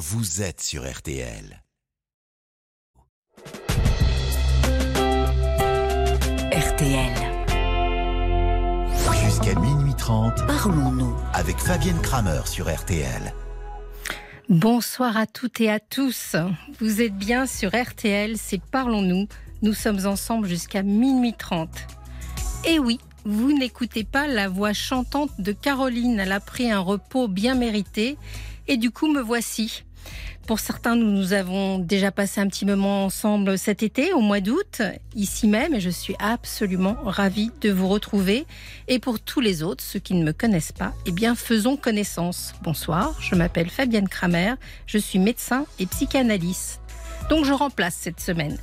vous 0.00 0.40
êtes 0.40 0.62
sur 0.62 0.90
RTL. 0.90 1.62
RTL. 6.50 7.12
Jusqu'à 9.22 9.60
minuit 9.60 9.92
30, 9.98 10.46
Parlons-nous. 10.46 11.14
avec 11.34 11.58
Fabienne 11.58 12.00
Kramer 12.00 12.40
sur 12.46 12.74
RTL. 12.74 13.34
Bonsoir 14.48 15.18
à 15.18 15.26
toutes 15.26 15.60
et 15.60 15.70
à 15.70 15.80
tous. 15.80 16.34
Vous 16.80 17.02
êtes 17.02 17.18
bien 17.18 17.44
sur 17.44 17.68
RTL, 17.68 18.38
c'est 18.38 18.62
Parlons-nous. 18.72 19.26
Nous 19.60 19.74
sommes 19.74 20.06
ensemble 20.06 20.48
jusqu'à 20.48 20.82
minuit 20.82 21.34
30. 21.38 21.68
Et 22.66 22.78
oui, 22.78 23.00
vous 23.26 23.52
n'écoutez 23.52 24.04
pas 24.04 24.26
la 24.26 24.48
voix 24.48 24.72
chantante 24.72 25.38
de 25.38 25.52
Caroline. 25.52 26.18
Elle 26.20 26.32
a 26.32 26.40
pris 26.40 26.70
un 26.70 26.80
repos 26.80 27.28
bien 27.28 27.54
mérité. 27.54 28.16
Et 28.66 28.78
du 28.78 28.90
coup, 28.90 29.12
me 29.12 29.20
voici. 29.20 29.84
Pour 30.46 30.58
certains, 30.58 30.96
nous, 30.96 31.10
nous 31.10 31.32
avons 31.32 31.78
déjà 31.78 32.10
passé 32.10 32.40
un 32.40 32.48
petit 32.48 32.66
moment 32.66 33.04
ensemble 33.04 33.56
cet 33.56 33.84
été, 33.84 34.12
au 34.12 34.20
mois 34.20 34.40
d'août, 34.40 34.82
ici 35.14 35.46
même, 35.46 35.74
et 35.74 35.80
je 35.80 35.90
suis 35.90 36.16
absolument 36.18 36.96
ravie 37.04 37.52
de 37.60 37.70
vous 37.70 37.86
retrouver. 37.86 38.46
Et 38.88 38.98
pour 38.98 39.20
tous 39.20 39.40
les 39.40 39.62
autres, 39.62 39.84
ceux 39.84 40.00
qui 40.00 40.14
ne 40.14 40.24
me 40.24 40.32
connaissent 40.32 40.72
pas, 40.72 40.92
eh 41.06 41.12
bien, 41.12 41.36
faisons 41.36 41.76
connaissance. 41.76 42.52
Bonsoir, 42.62 43.14
je 43.20 43.36
m'appelle 43.36 43.70
Fabienne 43.70 44.08
Kramer, 44.08 44.54
je 44.86 44.98
suis 44.98 45.20
médecin 45.20 45.66
et 45.78 45.86
psychanalyste. 45.86 46.80
Donc, 47.28 47.44
je 47.44 47.52
remplace 47.52 47.94
cette 47.94 48.20
semaine. 48.20 48.58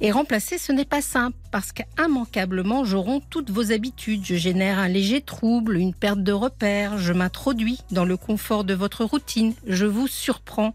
Et 0.00 0.12
remplacer, 0.12 0.58
ce 0.58 0.70
n'est 0.70 0.84
pas 0.84 1.02
simple, 1.02 1.36
parce 1.50 1.72
qu'immanquablement, 1.72 2.84
j'aurai 2.84 3.20
toutes 3.30 3.50
vos 3.50 3.72
habitudes. 3.72 4.24
Je 4.24 4.36
génère 4.36 4.78
un 4.78 4.86
léger 4.86 5.20
trouble, 5.20 5.76
une 5.76 5.94
perte 5.94 6.22
de 6.22 6.32
repères, 6.32 6.98
je 6.98 7.12
m'introduis 7.12 7.80
dans 7.90 8.04
le 8.04 8.16
confort 8.16 8.62
de 8.62 8.74
votre 8.74 9.04
routine, 9.04 9.54
je 9.66 9.86
vous 9.86 10.06
surprends. 10.06 10.74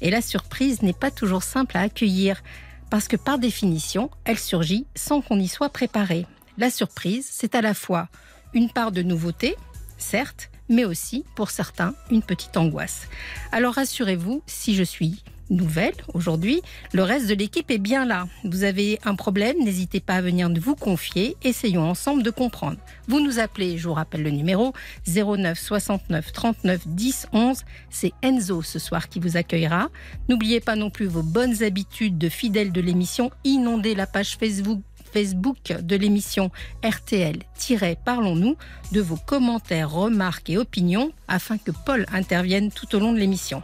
Et 0.00 0.10
la 0.10 0.20
surprise 0.20 0.82
n'est 0.82 0.92
pas 0.92 1.12
toujours 1.12 1.44
simple 1.44 1.76
à 1.76 1.82
accueillir, 1.82 2.42
parce 2.90 3.06
que 3.06 3.16
par 3.16 3.38
définition, 3.38 4.10
elle 4.24 4.38
surgit 4.38 4.86
sans 4.96 5.20
qu'on 5.20 5.38
y 5.38 5.48
soit 5.48 5.70
préparé. 5.70 6.26
La 6.58 6.70
surprise, 6.70 7.28
c'est 7.30 7.54
à 7.54 7.60
la 7.60 7.74
fois 7.74 8.08
une 8.52 8.70
part 8.70 8.90
de 8.90 9.02
nouveauté, 9.02 9.54
certes, 9.98 10.50
mais 10.68 10.84
aussi, 10.84 11.24
pour 11.36 11.50
certains, 11.50 11.94
une 12.10 12.22
petite 12.22 12.56
angoisse. 12.56 13.06
Alors 13.52 13.74
rassurez-vous, 13.74 14.42
si 14.46 14.74
je 14.74 14.82
suis 14.82 15.22
nouvelle 15.50 15.94
aujourd'hui, 16.14 16.62
le 16.92 17.02
reste 17.02 17.28
de 17.28 17.34
l'équipe 17.34 17.70
est 17.70 17.78
bien 17.78 18.04
là. 18.04 18.26
Vous 18.44 18.64
avez 18.64 18.98
un 19.04 19.14
problème, 19.14 19.56
n'hésitez 19.62 20.00
pas 20.00 20.14
à 20.14 20.20
venir 20.20 20.50
vous 20.60 20.74
confier, 20.74 21.36
essayons 21.42 21.88
ensemble 21.88 22.22
de 22.22 22.30
comprendre. 22.30 22.78
Vous 23.08 23.20
nous 23.20 23.38
appelez, 23.38 23.78
je 23.78 23.88
vous 23.88 23.94
rappelle 23.94 24.22
le 24.22 24.30
numéro 24.30 24.72
09 25.06 25.58
69 25.58 26.32
39 26.32 26.88
10 26.88 27.28
11, 27.32 27.62
c'est 27.90 28.12
Enzo 28.22 28.62
ce 28.62 28.78
soir 28.78 29.08
qui 29.08 29.20
vous 29.20 29.36
accueillera. 29.36 29.90
N'oubliez 30.28 30.60
pas 30.60 30.76
non 30.76 30.90
plus 30.90 31.06
vos 31.06 31.22
bonnes 31.22 31.62
habitudes 31.62 32.18
de 32.18 32.28
fidèles 32.28 32.72
de 32.72 32.80
l'émission, 32.80 33.30
inondez 33.44 33.94
la 33.94 34.06
page 34.06 34.36
Facebook 34.36 34.80
Facebook 35.12 35.72
de 35.80 35.96
l'émission 35.96 36.50
RTL-Parlons-nous 36.84 38.56
de 38.92 39.00
vos 39.00 39.16
commentaires, 39.16 39.90
remarques 39.90 40.50
et 40.50 40.58
opinions 40.58 41.10
afin 41.26 41.56
que 41.56 41.70
Paul 41.70 42.04
intervienne 42.12 42.70
tout 42.70 42.94
au 42.94 42.98
long 42.98 43.12
de 43.12 43.18
l'émission 43.18 43.62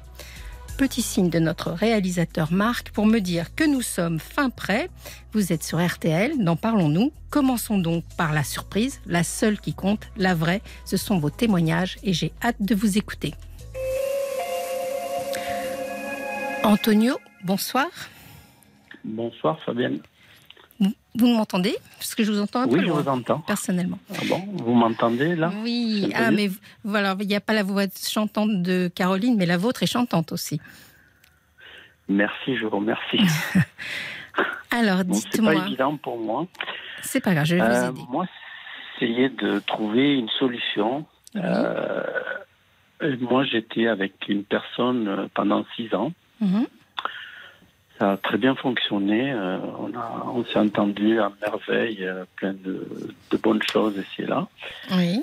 petit 0.76 1.02
signe 1.02 1.30
de 1.30 1.38
notre 1.38 1.70
réalisateur 1.70 2.52
Marc 2.52 2.90
pour 2.90 3.06
me 3.06 3.20
dire 3.20 3.54
que 3.54 3.64
nous 3.64 3.82
sommes 3.82 4.18
fin 4.18 4.50
prêts. 4.50 4.88
Vous 5.32 5.52
êtes 5.52 5.62
sur 5.62 5.84
RTL, 5.84 6.42
d'en 6.42 6.56
parlons-nous. 6.56 7.12
Commençons 7.30 7.78
donc 7.78 8.04
par 8.16 8.32
la 8.32 8.42
surprise, 8.42 9.00
la 9.06 9.22
seule 9.22 9.60
qui 9.60 9.74
compte, 9.74 10.08
la 10.16 10.34
vraie. 10.34 10.62
Ce 10.84 10.96
sont 10.96 11.18
vos 11.18 11.30
témoignages 11.30 11.96
et 12.02 12.12
j'ai 12.12 12.32
hâte 12.42 12.60
de 12.60 12.74
vous 12.74 12.98
écouter. 12.98 13.34
Antonio, 16.64 17.16
bonsoir. 17.44 17.88
Bonsoir 19.04 19.58
Fabienne. 19.64 20.00
Vous, 21.14 21.26
m'entendez 21.26 21.76
Parce 21.98 22.14
que 22.14 22.24
je 22.24 22.32
vous 22.32 22.40
entends 22.40 22.60
un 22.60 22.66
Oui, 22.66 22.76
peu 22.76 22.80
je 22.80 22.86
loin, 22.86 23.00
vous 23.02 23.08
entends. 23.08 23.40
personnellement. 23.40 23.98
Ah 24.14 24.22
bon, 24.28 24.42
vous 24.52 24.72
m'entendez 24.74 25.36
là 25.36 25.52
Oui, 25.62 26.10
ah, 26.14 26.30
mais 26.30 26.50
voilà, 26.84 27.14
il 27.20 27.26
n'y 27.26 27.34
a 27.36 27.40
pas 27.40 27.52
la 27.52 27.62
voix 27.62 27.84
chantante 27.94 28.62
de 28.62 28.90
Caroline, 28.94 29.36
mais 29.36 29.44
la 29.46 29.58
vôtre 29.58 29.82
est 29.82 29.86
chantante 29.92 30.32
aussi. 30.32 30.60
Merci, 32.08 32.56
je 32.56 32.64
vous 32.66 32.78
remercie. 32.78 33.18
Alors, 34.70 35.04
Bon, 35.04 35.14
c'est 35.14 35.22
pas 35.24 35.30
dites-moi, 35.30 35.54
évident 35.66 35.96
pour 35.98 36.18
moi. 36.18 36.46
c'est 37.02 37.20
pas 37.20 37.34
grave, 37.34 37.44
je 37.44 37.56
vais 37.56 37.60
Euh, 37.62 37.90
vous 37.90 37.98
aider. 38.00 38.06
moi, 38.10 38.26
essayer 38.96 39.28
de 39.28 39.58
trouver 39.60 40.14
une 40.14 40.28
solution. 40.38 41.04
Oui. 41.34 41.40
Euh, 41.44 42.02
moi, 43.20 43.44
j'étais 43.44 43.86
avec 43.86 44.14
une 44.28 44.44
personne 44.44 45.08
euh, 45.08 45.26
pendant 45.34 45.64
six 45.76 45.94
ans. 45.94 46.12
Mhm. 46.40 46.66
Ça 48.02 48.10
a 48.10 48.16
très 48.16 48.36
bien 48.36 48.56
fonctionné. 48.56 49.30
Euh, 49.30 49.58
on 49.78 49.96
a, 49.96 50.26
on 50.34 50.44
s'est 50.44 50.58
entendu 50.58 51.20
à 51.20 51.30
merveille, 51.40 52.04
euh, 52.04 52.24
plein 52.34 52.52
de, 52.52 52.84
de 53.30 53.36
bonnes 53.36 53.62
choses 53.62 53.96
ici 53.96 54.22
et 54.22 54.26
là. 54.26 54.48
Oui. 54.90 55.22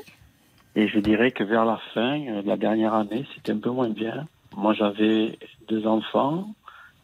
Et 0.77 0.87
je 0.87 0.97
dirais 0.99 1.31
que 1.31 1.43
vers 1.43 1.65
la 1.65 1.81
fin, 1.93 2.21
euh, 2.21 2.41
de 2.41 2.47
la 2.47 2.55
dernière 2.55 2.93
année, 2.93 3.25
c'était 3.35 3.51
un 3.51 3.57
peu 3.57 3.69
moins 3.69 3.89
bien. 3.89 4.27
Moi, 4.55 4.73
j'avais 4.75 5.37
deux 5.67 5.85
enfants. 5.85 6.55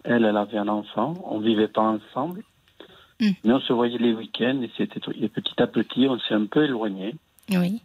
Elle, 0.06 0.24
elle 0.24 0.38
avait 0.38 0.60
un 0.60 0.70
enfant. 0.70 1.16
On 1.26 1.40
vivait 1.40 1.68
pas 1.68 1.82
ensemble. 1.82 2.44
Mm. 3.20 3.32
Mais 3.44 3.54
on 3.54 3.60
se 3.60 3.74
voyait 3.74 3.98
les 3.98 4.14
week-ends 4.14 4.62
et, 4.62 4.72
c'était, 4.78 5.02
et 5.20 5.28
petit 5.28 5.62
à 5.62 5.68
petit, 5.68 6.08
on 6.08 6.18
s'est 6.20 6.36
un 6.36 6.46
peu 6.46 6.64
éloigné. 6.64 7.16
Oui. 7.50 7.82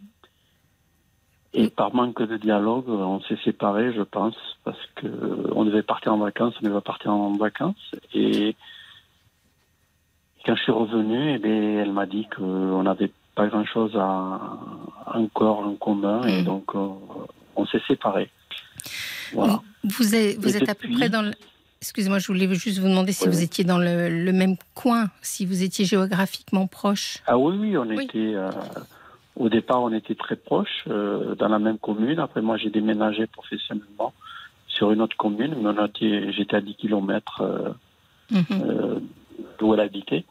Et 1.53 1.69
par 1.69 1.93
manque 1.93 2.21
de 2.21 2.37
dialogue, 2.37 2.87
on 2.87 3.19
s'est 3.23 3.37
séparés, 3.43 3.93
je 3.93 4.03
pense, 4.03 4.35
parce 4.63 4.79
que 4.95 5.07
on 5.53 5.65
devait 5.65 5.83
partir 5.83 6.13
en 6.13 6.17
vacances, 6.17 6.53
on 6.61 6.65
devait 6.67 6.79
partir 6.81 7.11
en 7.11 7.33
vacances. 7.35 7.91
Et 8.13 8.55
quand 10.45 10.55
je 10.55 10.63
suis 10.63 10.71
revenu, 10.71 11.33
eh 11.35 11.39
bien, 11.39 11.81
elle 11.81 11.91
m'a 11.91 12.05
dit 12.05 12.25
qu'on 12.35 12.83
n'avait 12.83 13.11
pas 13.35 13.47
grand-chose 13.47 13.91
à, 13.97 14.39
encore 15.13 15.59
en 15.59 15.75
commun, 15.75 16.23
et 16.25 16.41
Mm. 16.41 16.45
donc 16.45 16.73
euh, 16.75 16.87
on 17.57 17.65
s'est 17.65 17.81
séparés. 17.85 18.29
Voilà. 19.33 19.61
Vous 19.83 20.15
êtes, 20.15 20.37
vous 20.37 20.55
à 20.55 20.75
peu 20.75 20.87
près 20.93 21.09
dans 21.09 21.21
le... 21.21 21.31
Excusez-moi, 21.81 22.19
je 22.19 22.27
voulais 22.27 22.53
juste 22.53 22.77
vous 22.77 22.87
demander 22.87 23.11
si 23.11 23.23
Oui. 23.27 23.29
vous 23.33 23.41
étiez 23.41 23.63
dans 23.63 23.79
le, 23.79 24.07
le 24.23 24.31
même 24.31 24.55
coin, 24.75 25.09
si 25.21 25.45
vous 25.45 25.63
étiez 25.63 25.83
géographiquement 25.83 26.67
proche. 26.67 27.17
Ah 27.25 27.37
oui, 27.37 27.55
oui, 27.59 27.77
on 27.77 27.87
Oui. 27.87 28.03
était. 28.05 28.35
euh, 28.35 28.51
au 29.41 29.49
départ, 29.49 29.81
on 29.81 29.91
était 29.91 30.15
très 30.15 30.35
proches, 30.35 30.83
euh, 30.87 31.35
dans 31.35 31.47
la 31.47 31.59
même 31.59 31.77
commune. 31.79 32.19
Après, 32.19 32.41
moi, 32.41 32.57
j'ai 32.57 32.69
déménagé 32.69 33.25
professionnellement 33.27 34.13
sur 34.67 34.91
une 34.91 35.01
autre 35.01 35.17
commune, 35.17 35.55
mais 35.61 36.31
j'étais 36.31 36.55
à 36.55 36.61
10 36.61 36.75
kilomètres 36.75 37.41
euh, 37.41 37.69
Mhm. 38.31 38.45
euh, 38.51 38.99
d'où 39.59 39.73
elle 39.73 39.79
habitait. 39.81 40.23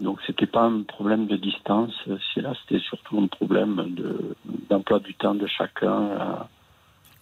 Donc, 0.00 0.18
c'était 0.26 0.46
pas 0.46 0.62
un 0.62 0.82
problème 0.82 1.26
de 1.26 1.36
distance. 1.36 1.92
Là, 2.36 2.54
c'était 2.62 2.82
surtout 2.82 3.18
un 3.20 3.26
problème 3.26 3.94
de, 3.94 4.34
d'emploi 4.70 4.98
du 5.00 5.14
temps 5.14 5.34
de 5.34 5.46
chacun. 5.46 6.00
euh, 6.02 6.34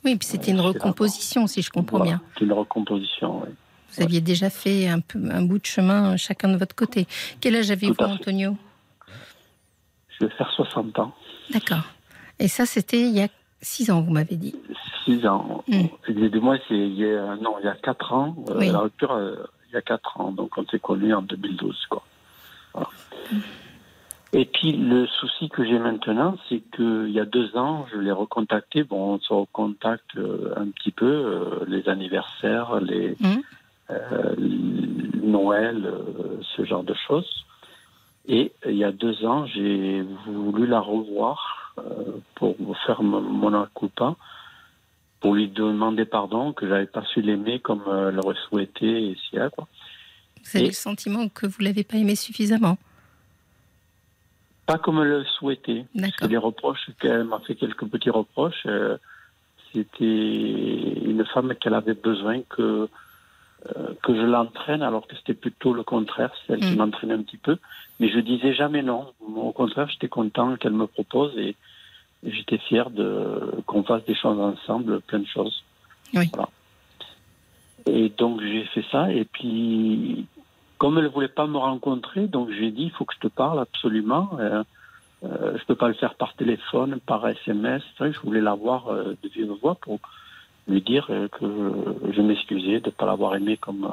Oui, 0.05 0.17
puis 0.17 0.27
c'était 0.29 0.51
une 0.53 0.61
recomposition, 0.61 1.47
si 1.47 1.63
je 1.63 1.71
comprends 1.71 1.99
voilà. 1.99 2.13
bien. 2.13 2.21
C'est 2.39 2.45
une 2.45 2.53
recomposition, 2.53 3.43
oui. 3.43 3.51
Vous 3.93 4.03
aviez 4.05 4.21
déjà 4.21 4.51
fait 4.51 4.87
un, 4.87 5.01
peu, 5.01 5.19
un 5.33 5.43
bout 5.43 5.59
de 5.59 5.67
chemin 5.67 6.17
chacun 6.17 6.49
de 6.49 6.57
votre 6.57 6.77
côté. 6.77 7.07
Quel 7.41 7.57
âge 7.57 7.71
avez-vous, 7.73 7.95
fait. 7.95 8.31
Je 10.21 10.27
vais 10.27 10.33
faire 10.33 10.51
60 10.51 10.99
ans. 10.99 11.15
D'accord. 11.51 11.85
Et 12.39 12.49
ça, 12.49 12.67
c'était 12.67 13.01
il 13.01 13.17
y 13.17 13.23
a 13.23 13.29
six 13.63 13.91
ans, 13.91 14.01
vous 14.03 14.13
m'avez 14.13 14.37
dit. 14.37 14.55
6 15.05 15.27
ans. 15.27 15.65
Mm. 15.67 15.87
C'est 16.07 16.13
il 16.13 16.95
y 16.95 17.05
a, 17.07 17.37
non, 17.37 17.57
il 17.61 17.65
y 17.65 17.69
a 17.69 17.75
4 17.75 18.13
ans. 18.13 18.37
euh. 18.51 18.73
La 18.73 18.81
rupture, 18.81 19.13
euh, 19.13 19.37
il 19.69 19.75
y 19.75 19.77
a 19.77 19.83
4 19.83 20.21
ans. 20.21 20.33
Donc, 20.33 20.57
on 20.59 20.65
s'est 20.67 20.79
connus 20.79 21.15
en 21.15 21.23
2012, 21.23 21.87
quoi. 21.89 22.03
Voilà. 22.75 22.89
Et 24.33 24.45
puis, 24.45 24.73
le 24.73 25.07
souci 25.07 25.49
que 25.49 25.65
j'ai 25.65 25.79
maintenant, 25.79 26.37
c'est 26.49 26.61
qu'il 26.75 27.11
y 27.11 27.19
a 27.19 27.25
deux 27.25 27.57
ans, 27.57 27.87
je 27.93 27.99
l'ai 27.99 28.13
recontacté. 28.13 28.85
Bon, 28.85 29.15
on 29.15 29.19
se 29.19 29.33
recontacte 29.33 30.17
euh, 30.17 30.55
un 30.57 30.69
petit 30.69 30.93
peu, 30.93 31.65
les 31.67 31.89
anniversaires, 31.89 32.79
les 32.81 33.17
euh, 33.91 34.35
Noël, 35.23 35.93
ce 36.57 36.65
genre 36.65 36.85
de 36.85 36.95
choses. 37.09 37.45
Et 38.33 38.53
il 38.65 38.77
y 38.77 38.85
a 38.85 38.93
deux 38.93 39.25
ans, 39.25 39.45
j'ai 39.47 40.03
voulu 40.27 40.65
la 40.69 40.79
revoir 40.79 41.75
euh, 41.79 41.83
pour 42.37 42.55
faire 42.87 43.03
mon 43.03 43.67
culpa, 43.75 44.15
pour 45.19 45.35
lui 45.35 45.49
demander 45.49 46.05
pardon, 46.05 46.53
que 46.53 46.69
j'avais 46.69 46.87
pas 46.87 47.03
su 47.13 47.23
l'aimer 47.23 47.59
comme 47.59 47.83
euh, 47.89 48.11
elle 48.11 48.21
aurait 48.21 48.37
souhaité 48.49 49.11
et 49.11 49.17
si, 49.17 49.37
quoi. 49.57 49.67
Vous 50.45 50.57
avez 50.57 50.67
Et- 50.67 50.69
le 50.69 50.75
sentiment 50.75 51.29
que 51.29 51.47
vous 51.47 51.61
l'avez 51.61 51.83
pas 51.83 51.97
aimé 51.97 52.15
suffisamment? 52.15 52.79
Pas 54.65 54.79
comme 54.79 54.99
elle 55.03 55.09
le 55.09 55.25
souhaitait. 55.25 55.85
Les 56.29 56.37
reproches 56.37 56.89
qu'elle 57.01 57.25
m'a 57.25 57.41
fait 57.41 57.57
quelques 57.57 57.87
petits 57.87 58.11
reproches, 58.11 58.63
euh, 58.67 58.97
c'était 59.73 60.05
une 60.05 61.25
femme 61.35 61.53
qu'elle 61.57 61.75
avait 61.75 61.95
besoin 61.95 62.43
que 62.49 62.89
euh, 63.67 63.95
que 64.03 64.15
je 64.15 64.23
l'entraîne, 64.23 64.83
alors 64.83 65.07
que 65.07 65.15
c'était 65.17 65.35
plutôt 65.35 65.75
le 65.75 65.83
contraire, 65.83 66.31
c'est 66.47 66.55
elle 66.55 66.61
qui 66.61 66.73
Mm. 66.73 66.77
m'entraînait 66.79 67.15
un 67.15 67.23
petit 67.23 67.37
peu. 67.37 67.59
Mais 67.99 68.09
je 68.09 68.19
disais 68.21 68.55
jamais 68.55 68.83
non. 68.83 69.13
Au 69.21 69.53
contraire, 69.53 69.89
j'étais 69.91 70.09
content 70.09 70.57
qu'elle 70.57 70.73
me 70.73 70.87
propose 70.87 71.37
et, 71.37 71.55
et 72.25 72.31
j'étais 72.33 72.59
fier 72.59 72.91
de 72.91 73.63
qu'on 73.67 73.83
fasse 73.83 74.05
des 74.07 74.15
choses 74.15 74.41
ensemble, 74.41 75.01
plein 75.03 75.19
de 75.19 75.27
choses. 75.27 75.63
Oui. 76.15 76.31
Voilà. 76.33 76.49
donc 78.17 78.41
j'ai 78.41 78.65
fait 78.67 78.85
ça. 78.91 79.13
Et 79.13 79.25
puis, 79.25 80.27
comme 80.79 80.97
elle 80.97 81.05
ne 81.05 81.09
voulait 81.11 81.29
pas 81.29 81.47
me 81.47 81.59
rencontrer, 81.59 82.27
donc 82.27 82.51
j'ai 82.51 82.71
dit, 82.71 82.85
il 82.85 82.91
faut 82.91 83.05
que 83.05 83.15
je 83.15 83.21
te 83.21 83.29
parle 83.29 83.61
absolument. 83.61 84.31
Euh, 84.39 84.63
euh, 85.25 85.59
je 85.59 85.65
peux 85.67 85.75
pas 85.75 85.89
le 85.89 85.95
faire 85.95 86.15
par 86.15 86.33
téléphone, 86.35 86.99
par 87.05 87.29
SMS. 87.29 87.83
Je 88.01 88.19
voulais 88.21 88.41
la 88.41 88.55
voir 88.55 88.89
euh, 88.89 89.15
de 89.23 89.29
vive 89.29 89.53
voix 89.61 89.75
pour 89.75 89.99
lui 90.71 90.81
dire 90.83 91.07
euh, 91.11 91.29
que 91.29 92.13
je 92.13 92.23
m'excusais 92.23 92.81
de 92.81 92.87
ne 92.87 92.91
pas 92.91 93.07
l'avoir 93.07 93.35
aimé 93.35 93.57
comme, 93.57 93.89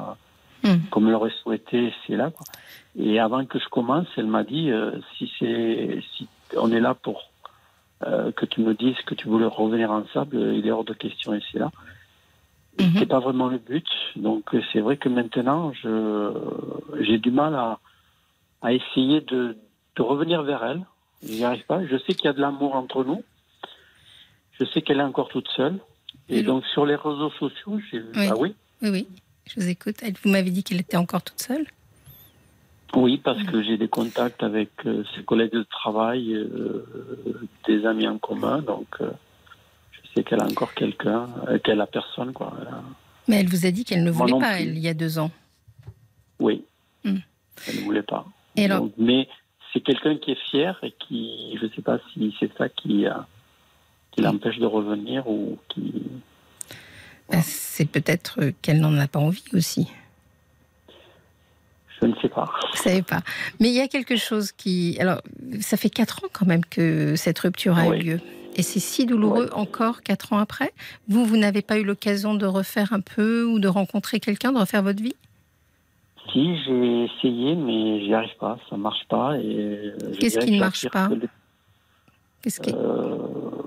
Hmm. 0.64 0.78
comme 0.90 1.06
elle 1.06 1.14
aurait 1.14 1.32
souhaité. 1.42 1.92
C'est 2.06 2.16
là. 2.16 2.30
Quoi. 2.30 2.44
Et 2.98 3.20
avant 3.20 3.44
que 3.44 3.60
je 3.60 3.68
commence, 3.68 4.08
elle 4.16 4.26
m'a 4.26 4.42
dit 4.42 4.70
euh, 4.72 4.90
si 5.16 5.30
c'est 5.38 6.00
si 6.16 6.26
on 6.56 6.72
est 6.72 6.80
là 6.80 6.94
pour 6.94 7.30
euh, 8.04 8.32
que 8.32 8.44
tu 8.44 8.60
me 8.60 8.74
dises 8.74 8.96
que 9.06 9.14
tu 9.14 9.28
voulais 9.28 9.46
revenir 9.46 9.92
ensemble, 9.92 10.36
il 10.56 10.66
est 10.66 10.70
hors 10.72 10.84
de 10.84 10.94
question 10.94 11.32
et 11.32 11.40
c'est 11.52 11.60
là. 11.60 11.70
Mhm. 12.80 12.92
C'est 12.98 13.06
pas 13.06 13.20
vraiment 13.20 13.46
le 13.46 13.58
but. 13.58 13.86
Donc 14.16 14.50
c'est 14.72 14.80
vrai 14.80 14.96
que 14.96 15.08
maintenant, 15.08 15.72
je 15.74 16.32
j'ai 17.00 17.18
du 17.18 17.30
mal 17.30 17.54
à, 17.54 17.78
à 18.62 18.72
essayer 18.72 19.20
de, 19.20 19.56
de 19.94 20.02
revenir 20.02 20.42
vers 20.42 20.64
elle. 20.64 20.82
J'y 21.22 21.44
arrive 21.44 21.66
pas. 21.66 21.84
Je 21.86 21.96
sais 21.98 22.14
qu'il 22.14 22.24
y 22.24 22.28
a 22.28 22.32
de 22.32 22.40
l'amour 22.40 22.74
entre 22.74 23.04
nous. 23.04 23.22
Je 24.58 24.64
sais 24.64 24.82
qu'elle 24.82 24.98
est 24.98 25.04
encore 25.04 25.28
toute 25.28 25.48
seule. 25.50 25.78
Et 26.28 26.42
donc 26.42 26.64
sur 26.66 26.84
les 26.86 26.94
réseaux 26.96 27.30
sociaux, 27.38 27.80
j'ai 27.90 27.98
vu. 28.00 28.08
Oui. 28.16 28.26
Ah 28.30 28.36
oui. 28.36 28.54
Oui, 28.82 28.88
oui, 28.90 29.08
je 29.46 29.60
vous 29.60 29.68
écoute. 29.68 29.96
Elle- 30.02 30.14
Vous 30.22 30.30
m'avez 30.30 30.50
dit 30.50 30.62
qu'elle 30.62 30.80
était 30.80 30.96
encore 30.96 31.22
toute 31.22 31.40
seule? 31.40 31.66
Oui, 32.94 33.18
parce 33.18 33.42
que 33.42 33.62
j'ai 33.62 33.76
des 33.76 33.88
contacts 33.88 34.42
avec 34.42 34.70
euh, 34.86 35.04
ses 35.14 35.22
collègues 35.22 35.52
de 35.52 35.62
travail, 35.64 36.32
euh, 36.34 36.86
des 37.66 37.84
amis 37.84 38.08
en 38.08 38.18
commun, 38.18 38.62
donc 38.62 38.86
euh, 39.00 39.10
je 39.92 39.98
sais 40.14 40.24
qu'elle 40.24 40.40
a 40.40 40.46
encore 40.46 40.72
quelqu'un, 40.74 41.28
qu'elle 41.64 41.80
a 41.82 41.86
personne, 41.86 42.32
quoi. 42.32 42.54
A- 42.70 42.82
Mais 43.28 43.40
elle 43.40 43.48
vous 43.48 43.66
a 43.66 43.70
dit 43.70 43.84
qu'elle 43.84 44.04
ne 44.04 44.10
voulait 44.10 44.38
pas, 44.38 44.60
elle, 44.60 44.68
il 44.70 44.78
y 44.78 44.88
a 44.88 44.94
deux 44.94 45.18
ans. 45.18 45.30
Oui, 46.40 46.64
Hmm. 47.04 47.16
elle 47.66 47.76
ne 47.76 47.80
voulait 47.82 48.02
pas. 48.02 48.24
Et 48.56 48.64
alors 48.64 48.80
Donc, 48.80 48.92
mais 48.96 49.28
c'est 49.72 49.80
quelqu'un 49.80 50.16
qui 50.16 50.30
est 50.32 50.48
fier 50.50 50.78
et 50.82 50.92
qui, 50.92 51.56
je 51.60 51.66
ne 51.66 51.70
sais 51.72 51.82
pas 51.82 51.98
si 52.14 52.34
c'est 52.40 52.50
ça 52.56 52.68
qui, 52.70 53.06
qui 54.18 54.24
l'empêche 54.24 54.58
de 54.58 54.66
revenir 54.66 55.28
ou 55.28 55.58
qui. 55.68 56.02
bah, 57.30 57.38
c'est 57.42 57.86
peut-être 57.86 58.40
euh, 58.40 58.52
qu'elle 58.62 58.80
n'en 58.80 58.96
a 58.98 59.06
pas 59.06 59.20
envie 59.20 59.44
aussi. 59.54 59.88
Je 62.00 62.06
ne 62.06 62.14
sais 62.22 62.28
pas. 62.28 62.50
Vous 62.72 62.82
savez 62.82 63.02
pas. 63.02 63.22
Mais 63.58 63.68
il 63.68 63.74
y 63.74 63.80
a 63.80 63.88
quelque 63.88 64.16
chose 64.16 64.52
qui. 64.52 64.96
Alors, 65.00 65.20
ça 65.60 65.76
fait 65.76 65.90
quatre 65.90 66.24
ans 66.24 66.28
quand 66.32 66.46
même 66.46 66.64
que 66.64 67.16
cette 67.16 67.38
rupture 67.40 67.76
a 67.76 67.88
eu 67.88 67.98
lieu. 67.98 68.20
Et 68.54 68.62
c'est 68.62 68.80
si 68.80 69.06
douloureux 69.06 69.50
encore 69.52 70.02
quatre 70.02 70.32
ans 70.32 70.38
après. 70.38 70.72
Vous, 71.08 71.24
vous 71.24 71.36
n'avez 71.36 71.62
pas 71.62 71.78
eu 71.78 71.84
l'occasion 71.84 72.34
de 72.34 72.46
refaire 72.46 72.92
un 72.92 73.00
peu 73.00 73.44
ou 73.44 73.60
de 73.60 73.68
rencontrer 73.68 74.18
quelqu'un, 74.20 74.52
de 74.52 74.58
refaire 74.58 74.82
votre 74.82 75.02
vie? 75.02 75.14
Si, 76.32 76.56
j'ai 76.64 77.04
essayé, 77.04 77.54
mais 77.54 78.04
j'y 78.04 78.12
arrive 78.12 78.36
pas, 78.38 78.58
ça 78.68 78.76
marche 78.76 79.06
pas. 79.08 79.38
et 79.38 79.44
euh, 79.46 79.96
Qu'est-ce 80.18 80.38
qui 80.38 80.50
ne 80.50 80.58
marche 80.58 80.88
pas 80.90 81.08
Qu'est-ce 82.42 82.60
qui... 82.60 82.72
Euh, 82.74 83.57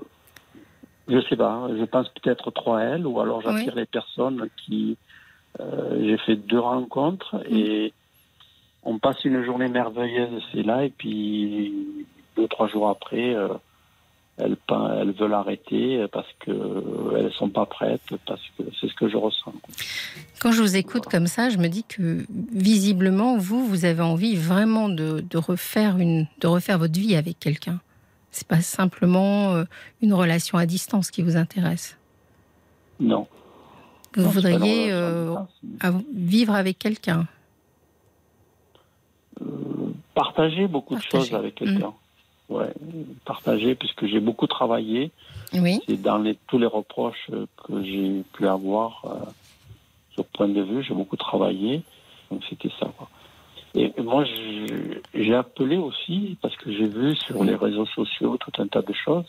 je 1.14 1.20
sais 1.28 1.36
pas. 1.36 1.68
Je 1.78 1.84
pense 1.84 2.08
peut-être 2.20 2.50
trop 2.50 2.74
à 2.74 2.82
elle, 2.82 3.06
ou 3.06 3.20
alors 3.20 3.40
j'attire 3.42 3.74
les 3.76 3.86
personnes 3.86 4.48
qui. 4.64 4.96
euh, 5.60 5.98
J'ai 6.06 6.18
fait 6.26 6.36
deux 6.36 6.58
rencontres 6.60 7.36
Mm. 7.48 7.56
et 7.56 7.92
on 8.84 8.98
passe 8.98 9.24
une 9.24 9.44
journée 9.44 9.68
merveilleuse, 9.68 10.42
c'est 10.52 10.62
là, 10.64 10.84
et 10.84 10.90
puis 10.90 11.72
deux 12.36 12.48
trois 12.48 12.66
jours 12.68 12.88
après, 12.88 13.34
euh, 13.34 13.48
elles, 14.38 14.56
elles 15.00 15.12
veulent 15.12 15.34
arrêter 15.34 16.04
parce 16.10 16.26
que 16.40 16.50
euh, 16.50 17.16
elles 17.18 17.32
sont 17.34 17.50
pas 17.50 17.66
prêtes, 17.66 18.00
parce 18.26 18.40
que 18.58 18.64
c'est 18.80 18.88
ce 18.88 18.94
que 18.94 19.08
je 19.08 19.16
ressens. 19.16 19.52
Quand 20.40 20.50
je 20.52 20.62
vous 20.62 20.74
écoute 20.76 21.04
comme 21.04 21.26
ça, 21.28 21.50
je 21.50 21.58
me 21.58 21.68
dis 21.68 21.84
que 21.84 22.24
visiblement, 22.52 23.36
vous, 23.36 23.64
vous 23.66 23.84
avez 23.84 24.02
envie 24.02 24.34
vraiment 24.34 24.88
de, 24.88 25.20
de 25.20 25.38
refaire, 25.38 25.98
une, 25.98 26.26
de 26.40 26.46
refaire 26.48 26.78
votre 26.78 26.98
vie 26.98 27.14
avec 27.14 27.38
quelqu'un. 27.38 27.78
C'est 28.32 28.46
pas 28.48 28.60
simplement 28.62 29.52
euh, 29.52 29.64
une 30.00 30.12
relation 30.14 30.58
à 30.58 30.66
distance 30.66 31.10
qui 31.10 31.22
vous 31.22 31.36
intéresse. 31.36 31.96
Non. 32.98 33.26
Vous 34.16 34.22
Non, 34.22 34.28
voudriez 34.30 34.90
euh, 34.90 35.34
distance. 35.62 36.02
vivre 36.14 36.54
avec 36.54 36.78
quelqu'un. 36.78 37.26
partager 40.14 40.66
beaucoup 40.68 40.94
de 40.96 41.02
choses 41.02 41.32
avec 41.34 41.54
quelqu'un. 41.56 41.92
Ouais, 42.48 42.72
partager 43.24 43.74
puisque 43.74 44.06
j'ai 44.06 44.20
beaucoup 44.20 44.46
travaillé. 44.46 45.10
Oui. 45.54 45.80
C'est 45.86 46.00
dans 46.00 46.18
les, 46.18 46.36
tous 46.48 46.58
les 46.58 46.66
reproches 46.66 47.30
euh, 47.32 47.46
que 47.64 47.82
j'ai 47.82 48.22
pu 48.34 48.46
avoir 48.46 49.04
euh, 49.06 49.30
sur 50.12 50.24
point 50.26 50.48
de 50.48 50.60
vue. 50.60 50.82
J'ai 50.82 50.92
beaucoup 50.92 51.16
travaillé, 51.16 51.82
donc 52.30 52.42
c'était 52.50 52.70
ça. 52.78 52.92
Quoi. 52.98 53.08
Et 53.74 53.92
moi, 54.02 54.24
j'ai 55.14 55.34
appelé 55.34 55.76
aussi 55.78 56.36
parce 56.42 56.54
que 56.56 56.70
j'ai 56.70 56.86
vu 56.86 57.14
sur 57.16 57.42
les 57.44 57.54
réseaux 57.54 57.86
sociaux 57.86 58.36
tout 58.38 58.52
un 58.60 58.66
tas 58.66 58.82
de 58.82 58.92
choses. 58.92 59.24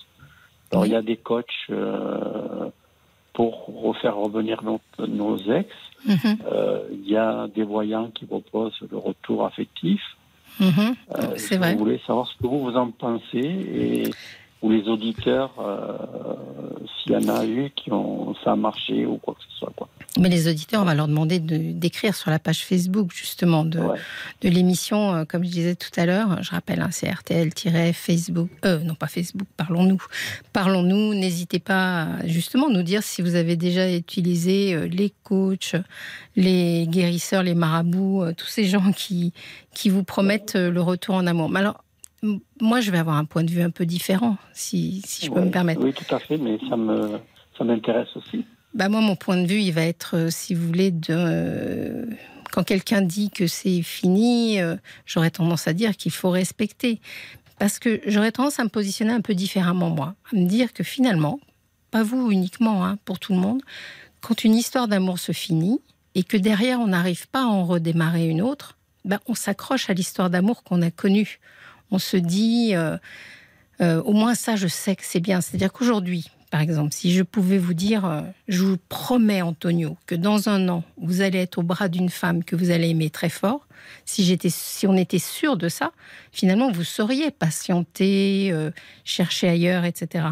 Alors, 0.72 0.86
il 0.86 0.92
y 0.92 0.96
a 0.96 1.02
des 1.02 1.18
coachs 1.18 1.46
euh, 1.70 2.70
pour 3.34 3.66
refaire 3.82 4.16
revenir 4.18 4.64
nos, 4.64 4.80
nos 5.08 5.38
ex. 5.38 5.70
Mhm, 6.06 6.38
Euh, 6.52 6.82
il 6.92 7.10
y 7.10 7.16
a 7.16 7.48
des 7.56 7.64
voyants 7.64 8.10
qui 8.10 8.26
proposent 8.26 8.78
le 8.92 8.98
retour 8.98 9.46
affectif. 9.46 10.02
Euh, 10.62 10.66
C'est 11.38 11.56
je 11.56 11.60
vrai. 11.60 11.76
voulais 11.76 12.02
savoir 12.06 12.28
ce 12.28 12.36
que 12.38 12.46
vous, 12.46 12.60
vous 12.60 12.76
en 12.76 12.92
pensez 12.92 13.38
et 13.40 14.04
ou 14.64 14.72
les 14.72 14.88
auditeurs, 14.88 15.52
euh, 15.60 15.98
s'il 17.04 17.12
y 17.12 17.16
en 17.18 17.28
a 17.36 17.46
eu 17.46 17.70
qui 17.76 17.92
ont 17.92 18.34
ça 18.44 18.54
a 18.54 18.56
marché 18.56 19.06
ou 19.06 19.18
quoi 19.18 19.36
que 19.36 19.42
ce 19.52 19.60
soit. 19.60 19.72
Quoi. 19.76 19.88
Mais 20.20 20.30
les 20.30 20.48
auditeurs, 20.48 20.82
on 20.82 20.86
va 20.86 20.96
leur 20.96 21.08
demander 21.08 21.40
de- 21.40 21.74
d'écrire 21.74 22.16
sur 22.16 22.32
la 22.32 22.40
page 22.40 22.64
Facebook 22.66 23.12
justement 23.14 23.66
de, 23.66 23.80
Ouais. 23.80 23.98
de 24.42 24.50
l'émission, 24.50 25.14
euh, 25.14 25.26
comme 25.26 25.44
je 25.44 25.50
disais 25.50 25.76
tout 25.76 25.90
à 25.98 26.06
l'heure. 26.06 26.42
Je 26.42 26.52
rappelle, 26.52 26.82
hein, 26.82 26.90
c'est 26.92 27.10
RTL-Facebook. 27.10 28.50
Euh, 28.66 28.80
non, 28.80 28.96
pas 28.96 29.08
Facebook, 29.08 29.48
parlons-nous. 29.58 30.02
Parlons-nous. 30.54 31.14
N'hésitez 31.14 31.60
pas 31.60 32.04
à 32.04 32.28
justement 32.28 32.70
nous 32.70 32.84
dire 32.84 33.04
si 33.04 33.22
vous 33.22 33.36
avez 33.36 33.56
déjà 33.56 33.92
utilisé 33.92 34.88
les 34.88 35.12
coachs, 35.24 35.76
les 36.36 36.88
guérisseurs, 36.88 37.44
les 37.44 37.56
marabouts, 37.56 38.24
tous 38.38 38.48
ces 38.48 38.66
gens 38.66 38.92
qui, 38.92 39.34
qui 39.74 39.90
vous 39.90 40.04
promettent 40.04 40.56
le 40.56 40.82
retour 40.82 41.16
en 41.16 41.28
amour. 41.28 41.50
Mais 41.50 41.60
alors, 41.60 41.76
m- 41.76 41.83
moi, 42.62 42.82
je 42.82 42.92
vais 42.92 42.98
avoir 42.98 43.18
un 43.18 43.26
point 43.26 43.44
de 43.44 43.52
vue 43.52 43.62
un 43.62 43.70
peu 43.70 43.86
différent, 43.86 44.38
si, 44.54 45.02
si 45.06 45.26
je 45.26 45.32
peux 45.32 45.42
me 45.42 45.52
permettre. 45.52 45.82
Oui, 45.84 45.94
tout 45.94 46.16
à 46.16 46.20
fait, 46.20 46.38
mais 46.38 46.58
ça 46.70 46.78
me 46.78 47.20
ça 47.58 47.64
m'intéresse 47.64 48.10
aussi. 48.16 48.46
Bah 48.74 48.90
moi, 48.90 49.02
mon 49.02 49.16
point 49.16 49.40
de 49.42 49.46
vue, 49.46 49.60
il 49.60 49.72
va 49.72 49.84
être, 49.84 50.18
euh, 50.18 50.30
si 50.32 50.56
vous 50.56 50.66
voulez, 50.66 50.90
de 50.90 52.08
quand 52.52 52.64
quelqu'un 52.64 53.02
dit 53.02 53.30
que 53.32 53.48
c'est 53.48 53.82
fini, 53.82 54.62
euh, 54.62 54.76
j'aurais 55.06 55.32
tendance 55.32 55.68
à 55.68 55.74
dire 55.74 55.98
qu'il 55.98 56.12
faut 56.12 56.30
respecter, 56.30 57.02
parce 57.60 57.80
que 57.80 58.00
j'aurais 58.06 58.32
tendance 58.32 58.60
à 58.60 58.64
me 58.64 58.70
positionner 58.70 59.12
un 59.12 59.22
peu 59.22 59.34
différemment 59.34 59.90
moi, 59.90 60.16
à 60.32 60.36
me 60.36 60.48
dire 60.48 60.72
que 60.74 60.84
finalement, 60.84 61.40
pas 61.92 62.04
vous 62.04 62.32
uniquement, 62.32 62.86
hein, 62.86 62.98
pour 63.06 63.20
tout 63.20 63.34
le 63.34 63.40
monde, 63.40 63.62
quand 64.22 64.44
une 64.44 64.56
histoire 64.56 64.88
d'amour 64.88 65.20
se 65.20 65.32
finit 65.32 65.82
et 66.16 66.24
que 66.24 66.38
derrière 66.38 66.80
on 66.80 66.88
n'arrive 66.88 67.28
pas 67.28 67.42
à 67.42 67.48
en 67.48 67.66
redémarrer 67.66 68.28
une 68.28 68.42
autre, 68.42 68.78
ben 69.04 69.20
on 69.28 69.36
s'accroche 69.36 69.90
à 69.90 69.94
l'histoire 69.94 70.30
d'amour 70.30 70.64
qu'on 70.64 70.82
a 70.82 70.92
connue. 70.92 71.40
On 71.94 72.00
se 72.00 72.18
dit, 72.18 72.72
euh, 72.74 72.98
euh, 73.80 74.02
au 74.02 74.14
moins 74.14 74.34
ça, 74.34 74.56
je 74.56 74.68
sais 74.68 74.96
que 74.96 75.04
c'est 75.06 75.20
bien. 75.20 75.42
C'est-à-dire 75.42 75.72
qu'aujourd'hui, 75.72 76.32
par 76.50 76.60
exemple, 76.60 76.92
si 76.92 77.14
je 77.14 77.22
pouvais 77.22 77.60
vous 77.60 77.76
dire, 77.76 78.04
euh, 78.06 78.22
je 78.48 78.64
vous 78.64 78.78
promets, 78.90 79.44
Antonio, 79.44 79.96
que 80.08 80.16
dans 80.16 80.50
un 80.50 80.70
an, 80.70 80.84
vous 80.98 81.22
allez 81.22 81.38
être 81.38 81.60
au 81.60 81.62
bras 81.62 81.90
d'une 81.90 82.10
femme 82.10 82.44
que 82.44 82.56
vous 82.56 82.72
allez 82.72 82.90
aimer 82.90 83.12
très 83.12 83.30
fort, 83.30 83.68
si, 84.06 84.24
j'étais, 84.24 84.50
si 84.50 84.88
on 84.88 84.96
était 84.98 85.20
sûr 85.20 85.56
de 85.56 85.70
ça, 85.70 85.92
finalement, 86.32 86.72
vous 86.72 86.84
sauriez 86.84 87.30
patienter, 87.30 88.52
chercher 89.04 89.50
ailleurs, 89.50 89.86
etc. 89.86 90.30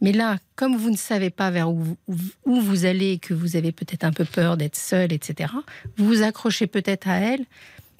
Mais 0.00 0.12
là, 0.12 0.38
comme 0.54 0.76
vous 0.76 0.90
ne 0.90 0.96
savez 0.96 1.28
pas 1.28 1.50
vers 1.50 1.70
où, 1.70 1.98
où 2.08 2.60
vous 2.60 2.86
allez 2.86 3.12
et 3.12 3.18
que 3.18 3.34
vous 3.34 3.56
avez 3.56 3.72
peut-être 3.72 4.04
un 4.04 4.12
peu 4.12 4.24
peur 4.24 4.56
d'être 4.56 4.76
seul, 4.76 5.12
etc., 5.12 5.52
vous 5.98 6.06
vous 6.06 6.22
accrochez 6.22 6.66
peut-être 6.66 7.08
à 7.08 7.18
elle 7.18 7.44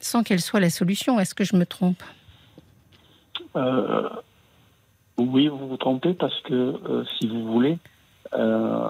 sans 0.00 0.22
qu'elle 0.22 0.40
soit 0.40 0.60
la 0.60 0.70
solution. 0.70 1.20
Est-ce 1.20 1.34
que 1.34 1.44
je 1.44 1.56
me 1.56 1.66
trompe? 1.66 2.02
Euh, 3.56 4.08
oui, 5.18 5.48
vous 5.48 5.68
vous 5.68 5.76
trompez 5.76 6.14
parce 6.14 6.38
que 6.42 6.54
euh, 6.54 7.04
si 7.18 7.26
vous 7.28 7.44
voulez, 7.46 7.78
euh, 8.34 8.88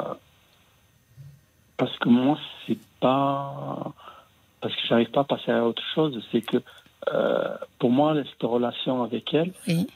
parce 1.77 1.97
que 1.99 2.09
moi 2.09 2.39
c'est 2.67 2.79
pas 3.01 3.93
parce 4.61 4.75
que 4.75 4.81
j'arrive 4.89 5.11
pas 5.11 5.21
à 5.21 5.25
passer 5.25 5.53
à 5.53 5.65
autre 5.65 5.83
chose, 5.95 6.21
c'est 6.33 6.41
que 6.41 6.59
pour 7.79 7.91
moi 7.91 8.15
cette 8.17 8.43
relation 8.43 9.03
avec 9.05 9.33
elle, 9.33 9.53
Oui. 9.69 9.87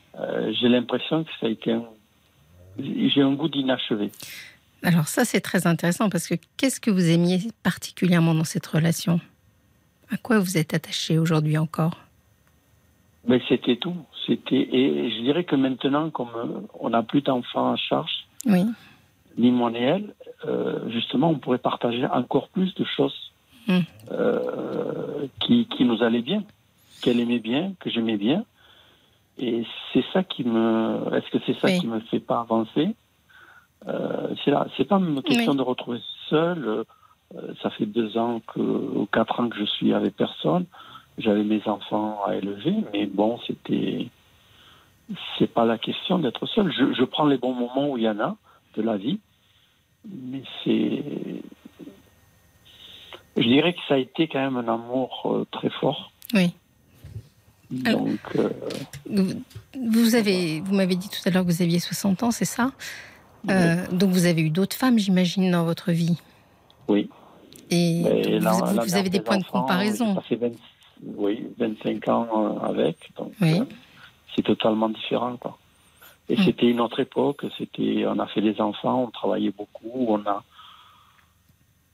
j'ai 0.61 0.69
l'impression 0.69 1.25
que 1.25 1.30
ça 1.40 1.47
a 1.47 1.49
été 1.49 1.73
un, 1.73 1.85
j'ai 2.78 3.23
un 3.23 3.33
goût 3.33 3.49
d'inachevé. 3.49 4.12
Alors 4.83 5.09
ça, 5.09 5.25
c'est 5.25 5.40
très 5.40 5.66
intéressant 5.66 6.09
parce 6.09 6.26
que 6.28 6.35
qu'est-ce 6.57 6.80
que 6.80 6.90
vous 6.90 7.11
aimiez 7.11 7.40
particulièrement 7.62 8.35
dans 8.35 8.45
cette 8.45 8.66
relation? 8.66 9.21
À 10.11 10.16
quoi 10.16 10.38
vous 10.38 10.57
êtes 10.57 10.73
attaché 10.73 11.19
aujourd'hui 11.19 11.59
encore? 11.59 11.97
Mais 13.27 13.41
c'était 13.49 13.77
tout. 13.77 13.95
C'était 14.27 14.57
et 14.57 15.11
je 15.11 15.21
dirais 15.23 15.45
que 15.45 15.57
maintenant, 15.57 16.11
comme 16.11 16.29
euh, 16.37 16.61
on 16.79 16.91
n'a 16.91 17.03
plus 17.03 17.21
d'enfants 17.23 17.71
en 17.73 17.77
charge, 17.77 18.27
Oui. 18.47 18.65
ni 19.37 19.50
moi 19.50 19.71
ni 19.71 19.79
elle, 19.79 20.15
euh, 20.47 20.89
justement, 20.91 21.29
on 21.31 21.39
pourrait 21.39 21.59
partager 21.59 22.07
encore 22.07 22.49
plus 22.49 22.75
de 22.75 22.85
choses 22.85 23.15
Mm. 23.69 23.81
euh, 24.11 25.27
qui, 25.41 25.67
qui 25.67 25.85
nous 25.85 26.03
allait 26.03 26.23
bien, 26.23 26.43
qu'elle 27.03 27.21
aimait 27.21 27.39
bien, 27.41 27.75
que 27.79 27.91
j'aimais 27.91 28.17
bien. 28.17 28.45
Et 29.39 29.65
c'est 29.93 30.05
ça 30.15 30.23
qui 30.25 30.45
me. 30.45 31.15
Est-ce 31.15 31.31
que 31.31 31.39
c'est 31.45 31.59
ça 31.61 31.69
Oui. 31.69 31.79
qui 31.79 31.87
me 31.87 32.00
fait 32.00 32.21
pas 32.21 32.41
avancer? 32.41 32.95
Euh, 33.87 34.29
C'est 34.45 34.50
là. 34.50 34.67
C'est 34.77 34.85
pas 34.89 34.97
une 34.97 35.23
question 35.23 35.53
Oui. 35.53 35.59
de 35.59 35.62
retrouver 35.62 36.00
seul. 36.31 36.85
Euh, 37.37 37.55
ça 37.62 37.71
fait 37.71 37.87
deux 37.87 38.17
ans 38.19 38.41
que, 38.49 38.61
ou 38.61 39.07
quatre 39.12 39.39
ans 39.41 39.49
que 39.50 39.57
je 39.59 39.65
suis 39.65 39.93
avec 39.93 40.17
personne. 40.17 40.65
J'avais 41.21 41.45
mes 41.45 41.62
enfants 41.67 42.21
à 42.27 42.35
élever, 42.37 42.75
mais 42.93 43.07
bon, 43.07 43.39
c'était. 43.47 44.09
C'est 45.39 45.53
pas 45.53 45.65
la 45.65 45.77
question 45.77 46.19
d'être 46.19 46.47
seul. 46.47 46.73
Je, 46.73 46.93
je 46.95 47.05
prends 47.05 47.27
les 47.27 47.37
bons 47.37 47.53
moments 47.55 47.91
où 47.91 47.99
il 47.99 48.05
y 48.05 48.09
en 48.09 48.19
a 48.21 48.37
de 48.77 48.83
la 48.83 48.97
vie, 48.97 49.19
mais 50.09 50.43
c'est. 50.65 51.03
Je 53.37 53.43
dirais 53.43 53.73
que 53.73 53.81
ça 53.89 53.95
a 53.95 53.99
été 53.99 54.29
quand 54.29 54.41
même 54.41 54.57
un 54.57 54.73
amour 54.73 55.23
euh, 55.27 55.47
très 55.50 55.71
fort. 55.71 56.12
Oui. 56.35 56.53
Alors- 57.85 58.00
Donc, 58.00 58.19
euh, 58.37 58.50
Vous, 59.89 60.15
avez, 60.15 60.61
vous 60.61 60.75
m'avez 60.75 60.97
dit 60.97 61.09
tout 61.09 61.21
à 61.27 61.31
l'heure 61.31 61.45
que 61.45 61.50
vous 61.50 61.62
aviez 61.62 61.79
60 61.79 62.23
ans, 62.25 62.31
c'est 62.33 62.45
ça? 62.45 62.73
Euh, 63.49 63.87
Donc 63.93 64.11
vous 64.11 64.27
avez 64.27 64.43
eu 64.43 64.50
d'autres 64.50 64.77
femmes, 64.77 64.99
j'imagine, 64.99 65.50
dans 65.50 65.65
votre 65.65 65.93
vie? 65.93 66.19
oui. 66.89 67.09
Et 67.73 68.41
la- 68.41 68.50
vous, 68.50 68.97
avez 68.97 69.11
des 69.11 69.21
points 69.21 69.39
de 69.39 69.45
comparaison. 69.45 70.17
passé 70.17 70.35
20 70.35 70.49
oui, 71.04 71.47
25 71.59 72.09
ans 72.09 72.28
euh, 72.35 72.66
avec. 72.69 73.11
Donc, 73.16 73.33
Oui. 73.40 73.61
euh, 73.61 73.64
c'est 74.35 74.42
totalement 74.42 74.88
différent. 74.88 75.37
Quoi. 75.37 75.59
Et 76.28 76.37
Mm. 76.37 76.42
c'était 76.45 76.66
une 76.71 76.80
autre 76.80 77.00
époque. 77.00 77.45
C'était, 77.59 78.04
on 78.07 78.19
a 78.19 78.26
fait 78.26 78.40
des 78.40 78.61
enfants, 78.61 79.04
on 79.04 79.11
travaillait 79.11 79.50
beaucoup, 79.57 80.07
on 80.09 80.21
a 80.26 80.42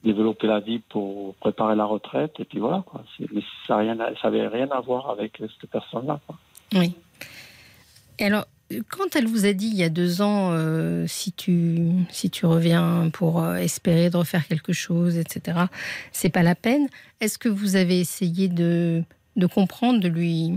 développé 0.04 0.46
la 0.46 0.60
vie 0.60 0.78
pour 0.78 1.34
préparer 1.36 1.74
la 1.74 1.84
retraite. 1.84 2.34
Et 2.38 2.44
puis 2.44 2.58
voilà. 2.58 2.82
Quoi. 2.86 3.02
Mais 3.32 3.42
ça 3.66 3.82
n'avait 3.82 4.46
rien 4.48 4.68
à 4.70 4.80
voir 4.80 5.10
avec 5.10 5.38
cette 5.38 5.70
personne-là. 5.70 6.20
Quoi. 6.26 6.36
Oui. 6.74 6.94
Et 8.18 8.26
alors, 8.26 8.44
quand 8.88 9.14
elle 9.14 9.26
vous 9.26 9.46
a 9.46 9.52
dit 9.52 9.66
il 9.66 9.76
y 9.76 9.82
a 9.82 9.88
deux 9.88 10.22
ans, 10.22 10.50
euh, 10.52 11.06
si, 11.06 11.32
tu, 11.32 11.90
si 12.10 12.30
tu 12.30 12.46
reviens 12.46 13.10
pour 13.12 13.42
euh, 13.42 13.56
espérer 13.56 14.10
de 14.10 14.16
refaire 14.16 14.46
quelque 14.46 14.72
chose, 14.72 15.16
etc., 15.16 15.58
c'est 16.12 16.30
pas 16.30 16.42
la 16.42 16.54
peine, 16.54 16.88
est-ce 17.20 17.38
que 17.38 17.48
vous 17.48 17.76
avez 17.76 18.00
essayé 18.00 18.48
de, 18.48 19.02
de 19.36 19.46
comprendre, 19.46 20.00
de 20.00 20.08
lui, 20.08 20.52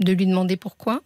de 0.00 0.12
lui 0.12 0.26
demander 0.26 0.56
pourquoi? 0.56 1.00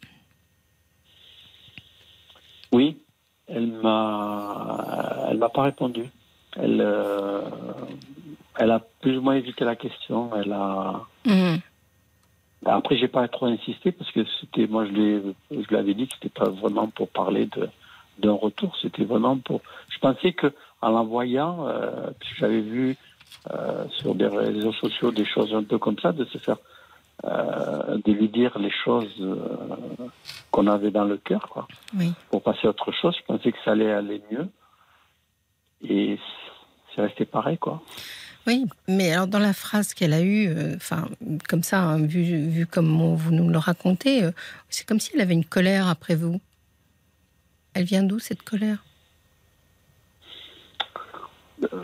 Oui, 2.73 2.99
elle 3.46 3.73
m'a, 3.73 5.26
elle 5.30 5.38
m'a 5.38 5.49
pas 5.49 5.62
répondu. 5.62 6.04
Elle, 6.56 6.80
euh, 6.80 7.42
elle 8.58 8.70
a 8.70 8.80
plus 9.00 9.18
ou 9.18 9.23
moins 9.23 9.34
évité 9.34 9.64
la 9.64 9.76
question. 9.76 10.30
Elle 10.37 10.52
a. 10.52 11.02
Mhm. 11.26 11.61
Après, 12.66 12.97
j'ai 12.97 13.09
pas 13.09 13.26
trop 13.28 13.47
insisté 13.47 13.92
parce 13.92 14.11
que 14.12 14.21
c'était, 14.40 14.66
moi, 14.66 14.87
je 14.87 15.75
l'avais 15.75 15.94
dit 15.94 16.06
que 16.06 16.14
c'était 16.14 16.28
pas 16.28 16.49
vraiment 16.49 16.88
pour 16.88 17.09
parler 17.09 17.47
de 17.47 17.68
d'un 18.18 18.33
retour. 18.33 18.76
C'était 18.80 19.04
vraiment 19.04 19.37
pour. 19.38 19.61
Je 19.88 19.99
pensais 19.99 20.33
que 20.33 20.52
en 20.80 20.90
la 20.92 21.02
voyant, 21.02 21.66
euh, 21.66 22.11
puisque 22.18 22.38
j'avais 22.38 22.61
vu 22.61 22.97
euh, 23.52 23.85
sur 23.90 24.14
des 24.14 24.26
réseaux 24.26 24.73
sociaux 24.73 25.11
des 25.11 25.25
choses 25.25 25.54
un 25.54 25.64
peu 25.64 25.78
comme 25.78 25.99
ça, 25.99 26.12
de 26.12 26.25
se 26.26 26.38
faire, 26.38 26.59
euh, 27.25 27.99
de 28.04 28.12
lui 28.12 28.28
dire 28.28 28.59
les 28.59 28.71
choses 28.71 29.14
euh, 29.21 29.37
qu'on 30.50 30.66
avait 30.66 30.90
dans 30.90 31.04
le 31.04 31.16
cœur, 31.16 31.49
quoi 31.49 31.66
Oui. 31.99 32.12
pour 32.30 32.42
passer 32.42 32.66
à 32.66 32.71
autre 32.71 32.92
chose. 32.92 33.14
Je 33.18 33.25
pensais 33.25 33.50
que 33.52 33.59
ça 33.64 33.73
allait 33.73 33.92
aller 33.92 34.23
mieux. 34.30 34.49
Et 35.83 36.18
c'est 36.94 37.02
resté 37.02 37.25
pareil, 37.25 37.59
quoi. 37.59 37.83
Oui, 38.46 38.66
mais 38.88 39.12
alors 39.12 39.26
dans 39.26 39.38
la 39.38 39.54
phrase 39.54 39.94
qu'elle 39.94 40.12
a 40.12 40.20
eue, 40.20 40.48
euh, 40.48 40.76
enfin, 40.76 41.08
comme 41.48 41.62
ça, 41.62 41.80
hein, 41.80 42.04
vu, 42.04 42.46
vu 42.48 42.66
comme 42.66 43.00
on- 43.00 43.14
vous 43.14 43.32
nous 43.32 43.48
le 43.48 43.58
racontez, 43.58 44.22
euh, 44.22 44.32
c'est 44.68 44.86
comme 44.86 45.00
si 45.00 45.12
elle 45.14 45.22
avait 45.22 45.34
une 45.34 45.44
colère 45.46 45.88
après 45.88 46.14
vous. 46.14 46.40
Elle 47.72 47.84
vient 47.84 48.02
d'où 48.02 48.18
cette 48.18 48.42
colère? 48.42 48.84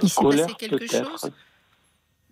Il 0.02 0.08
s'est 0.08 0.20
Colère, 0.20 0.46
passé 0.46 0.68
quelque 0.68 0.86
chose? 0.86 1.30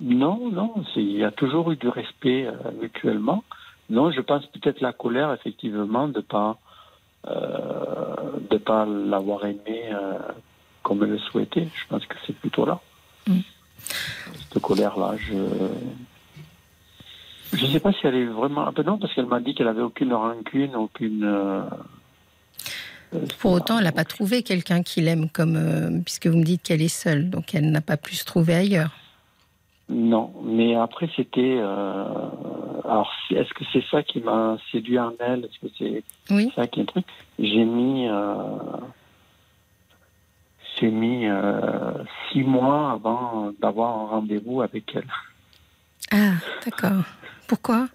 Non, 0.00 0.50
non, 0.50 0.84
il 0.96 1.12
y 1.12 1.24
a 1.24 1.30
toujours 1.30 1.72
eu 1.72 1.76
du 1.76 1.88
respect 1.88 2.46
euh, 2.46 2.52
mutuellement. 2.80 3.42
Non, 3.90 4.12
je 4.12 4.20
pense 4.20 4.44
peut-être 4.46 4.80
la 4.80 4.92
colère, 4.92 5.32
effectivement, 5.32 6.08
de 6.08 6.20
pas 6.20 6.58
euh, 7.26 8.14
de 8.50 8.58
pas 8.58 8.86
l'avoir 8.86 9.44
aimé 9.44 9.90
euh, 9.92 10.18
comme 10.82 11.02
elle 11.02 11.10
le 11.10 11.18
souhaitait. 11.18 11.68
Je 11.74 11.86
pense 11.88 12.04
que 12.06 12.14
c'est 12.26 12.36
plutôt 12.36 12.64
là. 12.64 12.80
Mm. 13.26 13.40
Cette 14.52 14.62
colère-là, 14.62 15.14
je 15.18 15.34
je 17.56 17.66
sais 17.66 17.80
pas 17.80 17.92
si 17.92 18.06
elle 18.06 18.14
est 18.14 18.24
vraiment. 18.26 18.70
Ben 18.72 18.84
non, 18.84 18.98
parce 18.98 19.14
qu'elle 19.14 19.26
m'a 19.26 19.40
dit 19.40 19.54
qu'elle 19.54 19.68
avait 19.68 19.80
aucune 19.82 20.12
rancune, 20.12 20.74
aucune. 20.76 21.24
euh, 21.24 21.62
euh, 23.14 23.24
Pour 23.38 23.52
autant, 23.52 23.78
elle 23.78 23.84
n'a 23.84 23.92
pas 23.92 24.04
trouvé 24.04 24.42
quelqu'un 24.42 24.82
qui 24.82 25.00
l'aime 25.00 25.30
comme, 25.30 25.56
euh, 25.56 25.98
puisque 26.04 26.26
vous 26.26 26.36
me 26.36 26.44
dites 26.44 26.62
qu'elle 26.62 26.82
est 26.82 26.88
seule, 26.88 27.30
donc 27.30 27.54
elle 27.54 27.70
n'a 27.70 27.80
pas 27.80 27.96
pu 27.96 28.14
se 28.16 28.24
trouver 28.26 28.54
ailleurs. 28.54 28.90
Non, 29.88 30.30
mais 30.44 30.74
après 30.76 31.08
c'était. 31.16 31.56
euh, 31.58 32.04
alors, 32.84 33.10
est-ce 33.30 33.48
que 33.54 33.64
c'est 33.72 33.84
ça 33.90 34.02
qui 34.02 34.20
m'a 34.20 34.58
séduit 34.70 34.98
en 34.98 35.12
elle? 35.18 35.46
Est-ce 35.46 35.66
que 35.66 35.72
c'est 35.78 36.02
Oui. 36.30 36.52
ça 36.54 36.66
qui 36.66 36.80
est 36.80 36.82
un 36.82 36.86
truc? 36.86 37.06
J'ai 37.38 37.64
mis. 37.64 38.06
Euh, 38.08 38.34
j'ai 40.78 40.90
mis 40.90 41.26
euh, 41.26 41.92
six 42.30 42.42
mois 42.42 42.92
avant 42.92 43.52
d'avoir 43.60 43.98
un 43.98 44.06
rendez-vous 44.06 44.62
avec 44.62 44.84
elle. 44.94 45.06
Ah, 46.12 46.34
d'accord. 46.64 47.04
Pourquoi? 47.46 47.88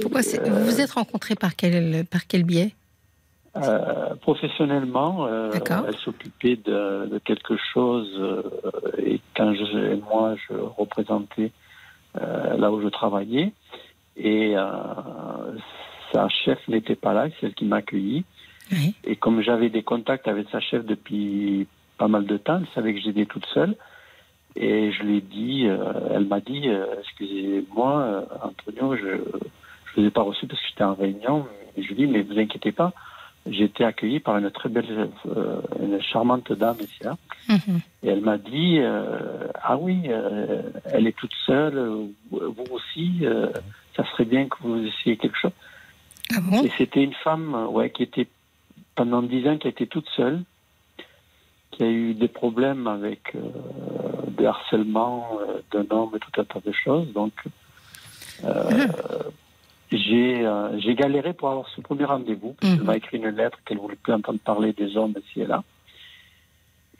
Pourquoi 0.00 0.22
c'est- 0.22 0.46
Vous 0.48 0.64
vous 0.64 0.80
êtes 0.80 0.90
rencontrés 0.92 1.34
par 1.34 1.54
quel, 1.56 2.04
par 2.06 2.26
quel 2.26 2.44
biais? 2.44 2.74
Euh, 3.56 4.16
professionnellement, 4.16 5.26
euh, 5.26 5.52
elle 5.86 5.96
s'occupait 5.98 6.56
de, 6.56 7.06
de 7.06 7.18
quelque 7.18 7.56
chose 7.72 8.10
euh, 8.18 8.42
et 8.98 9.20
quand 9.36 9.54
je, 9.54 9.94
moi 10.10 10.34
je 10.48 10.54
représentais 10.76 11.52
euh, 12.20 12.56
là 12.56 12.72
où 12.72 12.82
je 12.82 12.88
travaillais 12.88 13.52
et 14.16 14.54
euh, 14.56 14.64
sa 16.12 16.28
chef 16.28 16.58
n'était 16.66 16.96
pas 16.96 17.12
là, 17.14 17.28
c'est 17.38 17.46
elle 17.46 17.54
qui 17.54 17.64
m'a 17.64 17.76
accueilli 17.76 18.24
Oui. 18.72 18.96
et 19.04 19.14
comme 19.14 19.40
j'avais 19.40 19.68
des 19.68 19.84
contacts 19.84 20.26
avec 20.26 20.48
sa 20.50 20.58
chef 20.58 20.84
depuis 20.84 21.68
pas 21.98 22.08
mal 22.08 22.26
de 22.26 22.36
temps, 22.36 22.58
elle 22.60 22.68
savait 22.74 22.94
que 22.94 23.00
j'étais 23.00 23.26
toute 23.26 23.46
seule 23.46 23.76
et 24.56 24.92
je 24.92 25.02
lui 25.02 25.18
ai 25.18 25.20
dit, 25.20 25.66
euh, 25.66 25.92
elle 26.12 26.26
m'a 26.26 26.40
dit, 26.40 26.68
euh, 26.68 26.86
excusez-moi 27.00 28.00
euh, 28.00 28.22
Antonio, 28.42 28.96
je 28.96 29.18
je 29.86 30.00
vous 30.00 30.06
ai 30.06 30.10
pas 30.10 30.22
reçu 30.22 30.46
parce 30.46 30.60
que 30.60 30.66
j'étais 30.68 30.84
en 30.84 30.94
réunion, 30.94 31.46
mais 31.76 31.82
je 31.82 31.88
lui 31.88 32.02
ai 32.02 32.06
dit, 32.06 32.12
mais 32.12 32.22
vous 32.22 32.38
inquiétez 32.38 32.72
pas, 32.72 32.92
j'ai 33.46 33.64
été 33.64 33.84
accueilli 33.84 34.18
par 34.18 34.38
une 34.38 34.50
très 34.50 34.68
belle, 34.68 35.10
euh, 35.26 35.60
une 35.80 36.00
charmante 36.02 36.52
dame 36.52 36.76
ici. 36.80 37.02
là. 37.02 37.16
Mhm. 37.48 37.80
Et 38.02 38.08
elle 38.08 38.20
m'a 38.20 38.38
dit, 38.38 38.80
ah 39.62 39.76
oui, 39.76 40.08
elle 40.86 41.06
est 41.06 41.16
toute 41.16 41.34
seule, 41.46 42.08
vous 42.30 42.64
aussi, 42.70 43.24
ça 43.96 44.04
serait 44.12 44.24
bien 44.24 44.48
que 44.48 44.56
vous 44.62 44.84
essayiez 44.84 45.16
quelque 45.16 45.38
chose. 45.38 45.52
Ah 46.34 46.40
bon? 46.42 46.64
Et 46.64 46.72
c'était 46.76 47.04
une 47.04 47.14
femme, 47.14 47.54
ouais, 47.70 47.90
qui 47.90 48.02
était 48.02 48.26
pendant 48.96 49.22
dix 49.22 49.46
ans, 49.46 49.58
qui 49.58 49.68
était 49.68 49.86
toute 49.86 50.08
seule, 50.16 50.42
qui 51.76 51.82
a 51.82 51.90
eu 51.90 52.14
des 52.14 52.28
problèmes 52.28 52.86
avec 52.86 53.34
euh, 53.34 53.40
de 54.38 54.44
harcèlement 54.46 55.38
euh, 55.40 55.60
d'un 55.72 55.86
homme 55.96 56.10
et 56.16 56.20
tout 56.20 56.40
un 56.40 56.44
tas 56.44 56.60
de 56.64 56.72
choses. 56.72 57.12
Donc, 57.12 57.32
euh, 58.44 58.86
j'ai 59.90 60.44
euh, 60.46 60.78
j'ai 60.80 60.94
galéré 60.94 61.32
pour 61.32 61.50
avoir 61.50 61.68
ce 61.74 61.80
premier 61.80 62.04
rendez-vous. 62.04 62.54
parce 62.60 62.72
qu'elle 62.74 62.80
Mhm. 62.82 62.86
m'a 62.86 62.96
écrit 62.96 63.16
une 63.18 63.28
lettre 63.28 63.58
qu'elle 63.64 63.78
voulait 63.78 63.96
plus 64.02 64.12
entendre 64.12 64.38
parler 64.44 64.72
des 64.72 64.96
hommes 64.96 65.14
ici 65.18 65.40
et 65.42 65.46
là. 65.46 65.62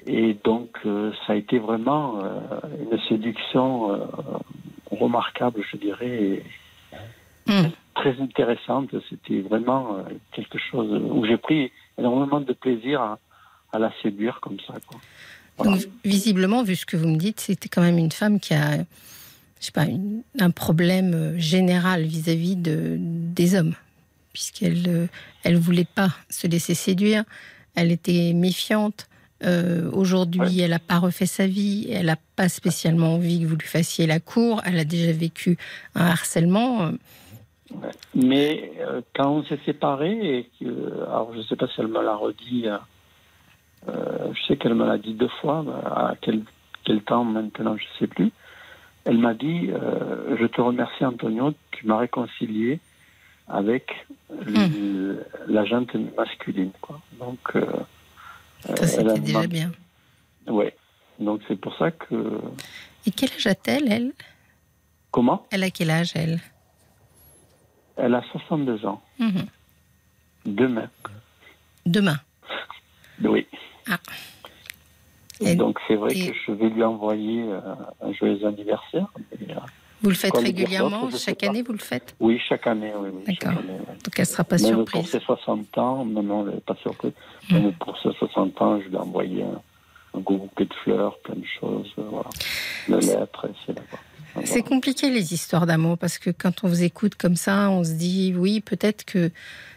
Et 0.07 0.35
donc, 0.45 0.71
euh, 0.85 1.13
ça 1.27 1.33
a 1.33 1.37
été 1.37 1.59
vraiment 1.59 2.21
une 2.83 2.99
séduction 3.09 4.01
remarquable, 4.91 5.63
je 5.71 5.77
dirais, 5.79 6.17
et 6.33 6.43
Mhm. 7.49 7.71
très 7.95 8.21
intéressante. 8.21 8.91
C'était 9.09 9.41
vraiment 9.41 9.99
quelque 10.33 10.59
chose 10.59 10.91
où 11.13 11.25
j'ai 11.25 11.37
pris 11.39 11.71
énormément 11.99 12.41
de 12.41 12.53
plaisir 12.53 13.01
à, 13.01 13.19
à 13.75 13.79
la 13.79 13.93
séduire 14.03 14.39
comme 14.41 14.59
ça. 14.67 14.75
Quoi. 14.87 15.01
Voilà. 15.59 15.73
Donc, 15.73 15.87
visiblement, 16.05 16.63
vu 16.63 16.77
ce 16.77 16.87
que 16.87 16.97
vous 16.97 17.09
me 17.09 17.17
dites, 17.17 17.41
c'était 17.41 17.69
quand 17.69 17.83
même 17.83 17.99
une 17.99 18.13
femme 18.13 18.41
qui 18.41 18.55
a, 18.55 18.77
je 18.79 18.85
sais 19.67 19.73
pas, 19.73 19.85
une- 19.87 20.23
un 20.39 20.51
problème 20.51 21.13
euh, 21.15 21.39
général 21.39 22.03
vis-à-vis 22.03 22.57
de, 22.57 22.97
des 22.99 23.55
hommes, 23.57 23.75
puisqu'elle 24.33 24.89
euh, 24.89 25.07
elle 25.43 25.57
voulait 25.57 25.87
pas 25.93 26.11
se 26.31 26.47
laisser 26.47 26.75
séduire, 26.75 27.25
elle 27.75 27.91
était 27.93 28.33
méfiante. 28.35 29.09
Euh, 29.43 29.91
Aujourd'hui, 29.93 30.41
Ouais. 30.41 30.59
elle 30.63 30.71
n'a 30.71 30.79
pas 30.79 30.99
refait 30.99 31.27
sa 31.27 31.47
vie, 31.47 31.89
elle 31.91 32.07
n'a 32.07 32.17
pas 32.37 32.49
spécialement 32.49 33.15
envie 33.15 33.41
que 33.41 33.47
vous 33.47 33.57
lui 33.57 33.67
fassiez 33.67 34.07
la 34.07 34.21
cour, 34.21 34.63
elle 34.65 34.79
a 34.79 34.85
déjà 34.85 35.13
vécu 35.13 35.59
un 35.95 36.07
harcèlement. 36.07 36.93
Mais 38.15 38.73
euh, 38.81 39.01
quand 39.15 39.31
on 39.31 39.45
s'est 39.45 39.59
séparés, 39.67 40.39
et 40.39 40.51
que, 40.61 41.03
alors 41.09 41.31
je 41.33 41.39
ne 41.39 41.43
sais 41.45 41.57
pas 41.57 41.67
si 41.67 41.75
elle 41.81 41.89
me 41.89 42.03
l'a 42.03 42.15
redit, 42.15 42.69
euh, 42.69 42.77
je 44.33 44.43
sais 44.47 44.57
qu'elle 44.57 44.75
me 44.75 44.87
l'a 44.87 44.99
dit 44.99 45.15
deux 45.15 45.29
fois, 45.41 45.65
à 45.87 46.15
quel, 46.21 46.43
quel 46.85 47.03
temps 47.03 47.25
maintenant, 47.25 47.77
je 47.77 47.85
ne 47.85 47.99
sais 47.99 48.07
plus. 48.07 48.31
Elle 49.05 49.19
m'a 49.19 49.35
dit 49.35 49.69
euh, 49.71 50.37
Je 50.41 50.47
te 50.47 50.61
remercie, 50.61 51.05
Antonio, 51.05 51.53
tu 51.73 51.87
m'as 51.87 51.99
réconcilié 51.99 52.81
avec 53.49 54.07
le- 54.47 55.23
la 55.49 55.65
jante 55.67 55.95
masculine. 56.17 56.71
Quoi. 56.81 57.01
Donc, 57.19 57.39
euh, 57.57 57.67
Ça, 58.77 58.87
c'était 58.87 59.19
déjà 59.19 59.47
bien. 59.47 59.73
Ouais. 60.47 60.75
Donc, 61.19 61.43
c'est 61.49 61.57
pour 61.61 61.77
ça 61.77 61.91
que. 61.91 62.41
Et 63.07 63.11
quel 63.11 63.31
âge 63.33 63.47
a-t-elle, 63.47 63.93
elle? 63.93 64.13
Comment? 65.11 65.47
Elle 65.51 65.63
a 65.65 65.71
quel 65.71 65.91
âge, 65.91 66.13
elle? 66.15 66.41
Elle 67.97 68.15
a 68.15 68.23
62 68.33 68.85
ans. 68.87 69.03
Mhm. 69.19 69.47
Demain. 70.47 70.89
Demain. 71.87 72.19
Oui. 73.23 73.47
Ah. 73.91 73.99
Et 75.41 75.55
donc, 75.57 75.79
c'est 75.89 75.97
vrai 75.97 76.13
et- 76.17 76.31
que 76.31 76.37
je 76.47 76.53
vais 76.53 76.69
lui 76.69 76.83
envoyer 76.85 77.43
euh, 77.43 77.61
un 78.03 78.13
joyeux 78.13 78.45
anniversaire. 78.47 79.07
Euh, 79.41 79.47
Vous 80.03 80.11
le 80.11 80.15
faites 80.15 80.37
régulièrement 80.37 81.11
Chaque 81.11 81.41
pas. 81.41 81.49
année, 81.49 81.63
vous 81.63 81.73
le 81.73 81.79
faites? 81.79 82.15
Oui, 82.21 82.41
chaque 82.49 82.67
année. 82.67 82.93
Oui, 82.97 83.11
D'accord. 83.27 83.61
oui. 83.63 83.75
Donc, 83.77 84.15
elle 84.17 84.23
ne 84.23 84.27
sera 84.27 84.45
pas 84.45 84.57
Même 84.59 84.85
pour 84.85 84.89
surprise. 85.03 85.11
ses 85.11 85.21
60 85.21 85.79
ans, 85.79 86.05
non, 86.05 86.23
non, 86.23 86.47
elle 86.47 86.55
n'est 86.55 86.61
pas 86.61 86.77
surprise. 86.83 87.13
Mm. 87.51 87.55
Même 87.55 87.73
pour 87.75 87.99
ses 88.01 88.13
60 88.13 88.61
ans, 88.63 88.81
je 88.81 88.89
lui 88.89 88.95
ai 88.95 88.99
envoyé 88.99 89.43
un, 89.43 89.61
un 90.17 90.21
gros 90.21 90.37
bouquet 90.39 90.67
de 90.67 90.75
fleurs, 90.85 91.19
plein 91.19 91.35
de 91.37 91.47
choses, 91.61 91.93
euh, 91.99 92.03
voilà. 92.11 92.31
La 92.89 92.99
lettre, 92.99 93.49
c'est 93.67 93.73
là-bas. 93.75 93.99
Voilà. 94.35 94.49
C'est 94.49 94.63
compliqué 94.63 95.11
les 95.11 95.33
histoires 95.33 95.65
d'amour 95.67 95.97
parce 95.97 96.19
que 96.19 96.31
quand 96.31 96.65
on 96.65 96.69
vous 96.69 96.83
écoute 96.83 97.15
comme 97.17 97.37
ça, 97.37 97.71
on 97.71 97.83
se 97.85 97.93
dit 97.93 98.35
oui, 98.37 98.61
peut-être 98.61 99.05
que 99.05 99.31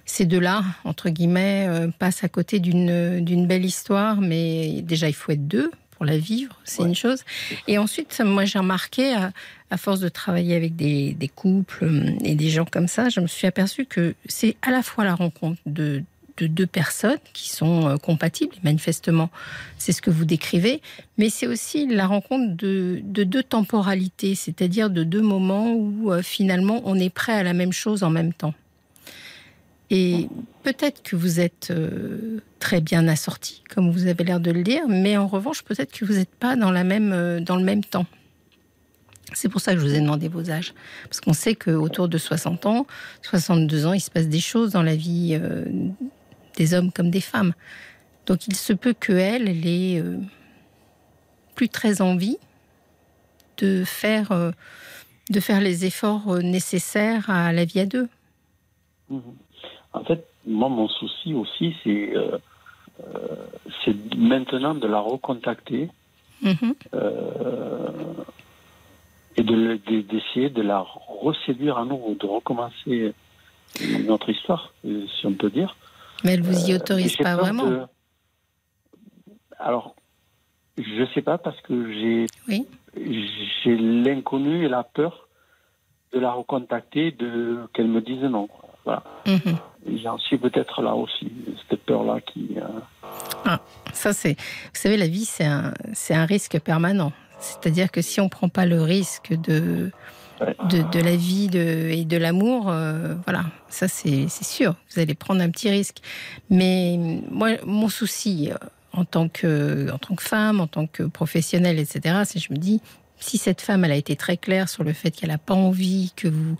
ces 0.07 0.25
deux-là, 0.25 0.63
entre 0.85 1.09
guillemets, 1.09 1.67
euh, 1.69 1.89
passent 1.99 2.23
à 2.23 2.29
côté 2.29 2.59
d'une 2.59 3.45
belle 3.45 3.65
histoire, 3.65 4.19
mais 4.21 4.81
déjà 4.81 5.07
il 5.07 5.13
faut 5.13 5.31
être 5.33 5.47
deux 5.47 5.69
pour 5.91 6.05
la 6.05 6.17
vivre, 6.17 6.59
c'est 6.63 6.81
Ouais. 6.83 6.89
une 6.89 6.95
chose. 6.95 7.23
Et 7.67 7.77
ensuite, 7.77 8.19
moi 8.23 8.45
j'ai 8.45 8.57
remarqué, 8.59 9.13
à, 9.13 9.31
à 9.69 9.77
force 9.77 9.99
de 9.99 10.09
travailler 10.09 10.55
avec 10.55 10.75
des, 10.75 11.13
des 11.13 11.27
couples 11.27 11.83
euh, 11.85 12.11
et 12.23 12.35
des 12.35 12.49
gens 12.49 12.65
comme 12.65 12.87
ça, 12.87 13.09
je 13.09 13.19
me 13.19 13.27
suis 13.27 13.47
aperçue 13.47 13.85
que 13.85 14.15
c'est 14.27 14.55
à 14.61 14.71
la 14.71 14.81
fois 14.83 15.03
la 15.03 15.15
rencontre 15.15 15.59
de, 15.65 16.03
de 16.37 16.45
deux 16.47 16.67
personnes 16.67 17.17
qui 17.33 17.49
sont 17.49 17.87
euh, 17.89 17.97
compatibles, 17.97 18.53
et 18.55 18.59
manifestement 18.63 19.29
c'est 19.79 19.91
ce 19.91 20.01
que 20.03 20.11
vous 20.11 20.23
décrivez, 20.25 20.81
mais 21.17 21.29
c'est 21.31 21.47
aussi 21.47 21.87
la 21.87 22.05
rencontre 22.05 22.55
de, 22.55 23.01
de 23.03 23.23
deux 23.23 23.43
temporalités, 23.43 24.35
c'est-à-dire 24.35 24.89
de 24.91 25.03
deux 25.03 25.21
moments 25.23 25.73
où 25.73 26.11
euh, 26.13 26.21
finalement 26.21 26.81
on 26.85 26.95
est 26.99 27.09
prêt 27.09 27.33
à 27.33 27.41
la 27.43 27.53
même 27.53 27.73
chose 27.73 28.03
en 28.03 28.11
même 28.11 28.33
temps. 28.33 28.53
Et 29.89 30.27
peut-être 30.63 31.01
que 31.01 31.15
vous 31.15 31.39
êtes 31.39 31.71
euh, 31.71 32.39
très 32.59 32.81
bien 32.81 33.07
assorti, 33.07 33.63
comme 33.69 33.89
vous 33.89 34.07
avez 34.07 34.23
l'air 34.23 34.39
de 34.39 34.51
le 34.51 34.63
dire, 34.63 34.87
mais 34.89 35.15
en 35.15 35.27
revanche, 35.27 35.63
peut-être 35.63 35.93
que 35.93 36.03
vous 36.03 36.13
n'êtes 36.13 36.35
pas 36.35 36.55
euh, 36.55 37.39
dans 37.39 37.55
le 37.55 37.63
même 37.63 37.83
temps. 37.83 38.05
C'est 39.33 39.49
pour 39.49 39.61
ça 39.61 39.73
que 39.73 39.79
je 39.79 39.85
vous 39.85 39.93
ai 39.93 40.01
demandé 40.01 40.27
vos 40.27 40.49
âges. 40.49 40.73
Parce 41.03 41.21
qu'on 41.21 41.33
sait 41.33 41.55
qu'autour 41.55 42.09
de 42.09 42.17
60 42.17 42.65
ans, 42.65 42.87
62 43.21 43.85
ans, 43.85 43.93
il 43.93 43.99
se 43.99 44.11
passe 44.11 44.27
des 44.27 44.39
choses 44.39 44.71
dans 44.71 44.83
la 44.83 44.95
vie 44.95 45.37
euh, 45.41 45.65
des 46.57 46.73
hommes 46.73 46.91
comme 46.91 47.09
des 47.09 47.21
femmes. 47.21 47.53
Donc 48.25 48.47
il 48.47 48.55
se 48.55 48.73
peut 48.73 48.93
qu'elle, 48.93 49.47
elle 49.47 49.67
ait 49.67 50.03
plus 51.55 51.69
très 51.69 52.01
envie 52.01 52.37
de 53.57 53.83
faire, 53.85 54.53
de 55.29 55.39
faire 55.39 55.61
les 55.61 55.85
efforts 55.85 56.39
nécessaires 56.39 57.29
à 57.29 57.53
la 57.53 57.63
vie 57.63 57.79
à 57.79 57.85
deux. 57.85 58.09
Mhm. 59.09 59.21
En 59.97 60.03
fait, 60.03 60.25
moi, 60.45 60.69
mon 60.69 60.87
souci 60.87 61.33
aussi, 61.33 61.75
c'est 61.83 62.15
euh, 62.15 62.37
euh, 63.03 63.93
maintenant 64.17 64.75
de 64.75 64.87
la 64.87 64.99
recontacter 64.99 65.89
Mhm. 66.41 66.73
euh, 66.93 68.13
et 69.37 69.43
de 69.43 69.53
le- 69.55 69.77
de- 69.79 70.01
d'essayer 70.01 70.49
de 70.49 70.61
la 70.61 70.85
reséduire 71.23 71.77
à 71.77 71.85
nouveau, 71.85 72.13
de 72.15 72.25
recommencer 72.27 73.13
notre 74.09 74.29
histoire, 74.29 74.71
si 74.83 75.25
on 75.25 75.33
peut 75.33 75.49
dire. 75.49 75.75
Mais 76.23 76.33
elle 76.33 76.41
vous 76.43 76.69
y 76.69 76.73
autorise 76.75 77.15
pas 77.17 77.35
vraiment. 77.35 77.67
de- 77.69 77.85
Alors, 79.59 79.95
je 80.77 81.03
sais 81.13 81.21
pas 81.23 81.37
parce 81.39 81.59
que 81.61 81.75
j'ai 81.93 82.25
Oui. 82.47 82.67
j'ai 83.63 83.75
l'inconnu 83.77 84.65
et 84.65 84.69
la 84.69 84.83
peur 84.83 85.27
de 86.13 86.19
la 86.19 86.31
recontacter, 86.31 87.11
de 87.11 87.67
qu'elle 87.73 87.87
me 87.87 88.01
dise 88.01 88.21
non. 88.23 88.47
Voilà. 88.85 89.03
Mhm. 89.85 89.93
Et 89.95 89.99
J'en 89.99 90.17
suis 90.17 90.37
peut-être 90.37 90.81
là 90.81 90.93
aussi, 90.95 91.31
cette 91.69 91.83
peur-là 91.83 92.19
qui. 92.21 92.55
euh, 92.57 93.57
Ça, 93.93 94.13
c'est. 94.13 94.33
Vous 94.33 94.79
savez, 94.81 94.97
la 94.97 95.07
vie, 95.07 95.25
c'est 95.25 95.45
un, 95.45 95.73
c'est 95.93 96.13
un 96.13 96.25
risque 96.25 96.59
permanent. 96.59 97.11
C'est-à-dire 97.39 97.91
que 97.91 98.01
si 98.01 98.19
on 98.19 98.25
ne 98.25 98.29
prend 98.29 98.49
pas 98.49 98.65
le 98.65 98.81
risque 98.81 99.33
de, 99.33 99.91
Ouais. 100.39 100.55
de, 100.69 100.83
de 100.91 100.99
la 101.03 101.15
vie 101.15 101.47
de, 101.47 101.89
et 101.91 102.05
de 102.05 102.15
l'amour, 102.17 102.69
euh, 102.69 103.15
voilà, 103.25 103.45
ça, 103.69 103.87
c'est 103.87 104.27
c'est 104.27 104.43
sûr. 104.45 104.75
Vous 104.93 104.99
allez 105.01 105.15
prendre 105.15 105.41
un 105.41 105.49
petit 105.49 105.69
risque. 105.69 105.97
Mais 106.51 106.95
moi, 107.31 107.49
mon 107.65 107.89
souci, 107.89 108.51
euh, 108.51 108.55
en 108.93 109.03
tant 109.03 109.29
que, 109.29 109.89
en 109.91 109.97
tant 109.97 110.13
que 110.15 110.21
femme, 110.21 110.59
en 110.59 110.67
tant 110.67 110.85
que 110.85 111.01
professionnelle, 111.03 111.79
etc., 111.79 112.21
c'est 112.25 112.37
je 112.39 112.51
me 112.53 112.57
dis, 112.57 112.81
si 113.19 113.39
cette 113.39 113.61
femme, 113.61 113.83
elle 113.83 113.91
a 113.91 113.95
été 113.95 114.15
très 114.15 114.37
claire 114.37 114.69
sur 114.69 114.83
le 114.83 114.93
fait 114.93 115.09
qu'elle 115.09 115.29
n'a 115.31 115.39
pas 115.39 115.55
envie 115.55 116.11
que 116.15 116.27
vous 116.27 116.55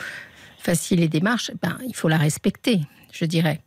fassiez 0.58 0.98
les 0.98 1.08
démarches, 1.08 1.52
ben, 1.62 1.78
il 1.88 1.96
faut 1.96 2.08
la 2.08 2.18
respecter, 2.18 2.82
je 3.12 3.26
dirais. 3.26 3.62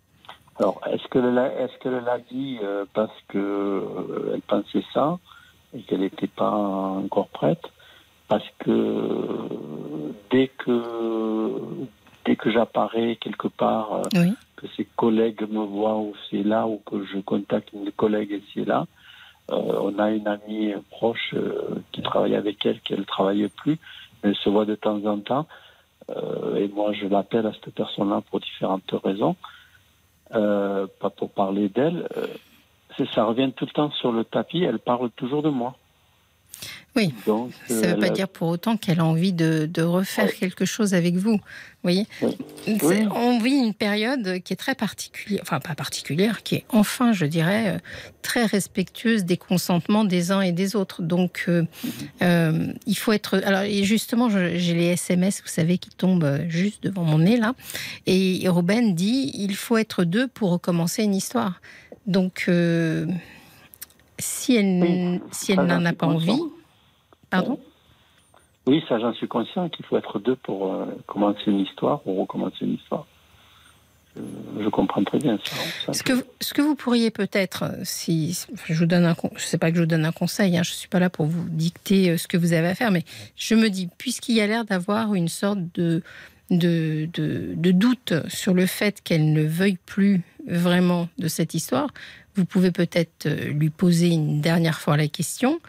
Alors, 0.59 0.81
est-ce 0.91 1.07
qu'elle 1.09 1.71
qu'elle 1.81 2.05
l'a 2.05 2.19
dit 2.31 2.59
euh, 2.63 2.85
parce 2.93 3.17
que 3.29 3.39
euh, 3.39 4.39
pensait 4.47 4.85
ça 4.93 5.19
et 5.75 5.81
qu'elle 5.83 6.01
n'était 6.01 6.27
pas 6.27 6.51
encore 6.51 7.29
prête 7.29 7.63
Parce 8.29 8.45
que 8.59 9.49
dès 10.31 10.49
que 10.49 11.87
dès 12.25 12.37
que 12.37 12.51
j'apparais 12.51 13.17
quelque 13.17 13.49
part, 13.49 13.95
euh, 13.95 14.03
Oui. 14.15 14.33
que 14.57 14.67
ses 14.77 14.87
collègues 14.97 15.43
me 15.51 15.65
voient 15.65 15.97
ou 15.99 16.13
c'est 16.31 16.43
là 16.43 16.67
ou 16.67 16.81
que 16.85 17.05
je 17.07 17.19
contacte 17.21 17.71
une 17.73 17.91
collègue 17.93 18.33
et 18.33 18.43
c'est 18.53 18.67
là, 18.67 18.87
euh, 19.51 19.55
on 19.81 19.99
a 19.99 20.11
une 20.11 20.29
amie 20.29 20.73
proche 20.91 21.35
euh, 21.35 21.83
qui 21.93 22.03
travaille 22.03 22.37
avec 22.37 22.65
elle, 22.67 22.81
qu'elle 22.81 23.05
travaillait 23.05 23.49
plus, 23.49 23.79
mais 24.23 24.31
elle 24.31 24.37
se 24.37 24.49
voit 24.51 24.65
de 24.65 24.75
temps 24.75 25.05
en 25.07 25.19
temps. 25.19 25.47
Euh, 26.11 26.57
et 26.57 26.69
moi, 26.69 26.93
je 26.93 27.07
l'appelle 27.07 27.47
à 27.47 27.53
cette 27.53 27.75
personne-là 27.75 28.23
pour 28.31 28.41
différentes 28.41 28.95
raisons. 29.05 29.37
Euh, 30.35 30.87
pas 31.01 31.11
pour 31.11 31.31
parler 31.31 31.69
d'elle, 31.69 32.07
euh, 32.17 32.27
ça 33.15 33.25
revient 33.25 33.51
tout 33.53 33.65
le 33.65 33.73
temps 33.73 33.91
sur 33.91 34.13
le 34.13 34.25
tapis, 34.25 34.63
elle 34.63 34.79
parle 34.79 35.11
toujours 35.11 35.43
de 35.43 35.49
moi. 35.49 35.75
Oui. 36.97 37.15
Donc, 37.25 37.53
Ça 37.69 37.75
euh, 37.75 37.81
ne 37.83 37.87
veut 37.87 38.01
pas 38.01 38.07
elle 38.07 38.13
a- 38.13 38.15
dire 38.17 38.29
pour 38.29 38.49
autant 38.49 38.77
qu'elle 38.77 38.99
a 38.99 39.05
envie 39.05 39.33
de, 39.33 39.67
de 39.73 39.83
refaire 39.83 40.25
Ouais. 40.27 40.33
quelque 40.39 40.65
chose 40.65 40.93
avec 40.93 41.15
vous. 41.15 41.35
Vous 41.37 41.41
voyez 41.85 42.07
Oui. 42.21 43.07
On 43.15 43.39
vit 43.39 43.55
une 43.55 43.75
période 43.75 44.41
qui 44.43 44.53
est 44.53 44.57
très 44.57 44.75
particulière, 44.75 45.41
enfin 45.43 45.61
pas 45.61 45.75
particulière, 45.77 46.43
qui 46.43 46.57
est 46.57 46.65
enfin, 46.69 47.13
je 47.13 47.27
dirais, 47.27 47.77
euh, 47.77 47.79
très 48.23 48.45
respectueuse 48.45 49.25
des 49.25 49.37
consentements 49.37 50.05
des 50.05 50.33
uns 50.33 50.41
et 50.41 50.51
des 50.53 50.75
autres. 50.75 51.01
Donc, 51.03 51.45
euh, 51.49 51.65
euh, 52.23 52.73
il 52.87 52.97
faut 52.97 53.13
être. 53.13 53.41
Alors, 53.45 53.63
et 53.63 53.85
justement, 53.85 54.29
j'ai 54.29 54.75
les 54.75 54.87
SMS, 54.89 55.43
vous 55.43 55.49
savez, 55.49 55.79
qui 55.79 55.91
tombent 55.91 56.25
euh, 56.25 56.45
juste 56.49 56.83
devant 56.83 57.05
mon 57.05 57.19
nez 57.21 57.37
là. 57.37 57.55
Et 58.07 58.43
Robin 58.49 58.83
dit 58.91 59.31
il 59.35 59.55
faut 59.55 59.79
être 59.79 60.03
deux 60.05 60.27
pour 60.27 60.51
recommencer 60.51 61.05
une 61.05 61.15
histoire. 61.15 61.61
Donc, 62.07 62.47
euh, 62.49 63.07
si 64.19 64.57
elle, 64.57 64.81
Oui, 64.83 65.21
si 65.31 65.53
elle 65.53 65.61
n'en 65.65 65.85
a 65.85 65.93
pas 65.93 66.07
envie, 66.07 66.39
pardon. 67.31 67.59
Oui, 68.67 68.83
ça 68.89 68.99
j'en 68.99 69.15
suis 69.15 69.29
conscient 69.29 69.69
qu'il 69.69 69.85
faut 69.87 69.97
être 69.97 70.19
deux 70.19 70.37
pour 70.37 70.73
euh, 70.73 70.85
commencer 71.07 71.41
une 71.47 71.61
histoire 71.61 72.01
ou 72.07 72.21
recommencer 72.21 72.59
une 72.63 72.75
histoire. 72.75 73.07
Je, 74.17 74.23
je 74.65 74.69
comprends 74.69 75.03
très 75.05 75.19
bien 75.19 75.39
ça. 75.45 75.57
ça 75.87 75.93
Ce 75.93 76.03
que, 76.03 76.13
vous- 76.13 76.23
ce 76.41 76.53
que 76.53 76.61
vous 76.63 76.75
pourriez 76.75 77.11
peut-être, 77.11 77.63
euh, 77.65 77.81
si 77.85 78.37
je 78.67 78.75
vous 78.75 78.87
donne 78.87 79.05
un, 79.07 79.15
je 79.37 79.43
sais 79.45 79.57
pas 79.57 79.71
que 79.71 79.77
je 79.77 79.83
vous 79.83 79.87
donne 79.87 80.05
un 80.05 80.13
conseil, 80.13 80.57
hein, 80.59 80.63
je 80.63 80.73
suis 80.73 80.89
pas 80.89 80.99
là 80.99 81.09
pour 81.11 81.27
vous 81.27 81.49
dicter 81.49 82.11
euh, 82.11 82.17
ce 82.19 82.27
que 82.29 82.37
vous 82.37 82.53
avez 82.53 82.69
à 82.69 82.75
faire, 82.75 82.91
mais 82.91 83.05
je 83.37 83.55
me 83.55 83.71
dis, 83.71 83.89
puisqu'il 83.99 84.35
y 84.35 84.41
a 84.41 84.47
l'air 84.47 84.65
d'avoir 84.65 85.15
une 85.15 85.29
sorte 85.29 85.61
de, 85.75 86.03
de, 86.51 87.09
de, 87.15 87.53
de 87.55 87.71
doute 87.71 88.13
sur 88.29 88.53
le 88.53 88.67
fait 88.67 89.01
qu'elle 89.03 89.33
ne 89.33 89.43
veuille 89.45 89.79
plus 89.87 90.23
vraiment 90.49 91.09
de 91.19 91.29
cette 91.29 91.55
histoire, 91.55 91.89
vous 92.35 92.45
pouvez 92.45 92.73
peut-être 92.73 93.29
lui 93.29 93.71
poser 93.71 94.09
une 94.09 94.41
dernière 94.41 94.81
fois 94.81 94.97
la 94.97 95.07
question 95.09 95.61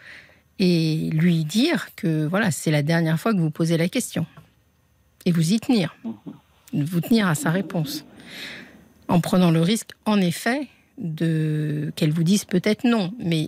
et 0.61 1.09
lui 1.11 1.43
dire 1.43 1.89
que 1.95 2.25
voilà, 2.27 2.51
c'est 2.51 2.71
la 2.71 2.83
dernière 2.83 3.19
fois 3.19 3.33
que 3.33 3.39
vous 3.39 3.49
posez 3.49 3.77
la 3.77 3.89
question 3.89 4.27
et 5.25 5.31
vous 5.31 5.53
y 5.53 5.59
tenir, 5.59 5.97
vous 6.71 7.01
tenir 7.01 7.27
à 7.27 7.35
sa 7.35 7.49
réponse 7.49 8.05
en 9.07 9.19
prenant 9.19 9.51
le 9.51 9.61
risque, 9.61 9.89
en 10.05 10.21
effet, 10.21 10.67
de 10.99 11.91
qu'elle 11.95 12.11
vous 12.11 12.23
dise 12.23 12.45
peut-être 12.45 12.85
non. 12.85 13.11
Mais 13.19 13.47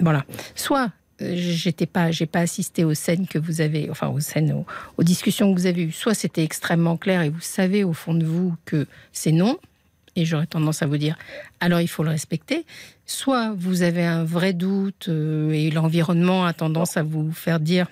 voilà, 0.00 0.24
soit 0.54 0.90
euh, 1.20 1.34
j'étais 1.36 1.86
pas, 1.86 2.10
j'ai 2.10 2.26
pas 2.26 2.40
assisté 2.40 2.82
aux 2.82 2.94
scènes 2.94 3.26
que 3.26 3.38
vous 3.38 3.60
avez, 3.60 3.90
enfin 3.90 4.08
aux 4.08 4.20
scènes, 4.20 4.52
aux, 4.52 4.66
aux 4.96 5.04
discussions 5.04 5.52
que 5.52 5.60
vous 5.60 5.66
avez 5.66 5.82
eues. 5.82 5.92
Soit 5.92 6.14
c'était 6.14 6.42
extrêmement 6.42 6.96
clair 6.96 7.20
et 7.20 7.28
vous 7.28 7.40
savez 7.40 7.84
au 7.84 7.92
fond 7.92 8.14
de 8.14 8.24
vous 8.24 8.54
que 8.64 8.86
c'est 9.12 9.32
non. 9.32 9.58
Et 10.16 10.24
j'aurais 10.24 10.46
tendance 10.46 10.80
à 10.80 10.86
vous 10.86 10.96
dire, 10.96 11.18
alors 11.60 11.80
il 11.80 11.88
faut 11.88 12.04
le 12.04 12.10
respecter. 12.10 12.64
Soit 13.06 13.52
vous 13.56 13.82
avez 13.82 14.04
un 14.04 14.24
vrai 14.24 14.52
doute 14.52 15.08
euh, 15.08 15.50
et 15.50 15.70
l'environnement 15.70 16.46
a 16.46 16.52
tendance 16.52 16.96
à 16.96 17.02
vous 17.02 17.32
faire 17.32 17.60
dire, 17.60 17.86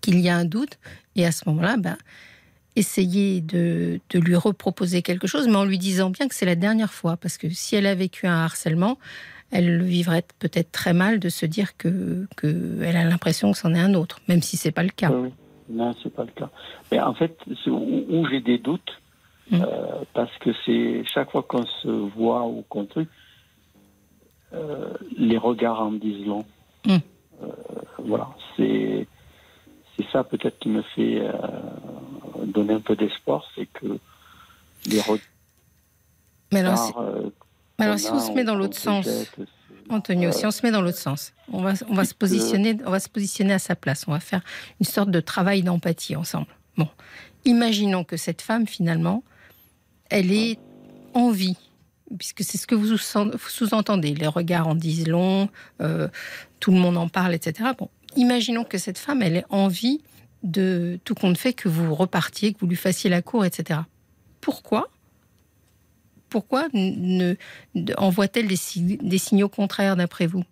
qu'il 0.00 0.20
y 0.20 0.28
a 0.28 0.36
un 0.36 0.44
doute. 0.44 0.78
Et 1.16 1.24
à 1.24 1.32
ce 1.32 1.48
moment-là, 1.48 1.76
ben, 1.78 1.96
essayez 2.76 3.40
de, 3.40 4.00
de, 4.10 4.18
lui 4.18 4.36
reproposer 4.36 5.02
quelque 5.02 5.26
chose, 5.26 5.48
mais 5.48 5.56
en 5.56 5.64
lui 5.64 5.78
disant 5.78 6.10
bien 6.10 6.28
que 6.28 6.34
c'est 6.34 6.46
la 6.46 6.54
dernière 6.54 6.92
fois. 6.92 7.16
Parce 7.16 7.38
que 7.38 7.48
si 7.48 7.76
elle 7.76 7.86
a 7.86 7.94
vécu 7.94 8.26
un 8.26 8.44
harcèlement, 8.44 8.98
elle 9.50 9.78
le 9.78 9.84
vivrait 9.84 10.24
peut-être 10.38 10.70
très 10.72 10.92
mal 10.92 11.18
de 11.18 11.28
se 11.28 11.46
dire 11.46 11.76
que, 11.76 12.26
que 12.36 12.82
elle 12.82 12.96
a 12.96 13.04
l'impression 13.04 13.52
que 13.52 13.58
c'en 13.58 13.74
est 13.74 13.80
un 13.80 13.94
autre, 13.94 14.20
même 14.28 14.42
si 14.42 14.56
c'est 14.56 14.72
pas 14.72 14.82
le 14.82 14.90
cas. 14.90 15.10
Oui. 15.10 15.30
Non, 15.70 15.94
c'est 16.02 16.12
pas 16.12 16.24
le 16.24 16.30
cas. 16.30 16.50
Mais 16.90 17.00
en 17.00 17.14
fait, 17.14 17.36
où, 17.66 18.04
où 18.08 18.26
j'ai 18.28 18.40
des 18.40 18.56
doutes, 18.56 19.02
mmh. 19.50 19.60
euh, 19.60 20.04
parce 20.14 20.34
que 20.38 20.50
c'est 20.64 21.02
chaque 21.12 21.30
fois 21.30 21.42
qu'on 21.42 21.66
se 21.66 21.88
voit 21.88 22.46
ou 22.46 22.64
qu'on 22.68 22.86
truc, 22.86 23.08
les 25.16 25.38
regards 25.38 25.80
en 25.80 25.92
disent 25.92 26.26
long. 26.26 26.44
Mmh. 26.86 26.96
Euh, 27.42 27.46
voilà, 27.98 28.30
c'est 28.56 29.06
c'est 29.96 30.06
ça 30.12 30.24
peut-être 30.24 30.58
qui 30.58 30.68
me 30.68 30.82
fait 30.82 31.20
euh, 31.20 31.32
donner 32.44 32.74
un 32.74 32.80
peu 32.80 32.96
d'espoir, 32.96 33.44
c'est 33.54 33.66
que 33.66 33.98
les 34.86 35.00
regards. 35.00 35.26
Mais 36.52 36.60
alors, 36.60 37.04
mais 37.78 37.84
alors 37.84 37.98
si 37.98 38.10
on 38.10 38.20
se 38.20 38.32
met 38.32 38.44
dans 38.44 38.54
l'autre 38.54 38.78
sens, 38.78 39.06
Antonio, 39.90 40.32
si 40.32 40.46
on 40.46 40.50
se 40.50 40.64
met 40.64 40.70
dans 40.70 40.82
l'autre 40.82 40.98
sens, 40.98 41.32
on 41.52 41.62
va, 41.62 41.72
on 41.88 41.94
va 41.94 42.04
se 42.04 42.14
positionner, 42.14 42.76
on 42.86 42.90
va 42.90 43.00
se 43.00 43.08
positionner 43.08 43.54
à 43.54 43.58
sa 43.58 43.76
place. 43.76 44.04
On 44.06 44.12
va 44.12 44.20
faire 44.20 44.42
une 44.80 44.86
sorte 44.86 45.10
de 45.10 45.20
travail 45.20 45.62
d'empathie 45.62 46.16
ensemble. 46.16 46.48
Bon, 46.76 46.88
imaginons 47.44 48.04
que 48.04 48.16
cette 48.16 48.42
femme 48.42 48.66
finalement, 48.66 49.22
elle 50.10 50.32
est 50.32 50.58
en 51.14 51.30
vie, 51.30 51.56
puisque 52.16 52.42
c'est 52.42 52.58
ce 52.58 52.66
que 52.66 52.74
vous 52.74 52.96
sous-entendez. 52.96 54.14
Les 54.14 54.26
regards 54.26 54.68
en 54.68 54.74
disent 54.74 55.06
long, 55.06 55.48
euh, 55.80 56.08
tout 56.60 56.70
le 56.70 56.78
monde 56.78 56.96
en 56.96 57.08
parle, 57.08 57.34
etc. 57.34 57.70
Bon, 57.78 57.88
imaginons 58.16 58.64
que 58.64 58.78
cette 58.78 58.98
femme, 58.98 59.22
elle 59.22 59.36
ait 59.36 59.44
envie 59.50 60.00
de 60.42 60.98
tout 61.04 61.14
compte 61.14 61.36
fait 61.36 61.52
que 61.52 61.68
vous 61.68 61.94
repartiez, 61.94 62.52
que 62.52 62.60
vous 62.60 62.66
lui 62.66 62.76
fassiez 62.76 63.10
la 63.10 63.22
cour, 63.22 63.44
etc. 63.44 63.80
Pourquoi? 64.40 64.88
Pourquoi 66.28 66.68
ne, 66.74 67.34
envoie-t-elle 67.96 68.46
des, 68.46 68.58
des, 68.76 69.18
signaux 69.18 69.48
contraires 69.48 69.96
d'après 69.96 70.26
vous? 70.26 70.44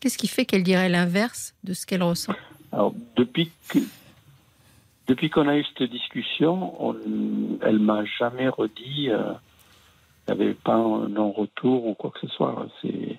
Qu'est-ce 0.00 0.16
qui 0.16 0.28
fait 0.28 0.44
qu'elle 0.44 0.62
dirait 0.62 0.88
l'inverse 0.88 1.54
de 1.64 1.74
ce 1.74 1.84
qu'elle 1.84 2.02
ressent? 2.02 2.34
Alors, 2.70 2.94
depuis 3.16 3.50
que 3.68 3.80
depuis 5.08 5.30
qu'on 5.30 5.48
a 5.48 5.56
eu 5.56 5.64
cette 5.64 5.90
discussion, 5.90 6.74
on, 6.84 6.96
elle 7.62 7.78
m'a 7.78 8.04
jamais 8.04 8.48
redit 8.48 9.10
euh, 9.10 9.32
qu'il 10.26 10.36
n'y 10.36 10.42
avait 10.42 10.54
pas 10.54 10.74
un 10.74 11.08
non-retour 11.08 11.86
ou 11.86 11.94
quoi 11.94 12.10
que 12.10 12.20
ce 12.20 12.28
soit. 12.28 12.66
C'est, 12.80 13.18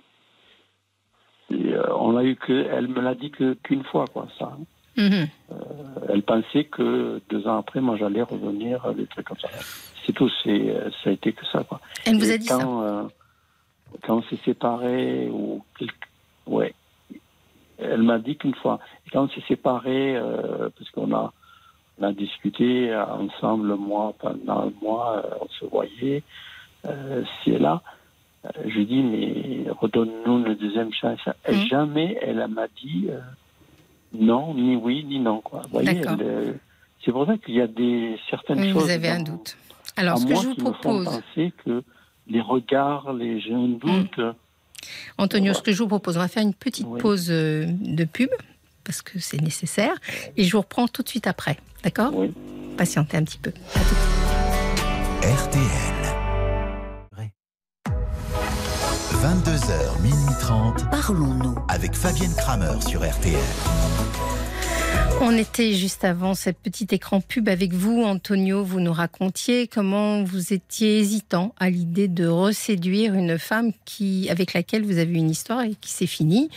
euh, 1.52 1.84
on 1.98 2.16
a 2.16 2.24
eu 2.24 2.36
que, 2.36 2.68
elle 2.72 2.88
me 2.88 3.02
l'a 3.02 3.16
dit 3.16 3.32
que 3.32 3.54
qu'une 3.56 3.84
fois 3.84 4.06
quoi 4.08 4.28
ça. 4.40 4.58
Mmh. 4.96 5.02
Euh, 5.52 5.56
elle 6.10 6.22
pensait 6.22 6.66
que 6.66 7.20
deux 7.30 7.48
ans 7.48 7.58
après, 7.58 7.82
moi 7.82 7.98
j'allais 7.98 8.22
revenir, 8.22 8.94
des 8.94 9.08
trucs 9.08 9.28
comme 9.28 9.40
ça 9.40 9.50
c'est 10.06 10.14
tout. 10.14 10.30
C'est, 10.44 10.74
ça 11.04 11.10
a 11.10 11.14
été 11.14 11.34
que 11.34 11.46
ça. 11.46 11.64
Quoi. 11.64 11.82
Elle 12.06 12.18
vous 12.18 12.32
a 12.32 12.38
dit 12.38 12.48
quand, 12.48 12.82
ça? 12.82 13.10
Quand 14.04 14.18
on 14.18 14.24
s'est 14.24 14.40
séparés, 14.46 15.30
ou 15.30 15.64
ouais, 16.48 16.74
elle 17.78 18.04
m'a 18.04 18.20
dit 18.20 18.38
qu'une 18.38 18.56
fois. 18.56 18.80
Et 19.06 19.10
quand 19.10 19.24
on 19.24 19.30
s'est 19.30 19.44
séparés, 19.48 20.20
parce 20.78 20.90
qu'on 20.92 21.14
a, 21.14 21.34
on 22.00 22.04
a 22.04 22.12
discuté 22.12 22.96
ensemble, 22.96 23.76
moi, 23.76 24.14
pendant 24.20 24.62
un 24.62 24.74
mois, 24.82 25.24
euh, 25.26 25.38
on 25.42 25.48
se 25.60 25.66
voyait, 25.66 26.24
euh, 26.86 27.24
c'est 27.44 27.60
là. 27.60 27.82
Je 28.66 28.82
dis, 28.82 29.02
mais 29.02 29.72
redonne-nous 29.72 30.46
une 30.46 30.56
deuxième 30.56 30.92
chance. 30.92 31.20
Et 31.48 31.56
mmh. 31.56 31.68
jamais 31.68 32.18
elle 32.22 32.46
m'a 32.50 32.68
dit 32.68 33.08
non, 34.14 34.54
ni 34.54 34.76
oui, 34.76 35.06
ni 35.06 35.20
non. 35.20 35.40
Quoi. 35.40 35.62
Vous 35.64 35.80
voyez, 35.80 36.02
c'est 37.04 37.12
pour 37.12 37.26
ça 37.26 37.38
qu'il 37.38 37.56
y 37.56 37.62
a 37.62 37.68
des 37.68 38.18
certaines 38.30 38.60
oui, 38.60 38.72
choses. 38.72 38.84
Vous 38.84 38.90
avez 38.90 39.10
un 39.10 39.22
doute. 39.22 39.58
Alors, 39.96 40.18
ce 40.18 40.26
que 40.26 40.36
je 40.36 40.48
vous 40.48 40.56
propose. 40.56 41.06
penser 41.06 41.54
que 41.64 41.84
les 42.28 42.42
regards, 42.42 43.14
les 43.14 43.40
jeunes 43.40 43.78
doutes. 43.78 44.18
Mmh. 44.18 44.34
Antonio, 45.18 45.54
ce 45.54 45.62
que 45.62 45.72
je 45.72 45.78
vous 45.78 45.88
propose, 45.88 46.18
on 46.18 46.22
va 46.22 46.28
faire 46.28 46.44
une 46.44 46.54
petite 46.54 46.88
oui. 46.88 47.00
pause 47.00 47.28
de 47.28 48.04
pub, 48.04 48.30
parce 48.84 49.02
que 49.02 49.20
c'est 49.20 49.42
nécessaire, 49.42 49.96
et 50.38 50.44
je 50.44 50.52
vous 50.52 50.62
reprends 50.62 50.88
tout 50.88 51.04
de 51.04 51.10
suite 51.10 51.28
après. 51.28 51.58
D'accord 51.84 52.12
Oui. 52.16 52.34
Patientez 52.78 53.18
un 53.18 53.24
petit 53.24 53.38
peu. 53.38 53.52
RTL. 55.22 55.94
22h, 59.24 60.02
minuit 60.02 60.36
30. 60.42 60.90
Parlons-nous. 60.92 61.56
Avec 61.70 61.96
Fabienne 61.96 62.34
Kramer 62.36 62.82
sur 62.86 63.10
RTL. 63.10 63.40
On 65.26 65.38
était 65.38 65.72
juste 65.72 66.04
avant 66.04 66.34
cette 66.34 66.58
petite 66.58 66.92
écran 66.92 67.22
pub 67.22 67.48
avec 67.48 67.72
vous, 67.72 68.04
Antonio. 68.04 68.62
Vous 68.62 68.82
nous 68.82 68.92
racontiez 68.92 69.68
comment 69.68 70.22
vous 70.22 70.52
étiez 70.52 71.00
hésitant 71.00 71.56
à 71.58 71.70
l'idée 71.70 72.10
de 72.10 72.28
reséduire 72.28 73.14
une 73.14 73.40
femme 73.40 73.72
qui, 73.86 74.28
avec 74.30 74.52
laquelle 74.52 74.84
vous 74.84 74.98
avez 74.98 75.14
une 75.14 75.30
histoire 75.30 75.62
et 75.62 75.76
qui 75.76 75.92
s'est 75.92 76.08
finie 76.08 76.50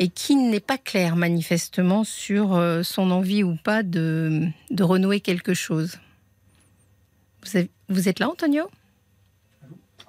et 0.00 0.08
qui 0.08 0.34
n'est 0.34 0.58
pas 0.58 0.76
claire 0.76 1.14
manifestement 1.14 2.02
sur 2.02 2.56
euh, 2.56 2.82
son 2.82 3.12
envie 3.12 3.44
ou 3.44 3.54
pas 3.54 3.84
de, 3.84 4.48
de 4.72 4.82
renouer 4.82 5.20
quelque 5.20 5.54
chose. 5.54 6.00
Vous, 7.88 8.08
êtes 8.08 8.18
là, 8.18 8.28
Antonio? 8.28 8.64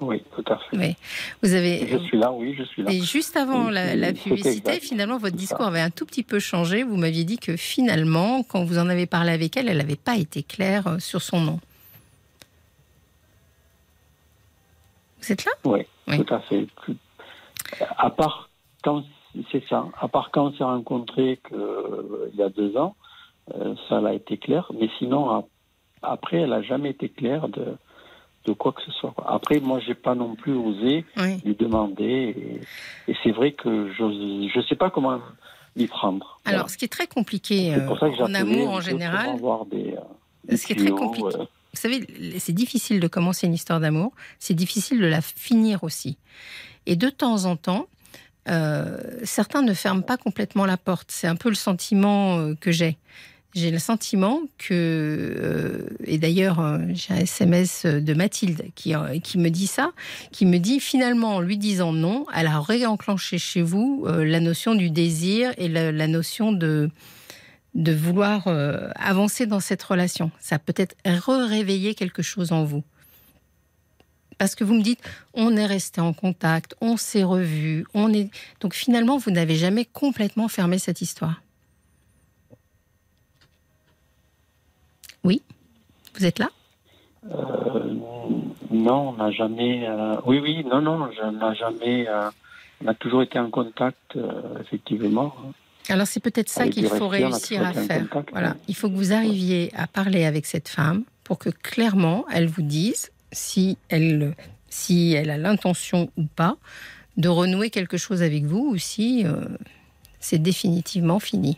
Oui, 0.02 0.24
tout 0.36 0.44
à 0.52 0.58
fait. 0.58 0.78
Oui. 0.78 0.96
Vous 1.44 1.54
avez... 1.54 1.88
Je 1.88 1.98
suis 2.00 2.18
là, 2.18 2.32
oui, 2.32 2.56
je 2.58 2.64
suis 2.64 2.82
là. 2.82 2.92
Et 2.92 3.02
juste 3.02 3.38
avant 3.38 3.68
oui, 3.68 3.74
la, 3.74 3.96
la, 3.96 4.14
publicité, 4.14 4.80
finalement, 4.80 5.18
votre 5.18 5.36
discours 5.36 5.66
avait 5.66 5.80
un 5.80 5.92
tout 5.92 6.08
petit 6.08 6.24
peu 6.24 6.40
changé. 6.40 6.82
Vous 6.82 6.98
m'aviez 6.98 7.24
dit 7.24 7.38
que 7.38 7.56
finalement, 7.56 8.44
quand 8.44 8.64
vous 8.64 8.80
en 8.80 8.90
avez 8.90 9.06
parlé 9.06 9.32
avec 9.32 9.56
elle, 9.56 9.70
elle 9.70 9.78
n'avait 9.78 9.96
pas 9.96 10.18
été 10.18 10.42
claire 10.42 10.88
euh, 10.88 11.00
sur 11.00 11.22
son 11.22 11.40
nom. 11.40 11.60
Vous 15.22 15.32
êtes 15.32 15.46
là? 15.46 15.52
Oui, 15.66 15.86
oui, 16.08 16.26
tout 16.26 16.34
à 16.34 16.40
fait. 16.42 16.68
À 17.98 18.10
part 18.10 18.50
quand 18.84 19.04
c'est 19.52 19.64
ça, 19.70 19.86
à 20.00 20.08
part 20.08 20.32
quand 20.32 20.48
on 20.48 20.54
s'est 20.54 20.64
rencontrés 20.64 21.40
que, 21.44 22.30
il 22.34 22.40
y 22.40 22.44
a 22.44 22.50
deux 22.50 22.76
ans, 22.76 22.96
euh, 23.54 23.76
ça 23.88 24.00
a 24.00 24.14
été 24.14 24.38
clair. 24.38 24.72
Mais 24.74 24.90
sinon, 24.98 25.48
après, 26.02 26.38
elle 26.38 26.50
n'a 26.50 26.64
jamais 26.64 26.90
été 26.90 27.08
claire 27.08 27.48
de 27.50 27.78
de 28.45 28.54
quoi 28.54 28.71
que 28.71 28.82
ce 28.82 28.91
soit. 28.91 29.13
Après, 29.27 29.60
moi, 29.60 29.80
j'ai 29.86 29.93
pas 29.93 30.15
non 30.15 30.36
plus 30.36 30.54
osé 30.54 31.06
oui. 31.17 31.41
lui 31.45 31.56
demander. 31.56 32.62
Et, 33.08 33.12
et 33.12 33.15
c'est 33.23 33.32
vrai 33.32 33.51
que 33.51 33.91
je 33.93 34.04
ne 34.04 34.63
sais 34.63 34.75
pas 34.75 34.89
comment 34.89 35.19
m'y 35.75 35.88
prendre. 35.88 36.39
Alors, 36.45 36.62
voilà. 36.62 36.67
ce 36.67 36.77
qui 36.77 36.86
est 36.86 36.89
très 36.89 37.08
compliqué 37.08 37.73
euh, 37.73 37.88
en 38.19 38.34
amour 38.34 38.69
en 38.69 38.82
général, 38.82 39.38
des, 39.69 39.95
euh, 40.51 40.56
ce 40.56 40.65
qui 40.65 40.73
est 40.73 40.75
très 40.75 40.91
compliqué. 40.91 41.38
Euh... 41.39 41.45
Vous 41.73 41.80
savez, 41.80 42.06
c'est 42.39 42.51
difficile 42.51 42.99
de 42.99 43.08
commencer 43.08 43.47
une 43.47 43.54
histoire 43.54 43.80
d'amour, 43.80 44.12
c'est 44.39 44.54
difficile 44.54 44.99
de 44.99 45.06
la 45.06 45.21
finir 45.21 45.86
aussi. 45.86 46.17
Et 46.86 46.97
de 46.97 47.10
temps 47.10 47.45
en 47.45 47.56
temps, 47.56 47.88
euh, 48.49 48.97
certains 49.23 49.62
ne 49.62 49.73
ferment 49.73 50.01
pas 50.01 50.17
complètement 50.17 50.65
la 50.65 50.75
porte. 50.75 51.12
C'est 51.12 51.27
un 51.27 51.38
peu 51.38 51.47
le 51.47 51.56
sentiment 51.56 52.56
que 52.60 52.71
j'ai 52.71 52.97
j'ai 53.54 53.72
le 53.72 53.80
sentiment 53.80 54.42
que, 54.58 54.74
euh, 54.74 55.88
et 56.06 56.18
d'ailleurs 56.18 56.60
euh, 56.60 56.80
j'ai 56.94 57.14
un 57.14 57.18
SMS 57.18 57.86
de 57.86 58.14
Mathilde 58.14 58.64
qui, 58.76 58.96
euh, 58.96 59.20
qui 59.20 59.38
me 59.38 59.50
dit 59.50 59.68
ça, 59.68 59.92
qui 60.32 60.46
me 60.46 60.58
dit 60.58 60.80
finalement 60.80 61.36
en 61.36 61.42
lui 61.42 61.58
disant 61.58 61.92
non, 61.92 62.26
elle 62.34 62.48
a 62.48 62.60
réenclenché 62.62 63.38
chez 63.38 63.62
vous 63.62 64.08
la 64.08 64.40
notion 64.40 64.76
du 64.76 64.90
désir 64.90 65.54
et 65.58 65.68
la, 65.68 66.08
notion 66.08 66.52
de, 66.52 66.90
vouloir 67.76 68.48
avancer 68.96 69.46
dans 69.46 69.60
cette 69.60 69.84
relation. 69.84 70.32
Ça 70.40 70.60
peut 70.60 70.74
être 70.78 70.96
réveiller 71.48 71.94
quelque 71.94 72.22
chose 72.22 72.52
en 72.52 72.64
vous. 72.64 72.84
Parce 74.38 74.56
que 74.56 74.64
vous 74.64 74.74
me 74.74 74.82
dites, 74.82 75.02
on 75.34 75.56
est 75.56 75.66
resté 75.66 76.02
en 76.02 76.14
contact, 76.14 76.74
on 76.82 76.98
s'est 76.98 77.24
revu, 77.24 77.86
on 77.94 78.12
est. 78.12 78.30
Donc 78.60 78.74
finalement, 78.74 79.18
vous 79.18 79.30
n'avez 79.30 79.56
jamais 79.56 79.86
complètement 79.86 80.48
fermé 80.48 80.80
cette 80.80 81.02
histoire. 81.02 81.42
Oui, 85.24 85.42
vous 86.16 86.26
êtes 86.26 86.40
là? 86.40 86.50
Euh, 87.30 87.94
Non, 88.72 89.10
on 89.10 89.14
n'a 89.14 89.32
jamais. 89.32 89.88
Euh, 89.88 90.16
oui, 90.26 90.40
oui, 90.40 90.64
non, 90.66 90.82
non, 90.82 91.10
on 91.24 91.32
n'a 91.32 91.54
jamais. 91.54 92.08
Euh, 92.08 92.30
on 92.84 92.88
a 92.88 92.94
toujours 92.96 93.22
été 93.22 93.38
en 93.38 93.50
contact, 93.52 94.18
effectivement. 94.60 95.36
Alors 95.90 96.08
c'est 96.08 96.20
peut-être 96.20 96.50
ça 96.50 96.68
qu'il 96.68 96.88
faut 96.88 97.08
réussir 97.08 97.66
à 97.66 97.74
faire. 97.74 98.10
Contact, 98.10 98.32
voilà, 98.32 98.56
il 98.68 98.76
faut 98.76 98.90
que 98.90 98.96
vous 98.96 99.14
arriviez 99.14 99.72
à 99.76 99.88
parler 99.88 100.26
avec 100.26 100.46
cette 100.46 100.68
femme 100.70 101.04
pour 101.24 101.38
que 101.38 101.50
clairement 101.50 102.26
elle 102.32 102.48
vous 102.48 102.62
dise 102.62 103.12
si 103.32 103.78
elle, 103.90 104.36
si 104.70 105.14
elle 105.14 105.30
a 105.30 105.38
l'intention 105.38 106.10
ou 106.18 106.24
pas 106.24 106.58
de 107.18 107.30
renouer 107.30 107.70
quelque 107.70 107.98
chose 107.98 108.24
avec 108.24 108.46
vous 108.46 108.72
ou 108.74 108.78
si 108.78 109.26
euh, 109.26 109.46
c'est 110.20 110.38
définitivement 110.40 111.20
fini. 111.20 111.58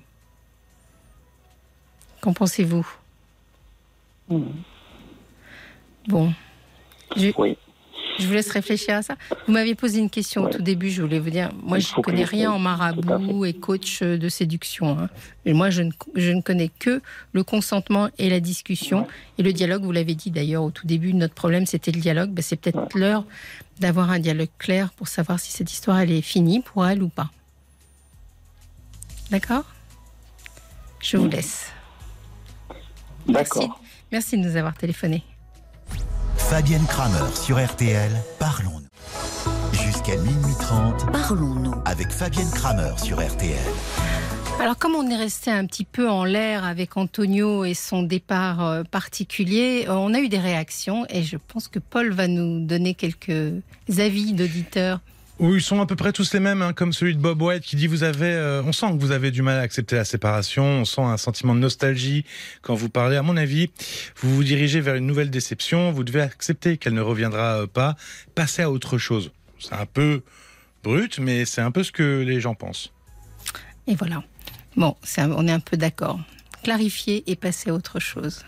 Qu'en 2.22 2.34
pensez-vous? 2.34 2.88
Mmh. 4.30 4.42
Bon. 6.08 6.34
Je... 7.16 7.30
Oui. 7.38 7.58
Je 8.20 8.28
vous 8.28 8.34
laisse 8.34 8.52
réfléchir 8.52 8.96
à 8.98 9.02
ça. 9.02 9.16
Vous 9.48 9.54
m'aviez 9.54 9.74
posé 9.74 9.98
une 9.98 10.10
question 10.10 10.44
au 10.44 10.50
tout 10.50 10.62
début, 10.62 10.92
je 10.92 11.02
voulais 11.02 11.20
vous 11.20 11.32
dire, 11.32 11.50
moi 11.64 11.80
je 11.80 11.88
ne 11.98 12.02
connais 12.04 12.24
rien 12.26 12.52
en 12.52 12.60
marabout 12.60 13.44
et 13.46 13.54
coach 13.54 14.04
euh, 14.04 14.20
de 14.20 14.30
séduction. 14.30 15.00
hein. 15.00 15.10
Et 15.46 15.54
moi 15.54 15.72
je 15.72 15.82
ne, 15.82 15.92
je 16.14 16.30
ne 16.30 16.42
connais 16.42 16.70
que 16.70 17.02
le 17.32 17.44
consentement 17.44 18.10
et 18.20 18.30
la 18.30 18.40
discussion. 18.40 19.08
Et 19.40 19.44
le 19.44 19.52
dialogue, 19.52 19.82
vous 19.84 19.92
l'avez 19.92 20.14
dit 20.14 20.30
d'ailleurs 20.30 20.64
au 20.64 20.70
tout 20.70 20.86
début, 20.86 21.14
notre 21.16 21.34
problème 21.34 21.66
c'était 21.66 21.92
le 21.92 22.00
dialogue. 22.00 22.30
Ben, 22.30 22.44
c'est 22.44 22.56
peut-être 22.56 22.96
l'heure 22.96 23.26
d'avoir 23.80 24.12
un 24.12 24.20
dialogue 24.20 24.52
clair 24.60 24.92
pour 24.92 25.08
savoir 25.08 25.40
si 25.40 25.52
cette 25.52 25.72
histoire 25.72 26.00
elle 26.00 26.12
est 26.12 26.22
finie 26.22 26.62
pour 26.62 26.86
elle 26.86 27.02
ou 27.02 27.10
pas. 27.10 27.32
D'accord? 29.32 29.66
Je 31.00 31.18
vous 31.18 31.28
laisse. 31.28 31.72
D'accord. 33.28 33.82
Merci 34.14 34.38
de 34.38 34.48
nous 34.48 34.58
avoir 34.58 34.76
téléphoné. 34.76 35.24
Fabienne 36.38 36.86
Kramer 36.86 37.36
sur 37.36 37.58
RTL, 37.58 38.12
parlons-nous. 38.38 38.88
Jusqu'à 39.72 40.16
minuit 40.18 40.54
30 40.60 41.12
Parlons-nous. 41.12 41.74
avec 41.86 42.12
Fabienne 42.12 42.50
Kramer 42.52 42.92
sur 43.00 43.20
RTL. 43.20 43.58
Alors, 44.60 44.78
comme 44.78 44.94
on 44.94 45.10
est 45.10 45.16
resté 45.16 45.50
un 45.50 45.66
petit 45.66 45.84
peu 45.84 46.08
en 46.08 46.26
l'air 46.26 46.64
avec 46.64 46.96
Antonio 46.96 47.66
et 47.66 47.74
son 47.74 48.04
départ 48.04 48.64
euh, 48.64 48.84
particulier, 48.84 49.86
euh, 49.88 49.94
on 49.94 50.14
a 50.14 50.20
eu 50.20 50.30
des 50.30 50.38
réactions 50.38 51.08
et 51.10 51.24
je 51.24 51.38
pense 51.38 51.68
que 51.68 51.80
Paul 51.80 52.12
va 52.12 52.28
nous 52.28 52.64
donner 52.64 52.94
quelques 52.94 53.64
avis 53.98 54.34
d'auditeurs. 54.34 55.00
Ils 55.52 55.62
sont 55.62 55.82
à 55.82 55.86
peu 55.86 55.98
près 55.98 56.14
tous 56.14 56.34
les 56.34 56.40
mêmes, 56.40 56.62
hein, 56.62 56.72
comme 56.72 56.94
celui 56.94 57.16
de 57.16 57.20
Bob 57.20 57.42
White 57.42 57.64
qui 57.64 57.76
dit 57.76 57.88
vous 57.88 58.04
avez, 58.04 58.32
euh, 58.32 58.64
on 58.64 58.72
sent 58.72 58.88
que 58.94 58.98
vous 58.98 59.12
avez 59.12 59.30
du 59.30 59.42
mal 59.42 59.58
à 59.58 59.62
accepter 59.62 59.98
la 59.98 60.06
séparation, 60.06 60.64
on 60.64 60.86
sent 60.86 61.02
un 61.02 61.18
sentiment 61.18 61.54
de 61.54 61.60
nostalgie 61.60 62.24
quand 62.62 62.76
vous 62.76 62.88
parlez. 62.88 63.18
À 63.18 63.24
mon 63.24 63.36
avis, 63.36 63.70
vous 64.22 64.34
vous 64.34 64.44
dirigez 64.44 64.80
vers 64.80 64.96
une 64.96 65.06
nouvelle 65.06 65.30
déception, 65.30 65.92
vous 65.92 66.06
devez 66.06 66.22
accepter 66.22 66.78
qu'elle 66.78 66.94
ne 66.94 67.02
reviendra 67.02 67.62
euh, 67.62 67.68
pas, 67.68 67.98
passer 68.36 68.62
à 68.62 68.72
autre 68.72 68.98
chose. 68.98 69.32
C'est 69.60 69.74
un 69.74 69.86
peu 69.86 70.22
brut, 70.82 71.20
mais 71.20 71.44
c'est 71.44 71.62
un 71.62 71.72
peu 71.72 71.84
ce 71.84 71.92
que 71.92 72.22
les 72.22 72.40
gens 72.40 72.56
pensent. 72.56 72.94
Et 73.86 73.96
voilà. 73.96 74.24
Bon, 74.78 74.96
on 75.18 75.48
est 75.48 75.52
un 75.52 75.60
peu 75.60 75.76
d'accord. 75.76 76.22
Clarifier 76.64 77.30
et 77.30 77.36
passer 77.36 77.70
à 77.70 77.74
autre 77.74 78.00
chose. 78.00 78.46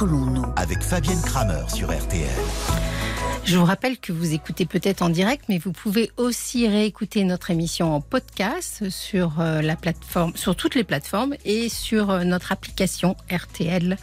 Parlons-nous. 0.00 0.46
avec 0.56 0.80
Fabienne 0.80 1.20
Kramer 1.20 1.68
sur 1.68 1.88
RTL. 1.90 2.26
Je 3.44 3.58
vous 3.58 3.66
rappelle 3.66 3.98
que 3.98 4.12
vous 4.12 4.32
écoutez 4.32 4.64
peut-être 4.64 5.02
en 5.02 5.10
direct, 5.10 5.44
mais 5.50 5.58
vous 5.58 5.72
pouvez 5.72 6.10
aussi 6.16 6.66
réécouter 6.66 7.22
notre 7.24 7.50
émission 7.50 7.94
en 7.94 8.00
podcast 8.00 8.88
sur 8.88 9.42
euh, 9.42 9.60
la 9.60 9.76
plateforme, 9.76 10.34
sur 10.36 10.56
toutes 10.56 10.74
les 10.74 10.84
plateformes 10.84 11.34
et 11.44 11.68
sur 11.68 12.08
euh, 12.08 12.24
notre 12.24 12.50
application 12.50 13.14
RTL. 13.30 13.98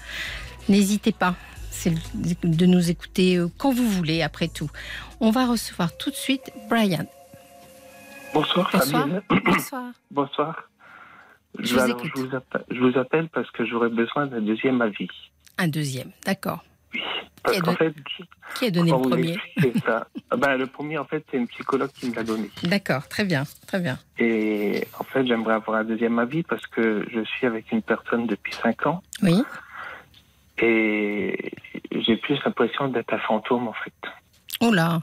N'hésitez 0.70 1.14
pas, 1.14 1.34
c'est 1.72 1.96
de 2.44 2.66
nous 2.68 2.92
écouter 2.92 3.38
euh, 3.38 3.48
quand 3.58 3.74
vous 3.74 3.90
voulez. 3.90 4.22
Après 4.22 4.50
tout, 4.50 4.70
on 5.20 5.32
va 5.32 5.48
recevoir 5.48 5.98
tout 5.98 6.12
de 6.12 6.16
suite 6.16 6.52
Brian. 6.70 7.08
Bonsoir, 8.36 8.70
Bonsoir. 8.72 9.02
Fabienne. 9.02 9.22
Bonsoir. 9.46 9.92
Bonsoir. 10.12 10.70
Je 11.58 11.74
vous 11.74 11.80
alors, 11.80 11.98
écoute. 11.98 12.12
je 12.16 12.22
vous 12.22 12.36
appelle, 12.36 12.66
je 12.70 12.80
vous 12.82 13.00
appelle 13.00 13.30
parce 13.30 13.50
que 13.50 13.66
j'aurais 13.66 13.90
besoin 13.90 14.28
d'un 14.28 14.42
deuxième 14.42 14.80
avis. 14.84 15.10
Un 15.58 15.68
deuxième, 15.68 16.12
d'accord. 16.26 16.64
Parce 17.44 17.62
qu'en 17.62 17.76
fait, 17.76 17.94
Qui 18.56 18.66
a 18.66 18.72
donné 18.72 18.92
le 18.92 18.98
premier 18.98 19.38
ça 19.86 20.08
ben, 20.38 20.58
Le 20.58 20.68
premier, 20.68 20.98
en 20.98 21.06
fait, 21.06 21.24
c'est 21.32 21.38
une 21.38 21.48
psychologue 21.48 21.92
qui 21.92 22.10
me 22.10 22.16
l'a 22.16 22.24
donné. 22.24 22.50
D'accord, 22.64 23.08
très 23.08 23.24
bien, 23.24 23.44
très 23.68 23.80
bien. 23.80 23.98
Et 24.18 24.86
en 25.00 25.04
fait, 25.04 25.26
j'aimerais 25.26 25.54
avoir 25.54 25.78
un 25.80 25.84
deuxième 25.86 26.20
avis 26.20 26.44
parce 26.44 26.66
que 26.68 27.06
je 27.12 27.22
suis 27.24 27.48
avec 27.48 27.72
une 27.72 27.82
personne 27.82 28.28
depuis 28.28 28.54
5 28.54 28.86
ans 28.88 29.02
Oui, 29.22 29.44
et 30.60 31.52
j'ai 31.92 32.18
plus 32.18 32.38
l'impression 32.44 32.88
d'être 32.88 33.14
un 33.14 33.20
fantôme, 33.20 33.68
en 33.68 33.74
fait. 33.74 33.94
oh 34.62 34.72
là, 34.72 35.02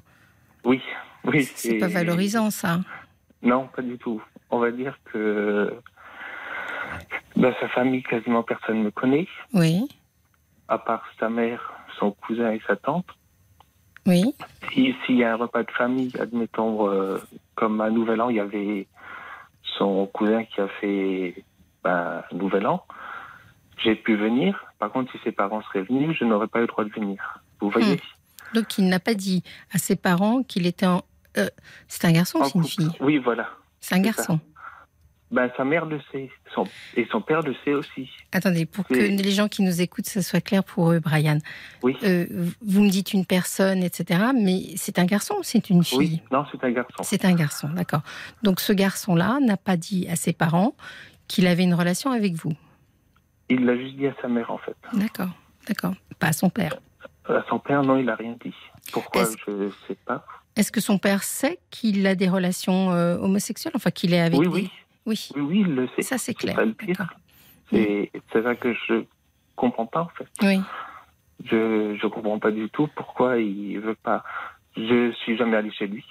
Oui, 0.64 0.82
oui. 1.24 1.48
c'est 1.54 1.78
pas 1.78 1.88
valorisant 1.88 2.50
ça. 2.50 2.80
Non, 3.42 3.68
pas 3.74 3.82
du 3.82 3.96
tout. 3.98 4.22
On 4.50 4.58
va 4.58 4.70
dire 4.70 4.98
que 5.12 5.72
dans 7.36 7.54
sa 7.60 7.68
famille, 7.68 8.02
quasiment 8.02 8.42
personne 8.42 8.78
ne 8.80 8.84
me 8.84 8.90
connaît, 8.90 9.28
Oui, 9.52 9.88
à 10.68 10.78
part 10.78 11.04
sa 11.18 11.28
mère, 11.28 11.72
son 11.98 12.10
cousin 12.12 12.52
et 12.52 12.60
sa 12.66 12.76
tante. 12.76 13.06
oui, 14.06 14.34
Si- 14.72 14.94
S'il 15.04 15.16
y 15.16 15.24
a 15.24 15.32
un 15.32 15.36
repas 15.36 15.62
de 15.62 15.70
famille, 15.70 16.12
admettons, 16.18 16.88
euh, 16.90 17.18
comme 17.54 17.80
à 17.80 17.90
Nouvel 17.90 18.20
An, 18.20 18.28
il 18.30 18.36
y 18.36 18.40
avait 18.40 18.86
son 19.78 20.06
cousin 20.06 20.44
qui 20.44 20.60
a 20.60 20.68
fait 20.80 21.44
ben, 21.82 22.22
Nouvel 22.32 22.66
An, 22.66 22.84
j'ai 23.82 23.94
pu 23.94 24.16
venir. 24.16 24.64
Par 24.78 24.90
contre, 24.92 25.10
si 25.12 25.18
ses 25.24 25.32
parents 25.32 25.62
seraient 25.62 25.82
venus, 25.82 26.16
je 26.18 26.24
n'aurais 26.24 26.48
pas 26.48 26.58
eu 26.58 26.62
le 26.62 26.66
droit 26.68 26.84
de 26.84 26.90
venir. 26.90 27.40
Vous 27.60 27.70
voyez? 27.70 28.00
Donc 28.54 28.78
il 28.78 28.88
n'a 28.88 29.00
pas 29.00 29.14
dit 29.14 29.42
à 29.72 29.78
ses 29.78 29.96
parents 29.96 30.42
qu'il 30.42 30.66
était 30.66 30.86
en... 30.86 31.02
euh, 31.38 31.48
c'est 31.88 32.04
un 32.06 32.12
garçon 32.12 32.38
ou 32.38 32.44
c'est 32.44 32.54
une 32.54 32.64
fille 32.64 32.90
Oui, 33.00 33.18
voilà. 33.18 33.48
C'est 33.80 33.96
un 33.96 34.00
garçon. 34.00 34.38
Ben, 35.34 35.50
sa 35.56 35.64
mère 35.64 35.84
le 35.84 36.00
sait. 36.12 36.30
Son... 36.54 36.64
Et 36.96 37.06
son 37.10 37.20
père 37.20 37.40
le 37.42 37.56
sait 37.64 37.74
aussi. 37.74 38.08
Attendez, 38.30 38.66
pour 38.66 38.86
que 38.86 38.94
les 38.94 39.30
gens 39.32 39.48
qui 39.48 39.62
nous 39.62 39.80
écoutent, 39.80 40.06
ça 40.06 40.22
soit 40.22 40.40
clair 40.40 40.62
pour 40.62 40.92
eux, 40.92 41.00
Brian. 41.00 41.38
Oui. 41.82 41.96
Euh, 42.04 42.26
vous 42.64 42.82
me 42.82 42.88
dites 42.88 43.12
une 43.12 43.26
personne, 43.26 43.82
etc. 43.82 44.26
Mais 44.32 44.60
c'est 44.76 45.00
un 45.00 45.04
garçon 45.04 45.34
ou 45.40 45.42
c'est 45.42 45.70
une 45.70 45.82
fille? 45.82 45.98
Oui, 45.98 46.22
non, 46.30 46.44
c'est 46.52 46.62
un 46.62 46.70
garçon. 46.70 47.02
C'est 47.02 47.24
un 47.24 47.34
garçon, 47.34 47.68
d'accord. 47.70 48.02
Donc 48.44 48.60
ce 48.60 48.72
garçon-là 48.72 49.40
n'a 49.40 49.56
pas 49.56 49.76
dit 49.76 50.06
à 50.08 50.14
ses 50.14 50.32
parents 50.32 50.76
qu'il 51.26 51.48
avait 51.48 51.64
une 51.64 51.74
relation 51.74 52.12
avec 52.12 52.34
vous? 52.34 52.52
Il 53.48 53.64
l'a 53.66 53.76
juste 53.76 53.96
dit 53.96 54.06
à 54.06 54.14
sa 54.22 54.28
mère, 54.28 54.52
en 54.52 54.58
fait. 54.58 54.76
D'accord, 54.92 55.30
d'accord. 55.66 55.94
Pas 56.20 56.28
à 56.28 56.32
son 56.32 56.48
père? 56.48 56.76
À 57.28 57.42
son 57.48 57.58
père, 57.58 57.82
non, 57.82 57.96
il 57.98 58.04
n'a 58.06 58.14
rien 58.14 58.36
dit. 58.44 58.54
Pourquoi 58.92 59.24
Je 59.46 59.50
ne 59.50 59.70
sais 59.88 59.96
pas. 60.06 60.24
Est-ce 60.54 60.70
que 60.70 60.80
son 60.80 60.98
père 60.98 61.24
sait 61.24 61.58
qu'il 61.70 62.06
a 62.06 62.14
des 62.14 62.28
relations 62.28 62.92
euh, 62.92 63.16
homosexuelles? 63.16 63.72
Enfin, 63.74 63.90
qu'il 63.90 64.14
est 64.14 64.20
avec 64.20 64.38
Oui, 64.38 64.46
des- 64.46 64.52
oui. 64.54 64.70
Oui, 65.06 65.28
Oui, 65.36 65.42
oui, 65.42 65.60
il 65.60 65.74
le 65.74 65.88
sait. 65.94 66.02
ça 66.02 66.18
c'est 66.18 66.34
clair. 66.34 66.58
C'est 67.70 68.10
ça 68.32 68.54
que 68.54 68.72
je 68.88 69.04
comprends 69.56 69.86
pas, 69.86 70.02
en 70.02 70.08
fait. 70.08 70.28
Oui, 70.42 70.60
Je 71.44 71.96
je 72.00 72.06
comprends 72.06 72.38
pas 72.38 72.50
du 72.50 72.68
tout 72.70 72.88
pourquoi 72.94 73.38
il 73.38 73.78
veut 73.80 73.94
pas. 73.96 74.22
Je 74.76 75.12
suis 75.12 75.36
jamais 75.36 75.56
allé 75.56 75.70
chez 75.70 75.86
lui, 75.86 76.04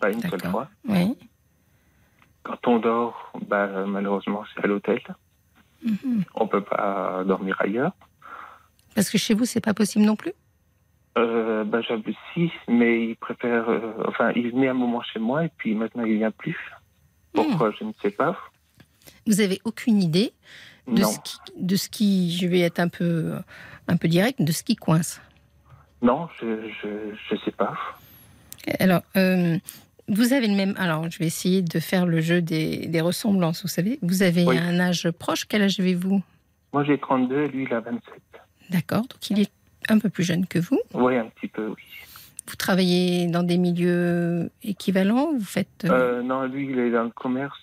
pas 0.00 0.10
une 0.10 0.20
seule 0.20 0.40
fois. 0.50 0.68
oui. 0.88 1.16
Quand 2.42 2.68
on 2.68 2.78
dort, 2.78 3.32
bah, 3.48 3.66
malheureusement, 3.86 4.44
c'est 4.54 4.62
à 4.64 4.68
l'hôtel. 4.68 5.00
Mhm. 5.84 6.22
On 6.36 6.46
peut 6.46 6.60
pas 6.62 7.24
dormir 7.26 7.56
ailleurs. 7.58 7.90
Parce 8.94 9.10
que 9.10 9.18
chez 9.18 9.34
vous, 9.34 9.44
c'est 9.44 9.60
pas 9.60 9.74
possible 9.74 10.04
non 10.04 10.14
plus? 10.14 10.32
Euh, 11.18 11.64
bah, 11.64 11.80
j'avoue 11.80 12.12
si, 12.32 12.52
mais 12.68 13.08
il 13.08 13.16
préfère. 13.16 13.68
euh, 13.68 13.92
enfin, 14.06 14.30
il 14.36 14.52
venait 14.52 14.68
un 14.68 14.74
moment 14.74 15.02
chez 15.02 15.18
moi 15.18 15.44
et 15.44 15.50
puis 15.58 15.74
maintenant 15.74 16.04
il 16.04 16.18
vient 16.18 16.30
plus. 16.30 16.56
Pourquoi 17.36 17.70
Je 17.78 17.84
ne 17.84 17.92
sais 18.02 18.10
pas. 18.10 18.36
Vous 19.26 19.40
avez 19.40 19.60
aucune 19.64 20.02
idée 20.02 20.32
de 20.88 21.00
Non, 21.02 21.08
ce, 21.10 21.18
qui, 21.20 21.38
de 21.56 21.76
ce 21.76 21.88
qui, 21.88 22.36
je 22.36 22.46
vais 22.46 22.60
être 22.60 22.78
un 22.80 22.88
peu, 22.88 23.34
un 23.88 23.96
peu 23.96 24.08
direct, 24.08 24.40
de 24.42 24.52
ce 24.52 24.62
qui 24.62 24.76
coince. 24.76 25.20
non, 26.02 26.28
je 26.40 26.68
je 26.82 26.88
je 27.30 27.36
sais 27.44 27.50
pas. 27.52 27.74
Alors, 28.80 29.02
euh, 29.16 29.56
vous 30.08 30.32
avez 30.32 30.46
le 30.48 30.54
même. 30.56 30.74
Alors, 30.76 31.08
je 31.10 31.18
vais 31.18 31.26
essayer 31.26 31.62
de 31.62 31.78
faire 31.80 32.06
le 32.06 32.20
jeu 32.20 32.40
des, 32.42 32.86
des 32.86 33.00
ressemblances. 33.00 33.62
Vous 33.62 33.68
savez, 33.68 33.98
vous 34.02 34.22
avez 34.22 34.44
Oui. 34.44 34.58
un 34.58 34.78
âge 34.80 35.08
proche. 35.10 35.44
Quel 35.46 35.62
âge 35.62 35.78
avez-vous? 35.80 36.22
Moi 36.72 36.84
j'ai 36.84 36.98
32 36.98 37.44
et 37.44 37.48
lui 37.48 37.64
il 37.64 37.72
a 37.72 37.80
27. 37.80 38.02
D'accord. 38.70 39.02
Donc, 39.02 39.30
il 39.30 39.40
est 39.40 39.50
un 39.88 39.98
peu 40.00 40.08
plus 40.10 40.24
jeune 40.24 40.46
que 40.46 40.58
vous. 40.58 40.78
Oui, 40.94 41.16
un 41.16 41.26
petit 41.26 41.46
peu, 41.48 41.68
oui. 41.68 41.82
Vous 42.48 42.56
travaillez 42.56 43.26
dans 43.26 43.42
des 43.42 43.58
milieux 43.58 44.50
équivalents. 44.62 45.32
Vous 45.32 45.44
faites. 45.44 45.84
euh, 45.84 45.90
Euh, 46.18 46.22
non, 46.22 46.44
lui 46.44 46.68
il 46.70 46.78
est 46.78 46.90
dans 46.90 47.04
le 47.04 47.10
commerce. 47.10 47.58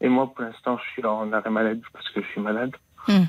Et 0.00 0.08
moi 0.08 0.32
pour 0.32 0.44
l'instant 0.44 0.78
je 0.78 0.90
suis 0.92 1.04
en 1.04 1.32
arrêt 1.32 1.50
maladie 1.50 1.82
parce 1.92 2.08
que 2.10 2.20
je 2.22 2.26
suis 2.28 2.40
malade. 2.40 2.72
Hmm. 3.08 3.24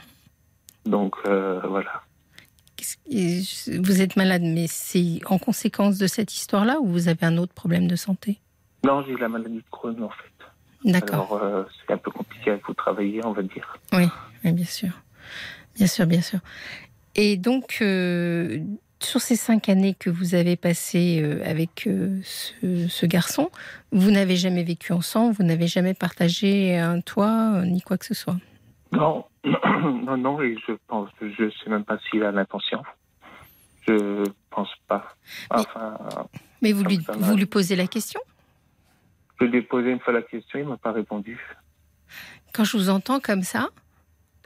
Donc 0.86 1.16
euh, 1.28 1.60
voilà. 1.68 2.02
vous 3.10 4.02
êtes 4.02 4.16
malade, 4.16 4.42
mais 4.44 4.66
c'est 4.68 5.20
en 5.26 5.38
conséquence 5.38 5.98
de 5.98 6.08
cette 6.08 6.34
histoire-là 6.34 6.80
ou 6.82 6.88
vous 6.88 7.08
avez 7.08 7.26
un 7.26 7.38
autre 7.38 7.54
problème 7.54 7.88
de 7.88 7.96
santé? 7.96 8.40
Non, 8.84 9.04
j'ai 9.06 9.16
la 9.16 9.28
maladie 9.30 9.58
de 9.58 9.64
Crohn 9.72 10.02
en 10.04 10.10
fait. 10.10 10.92
D'accord. 10.92 11.38
Alors 11.38 11.44
euh, 11.44 11.64
c'est 11.86 11.94
un 11.94 11.98
peu 11.98 12.12
compliqué 12.12 12.52
à 12.52 12.58
vous 12.58 12.74
travailler, 12.74 13.24
on 13.26 13.32
va 13.32 13.42
dire. 13.44 13.78
Oui, 13.94 14.08
oui, 14.44 14.52
bien 14.52 14.66
sûr. 14.66 14.90
Bien 15.76 15.88
sûr, 15.88 16.06
bien 16.06 16.22
sûr. 16.22 16.40
Et 17.16 17.36
donc, 17.38 17.80
euh, 17.82 18.60
sur 19.00 19.22
ces 19.22 19.36
cinq 19.36 19.70
années 19.70 19.94
que 19.94 20.10
vous 20.10 20.36
avez 20.36 20.56
passées 20.56 21.22
euh, 21.22 21.42
avec 21.46 21.88
euh, 21.88 22.20
ce, 22.24 22.88
ce 22.88 23.06
garçon, 23.06 23.50
vous 23.92 24.12
n'avez 24.12 24.36
jamais 24.36 24.64
vécu 24.64 24.92
ensemble, 24.94 25.34
vous 25.36 25.44
n'avez 25.44 25.68
jamais 25.68 25.94
partagé 25.94 26.78
un 26.78 27.02
toit, 27.02 27.54
euh, 27.56 27.66
ni 27.66 27.82
quoi 27.82 27.98
que 27.98 28.06
ce 28.06 28.14
soit? 28.14 28.38
Non, 28.92 29.26
non, 29.46 30.18
non, 30.18 30.42
et 30.42 30.56
je 30.68 30.74
pense, 30.88 31.10
je 31.22 31.50
sais 31.64 31.70
même 31.70 31.84
pas 31.84 31.98
s'il 32.10 32.24
a 32.24 32.32
l'intention. 32.32 32.82
Je 33.88 34.24
pense 34.50 34.70
pas. 34.88 35.16
Enfin, 35.50 35.98
Mais 36.62 36.72
vous 36.74 36.84
lui, 36.84 37.00
vous 37.20 37.36
lui 37.36 37.46
posez 37.46 37.76
la 37.76 37.88
question? 37.88 38.20
Je 39.40 39.46
lui 39.46 39.60
ai 39.60 39.62
posé 39.62 39.92
une 39.92 40.00
fois 40.00 40.14
la 40.14 40.24
question, 40.24 40.60
il 40.60 40.66
m'a 40.68 40.78
pas 40.78 40.92
répondu. 40.92 41.40
Quand 42.54 42.64
je 42.64 42.76
vous 42.76 42.90
entends 42.90 43.20
comme 43.20 43.44
ça, 43.44 43.70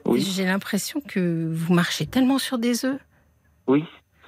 Oui. 0.06 0.22
j'ai 0.22 0.46
l'impression 0.46 1.00
que 1.02 1.50
vous 1.54 1.74
marchez 1.74 2.06
tellement 2.06 2.38
sur 2.40 2.58
des 2.58 2.86
œufs. 2.86 3.00
Oui, 3.68 3.86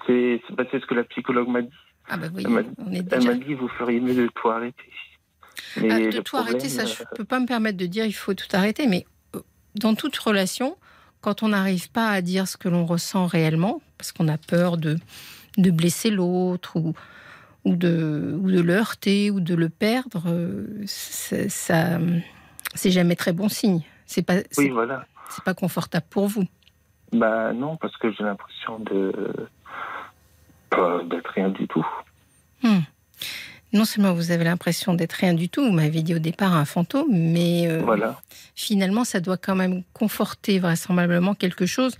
c'est 0.07 0.41
bah, 0.51 0.63
ce 0.71 0.77
que 0.85 0.93
la 0.93 1.03
psychologue 1.05 1.47
m'a 1.47 1.61
dit. 1.61 1.69
Ah 2.09 2.17
bah 2.17 2.27
oui, 2.33 2.43
Elle 2.45 2.51
m'a- 2.51 2.61
on 2.85 2.91
est 2.91 2.97
Elle 2.97 3.05
déjà... 3.05 3.31
m'a 3.31 3.37
dit 3.37 3.53
vous 3.53 3.67
feriez 3.69 3.99
mieux 3.99 4.15
de 4.15 4.27
tout 4.35 4.49
arrêter. 4.49 4.91
Mais 5.77 5.89
Ah, 5.91 5.99
de 6.11 6.21
tout 6.21 6.35
arrêter, 6.37 6.67
ça, 6.69 6.85
je 6.85 7.03
peux 7.15 7.23
pas 7.23 7.39
me 7.39 7.45
permettre 7.45 7.77
de 7.77 7.85
dire 7.85 8.05
il 8.05 8.13
faut 8.13 8.33
tout 8.33 8.47
arrêter, 8.53 8.87
mais 8.87 9.05
euh, 9.35 9.39
dans 9.75 9.95
toute 9.95 10.17
relation, 10.17 10.77
quand 11.21 11.43
on 11.43 11.49
n'arrive 11.49 11.89
pas 11.91 12.09
à 12.09 12.21
dire 12.21 12.47
ce 12.47 12.57
que 12.57 12.67
l'on 12.69 12.85
ressent 12.85 13.25
réellement, 13.25 13.81
parce 13.97 14.11
qu'on 14.11 14.27
a 14.27 14.37
peur 14.37 14.77
de, 14.77 14.97
de 15.57 15.71
blesser 15.71 16.09
l'autre 16.09 16.75
ou, 16.75 16.93
ou, 17.63 17.75
de, 17.75 18.37
ou 18.41 18.51
de 18.51 18.59
le 18.61 18.73
heurter 18.73 19.31
ou 19.31 19.39
de 19.39 19.55
le 19.55 19.69
perdre, 19.69 20.23
euh, 20.27 20.65
c'est- 20.85 21.49
ça, 21.49 21.99
c'est 22.75 22.91
jamais 22.91 23.15
très 23.15 23.31
bon 23.33 23.47
signe. 23.47 23.81
C'est 24.05 24.23
pas, 24.23 24.35
c'est 24.51 24.61
Oui, 24.63 24.69
voilà. 24.69 25.05
c'est 25.29 25.43
pas 25.45 25.53
confortable 25.53 26.05
pour 26.09 26.27
vous. 26.27 26.43
Bah 27.13 27.53
non, 27.53 27.77
parce 27.77 27.95
que 27.97 28.11
j'ai 28.11 28.23
l'impression 28.23 28.79
de 28.79 29.13
d'être 31.09 31.31
rien 31.33 31.49
du 31.49 31.67
tout. 31.67 31.85
Hmm. 32.63 32.79
Non 33.73 33.85
seulement 33.85 34.13
vous 34.13 34.31
avez 34.31 34.43
l'impression 34.43 34.93
d'être 34.93 35.13
rien 35.13 35.33
du 35.33 35.49
tout, 35.49 35.63
vous 35.65 35.71
m'avez 35.71 36.03
dit 36.03 36.13
au 36.13 36.19
départ 36.19 36.55
un 36.55 36.65
fantôme, 36.65 37.07
mais 37.11 37.67
euh, 37.67 37.81
Voilà. 37.83 38.19
finalement, 38.55 39.03
ça 39.03 39.19
doit 39.19 39.37
quand 39.37 39.55
même 39.55 39.83
conforter 39.93 40.59
vraisemblablement 40.59 41.33
quelque 41.33 41.65
chose 41.65 41.97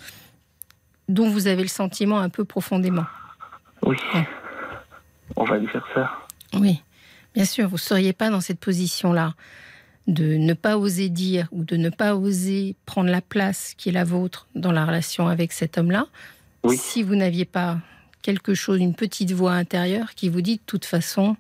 dont 1.10 1.30
vous 1.30 1.48
avez 1.48 1.64
le 1.64 1.68
sentiment 1.68 2.20
un 2.20 2.30
peu 2.30 2.46
profondément. 2.46 3.06
Oui. 3.82 3.98
Ouais. 4.14 4.28
On 5.36 5.44
va 5.46 5.58
dire 5.60 5.84
ça. 5.96 6.12
Oui, 6.54 6.82
bien 7.34 7.46
sûr, 7.46 7.68
vous 7.68 7.76
ne 7.76 7.80
seriez 7.80 8.14
pas 8.14 8.30
dans 8.30 8.42
cette 8.42 8.60
position-là 8.60 9.34
de 10.06 10.36
ne 10.36 10.54
pas 10.54 10.78
oser 10.78 11.10
dire 11.10 11.48
ou 11.52 11.64
de 11.64 11.76
ne 11.76 11.90
pas 11.90 12.16
oser 12.16 12.76
prendre 12.86 13.10
la 13.10 13.22
place 13.22 13.74
qui 13.78 13.90
est 13.90 13.94
la 13.94 14.04
vôtre 14.04 14.48
dans 14.54 14.72
la 14.72 14.86
relation 14.86 15.28
avec 15.28 15.52
cet 15.54 15.78
homme-là, 15.78 16.06
Oui. 16.64 16.78
si 16.78 17.02
vous 17.04 17.16
n'aviez 17.16 17.46
pas 17.46 17.78
quelque 18.24 18.56
chose, 18.56 18.80
une 18.80 18.96
petite 18.96 19.32
voix 19.34 19.52
intérieure 19.54 20.16
qui 20.16 20.30
vous 20.30 20.42
dit 20.42 20.56
de 20.58 20.62
toute 20.66 20.86
façon, 20.86 21.36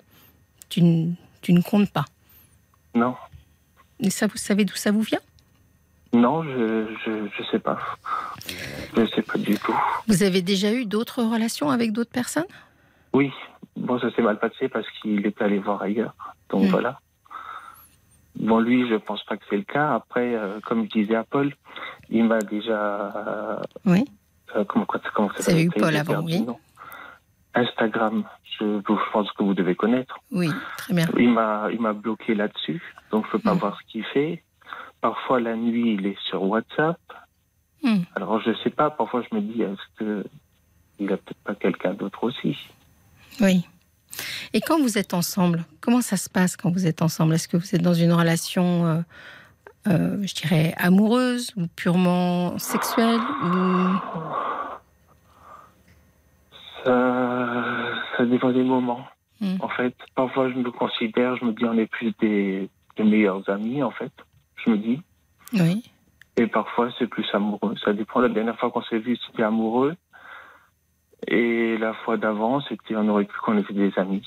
tu, 0.70 0.84
ne- 0.84 1.14
tu 1.42 1.54
ne 1.54 1.62
comptes 1.62 1.90
pas. 1.90 2.06
Non. 2.94 3.16
Et 4.00 4.12
ça, 4.12 4.28
vous 4.28 4.38
savez 4.38 4.66
d'où 4.66 4.76
ça 4.76 4.92
vous 4.92 5.02
vient? 5.02 5.20
Non, 6.14 6.44
je, 6.44 6.86
je 7.06 7.28
je 7.36 7.44
sais 7.50 7.58
pas. 7.58 7.80
Je 8.96 9.06
sais 9.16 9.24
pas 9.24 9.40
du 9.40 9.56
tout. 9.58 9.76
Vous 10.08 10.22
avez 10.22 10.44
déjà 10.44 10.72
eu 10.72 10.86
d'autres 10.86 11.24
relations 11.24 11.72
avec 11.72 11.92
d'autres 11.92 12.12
personnes? 12.12 12.46
Oui. 13.14 13.32
Bon, 13.76 14.00
ça 14.00 14.12
s'est 14.16 14.22
mal 14.22 14.38
passé 14.38 14.70
parce 14.70 14.86
qu'il 15.02 15.26
était 15.26 15.44
allé 15.44 15.58
voir 15.58 15.82
ailleurs. 15.82 16.14
Donc 16.50 16.66
Mm. 16.66 16.70
voilà. 16.70 17.00
Bon, 18.36 18.60
lui, 18.60 18.88
je 18.90 18.96
pense 18.96 19.24
pas 19.24 19.38
que 19.38 19.44
c'est 19.50 19.58
le 19.58 19.64
cas. 19.64 19.94
Après, 19.96 20.36
euh, 20.36 20.60
comme 20.62 20.84
je 20.86 20.90
disais 20.90 21.16
à 21.16 21.24
Paul, 21.24 21.56
il 22.10 22.24
m'a 22.26 22.40
déjà. 22.42 23.62
Oui. 23.86 24.06
euh, 24.56 24.64
comment, 24.66 24.86
comment, 24.86 25.30
ça 25.34 25.44
Vous 25.44 25.50
avez 25.50 25.64
eu 25.64 25.70
Paul 25.70 25.96
avant, 25.96 26.22
oui. 26.24 26.46
Instagram, 27.56 28.24
je, 28.60 28.80
je 28.88 29.12
pense 29.12 29.32
que 29.34 29.44
vous 29.44 29.54
devez 29.54 29.76
connaître. 29.76 30.18
Oui, 30.32 30.50
très 30.78 30.94
bien. 30.94 31.08
Il 31.18 31.30
m'a, 31.32 31.68
il 31.72 31.80
m'a 31.80 31.94
bloqué 31.94 32.34
là-dessus, 32.36 32.82
donc 33.12 33.26
je 33.28 33.32
peux 33.32 33.40
pas 33.40 33.54
Mm. 33.54 33.58
voir 33.60 33.78
ce 33.80 33.92
qu'il 33.92 34.04
fait. 34.06 34.44
Parfois 35.02 35.40
la 35.40 35.56
nuit, 35.56 35.96
il 35.96 36.06
est 36.08 36.18
sur 36.30 36.44
WhatsApp. 36.44 37.00
Mm. 37.84 37.98
Alors 38.16 38.40
je 38.42 38.52
sais 38.64 38.70
pas. 38.70 38.90
Parfois 38.90 39.24
je 39.30 39.36
me 39.36 39.42
dis, 39.42 39.62
est-ce 39.62 40.00
que 40.00 40.26
il 41.00 41.12
a 41.12 41.18
peut-être 41.18 41.44
pas 41.44 41.56
quelqu'un 41.56 41.94
d'autre 41.94 42.24
aussi? 42.24 42.58
Oui. 43.42 43.68
Et 44.54 44.62
quand 44.62 44.80
vous 44.80 44.98
êtes 44.98 45.14
ensemble, 45.14 45.66
comment 45.82 46.02
ça 46.02 46.18
se 46.18 46.30
passe 46.30 46.56
quand 46.56 46.72
vous 46.72 46.86
êtes 46.86 47.02
ensemble? 47.02 47.34
Est-ce 47.34 47.48
que 47.48 47.58
vous 47.58 47.74
êtes 47.76 47.82
dans 47.82 47.96
une 47.96 48.14
relation, 48.14 48.86
euh, 48.86 49.02
euh, 49.88 50.18
je 50.22 50.34
dirais, 50.36 50.74
amoureuse 50.78 51.52
ou 51.58 51.66
purement 51.76 52.58
sexuelle 52.60 53.20
ou... 53.44 53.50
Ça, 56.84 57.64
ça 58.18 58.26
dépend 58.26 58.52
des 58.52 58.64
moments. 58.64 59.06
Mm. 59.42 59.56
En 59.60 59.70
fait, 59.70 59.96
parfois 60.16 60.50
je 60.50 60.56
me 60.56 60.72
considère, 60.72 61.36
je 61.38 61.46
me 61.46 61.54
dis, 61.54 61.66
on 61.66 61.78
est 61.78 61.88
plus 61.88 62.14
des, 62.20 62.70
des 62.98 63.04
meilleurs 63.04 63.48
amis. 63.50 63.82
En 63.84 63.92
fait, 63.92 64.12
je 64.64 64.70
me 64.72 64.78
dis. 64.78 65.02
Oui. 65.54 65.84
Et 66.38 66.48
parfois, 66.48 66.90
c'est 66.98 67.08
plus 67.08 67.26
amoureux. 67.34 67.76
Ça 67.84 67.94
dépend. 67.94 68.20
La 68.20 68.30
dernière 68.30 68.58
fois 68.58 68.72
qu'on 68.72 68.82
s'est 68.84 68.98
vu, 69.00 69.18
c'était 69.28 69.44
amoureux. 69.44 69.96
Et 71.28 71.78
la 71.78 71.94
fois 71.94 72.18
d'avant, 72.18 72.60
c'était, 72.62 72.96
on 72.96 73.08
aurait 73.08 73.26
cru 73.26 73.38
qu'on 73.46 73.58
était 73.58 73.74
des 73.74 73.94
amis. 73.98 74.26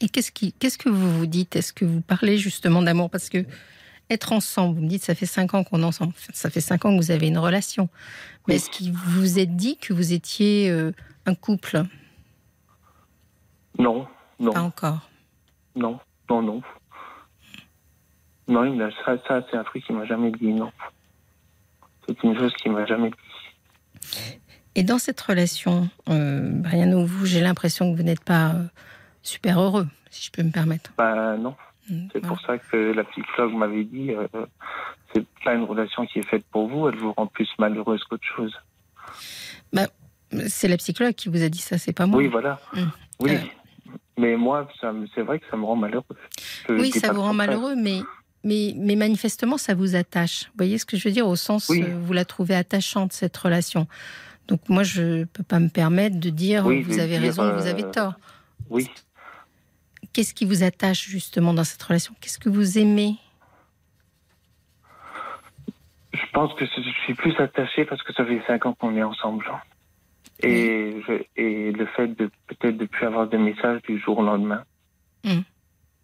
Et 0.00 0.08
qu'est-ce 0.08 0.30
qui, 0.30 0.52
qu'est-ce 0.52 0.78
que 0.78 0.88
vous 0.88 1.10
vous 1.18 1.26
dites? 1.26 1.56
Est-ce 1.56 1.72
que 1.72 1.84
vous 1.84 2.00
parlez 2.00 2.38
justement 2.38 2.82
d'amour? 2.82 3.10
Parce 3.10 3.28
que 3.28 3.44
être 4.10 4.32
ensemble, 4.32 4.76
vous 4.76 4.82
me 4.84 4.88
dites, 4.88 5.02
ça 5.02 5.14
fait 5.14 5.26
cinq 5.26 5.54
ans 5.54 5.64
qu'on 5.64 5.82
est 5.82 5.84
ensemble. 5.84 6.12
Ça 6.32 6.48
fait 6.50 6.60
cinq 6.60 6.84
ans 6.84 6.96
que 6.96 7.02
vous 7.02 7.10
avez 7.10 7.26
une 7.26 7.36
relation. 7.38 7.88
Mais 8.46 8.54
Oui. 8.54 8.56
est-ce 8.56 8.70
qu'il 8.70 8.92
vous 8.92 9.38
êtes 9.38 9.54
dit 9.56 9.76
que 9.76 9.92
vous 9.92 10.12
étiez 10.12 10.70
euh, 10.70 10.92
un 11.28 11.34
couple 11.34 11.82
Non, 13.78 14.06
non, 14.40 14.52
Pas 14.52 14.60
encore. 14.62 15.08
non, 15.76 15.98
non, 16.28 16.42
non. 16.42 16.62
Non, 18.48 18.64
il 18.64 18.80
a, 18.82 18.90
ça, 19.04 19.18
ça 19.26 19.42
c'est 19.50 19.56
un 19.56 19.64
truc 19.64 19.84
qu'il 19.84 19.94
m'a 19.96 20.06
jamais 20.06 20.30
dit, 20.32 20.52
non. 20.52 20.72
C'est 22.06 22.22
une 22.22 22.36
chose 22.38 22.52
qu'il 22.54 22.72
m'a 22.72 22.86
jamais 22.86 23.10
dit. 23.10 24.38
Et 24.74 24.82
dans 24.82 24.98
cette 24.98 25.20
relation, 25.20 25.88
euh, 26.08 26.50
Brian, 26.54 26.92
où 26.92 27.04
vous, 27.06 27.26
j'ai 27.26 27.40
l'impression 27.40 27.92
que 27.92 27.96
vous 27.96 28.02
n'êtes 28.04 28.24
pas 28.24 28.50
euh, 28.54 28.64
super 29.22 29.60
heureux, 29.60 29.86
si 30.10 30.24
je 30.26 30.30
peux 30.30 30.42
me 30.42 30.50
permettre. 30.52 30.92
Bah 30.96 31.36
non, 31.36 31.54
Mm, 31.90 32.08
c'est 32.12 32.18
voilà. 32.18 32.28
pour 32.28 32.40
ça 32.46 32.58
que 32.58 32.76
la 32.92 33.02
psychologue 33.04 33.54
m'avait 33.54 33.84
dit, 33.84 34.10
euh, 34.12 34.28
c'est 35.14 35.26
pas 35.42 35.54
une 35.54 35.64
relation 35.64 36.04
qui 36.04 36.18
est 36.18 36.28
faite 36.28 36.44
pour 36.50 36.68
vous, 36.68 36.86
elle 36.86 36.96
vous 36.96 37.14
rend 37.14 37.26
plus 37.26 37.48
malheureuse 37.58 38.04
qu'autre 38.04 38.26
chose. 38.36 38.54
C'est 40.48 40.68
la 40.68 40.76
psychologue 40.76 41.14
qui 41.14 41.28
vous 41.28 41.42
a 41.42 41.48
dit 41.48 41.58
ça, 41.58 41.78
c'est 41.78 41.92
pas 41.92 42.06
moi. 42.06 42.18
Oui, 42.18 42.28
voilà. 42.28 42.60
Mm. 42.74 42.82
Oui. 43.20 43.34
Euh. 43.34 43.38
Mais 44.18 44.36
moi, 44.36 44.68
c'est 45.14 45.22
vrai 45.22 45.38
que 45.38 45.44
ça 45.50 45.56
me 45.56 45.64
rend 45.64 45.76
malheureux. 45.76 46.04
Je 46.68 46.74
Oui, 46.74 46.90
ça 46.90 47.12
vous 47.12 47.22
rend 47.22 47.32
malheureux, 47.34 47.76
mais, 47.76 48.00
mais, 48.42 48.74
mais 48.76 48.96
manifestement, 48.96 49.58
ça 49.58 49.74
vous 49.74 49.94
attache. 49.94 50.46
Vous 50.46 50.58
voyez 50.58 50.76
ce 50.78 50.84
que 50.84 50.96
je 50.96 51.08
veux 51.08 51.14
dire? 51.14 51.28
Au 51.28 51.36
sens, 51.36 51.68
Oui. 51.68 51.84
euh, 51.84 51.96
vous 52.00 52.12
la 52.12 52.24
trouvez 52.24 52.56
attachante, 52.56 53.12
cette 53.12 53.36
relation. 53.36 53.86
Donc 54.48 54.68
moi, 54.68 54.82
je 54.82 55.02
ne 55.20 55.24
peux 55.24 55.44
pas 55.44 55.60
me 55.60 55.68
permettre 55.68 56.18
de 56.18 56.30
dire 56.30 56.66
Oui, 56.66 56.82
vous 56.82 56.98
avez 56.98 57.18
dire, 57.18 57.20
raison, 57.20 57.52
vous 57.54 57.66
euh, 57.66 57.70
avez 57.70 57.84
tort. 57.90 58.14
Oui. 58.70 58.90
Qu'est-ce 60.12 60.34
qui 60.34 60.44
vous 60.44 60.62
attache 60.64 61.06
justement 61.06 61.54
dans 61.54 61.64
cette 61.64 61.82
relation? 61.82 62.14
Qu'est-ce 62.20 62.38
que 62.38 62.48
vous 62.48 62.78
aimez? 62.78 63.16
Je 66.12 66.32
pense 66.32 66.52
que 66.54 66.64
je 66.66 66.90
suis 67.04 67.14
plus 67.14 67.38
attaché 67.38 67.84
parce 67.84 68.02
que 68.02 68.12
ça 68.14 68.24
fait 68.24 68.42
cinq 68.46 68.66
ans 68.66 68.74
qu'on 68.74 68.96
est 68.96 69.02
ensemble. 69.02 69.44
Et, 70.42 71.02
je- 71.06 71.24
et 71.36 71.72
le 71.72 71.86
fait 71.86 72.08
de 72.08 72.30
peut-être 72.46 72.76
de 72.76 72.86
plus 72.86 73.06
avoir 73.06 73.26
de 73.28 73.36
messages 73.36 73.82
du 73.82 73.98
jour 73.98 74.18
au 74.18 74.22
lendemain. 74.22 74.62
Mm. 75.24 75.40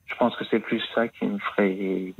Je 0.07 0.15
pense 0.17 0.37
que 0.37 0.45
c'est 0.51 0.61
plus 0.61 0.83
ça 0.95 1.09
qui 1.09 1.25
me 1.27 1.39
ferait, 1.39 2.13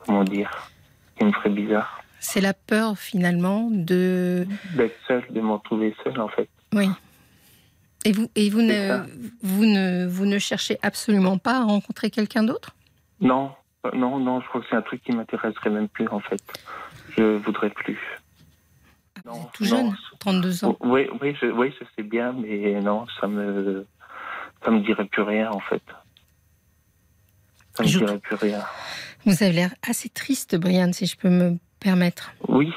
comment 0.00 0.24
dire, 0.24 0.68
qui 1.16 1.24
me 1.24 1.32
ferait 1.32 1.50
bizarre. 1.50 2.02
C'est 2.20 2.40
la 2.40 2.52
peur 2.52 2.98
finalement 2.98 3.68
de... 3.70 4.46
D'être 4.74 4.96
seul, 5.06 5.24
de 5.30 5.40
me 5.40 5.52
retrouver 5.52 5.94
seul 6.02 6.20
en 6.20 6.28
fait. 6.28 6.48
Oui. 6.74 6.88
Et 8.04 8.12
vous, 8.12 8.28
et 8.34 8.50
vous, 8.50 8.62
ne, 8.62 8.72
ça. 8.88 9.06
vous, 9.42 9.64
ne, 9.64 10.06
vous 10.06 10.26
ne 10.26 10.38
cherchez 10.38 10.78
absolument 10.82 11.38
pas 11.38 11.58
à 11.58 11.64
rencontrer 11.64 12.10
quelqu'un 12.10 12.42
d'autre? 12.42 12.74
Non, 13.20 13.52
euh, 13.86 13.90
non, 13.94 14.18
non, 14.18 14.40
je 14.40 14.46
crois 14.48 14.60
que 14.60 14.66
c'est 14.70 14.76
un 14.76 14.82
truc 14.82 15.02
qui 15.02 15.12
m'intéresserait 15.12 15.70
même 15.70 15.88
plus 15.88 16.08
en 16.08 16.20
fait. 16.20 16.40
Je 17.16 17.22
voudrais 17.38 17.70
plus. 17.70 17.98
Non, 19.28 19.44
tout 19.52 19.64
non. 19.64 19.68
jeune, 19.70 19.96
32 20.20 20.64
ans. 20.64 20.76
Oui, 20.80 21.06
oui, 21.20 21.36
je, 21.40 21.46
oui, 21.46 21.72
je 21.78 21.84
sais 21.96 22.02
bien, 22.02 22.32
mais 22.32 22.80
non, 22.80 23.06
ça 23.20 23.26
me, 23.26 23.86
ça 24.64 24.70
me 24.70 24.80
dirait 24.80 25.04
plus 25.04 25.22
rien 25.22 25.50
en 25.50 25.60
fait. 25.60 25.82
Ça 27.76 27.82
me 27.82 27.88
Je- 27.88 27.98
dirait 27.98 28.18
plus 28.18 28.36
rien. 28.36 28.64
Vous 29.26 29.42
avez 29.42 29.52
l'air 29.52 29.74
assez 29.86 30.08
triste, 30.08 30.56
Brian, 30.56 30.92
si 30.94 31.04
je 31.06 31.16
peux 31.16 31.28
me 31.28 31.58
permettre. 31.78 32.32
Oui. 32.48 32.72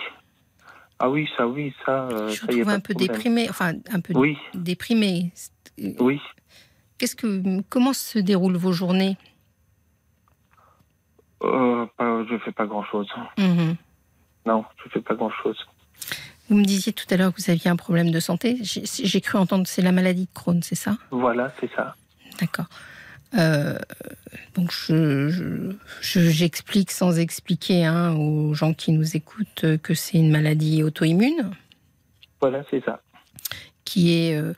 Ah 0.99 1.09
oui, 1.09 1.27
ça, 1.37 1.47
oui, 1.47 1.73
ça. 1.85 2.03
euh, 2.09 2.27
je 2.29 2.35
ça, 2.35 2.45
vous 2.47 2.51
y 2.57 2.61
a 2.61 2.63
trouve 2.63 2.65
pas 2.65 2.73
un 2.73 2.79
peu 2.81 2.93
problème. 2.93 3.15
déprimé, 3.15 3.49
enfin 3.49 3.73
un 3.89 4.01
peu 4.01 4.13
Oui, 4.13 4.37
déprimé. 4.53 5.31
oui. 5.99 6.19
Qu'est-ce 6.97 7.15
que, 7.15 7.61
comment 7.69 7.93
se 7.93 8.19
déroulent 8.19 8.57
vos 8.57 8.73
journées? 8.73 9.17
Euh, 11.43 11.87
je 12.29 12.37
fais 12.39 12.51
pas 12.51 12.67
grand 12.67 12.83
chose. 12.83 13.07
Mhm. 13.37 13.75
Non, 14.45 14.65
je 14.83 14.89
fais 14.89 15.01
pas 15.01 15.15
grand 15.15 15.31
chose. 15.31 15.57
Vous 16.51 16.57
me 16.57 16.65
disiez 16.65 16.91
tout 16.91 17.05
à 17.09 17.15
l'heure 17.15 17.33
que 17.33 17.41
vous 17.41 17.49
aviez 17.49 17.71
un 17.71 17.77
problème 17.77 18.11
de 18.11 18.19
santé. 18.19 18.57
J'ai 18.61 19.21
cru 19.21 19.37
entendre 19.37 19.65
c'est 19.67 19.81
la 19.81 19.93
maladie 19.93 20.25
de 20.25 20.29
Crohn, 20.33 20.61
c'est 20.61 20.75
ça? 20.75 20.97
Voilà, 21.09 21.49
c'est 21.61 21.69
ça. 21.73 21.95
D'accord. 22.41 22.65
Euh, 23.37 23.79
donc 24.55 24.69
je- 24.73 25.29
je- 25.29 25.71
je- 26.01 26.29
j'explique 26.29 26.91
sans 26.91 27.17
expliquer 27.19 27.85
hein, 27.85 28.15
aux 28.15 28.53
gens 28.53 28.73
qui 28.73 28.91
nous 28.91 29.15
écoutent 29.15 29.77
que 29.81 29.93
c'est 29.93 30.17
une 30.17 30.29
maladie 30.29 30.83
auto-immune 30.83 31.51
Voilà, 32.41 32.63
c'est 32.69 32.83
ça. 32.83 33.01
qui 33.85 34.11
est 34.13 34.35
euh, 34.35 34.53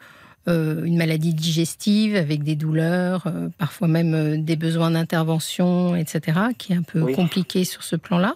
euh, 0.48 0.84
une 0.86 0.98
maladie 0.98 1.36
digestive 1.36 2.16
avec 2.16 2.42
des 2.42 2.56
douleurs, 2.56 3.32
parfois 3.60 3.88
même 3.88 4.44
des 4.44 4.56
besoins 4.56 4.90
d'intervention, 4.90 5.96
etc., 5.96 6.40
qui 6.58 6.74
est 6.74 6.76
un 6.76 6.82
peu 6.82 7.02
Oui. 7.02 7.14
compliqué 7.14 7.64
sur 7.66 7.84
ce 7.84 7.96
plan-là. 7.96 8.36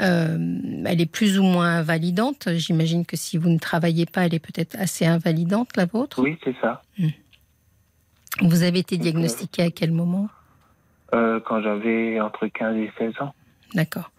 Euh, 0.00 0.38
elle 0.86 1.00
est 1.00 1.10
plus 1.10 1.38
ou 1.38 1.42
moins 1.42 1.78
invalidante. 1.78 2.48
J'imagine 2.54 3.04
que 3.04 3.16
si 3.16 3.36
vous 3.36 3.48
ne 3.48 3.58
travaillez 3.58 4.06
pas, 4.06 4.26
elle 4.26 4.34
est 4.34 4.38
peut-être 4.38 4.76
assez 4.78 5.06
invalidante, 5.06 5.76
la 5.76 5.84
vôtre. 5.84 6.22
Oui, 6.22 6.38
c'est 6.44 6.54
ça. 6.60 6.82
Vous 8.40 8.62
avez 8.62 8.78
été 8.78 8.96
diagnostiqué 8.96 9.62
à 9.62 9.70
quel 9.70 9.92
moment? 9.92 10.28
Euh, 11.12 11.40
quand 11.40 11.60
j'avais 11.60 12.20
entre 12.20 12.46
15 12.46 12.76
et 12.76 12.90
16 12.98 13.20
ans. 13.20 13.34
D'accord. 13.74 14.10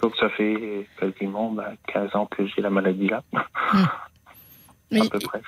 Donc 0.00 0.16
ça 0.16 0.28
fait 0.30 0.86
quasiment 0.98 1.50
bah, 1.50 1.72
15 1.92 2.14
ans 2.14 2.26
que 2.26 2.46
j'ai 2.46 2.62
la 2.62 2.70
maladie 2.70 3.08
là, 3.08 3.22
Mais, 4.90 5.02
à 5.02 5.08
peu 5.08 5.20
près. 5.20 5.40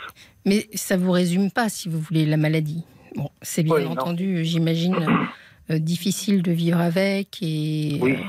mais 0.46 0.68
ça 0.74 0.96
vous 0.96 1.10
résume 1.10 1.50
pas, 1.50 1.68
si 1.68 1.88
vous 1.88 1.98
voulez, 1.98 2.26
la 2.26 2.36
maladie. 2.36 2.84
Bon, 3.16 3.28
c'est 3.40 3.64
bien 3.64 3.74
Oui, 3.74 3.86
entendu, 3.86 4.44
j'imagine, 4.44 4.94
euh, 4.94 5.06
difficile 5.70 6.42
de 6.42 6.52
vivre 6.52 6.80
avec. 6.80 7.38
Et, 7.42 7.98
Oui. 8.00 8.12
euh, 8.12 8.22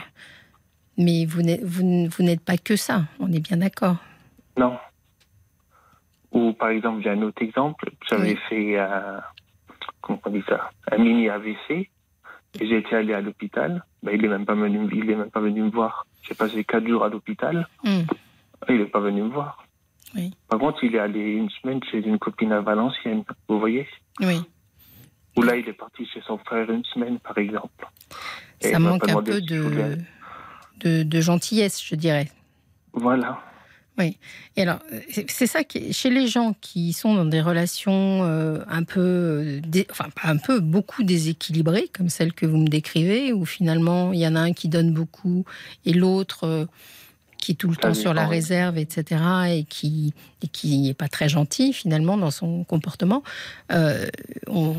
mais 0.98 1.26
vous 1.26 1.42
n'êtes, 1.42 1.64
vous, 1.64 1.82
n- 1.82 2.08
vous 2.08 2.24
n'êtes 2.24 2.42
pas 2.42 2.58
que 2.58 2.76
ça, 2.76 3.04
on 3.20 3.32
est 3.32 3.40
bien 3.40 3.58
d'accord. 3.58 3.98
Non. 4.58 4.78
Ou 6.32 6.54
par 6.54 6.70
exemple, 6.70 7.02
j'ai 7.04 7.10
un 7.10 7.22
autre 7.22 7.42
exemple. 7.42 7.92
J'avais 8.10 8.34
Oui. 8.34 8.40
fait 8.50 8.80
un, 8.80 9.22
comment 10.02 10.20
on 10.26 10.30
dit 10.32 10.44
ça, 10.48 10.72
un 10.92 10.98
mini 10.98 11.30
AVC. 11.30 11.90
Et 12.60 12.68
j'étais 12.68 12.96
allé 12.96 13.14
à 13.14 13.22
l'hôpital. 13.22 13.84
Ben, 14.04 14.12
il 14.16 14.24
est 14.24 14.28
même 14.28 14.46
pas 14.46 14.54
venu, 14.54 14.88
il 14.94 15.10
est 15.10 15.16
même 15.16 15.32
pas 15.32 15.40
venu 15.40 15.62
me 15.64 15.70
voir. 15.72 16.06
J'ai 16.22 16.36
passé 16.36 16.64
quatre 16.64 16.88
jours 16.88 17.04
à 17.04 17.10
l'hôpital. 17.10 17.68
Hum, 17.84 18.06
Il 18.70 18.80
est 18.82 18.86
pas 18.86 19.00
venu 19.00 19.24
me 19.24 19.30
voir. 19.30 19.66
Oui. 20.16 20.32
Par 20.48 20.60
contre, 20.60 20.84
il 20.84 20.94
est 20.96 21.00
allé 21.00 21.20
une 21.32 21.50
semaine 21.50 21.80
chez 21.90 21.98
une 22.06 22.20
copine 22.20 22.52
à 22.52 22.62
Valenciennes. 22.62 23.24
Vous 23.48 23.60
voyez 23.60 23.88
Oui, 24.22 24.40
Ou 25.36 25.42
là, 25.42 25.56
il 25.56 25.68
est 25.68 25.74
parti 25.74 26.06
chez 26.06 26.22
son 26.28 26.38
frère 26.38 26.70
une 26.70 26.86
semaine, 26.86 27.20
par 27.20 27.38
exemple. 27.38 27.88
Et 28.62 28.72
ça 28.72 28.80
manque 28.80 29.08
un 29.10 29.22
peu 29.22 29.42
de, 29.42 29.98
de, 30.80 31.04
de 31.04 31.22
gentillesse, 31.22 31.84
je 31.84 31.96
dirais. 31.96 32.30
Voilà. 32.94 33.40
Et 34.00 34.62
alors, 34.64 34.80
c'est 35.28 35.46
ça 35.46 35.64
qui, 35.64 35.94
chez 35.94 36.10
les 36.10 36.28
gens 36.28 36.56
qui 36.62 36.94
sont 36.94 37.14
dans 37.14 37.26
des 37.26 37.42
relations 37.42 38.24
euh, 38.24 38.64
un 38.68 38.82
peu, 38.84 39.00
euh, 39.00 39.60
dé- 39.62 39.86
enfin 39.92 40.06
pas 40.10 40.30
un 40.30 40.38
peu, 40.38 40.60
beaucoup 40.60 41.04
déséquilibrées, 41.04 41.90
comme 41.96 42.10
celle 42.10 42.34
que 42.34 42.48
vous 42.48 42.58
me 42.58 42.68
décrivez, 42.68 43.34
où 43.34 43.46
finalement 43.46 44.12
il 44.12 44.20
y 44.20 44.28
en 44.28 44.36
a 44.36 44.40
un 44.40 44.54
qui 44.54 44.68
donne 44.68 44.92
beaucoup 44.94 45.46
et 45.86 45.94
l'autre 45.94 46.46
euh, 46.48 46.66
qui 47.38 47.52
est 47.52 47.56
tout 47.56 47.68
le 47.70 47.76
Ça 47.76 47.82
temps 47.82 47.94
sur 47.94 48.16
la 48.16 48.24
oui. 48.24 48.30
réserve, 48.38 48.80
etc., 48.80 49.22
et 49.50 49.64
qui 49.66 50.16
et 50.42 50.48
qui 50.48 50.80
n'est 50.82 50.96
pas 50.96 51.08
très 51.08 51.30
gentil 51.30 51.72
finalement 51.72 52.18
dans 52.18 52.32
son 52.32 52.64
comportement. 52.64 53.22
Euh, 53.72 54.08
on- 54.48 54.76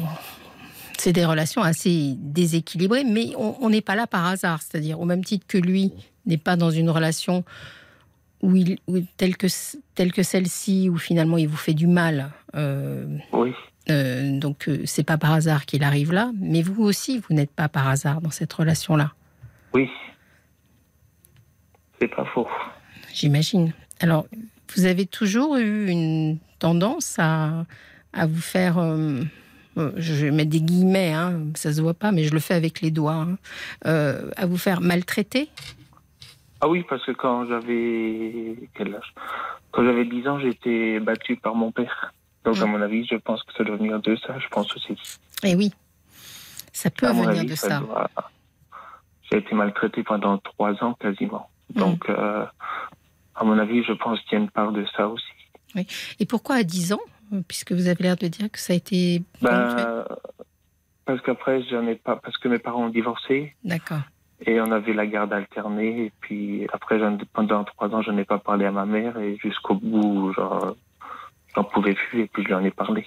c'est 0.98 1.12
des 1.12 1.24
relations 1.24 1.62
assez 1.62 2.14
déséquilibrées, 2.18 3.04
mais 3.04 3.32
on 3.36 3.68
n'est 3.70 3.80
pas 3.80 3.94
là 3.96 4.06
par 4.06 4.26
hasard. 4.26 4.60
C'est-à-dire, 4.62 5.00
au 5.00 5.04
même 5.04 5.24
titre 5.24 5.46
que 5.46 5.58
lui 5.58 5.92
n'est 6.26 6.38
pas 6.38 6.56
dans 6.56 6.70
une 6.70 6.90
relation 6.90 7.44
où 8.42 8.56
il, 8.56 8.78
où- 8.86 9.00
telle 9.16 9.36
que, 9.36 9.46
telle 9.94 10.12
que 10.12 10.22
celle-ci, 10.22 10.88
où 10.90 10.96
finalement 10.98 11.38
il 11.38 11.48
vous 11.48 11.56
fait 11.56 11.74
du 11.74 11.86
mal. 11.86 12.30
euh, 12.54 13.06
Oui. 13.32 13.52
euh, 13.90 14.38
donc, 14.38 14.68
euh, 14.68 14.82
c'est 14.84 15.02
pas 15.04 15.18
par 15.18 15.32
hasard 15.32 15.66
qu'il 15.66 15.82
arrive 15.82 16.12
là. 16.12 16.30
Mais 16.40 16.62
vous 16.62 16.82
aussi, 16.84 17.18
vous 17.18 17.34
n'êtes 17.34 17.50
pas 17.52 17.68
par 17.68 17.88
hasard 17.88 18.20
dans 18.20 18.30
cette 18.30 18.52
relation-là, 18.52 19.12
Oui. 19.72 19.88
C'est 22.00 22.08
pas 22.08 22.24
faux. 22.34 22.48
j'imagine. 23.14 23.72
Alors, 24.00 24.26
vous 24.74 24.84
avez 24.84 25.06
toujours 25.06 25.56
eu 25.56 25.88
une 25.88 26.38
tendance 26.58 27.16
à, 27.18 27.64
à 28.12 28.26
vous 28.26 28.40
faire. 28.40 28.78
euh, 28.78 29.22
je 29.76 30.12
vais 30.14 30.30
mettre 30.30 30.50
des 30.50 30.60
guillemets, 30.60 31.12
hein, 31.12 31.40
ça 31.54 31.72
se 31.72 31.80
voit 31.80 31.94
pas, 31.94 32.12
mais 32.12 32.24
je 32.24 32.32
le 32.32 32.40
fais 32.40 32.54
avec 32.54 32.80
les 32.80 32.90
doigts, 32.90 33.14
hein, 33.14 33.36
euh, 33.86 34.30
à 34.36 34.46
vous 34.46 34.56
faire 34.58 34.80
maltraiter? 34.80 35.48
Ah 36.60 36.68
oui, 36.68 36.84
parce 36.88 37.04
que 37.04 37.12
quand 37.12 37.46
j'avais 37.46 38.56
quel 38.74 38.94
âge? 38.94 39.12
Quand 39.72 39.84
j'avais 39.84 40.04
10 40.04 40.26
ans, 40.28 40.38
j'ai 40.38 40.48
été 40.50 41.00
battu 41.00 41.36
par 41.36 41.54
mon 41.54 41.72
père. 41.72 42.14
Donc 42.44 42.56
à 42.58 42.66
Mm. 42.66 42.70
mon 42.70 42.80
avis, 42.82 43.06
je 43.10 43.16
pense 43.16 43.42
que 43.42 43.52
ça 43.56 43.64
doit 43.64 43.76
venir 43.76 44.00
de 44.00 44.16
ça. 44.16 44.38
Je 44.38 44.48
pense 44.48 44.74
aussi. 44.76 44.96
Et 45.42 45.54
oui, 45.54 45.72
ça 46.72 46.90
peut 46.90 47.06
venir 47.08 47.28
avis, 47.30 47.46
de 47.46 47.54
ça. 47.54 47.80
doit- 47.80 48.08
J'ai 49.30 49.38
été 49.38 49.54
maltraité 49.54 50.02
pendant 50.02 50.38
trois 50.38 50.72
ans 50.84 50.94
quasiment. 50.94 51.48
Mm. 51.74 51.78
Donc 51.80 52.08
euh, 52.08 52.44
à 53.34 53.44
mon 53.44 53.58
avis, 53.58 53.82
je 53.84 53.92
pense 53.92 54.20
qu'il 54.22 54.32
y 54.38 54.40
a 54.40 54.44
une 54.44 54.50
part 54.50 54.72
de 54.72 54.84
ça 54.96 55.08
aussi. 55.08 55.24
Et 56.20 56.24
pourquoi 56.26 56.56
à 56.56 56.62
10 56.62 56.92
ans? 56.92 57.00
Puisque 57.48 57.72
vous 57.72 57.88
avez 57.88 58.02
l'air 58.02 58.16
de 58.16 58.28
dire 58.28 58.50
que 58.50 58.58
ça 58.58 58.72
a 58.72 58.76
été. 58.76 59.22
Ben, 59.42 60.04
parce 61.04 61.20
qu'après, 61.20 61.62
j'en 61.64 61.86
ai 61.86 61.96
pas. 61.96 62.16
Parce 62.16 62.38
que 62.38 62.48
mes 62.48 62.58
parents 62.58 62.86
ont 62.86 62.90
divorcé 62.90 63.54
D'accord. 63.64 64.00
et 64.46 64.60
on 64.60 64.70
avait 64.72 64.94
la 64.94 65.06
garde 65.06 65.32
alternée. 65.32 66.06
Et 66.06 66.12
puis 66.20 66.66
après, 66.72 66.98
pendant 67.32 67.64
trois 67.64 67.88
ans, 67.88 68.02
je 68.02 68.10
n'ai 68.10 68.24
pas 68.24 68.38
parlé 68.38 68.64
à 68.64 68.70
ma 68.70 68.86
mère 68.86 69.18
et 69.18 69.36
jusqu'au 69.36 69.74
bout, 69.74 70.32
genre, 70.32 70.76
j'en 71.54 71.64
pouvais 71.64 71.94
plus 71.94 72.22
et 72.22 72.26
puis 72.26 72.42
je 72.42 72.48
lui 72.48 72.54
en 72.54 72.64
ai 72.64 72.70
parlé. 72.70 73.04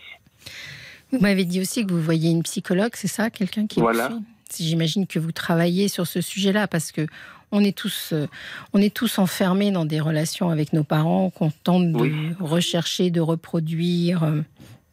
Vous 1.12 1.20
m'avez 1.20 1.46
dit 1.46 1.62
aussi 1.62 1.86
que 1.86 1.92
vous 1.92 2.02
voyez 2.02 2.30
une 2.30 2.44
psychologue, 2.44 2.92
c'est 2.94 3.08
ça? 3.08 3.30
Quelqu'un 3.30 3.66
qui 3.66 3.80
Voilà. 3.80 4.12
J'imagine 4.56 5.08
que 5.08 5.20
vous 5.20 5.32
travaillez 5.34 5.88
sur 5.88 6.08
ce 6.08 6.22
sujet-là 6.22 6.68
parce 6.68 6.92
que 6.92 7.06
on 7.52 7.64
est 7.64 7.76
tous, 7.78 8.12
euh, 8.14 8.28
on 8.74 8.82
est 8.82 8.94
tous 8.94 9.20
enfermés 9.20 9.72
dans 9.72 9.86
des 9.86 10.00
relations 10.00 10.50
avec 10.50 10.74
nos 10.74 10.84
parents 10.84 11.30
qu'on 11.30 11.50
tente 11.52 11.92
de 11.92 11.98
Oui. 11.98 12.14
rechercher, 12.40 13.10
de 13.10 13.22
reproduire 13.22 14.24
euh, 14.24 14.42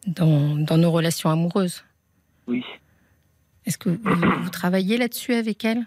dans, 0.07 0.57
dans 0.57 0.79
nos 0.79 0.91
relations 0.93 1.31
amoureuses. 1.31 1.83
Oui. 2.47 2.63
Est-ce 3.67 3.79
que 3.79 3.89
vous, 3.89 4.43
vous 4.43 4.51
travaillez 4.51 4.99
là-dessus 4.99 5.35
avec 5.35 5.65
elle? 5.65 5.85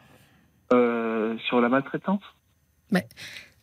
Euh, 0.73 1.37
sur 1.47 1.61
la 1.61 1.69
maltraitance? 1.69 2.21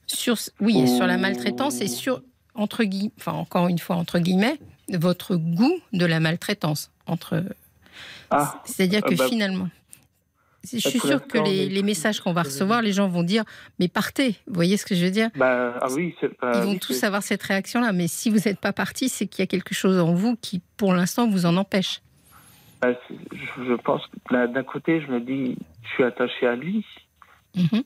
Sur, 0.07 0.37
oui, 0.61 0.87
sur 0.87 1.07
la 1.07 1.17
maltraitance 1.17 1.81
et 1.81 1.89
sur, 1.89 2.23
entre 2.55 2.85
guillemets, 2.85 3.11
enfin 3.19 3.33
encore 3.33 3.69
une 3.69 3.79
fois, 3.79 3.97
entre 3.97 4.19
guillemets, 4.19 4.59
votre 4.93 5.35
goût 5.37 5.81
de 5.95 6.05
la 6.05 6.21
maltraitance. 6.21 6.91
Entre, 7.07 7.43
Ah, 8.31 8.61
C'est-à-dire 8.67 9.03
que 9.03 9.15
bah, 9.15 9.27
finalement, 9.29 9.69
je 10.73 10.79
suis 10.89 11.01
sûre 11.01 11.27
que 11.27 11.39
les, 11.39 11.83
messages 11.83 12.21
qu'on 12.21 12.33
va 12.33 12.43
recevoir, 12.43 12.83
les 12.83 12.93
gens 12.93 13.09
vont 13.09 13.23
dire 13.23 13.45
Mais 13.79 13.89
partez 13.89 14.37
Vous 14.47 14.55
voyez 14.55 14.77
ce 14.77 14.87
que 14.87 14.95
je 14.95 15.05
veux 15.05 15.11
dire? 15.11 15.31
Bah, 15.37 15.79
ah 15.81 15.87
oui, 15.91 16.15
c'est 16.21 16.35
pas. 16.37 16.53
Ils 16.57 16.63
vont 16.63 16.73
oui, 16.73 16.79
tous 16.79 17.03
avoir 17.05 17.23
cette 17.23 17.43
réaction-là. 17.43 17.93
Mais 17.93 18.09
si 18.09 18.31
vous 18.31 18.39
n'êtes 18.47 18.61
pas 18.61 18.73
parti, 18.73 19.09
c'est 19.09 19.27
qu'il 19.27 19.43
y 19.43 19.45
a 19.45 19.47
quelque 19.47 19.75
chose 19.75 19.99
en 19.99 20.15
vous 20.15 20.37
qui, 20.37 20.61
pour 20.77 20.93
l'instant, 20.95 21.29
vous 21.29 21.47
en 21.47 21.57
empêche. 21.57 22.01
bah, 22.81 22.89
je, 23.33 23.75
pense 23.75 24.03
que 24.29 24.47
d'un 24.47 24.63
côté, 24.65 25.01
je 25.01 25.07
me 25.13 25.21
dis, 25.21 25.57
je 25.83 25.89
suis 25.91 26.05
attaché 26.05 26.47
à 26.47 26.57
lui. 26.57 26.85
Mhm. 27.55 27.83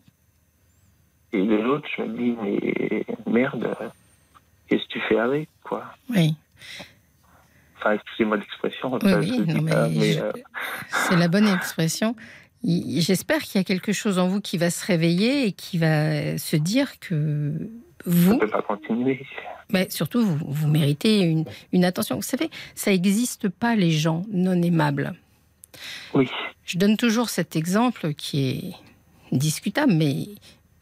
Et 1.33 1.45
de 1.45 1.57
l'autre, 1.57 1.87
je 1.97 2.03
me 2.03 2.17
dis, 2.17 2.35
mais 2.43 3.05
merde, 3.31 3.65
euh, 3.81 3.89
qu'est-ce 4.69 4.83
que 4.85 4.93
tu 4.93 5.01
fais 5.09 5.19
avec, 5.19 5.49
quoi? 5.63 5.85
Oui, 6.09 6.35
Enfin, 7.81 7.93
excusez-moi 7.93 8.39
l'expression. 8.39 8.99
oui, 9.03 9.43
oui. 9.47 9.61
mais, 9.63 10.13
je- 10.15 10.21
euh, 10.21 10.33
c'est 10.89 11.17
la 11.17 11.29
bonne 11.29 11.47
expression. 11.57 12.17
J'espère 12.65 13.43
qu'il 13.43 13.59
y 13.59 13.61
a 13.61 13.65
quelque 13.65 13.93
chose 13.93 14.19
en 14.19 14.29
vous 14.29 14.41
qui 14.41 14.59
va 14.59 14.71
se 14.71 14.85
réveiller 14.85 15.47
et 15.47 15.53
qui 15.53 15.79
va 15.79 16.39
se 16.39 16.57
dire 16.57 16.99
que 16.99 17.69
vous, 18.05 18.35
ne 18.35 18.41
peux 18.41 18.49
pas 18.49 18.63
continuer. 18.63 19.25
Mais 19.71 19.89
surtout, 19.91 20.25
vous, 20.25 20.39
vous 20.41 20.69
méritez 20.69 21.21
une, 21.21 21.45
une 21.73 21.85
attention. 21.85 22.17
Vous 22.17 22.23
savez, 22.23 22.51
ça 22.75 22.91
n'existe 22.91 23.49
pas 23.49 23.77
les 23.77 23.91
gens 23.91 24.25
non 24.31 24.61
aimables. 24.63 25.15
Oui, 26.15 26.29
Je 26.65 26.79
donne 26.79 26.97
toujours 26.97 27.29
cet 27.29 27.55
exemple 27.55 28.15
qui 28.15 28.49
est 28.49 29.37
discutable, 29.37 29.93
mais 29.93 30.27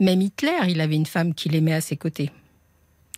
même 0.00 0.22
Hitler, 0.22 0.56
il 0.68 0.80
avait 0.80 0.94
une 0.94 1.06
femme 1.06 1.34
qu'il 1.34 1.54
aimait 1.54 1.74
à 1.74 1.80
ses 1.80 1.96
côtés. 1.96 2.30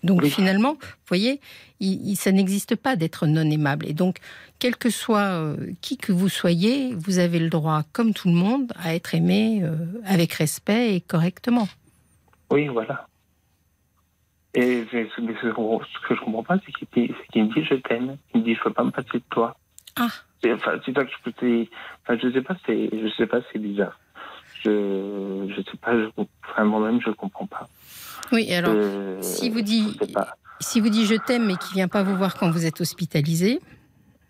Donc 0.02 0.22
Oui. 0.22 0.30
finalement, 0.30 0.74
vous 0.74 1.08
voyez, 1.08 1.40
il- 1.80 2.10
il- 2.10 2.16
ça 2.16 2.30
n'existe 2.32 2.76
pas 2.76 2.96
d'être 2.96 3.26
non 3.26 3.42
aimable. 3.50 3.86
Et 3.88 3.94
donc, 3.94 4.18
quel 4.58 4.76
que 4.76 4.90
soit 4.90 5.20
euh, 5.40 5.56
qui 5.80 5.96
que 5.96 6.12
vous 6.12 6.28
soyez, 6.28 6.94
vous 6.94 7.18
avez 7.18 7.38
le 7.38 7.48
droit, 7.48 7.82
comme 7.92 8.14
tout 8.14 8.28
le 8.28 8.34
monde, 8.34 8.72
à 8.82 8.94
être 8.94 9.14
aimé 9.14 9.60
euh, 9.62 9.74
avec 10.04 10.32
respect 10.34 10.94
et 10.94 11.00
correctement. 11.00 11.68
oui, 12.50 12.68
voilà. 12.68 13.06
Et 14.54 14.84
ce 14.90 15.06
ce 15.16 16.08
que 16.08 16.14
je 16.14 16.20
comprends 16.20 16.42
pas, 16.42 16.56
c'est 16.64 16.72
qu'il 16.72 17.44
me 17.44 17.54
dit 17.54 17.64
je 17.64 17.74
t'aime. 17.74 18.16
Il 18.34 18.40
me 18.40 18.44
dit 18.46 18.54
je 18.54 18.62
peux 18.62 18.72
pas 18.72 18.82
me 18.84 18.90
passer 18.90 19.18
de 19.18 19.22
toi. 19.30 19.56
Ah. 19.96 20.08
C'est 20.42 20.52
enfin, 20.52 20.78
c'est 20.84 20.94
ça 20.94 21.04
que 21.04 21.10
je 21.10 21.30
peux 21.30 21.66
Enfin, 22.02 22.18
je 22.22 22.32
sais 22.32 22.42
pas, 22.42 22.56
c'est, 22.64 22.88
je 22.92 23.08
sais 23.16 23.26
pas, 23.26 23.38
c'est 23.52 23.58
bizarre. 23.58 23.98
Je, 24.64 25.52
je 25.54 25.62
sais 25.62 25.76
pas, 25.76 25.92
je, 25.96 26.06
enfin, 26.48 26.64
moi-même, 26.64 27.00
je 27.00 27.10
comprends 27.10 27.46
pas. 27.46 27.68
Oui, 28.32 28.52
alors, 28.52 28.74
Euh, 28.74 29.20
si 29.22 29.48
vous 29.50 29.60
dit- 29.62 29.96
je 30.00 30.06
sais 30.06 30.12
pas. 30.12 30.36
si 30.60 30.80
vous 30.80 30.88
dites 30.88 31.06
je 31.06 31.14
t'aime, 31.14 31.46
mais 31.46 31.56
qu'il 31.56 31.74
vient 31.74 31.88
pas 31.88 32.02
vous 32.02 32.16
voir 32.16 32.34
quand 32.34 32.50
vous 32.50 32.64
êtes 32.66 32.80
hospitalisé, 32.80 33.60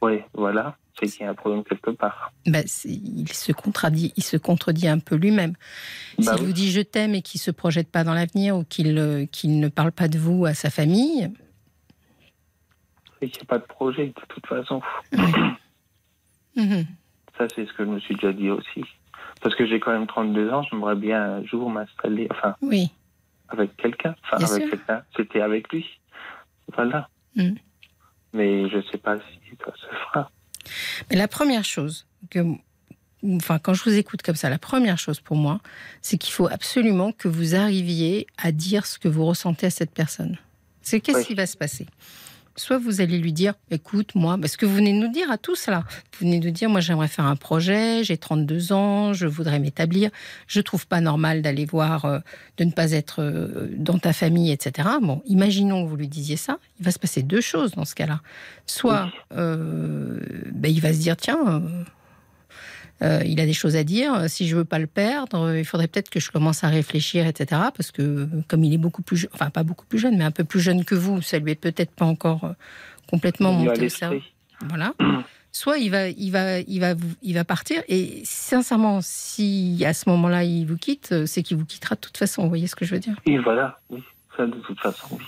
Oui, 0.02 0.20
voilà, 0.34 0.76
c'est 0.98 1.06
qu'il 1.08 1.22
y 1.22 1.24
a 1.24 1.30
un 1.30 1.34
problème 1.34 1.64
quelque 1.64 1.90
part. 1.90 2.32
bah, 2.46 2.60
il 2.84 3.28
se 3.32 3.52
contredit, 3.52 4.12
il 4.16 4.22
se 4.22 4.36
contredit 4.36 4.86
un 4.88 4.98
peu 5.00 5.16
lui-même. 5.16 5.54
Bah 6.18 6.32
S'il 6.32 6.40
oui. 6.42 6.46
vous 6.46 6.52
dit 6.52 6.70
je 6.70 6.80
t'aime 6.80 7.14
et 7.14 7.22
qu'il 7.22 7.40
se 7.40 7.50
projette 7.50 7.90
pas 7.90 8.04
dans 8.04 8.14
l'avenir 8.14 8.56
ou 8.56 8.64
qu'il 8.64 8.96
euh, 8.98 9.26
ne 9.44 9.68
parle 9.68 9.92
pas 9.92 10.08
de 10.08 10.18
vous 10.18 10.46
à 10.46 10.54
sa 10.54 10.70
famille, 10.70 11.30
qu'il 13.20 13.28
n'y 13.30 13.38
a 13.42 13.44
pas 13.46 13.58
de 13.58 13.64
projet 13.64 14.06
de 14.06 14.12
toute 14.28 14.46
façon. 14.46 14.80
Mhm. 16.56 16.86
Ça, 17.36 17.46
c'est 17.54 17.66
ce 17.66 17.72
que 17.72 17.84
je 17.84 17.90
me 17.90 18.00
suis 18.00 18.14
déjà 18.14 18.32
dit 18.32 18.50
aussi. 18.50 18.84
Parce 19.40 19.54
que 19.54 19.66
j'ai 19.66 19.78
quand 19.78 19.92
même 19.92 20.06
32 20.08 20.50
ans, 20.50 20.62
j'aimerais 20.64 20.96
bien 20.96 21.22
un 21.22 21.44
jour 21.44 21.70
m'installer, 21.70 22.26
enfin, 22.30 22.56
Oui. 22.62 22.90
Avec 23.48 23.76
quelqu'un. 23.76 24.14
Enfin, 24.24 24.36
Bien 24.38 24.50
avec 24.54 24.70
quelqu'un. 24.70 25.02
C'était 25.16 25.40
avec 25.40 25.72
lui. 25.72 25.86
Voilà. 26.74 27.08
Mhm. 27.36 27.56
Mais 28.32 28.68
je 28.68 28.78
sais 28.90 28.98
pas 28.98 29.16
si 29.18 29.56
ça 29.64 29.72
se 29.74 29.86
fera. 29.86 30.30
Mais 31.10 31.16
la 31.16 31.28
première 31.28 31.64
chose 31.64 32.06
que, 32.30 32.40
enfin, 33.24 33.58
quand 33.58 33.72
je 33.74 33.82
vous 33.84 33.96
écoute 33.96 34.22
comme 34.22 34.34
ça, 34.36 34.50
la 34.50 34.58
première 34.58 34.98
chose 34.98 35.20
pour 35.20 35.36
moi, 35.36 35.60
c'est 36.02 36.18
qu'il 36.18 36.32
faut 36.34 36.46
absolument 36.48 37.12
que 37.12 37.26
vous 37.28 37.54
arriviez 37.54 38.26
à 38.36 38.52
dire 38.52 38.84
ce 38.84 38.98
que 38.98 39.08
vous 39.08 39.24
ressentez 39.24 39.66
à 39.66 39.70
cette 39.70 39.92
personne. 39.92 40.36
C'est 40.82 41.00
qu'est-ce 41.00 41.18
Oui. 41.18 41.24
qui 41.24 41.34
va 41.34 41.46
se 41.46 41.56
passer? 41.56 41.86
Soit 42.58 42.78
vous 42.78 43.00
allez 43.00 43.18
lui 43.18 43.32
dire, 43.32 43.54
écoute, 43.70 44.16
moi, 44.16 44.36
parce 44.36 44.56
que 44.56 44.66
vous 44.66 44.74
venez 44.74 44.92
de 44.92 44.98
nous 44.98 45.12
dire 45.12 45.30
à 45.30 45.38
tous 45.38 45.68
là, 45.68 45.84
vous 46.18 46.26
venez 46.26 46.40
de 46.40 46.50
dire, 46.50 46.68
moi 46.68 46.80
j'aimerais 46.80 47.06
faire 47.06 47.26
un 47.26 47.36
projet, 47.36 48.02
j'ai 48.02 48.16
32 48.16 48.72
ans, 48.72 49.12
je 49.12 49.28
voudrais 49.28 49.60
m'établir, 49.60 50.10
je 50.48 50.60
trouve 50.60 50.84
pas 50.88 51.00
normal 51.00 51.40
d'aller 51.40 51.64
voir, 51.64 52.04
euh, 52.04 52.18
de 52.56 52.64
ne 52.64 52.72
pas 52.72 52.90
être 52.90 53.22
euh, 53.22 53.68
dans 53.76 53.98
ta 53.98 54.12
famille, 54.12 54.50
etc. 54.50 54.88
Bon, 55.00 55.22
imaginons 55.26 55.84
que 55.84 55.88
vous 55.88 55.96
lui 55.96 56.08
disiez 56.08 56.36
ça, 56.36 56.58
il 56.80 56.84
va 56.84 56.90
se 56.90 56.98
passer 56.98 57.22
deux 57.22 57.40
choses 57.40 57.70
dans 57.72 57.84
ce 57.84 57.94
cas-là. 57.94 58.20
Soit 58.66 59.12
euh, 59.36 60.18
ben, 60.52 60.72
il 60.72 60.80
va 60.80 60.92
se 60.92 60.98
dire, 60.98 61.16
tiens, 61.16 61.62
euh, 63.02 63.20
euh, 63.20 63.22
il 63.24 63.40
a 63.40 63.46
des 63.46 63.52
choses 63.52 63.76
à 63.76 63.84
dire, 63.84 64.28
si 64.28 64.48
je 64.48 64.56
veux 64.56 64.64
pas 64.64 64.78
le 64.78 64.86
perdre, 64.86 65.38
euh, 65.38 65.58
il 65.58 65.64
faudrait 65.64 65.86
peut-être 65.88 66.10
que 66.10 66.20
je 66.20 66.30
commence 66.30 66.64
à 66.64 66.68
réfléchir, 66.68 67.26
etc. 67.26 67.60
Parce 67.76 67.90
que 67.92 68.02
euh, 68.02 68.26
comme 68.48 68.64
il 68.64 68.74
est 68.74 68.78
beaucoup 68.78 69.02
plus, 69.02 69.16
je- 69.16 69.26
enfin 69.32 69.50
pas 69.50 69.62
beaucoup 69.62 69.86
plus 69.86 69.98
jeune, 69.98 70.16
mais 70.16 70.24
un 70.24 70.30
peu 70.32 70.44
plus 70.44 70.60
jeune 70.60 70.84
que 70.84 70.94
vous, 70.94 71.22
ça 71.22 71.38
lui 71.38 71.52
est 71.52 71.54
peut-être 71.54 71.92
pas 71.92 72.04
encore 72.06 72.44
euh, 72.44 72.52
complètement 73.08 73.52
monté 73.52 73.86
au 73.86 73.88
cerveau. 73.88 74.20
Voilà. 74.68 74.94
Soit 75.52 75.78
il 75.78 75.90
va, 75.90 76.08
il 76.08 76.30
va, 76.30 76.58
il 76.60 76.78
va, 76.80 76.94
il 77.22 77.34
va 77.34 77.44
partir. 77.44 77.82
Et 77.88 78.20
sincèrement, 78.24 79.00
si 79.00 79.82
à 79.86 79.94
ce 79.94 80.08
moment-là 80.10 80.44
il 80.44 80.66
vous 80.66 80.76
quitte, 80.76 81.10
euh, 81.12 81.26
c'est 81.26 81.42
qu'il 81.42 81.56
vous 81.56 81.64
quittera 81.64 81.94
de 81.94 82.00
toute 82.00 82.16
façon. 82.18 82.42
Vous 82.42 82.48
voyez 82.48 82.66
ce 82.66 82.76
que 82.76 82.84
je 82.84 82.94
veux 82.94 83.00
dire 83.00 83.14
Oui, 83.26 83.38
voilà. 83.38 83.78
Oui, 83.90 84.02
ça 84.36 84.46
de 84.46 84.52
toute 84.60 84.78
façon, 84.80 85.06
oui. 85.18 85.24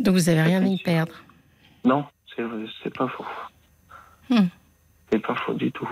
Donc 0.00 0.14
vous 0.14 0.28
avez 0.28 0.42
rien 0.42 0.62
à 0.62 0.66
y 0.66 0.78
perdre. 0.78 1.14
Non, 1.84 2.04
c'est 2.36 2.42
c'est 2.82 2.94
pas 2.94 3.08
faux. 3.08 3.24
Hmm. 4.28 4.46
C'est 5.10 5.20
pas 5.20 5.34
faux 5.36 5.54
du 5.54 5.70
tout. 5.72 5.88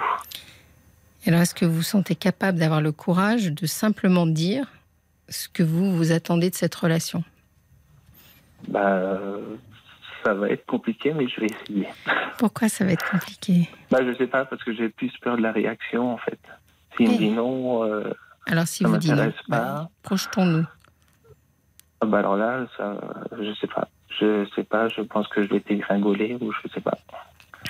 Et 1.24 1.28
alors, 1.28 1.40
est-ce 1.40 1.54
que 1.54 1.64
vous 1.64 1.76
vous 1.76 1.82
sentez 1.82 2.14
capable 2.14 2.58
d'avoir 2.58 2.80
le 2.80 2.92
courage 2.92 3.46
de 3.52 3.66
simplement 3.66 4.26
dire 4.26 4.66
ce 5.28 5.48
que 5.48 5.62
vous 5.62 5.96
vous 5.96 6.12
attendez 6.12 6.50
de 6.50 6.54
cette 6.54 6.74
relation? 6.74 7.22
Bah, 8.68 9.18
ça 10.24 10.34
va 10.34 10.48
être 10.50 10.66
compliqué, 10.66 11.12
mais 11.14 11.28
je 11.28 11.40
vais 11.40 11.46
essayer. 11.46 11.88
Pourquoi 12.38 12.68
ça 12.68 12.84
va 12.84 12.92
être 12.92 13.08
compliqué? 13.10 13.68
Bah, 13.90 13.98
je 14.04 14.14
sais 14.16 14.26
pas, 14.26 14.44
parce 14.44 14.62
que 14.64 14.74
j'ai 14.74 14.88
plus 14.88 15.12
peur 15.20 15.36
de 15.36 15.42
la 15.42 15.52
réaction, 15.52 16.12
en 16.12 16.18
fait. 16.18 16.38
S'il 16.96 17.08
me 17.08 17.14
Eh. 17.14 17.18
dit 17.18 17.30
non, 17.30 17.84
euh, 17.84 18.12
Alors, 18.46 18.66
si 18.66 18.82
Ça 18.82 18.88
vous 18.88 18.96
dites 18.98 19.12
non, 19.12 19.32
bah, 19.48 19.88
projetons-nous. 20.02 20.66
ah 22.00 22.06
bah 22.06 22.18
alors 22.18 22.36
là, 22.36 22.66
ça, 22.76 22.96
je 23.40 23.54
sais 23.60 23.68
pas. 23.68 23.88
Je 24.20 24.46
sais 24.54 24.64
pas, 24.64 24.88
je 24.88 25.00
pense 25.02 25.26
que 25.28 25.42
je 25.42 25.48
vais 25.48 25.60
dégringoler 25.60 26.36
ou 26.40 26.52
je 26.52 26.68
sais 26.74 26.80
pas. 26.80 26.98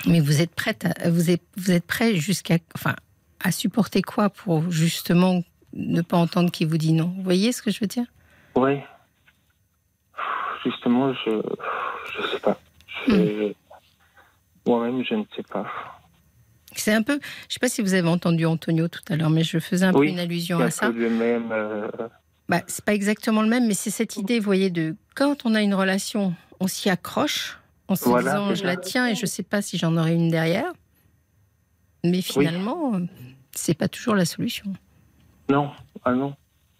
Mais 0.07 0.19
vous 0.19 0.41
êtes 0.41 0.53
prête, 0.53 0.85
à- 0.85 1.09
vous 1.09 1.29
êtes, 1.29 1.43
vous 1.55 1.71
êtes 1.71 1.85
prêt 1.85 2.15
jusqu'à, 2.15 2.57
enfin, 2.75 2.95
à 3.43 3.51
supporter 3.51 4.01
quoi 4.01 4.29
pour 4.29 4.71
justement 4.71 5.43
ne 5.73 6.01
pas 6.01 6.17
entendre 6.17 6.51
qui 6.51 6.65
vous 6.65 6.77
dit 6.77 6.93
non? 6.93 7.13
Vous 7.17 7.23
voyez 7.23 7.51
ce 7.51 7.61
que 7.61 7.71
je 7.71 7.79
veux 7.79 7.87
dire? 7.87 8.05
Oui. 8.55 8.79
Justement, 10.63 11.13
je, 11.13 11.41
je 12.15 12.27
sais 12.27 12.39
pas. 12.39 12.57
Je- 13.07 13.53
Moi-même, 14.65 15.03
je 15.03 15.15
ne 15.15 15.23
sais 15.35 15.43
pas. 15.43 15.65
C'est 16.75 16.93
un 16.93 17.03
peu, 17.03 17.19
je 17.49 17.53
sais 17.53 17.59
pas 17.59 17.69
si 17.69 17.81
vous 17.81 17.93
avez 17.93 18.07
entendu 18.07 18.45
Antonio 18.45 18.87
tout 18.87 19.01
à 19.09 19.15
l'heure, 19.15 19.29
mais 19.29 19.43
je 19.43 19.59
faisais 19.59 19.85
un 19.85 19.93
peu 19.93 20.05
une 20.07 20.19
allusion 20.19 20.59
à 20.59 20.65
un 20.65 20.69
ça. 20.71 20.87
peu 20.89 20.97
le 20.97 21.09
même. 21.09 21.51
euh, 21.51 21.87
Bah, 22.49 22.61
c'est 22.67 22.83
pas 22.85 22.93
exactement 22.93 23.41
le 23.41 23.49
même, 23.49 23.67
mais 23.67 23.73
c'est 23.75 23.89
cette 23.91 24.15
idée, 24.15 24.39
vous 24.39 24.45
voyez, 24.45 24.69
de 24.69 24.95
quand 25.15 25.45
on 25.45 25.53
a 25.53 25.61
une 25.61 25.75
relation, 25.75 26.33
on 26.59 26.67
s'y 26.67 26.89
accroche 26.89 27.59
en 27.89 27.95
se 27.95 28.05
Voilà, 28.05 28.31
disant 28.37 28.55
je 28.55 28.63
la 28.63 28.77
tiens 28.77 29.07
et 29.07 29.15
je 29.15 29.25
sais 29.25 29.43
pas 29.43 29.61
si 29.61 29.77
j'en 29.77 29.95
aurai 29.97 30.15
une 30.15 30.29
derrière. 30.29 30.71
Mais 32.03 32.21
finalement, 32.21 32.95
euh, 32.95 32.99
c'est 33.51 33.73
pas 33.77 33.87
toujours 33.87 34.15
la 34.15 34.25
solution. 34.25 34.73
Non, 35.49 35.71
ah 36.03 36.11
non, 36.13 36.35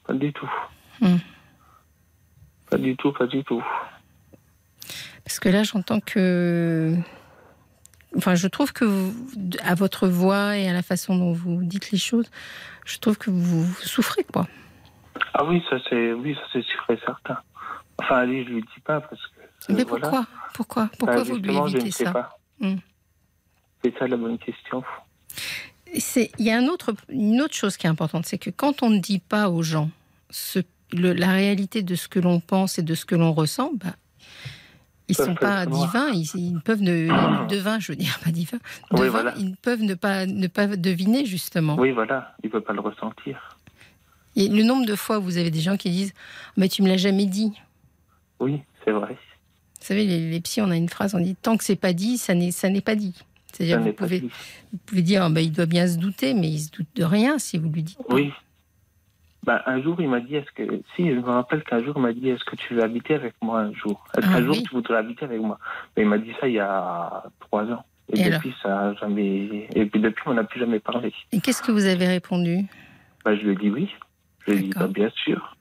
pas 0.06 0.14
du 0.14 0.34
tout. 0.34 0.50
Hmm. 1.02 1.18
Pas 2.70 2.78
du 2.78 2.96
tout, 2.98 3.12
pas 3.14 3.28
du 3.28 3.44
tout. 3.44 3.64
Parce 5.24 5.40
que 5.40 5.50
là, 5.50 5.64
j'entends 5.64 6.00
que. 6.02 6.96
Enfin, 8.18 8.36
je 8.36 8.48
trouve 8.48 8.74
que 8.74 8.86
vous- 8.86 9.16
à 9.64 9.74
votre 9.76 10.08
voix 10.08 10.58
et 10.58 10.68
à 10.70 10.74
la 10.74 10.84
façon 10.84 11.18
dont 11.18 11.34
vous 11.34 11.64
dites 11.64 11.90
les 11.92 11.98
choses, 11.98 12.30
je 12.86 12.98
trouve 13.00 13.18
que 13.18 13.32
vous, 13.32 13.64
vous 13.64 13.74
souffrez, 13.82 14.24
quoi. 14.24 14.48
Ah 15.34 15.46
oui, 15.46 15.64
ça 15.70 15.78
c'est, 15.90 16.12
oui, 16.14 16.36
ça 16.36 16.42
c'est 16.52 16.64
sûr 16.64 16.84
et 16.90 17.00
certain. 17.06 17.38
Enfin, 17.98 18.18
allez, 18.18 18.44
je 18.44 18.50
lui 18.50 18.62
dis 18.62 18.82
pas 18.84 19.00
parce 19.02 19.22
que. 19.28 19.40
euh, 19.72 19.76
Mais 19.76 19.84
voilà. 19.84 20.10
pourquoi? 20.10 20.28
Pourquoi? 20.54 20.90
Pourquoi 21.00 21.16
Bah, 21.18 21.24
vous 21.24 21.38
lui 21.38 21.54
je 21.54 21.60
évitez 21.60 21.86
ne 21.86 21.92
sais 21.92 22.04
ça? 22.06 22.12
pas. 22.12 22.38
Hmm. 22.60 22.76
C'est 23.84 23.98
ça 23.98 24.08
la 24.08 24.18
bonne 24.18 24.38
question. 24.38 24.84
Il 25.94 26.28
y 26.46 26.50
a 26.50 26.58
un 26.58 26.68
autre, 26.68 26.94
une 27.10 27.42
autre 27.42 27.54
chose 27.54 27.78
qui 27.78 27.86
est 27.86 27.90
importante, 27.90 28.26
c'est 28.26 28.38
que 28.40 28.50
quand 28.50 28.82
on 28.82 28.90
ne 28.90 28.98
dit 29.00 29.20
pas 29.20 29.50
aux 29.50 29.62
gens 29.62 29.90
ce, 30.32 30.60
le- 30.92 31.14
la 31.14 31.32
réalité 31.32 31.84
de 31.84 31.94
ce 31.96 32.08
que 32.08 32.20
l'on 32.20 32.40
pense 32.40 32.80
et 32.80 32.82
de 32.82 32.96
ce 32.96 33.06
que 33.06 33.16
l'on 33.16 33.32
ressent, 33.32 33.72
bah, 33.76 33.96
ils 35.08 35.16
Ça 35.16 35.26
sont 35.26 35.36
pas 35.36 35.66
divins, 35.68 36.10
ils, 36.12 36.28
ils 36.36 36.60
peuvent 36.62 36.82
ne 36.82 37.48
devins, 37.48 37.80
je 37.80 37.92
veux 37.92 37.96
dire 37.96 38.18
pas 38.24 38.32
divins, 38.32 38.58
Oui, 38.92 39.02
devins, 39.02 39.10
voilà. 39.12 39.34
ils 39.38 39.56
peuvent 39.58 39.82
ne 39.84 39.94
pas 39.94 40.26
ne 40.26 40.48
pas 40.48 40.66
deviner 40.68 41.26
justement. 41.26 41.76
Oui, 41.78 41.92
voilà, 41.92 42.36
il 42.44 42.50
peut 42.50 42.62
pas 42.62 42.74
le 42.74 42.80
ressentir. 42.80 43.58
Et 44.36 44.48
le 44.48 44.64
nombre 44.64 44.88
de 44.88 44.96
fois 44.96 45.20
où 45.20 45.22
vous 45.22 45.38
avez 45.38 45.52
des 45.52 45.60
gens 45.62 45.78
qui 45.78 45.92
disent 45.92 46.14
mais 46.58 46.70
tu 46.70 46.82
me 46.82 46.88
l'as 46.88 46.98
jamais 46.98 47.28
dit. 47.28 47.52
Oui, 48.40 48.62
c'est 48.84 48.92
vrai. 48.92 49.16
Vous 49.80 49.86
savez, 49.88 50.06
les, 50.06 50.32
les 50.32 50.42
psys, 50.42 50.62
on 50.62 50.72
a 50.72 50.76
une 50.78 50.90
phrase, 50.90 51.14
on 51.14 51.20
dit 51.20 51.36
tant 51.36 51.56
que 51.58 51.64
c'est 51.64 51.76
pas 51.76 51.94
dit, 51.94 52.18
ça 52.18 52.34
n'est 52.34 52.52
ça 52.52 52.70
n'est 52.70 52.82
pas 52.82 52.96
dit. 52.96 53.14
C'est-à-dire 53.54 53.80
vous 53.82 53.94
pouvez, 53.94 54.20
vous 54.20 54.80
pouvez 54.86 55.02
dire 55.02 55.30
bah, 55.30 55.42
il 55.42 55.52
doit 55.52 55.68
bien 55.68 55.88
se 55.88 55.98
douter, 55.98 56.34
mais 56.34 56.50
il 56.50 56.60
se 56.60 56.72
doute 56.72 56.88
de 56.96 57.04
rien 57.04 57.38
si 57.38 57.58
vous 57.58 57.70
lui 57.70 57.84
dites. 57.84 58.00
Oui. 58.10 58.32
Bah, 59.44 59.62
un 59.66 59.82
jour, 59.82 60.00
il 60.00 60.08
m'a 60.10 60.22
dit, 60.22 60.36
est-ce 60.36 60.52
que, 60.56 60.82
si, 60.96 61.10
je 61.10 61.16
me 61.16 61.30
rappelle 61.30 61.64
qu'un 61.64 61.84
jour, 61.84 61.94
il 61.98 62.02
m'a 62.02 62.14
dit, 62.14 62.30
est-ce 62.30 62.46
que 62.46 62.56
tu 62.56 62.76
veux 62.76 62.82
habiter 62.84 63.14
avec 63.14 63.34
moi 63.42 63.60
un 63.60 63.74
jour? 63.74 64.06
Est-ce 64.18 64.26
Ah 64.26 64.34
qu'un 64.34 64.46
jour, 64.46 64.56
tu 64.56 64.74
voudrais 64.74 64.98
habiter 64.98 65.26
avec 65.26 65.42
moi? 65.42 65.60
Il 65.98 66.06
m'a 66.06 66.18
dit 66.18 66.32
ça 66.40 66.48
il 66.48 66.54
y 66.54 66.60
a 66.60 67.24
trois 67.42 67.66
ans. 67.66 67.84
Et, 68.12 68.20
Et 68.20 68.30
depuis, 68.30 68.54
ça 68.62 68.94
jamais, 68.96 69.68
et 69.76 69.86
puis 69.86 70.00
depuis, 70.00 70.24
on 70.28 70.34
n'a 70.34 70.44
plus 70.44 70.60
jamais 70.60 70.80
parlé. 70.80 71.14
Et 71.32 71.42
qu'est-ce 71.42 71.62
que 71.62 71.72
vous 71.72 71.86
avez 71.86 72.08
répondu? 72.08 72.66
Bah, 73.26 73.36
je 73.36 73.42
lui 73.42 73.54
ai 73.54 73.56
dit 73.56 73.70
oui. 73.70 73.90
Je 74.46 74.52
lui 74.52 74.60
ai 74.60 74.70
dit, 74.70 74.94
bien 74.94 75.10
sûr. 75.24 75.58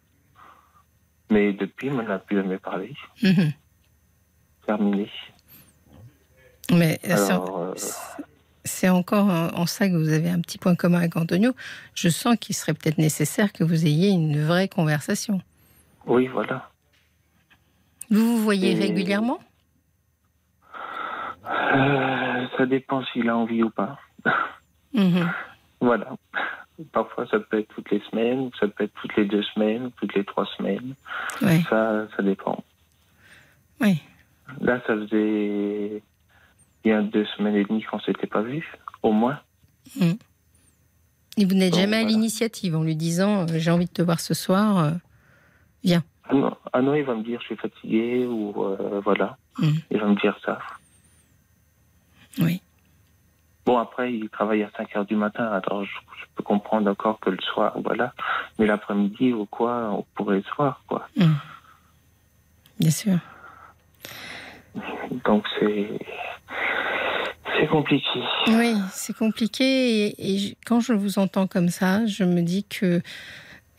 Mais 1.30 1.52
depuis, 1.52 1.90
on 1.90 2.02
n'a 2.02 2.18
plus 2.18 2.36
jamais 2.36 2.58
parlé. 2.58 2.92
Mhm. 3.22 3.52
Terminé. 4.66 5.08
Mais 6.72 6.98
c'est- 7.02 8.88
euh, 8.88 8.92
encore 8.92 9.28
en 9.28 9.66
ça 9.66 9.88
que 9.88 9.94
vous 9.94 10.12
avez 10.12 10.30
un 10.30 10.40
petit 10.40 10.58
point 10.58 10.74
commun 10.74 10.98
avec 10.98 11.16
Antonio. 11.16 11.52
Je 11.94 12.08
sens 12.08 12.36
qu'il 12.40 12.54
serait 12.54 12.74
peut-être 12.74 12.98
nécessaire 12.98 13.52
que 13.52 13.64
vous 13.64 13.84
ayez 13.86 14.10
une 14.10 14.42
vraie 14.44 14.68
conversation. 14.68 15.40
oui, 16.06 16.26
voilà. 16.28 16.68
Vous 18.10 18.36
vous 18.36 18.42
voyez 18.42 18.72
Et- 18.72 18.78
régulièrement? 18.80 19.38
Euh, 21.44 22.46
ça 22.56 22.66
dépend 22.66 23.02
s'il 23.06 23.28
a 23.28 23.36
envie 23.36 23.62
ou 23.62 23.70
pas. 23.70 23.98
Mhm. 24.94 25.32
Voilà. 25.80 26.08
Parfois, 26.92 27.26
ça 27.26 27.38
peut 27.40 27.58
être 27.60 27.74
toutes 27.74 27.90
les 27.90 28.02
semaines, 28.10 28.50
ça 28.60 28.68
peut 28.68 28.84
être 28.84 28.92
toutes 29.00 29.16
les 29.16 29.24
deux 29.24 29.42
semaines, 29.42 29.90
toutes 29.98 30.14
les 30.14 30.22
trois 30.24 30.44
semaines. 30.58 30.94
Ouais. 31.40 31.62
Ça, 31.70 32.06
ça 32.14 32.22
dépend. 32.22 32.62
Oui. 33.80 34.02
Là, 34.60 34.82
ça 34.86 34.94
faisait 34.94 36.02
il 36.84 36.90
y 36.90 36.92
a 36.94 37.02
deux 37.02 37.24
semaines 37.36 37.56
et 37.56 37.64
demie 37.64 37.82
qu'on 37.82 38.00
s'était 38.00 38.26
pas 38.26 38.42
vu, 38.42 38.66
au 39.02 39.12
moins. 39.12 39.38
Et 40.00 41.44
vous 41.44 41.54
n'êtes 41.54 41.74
jamais 41.74 41.96
à 41.98 42.04
l'initiative 42.04 42.76
en 42.76 42.82
lui 42.82 42.96
disant 42.96 43.42
euh, 43.42 43.58
j'ai 43.58 43.70
envie 43.70 43.86
de 43.86 43.90
te 43.92 44.02
voir 44.02 44.20
ce 44.20 44.34
soir. 44.34 44.78
euh, 44.78 44.90
viens. 45.84 46.02
Ah 46.24 46.34
non, 46.34 46.56
ah 46.72 46.82
non, 46.82 46.94
il 46.94 47.04
va 47.04 47.14
me 47.14 47.22
dire 47.22 47.40
je 47.40 47.46
suis 47.46 47.56
fatigué 47.56 48.26
ou 48.26 48.52
euh, 48.62 49.00
voilà. 49.04 49.36
Mhm. 49.58 49.74
Il 49.90 49.98
va 49.98 50.06
me 50.06 50.14
dire 50.20 50.36
ça. 50.44 50.58
Oui. 52.38 52.60
Bon, 53.64 53.78
après, 53.78 54.12
il 54.12 54.28
travaille 54.28 54.62
à 54.64 54.70
5 54.76 54.96
heures 54.96 55.04
du 55.04 55.14
matin, 55.14 55.44
alors 55.46 55.84
je, 55.84 55.90
je 55.90 56.24
peux 56.34 56.42
comprendre 56.42 56.90
encore 56.90 57.20
que 57.20 57.30
le 57.30 57.38
soir, 57.40 57.76
voilà. 57.84 58.12
Mais 58.58 58.66
l'après-midi 58.66 59.32
ou 59.32 59.46
quoi, 59.46 59.90
on 59.92 60.04
pourrait 60.14 60.42
se 60.42 60.54
voir, 60.56 60.82
quoi. 60.88 61.08
Bien 62.80 62.90
sûr. 62.90 63.18
Donc 65.24 65.44
c'est. 65.58 65.88
C'est 67.60 67.66
compliqué. 67.68 68.20
Oui, 68.48 68.74
c'est 68.92 69.14
compliqué. 69.16 70.14
Et, 70.18 70.56
quand 70.66 70.80
je 70.80 70.92
vous 70.94 71.18
entends 71.18 71.46
comme 71.46 71.68
ça, 71.68 72.04
je 72.06 72.24
me 72.24 72.40
dis 72.42 72.64
que 72.64 73.00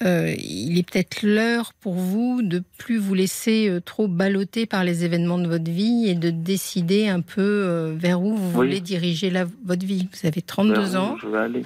euh, 0.04 0.34
il 0.38 0.78
est 0.78 0.90
peut-être 0.90 1.24
l'heure 1.24 1.74
pour 1.82 1.94
vous 1.96 2.42
de 2.44 2.62
plus 2.78 2.98
vous 2.98 3.14
laisser 3.14 3.70
euh, 3.70 3.80
trop 3.82 4.08
balloter 4.08 4.66
par 4.66 4.84
les 4.84 5.04
événements 5.06 5.38
de 5.40 5.48
votre 5.48 5.70
vie 5.72 6.06
et 6.08 6.14
de 6.16 6.30
décider 6.30 7.08
un 7.08 7.22
peu 7.22 7.42
euh, 7.42 7.94
vers 7.96 8.22
où 8.22 8.36
vous 8.36 8.48
Oui. 8.60 8.68
voulez 8.68 8.80
diriger 8.80 9.30
la- 9.30 9.46
votre 9.66 9.86
vie. 9.86 10.08
Vous 10.14 10.28
avez 10.28 10.42
32 10.42 10.74
Vers 10.74 10.94
où 10.94 10.98
ans, 10.98 11.18
Je 11.22 11.28
vais 11.28 11.38
aller. 11.40 11.66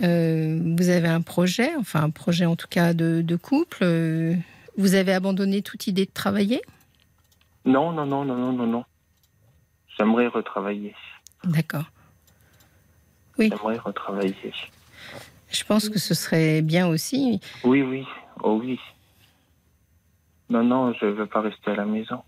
vous 0.00 0.88
avez 0.88 1.08
un 1.08 1.20
projet, 1.22 1.70
enfin 1.78 2.02
un 2.02 2.10
projet 2.10 2.44
en 2.46 2.56
tout 2.56 2.68
cas 2.68 2.92
de, 2.92 3.22
de 3.22 3.36
couple. 3.36 3.84
vous 4.76 4.94
avez 4.94 5.12
abandonné 5.12 5.62
toute 5.62 5.86
idée 5.86 6.06
de 6.06 6.10
travailler? 6.12 6.60
Non, 7.68 7.92
non, 7.92 8.06
non, 8.06 8.24
non, 8.24 8.34
non, 8.34 8.52
non, 8.52 8.66
non. 8.66 8.84
J'aimerais 9.98 10.28
retravailler. 10.28 10.94
D'accord. 11.44 11.84
J'aimerais 13.38 13.76
retravailler. 13.76 14.54
Je 15.50 15.64
pense 15.64 15.90
que 15.90 15.98
ce 15.98 16.14
serait 16.14 16.62
bien 16.62 16.88
aussi. 16.88 17.40
Oui, 17.64 17.82
oui. 17.82 18.06
Oh 18.42 18.58
oui. 18.62 18.80
Non, 20.48 20.64
non, 20.64 20.94
je 20.94 21.04
ne 21.04 21.10
veux 21.10 21.26
pas 21.26 21.42
rester 21.42 21.72
à 21.72 21.74
la 21.74 21.84
maison. 21.84 22.22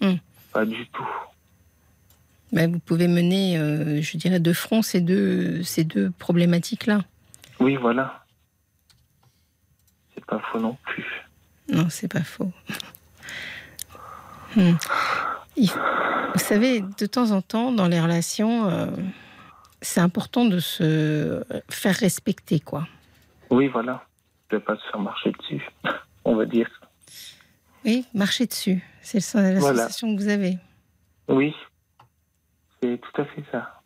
Hmm. 0.00 0.16
Pas 0.52 0.66
du 0.66 0.84
tout. 0.88 1.08
Ben, 2.52 2.72
vous 2.72 2.80
pouvez 2.80 3.06
mener, 3.06 3.56
euh, 3.56 4.02
je 4.02 4.16
dirais, 4.16 4.40
de 4.40 4.52
front 4.52 4.82
ces 4.82 5.00
deux, 5.00 5.62
ces 5.62 5.84
deux 5.84 6.10
problématiques-là. 6.18 7.02
Oui, 7.60 7.76
voilà. 7.76 8.24
C'est 10.14 10.24
pas 10.24 10.40
faux 10.50 10.58
non 10.58 10.76
plus. 10.84 11.06
Non, 11.68 11.88
c'est 11.90 12.12
pas 12.12 12.24
faux. 12.24 12.52
Hmm. 14.56 14.72
Il- 15.56 15.70
Vous 16.34 16.40
savez, 16.40 16.80
de 16.98 17.06
temps 17.06 17.30
en 17.30 17.42
temps, 17.42 17.70
dans 17.70 17.86
les 17.86 18.00
relations, 18.00 18.68
euh, 18.68 18.86
c'est 19.82 20.00
important 20.00 20.44
de 20.44 20.58
se 20.58 21.44
faire 21.70 21.94
respecter, 21.94 22.58
quoi. 22.58 22.88
Oui, 23.50 23.68
voilà. 23.68 24.04
Je 24.50 24.56
ne 24.56 24.60
vais 24.60 24.64
pas 24.64 24.76
se 24.76 24.82
faire 24.90 24.98
marcher 25.00 25.30
dessus, 25.38 25.62
on 26.24 26.34
va 26.34 26.44
dire. 26.44 26.68
Oui, 27.84 28.04
marcher 28.14 28.46
dessus. 28.46 28.82
C'est 29.02 29.18
la 29.34 29.60
Voilà. 29.60 29.82
sensation 29.82 30.16
que 30.16 30.20
vous 30.22 30.28
avez. 30.28 30.58
Oui. 31.28 31.54
C'est 32.82 32.98
tout 33.00 33.22
à 33.22 33.24
fait 33.26 33.44
ça. 33.52 33.80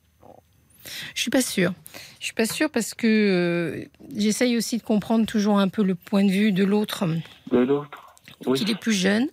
Je 1.14 1.20
suis 1.20 1.30
pas 1.30 1.42
sûre. 1.42 1.72
Je 2.18 2.24
suis 2.26 2.34
pas 2.34 2.46
sûre 2.46 2.70
parce 2.70 2.94
que 2.94 3.06
euh, 3.06 3.84
j'essaye 4.16 4.56
aussi 4.56 4.78
de 4.78 4.82
comprendre 4.82 5.26
toujours 5.26 5.58
un 5.58 5.68
peu 5.68 5.82
le 5.82 5.94
point 5.94 6.24
de 6.24 6.30
vue 6.30 6.50
de 6.52 6.64
l'autre. 6.64 7.04
De 7.50 7.58
l'autre. 7.58 8.14
Oui. 8.46 8.58
Il 8.62 8.70
est 8.70 8.78
plus 8.80 8.94
jeune. 8.94 9.26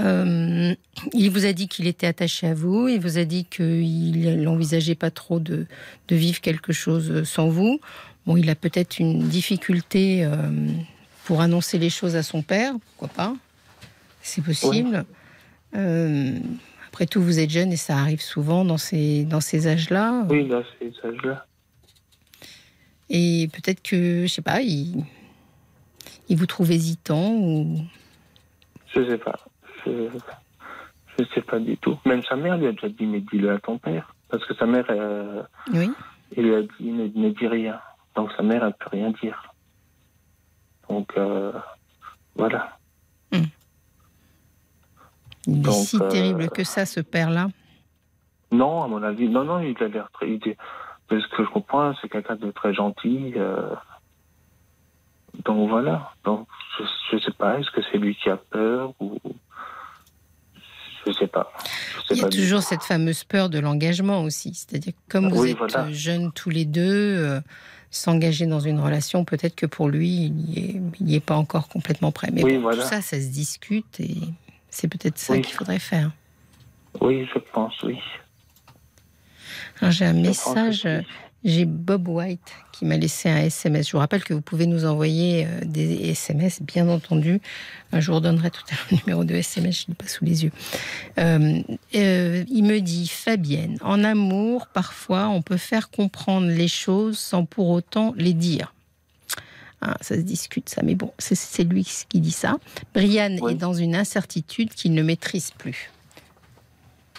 Euh, 0.00 0.74
il 1.12 1.30
vous 1.30 1.44
a 1.44 1.52
dit 1.52 1.68
qu'il 1.68 1.86
était 1.86 2.06
attaché 2.06 2.46
à 2.46 2.54
vous. 2.54 2.88
Il 2.88 3.00
vous 3.00 3.18
a 3.18 3.24
dit 3.24 3.44
qu'il 3.44 4.42
n'envisageait 4.42 4.94
pas 4.94 5.10
trop 5.10 5.40
de, 5.40 5.66
de 6.08 6.16
vivre 6.16 6.40
quelque 6.40 6.72
chose 6.72 7.24
sans 7.24 7.48
vous. 7.48 7.80
Bon, 8.26 8.36
il 8.36 8.48
a 8.50 8.54
peut-être 8.54 8.98
une 8.98 9.28
difficulté 9.28 10.24
euh, 10.24 10.50
pour 11.24 11.40
annoncer 11.40 11.78
les 11.78 11.90
choses 11.90 12.14
à 12.14 12.22
son 12.22 12.42
père. 12.42 12.74
Pourquoi 12.90 13.08
pas? 13.08 13.36
C'est 14.22 14.44
possible. 14.44 15.04
Euh, 15.74 16.38
après 16.88 17.06
tout, 17.06 17.22
vous 17.22 17.38
êtes 17.38 17.50
jeune 17.50 17.72
et 17.72 17.76
ça 17.76 17.96
arrive 17.98 18.20
souvent 18.20 18.64
dans 18.64 18.78
ces, 18.78 19.24
dans 19.24 19.40
ces 19.40 19.66
âges-là. 19.66 20.26
Oui, 20.28 20.46
là, 20.46 20.62
c'est 20.78 20.92
ça, 21.00 21.08
là. 21.24 21.46
Et 23.10 23.48
peut-être 23.52 23.82
que, 23.82 24.22
je 24.22 24.26
sais 24.26 24.42
pas, 24.42 24.60
il, 24.60 25.04
il 26.28 26.36
vous 26.36 26.46
trouve 26.46 26.70
hésitant 26.70 27.32
ou. 27.32 27.80
Je 28.94 29.08
sais 29.08 29.18
pas. 29.18 29.47
Je, 29.86 30.08
je 31.18 31.24
sais 31.34 31.42
pas 31.42 31.58
du 31.58 31.76
tout. 31.78 31.98
Même 32.04 32.22
sa 32.24 32.36
mère 32.36 32.56
lui 32.56 32.66
a 32.66 32.72
déjà 32.72 32.88
dit, 32.88 33.06
mais 33.06 33.20
dis-le 33.20 33.52
à 33.52 33.58
ton 33.58 33.78
père. 33.78 34.14
Parce 34.28 34.44
que 34.46 34.54
sa 34.54 34.66
mère, 34.66 34.84
euh, 34.90 35.42
Oui. 35.72 35.90
il 36.36 36.42
lui 36.44 36.54
a 36.54 36.62
dit, 36.62 36.90
ne, 36.92 37.08
ne 37.14 37.30
dis 37.30 37.46
rien. 37.46 37.80
Donc 38.14 38.30
sa 38.36 38.42
mère, 38.42 38.64
elle 38.64 38.74
peut 38.74 38.90
rien 38.92 39.10
dire. 39.22 39.42
Donc, 40.88 41.12
euh, 41.16 41.52
voilà. 42.34 42.76
Il 45.46 45.60
est 45.60 45.62
Donc, 45.62 45.74
si 45.74 45.96
euh, 46.00 46.08
terrible 46.08 46.50
que 46.50 46.62
ça, 46.64 46.84
ce 46.84 47.00
père-là. 47.00 47.48
Non, 48.52 48.82
à 48.82 48.88
mon 48.88 49.02
avis, 49.02 49.28
non, 49.28 49.44
non, 49.44 49.60
il 49.60 49.82
a 49.82 49.88
l'air 49.88 50.10
très. 50.12 50.30
il 50.30 50.56
ce 51.10 51.26
que 51.36 51.42
je 51.44 51.48
comprends, 51.48 51.94
c'est 52.02 52.08
quelqu'un 52.10 52.36
de 52.36 52.50
très 52.50 52.74
gentil. 52.74 53.32
euh, 53.36 53.74
donc 55.46 55.70
voilà. 55.70 56.12
Donc 56.24 56.46
je, 56.78 56.84
je 57.12 57.18
sais 57.24 57.32
pas, 57.32 57.58
est-ce 57.58 57.70
que 57.70 57.80
c'est 57.90 57.96
lui 57.98 58.14
qui 58.16 58.28
a 58.28 58.36
peur 58.36 58.92
ou. 59.00 59.18
Je 61.08 61.12
sais 61.18 61.26
pas. 61.26 61.52
Je 61.94 61.98
sais 62.00 62.14
Il 62.14 62.16
y 62.18 62.20
a 62.20 62.24
pas 62.24 62.30
toujours 62.30 62.62
cette 62.62 62.82
fameuse 62.82 63.24
peur 63.24 63.48
de 63.48 63.58
l'engagement 63.58 64.22
aussi. 64.22 64.52
C'est-à-dire 64.54 64.92
que 64.92 65.12
comme 65.12 65.30
vous 65.30 65.42
Oui, 65.42 65.50
êtes 65.52 65.58
voilà. 65.58 65.90
jeunes 65.90 66.32
tous 66.32 66.50
les 66.50 66.64
deux, 66.64 66.82
euh, 67.18 67.40
s'engager 67.90 68.46
dans 68.46 68.60
une 68.60 68.80
relation, 68.80 69.24
peut-être 69.24 69.54
que 69.54 69.66
pour 69.66 69.88
lui, 69.88 70.26
il 70.26 70.82
n'y 71.00 71.14
est, 71.14 71.20
pas 71.20 71.36
encore 71.36 71.68
complètement 71.68 72.12
prêt. 72.12 72.28
Mais 72.32 72.42
Oui, 72.44 72.56
bon, 72.56 72.62
voilà. 72.62 72.82
tout 72.82 72.88
ça, 72.88 73.00
ça 73.00 73.18
se 73.20 73.26
discute 73.28 74.00
et 74.00 74.16
c'est 74.70 74.88
peut-être 74.88 75.18
ça 75.18 75.32
Oui. 75.34 75.42
qu'il 75.42 75.54
faudrait 75.54 75.78
faire. 75.78 76.10
Oui, 77.00 77.26
je 77.32 77.38
pense, 77.52 77.82
oui. 77.82 77.98
J'ai 79.82 80.04
un 80.04 80.14
Je 80.14 80.18
message. 80.20 80.88
J'ai 81.44 81.66
Bob 81.66 82.08
White 82.08 82.40
qui 82.72 82.84
m'a 82.84 82.96
laissé 82.96 83.28
un 83.28 83.36
SMS. 83.38 83.86
Je 83.86 83.92
vous 83.92 83.98
rappelle 83.98 84.24
que 84.24 84.34
vous 84.34 84.40
pouvez 84.40 84.66
nous 84.66 84.84
envoyer 84.84 85.46
euh, 85.46 85.60
des 85.64 86.10
SMS, 86.10 86.60
bien 86.62 86.88
entendu. 86.88 87.40
Je 87.92 88.06
vous 88.10 88.16
redonnerai 88.16 88.50
tout 88.50 88.62
à 88.70 88.74
l'heure 88.74 88.86
le 88.90 88.96
numéro 88.98 89.24
de 89.24 89.34
SMS, 89.36 89.78
je 89.78 89.84
ne 89.84 89.88
l'ai 89.90 89.94
pas 89.94 90.08
sous 90.08 90.24
les 90.24 90.42
yeux. 90.44 90.52
Euh, 91.18 91.62
euh, 91.94 92.44
il 92.48 92.64
me 92.64 92.80
dit 92.80 93.06
Fabienne, 93.06 93.78
en 93.82 94.02
amour, 94.02 94.66
parfois, 94.66 95.28
on 95.28 95.40
peut 95.40 95.56
faire 95.56 95.90
comprendre 95.90 96.48
les 96.48 96.68
choses 96.68 97.18
sans 97.18 97.44
pour 97.44 97.68
autant 97.70 98.14
les 98.16 98.32
dire. 98.34 98.74
Ah, 99.80 99.96
ça 100.00 100.16
se 100.16 100.20
discute, 100.22 100.68
ça, 100.68 100.82
mais 100.82 100.96
bon, 100.96 101.12
c'est- 101.18 101.36
c'est 101.36 101.62
lui 101.62 101.88
qui 102.08 102.20
dit 102.20 102.32
ça. 102.32 102.56
Brian 102.94 103.36
Oui. 103.40 103.52
est 103.52 103.54
dans 103.54 103.74
une 103.74 103.94
incertitude 103.94 104.74
qu'il 104.74 104.92
ne 104.92 105.02
maîtrise 105.04 105.52
plus. 105.52 105.92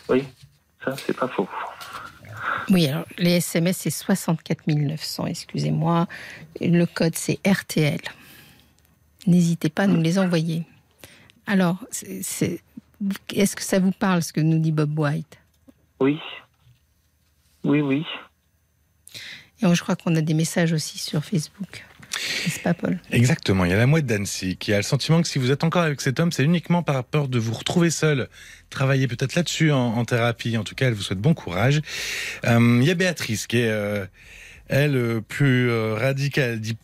Oui, 0.10 0.26
ça, 0.84 0.94
c'est 1.08 1.16
pas 1.16 1.30
faux. 1.30 1.48
Oui, 2.70 2.88
alors 2.88 3.06
les 3.18 3.38
SMS, 3.38 3.78
c'est 3.78 3.90
64 3.90 4.68
900, 4.68 5.26
excusez-moi. 5.28 6.08
Le 6.62 6.86
code, 6.86 7.16
c'est 7.16 7.40
RTL. 7.48 8.00
N'hésitez 9.28 9.70
pas 9.70 9.84
à 9.84 9.88
nous 9.88 10.02
les 10.02 10.18
envoyer. 10.20 10.64
Alors, 11.48 11.84
c'est- 11.92 12.62
est-ce 13.34 13.56
que 13.56 13.64
ça 13.64 13.80
vous 13.80 13.92
parle, 13.92 14.22
ce 14.22 14.32
que 14.34 14.42
nous 14.42 14.60
dit 14.60 14.72
Bob 14.72 14.98
White? 14.98 15.38
Oui. 16.00 16.20
Oui, 17.64 17.82
oui. 17.82 18.06
Et 19.62 19.74
je 19.76 19.82
crois 19.82 19.96
qu'on 19.96 20.16
a 20.16 20.22
des 20.22 20.34
messages 20.34 20.72
aussi 20.72 20.98
sur 21.00 21.24
Facebook. 21.26 21.86
Exactement, 23.12 23.66
il 23.66 23.72
y 23.72 23.74
a 23.74 23.78
la 23.78 23.88
mouette 23.88 24.06
d'Annecy 24.06 24.58
qui 24.58 24.74
a 24.74 24.78
le 24.78 24.84
sentiment 24.84 25.22
que 25.22 25.28
si 25.28 25.40
vous 25.40 25.52
êtes 25.52 25.64
encore 25.64 25.84
avec 25.84 26.02
cet 26.02 26.20
homme, 26.20 26.32
c'est 26.32 26.44
uniquement 26.44 26.84
par 26.84 27.04
peur 27.04 27.28
de 27.28 27.40
vous 27.40 27.54
retrouver 27.54 27.90
seul. 27.90 28.30
Travaillez 28.70 29.08
peut-être 29.08 29.36
là-dessus 29.36 29.72
en, 29.72 30.06
thérapie. 30.06 30.58
En 30.58 30.64
tout 30.64 30.76
cas, 30.76 30.88
elle 30.88 30.94
vous 30.94 31.02
souhaite 31.02 31.20
bon 31.20 31.34
courage. 31.34 31.82
Euh, 32.46 32.80
il 32.82 32.88
y 32.88 32.92
a 32.92 32.96
Béatrice 32.96 33.48
qui 33.48 33.60
est, 33.60 33.70
euh, 33.70 34.06
elle, 34.68 34.96
euh, 34.96 35.22
plus 35.22 35.72
radicale. 35.94 36.60
Dit 36.60 36.78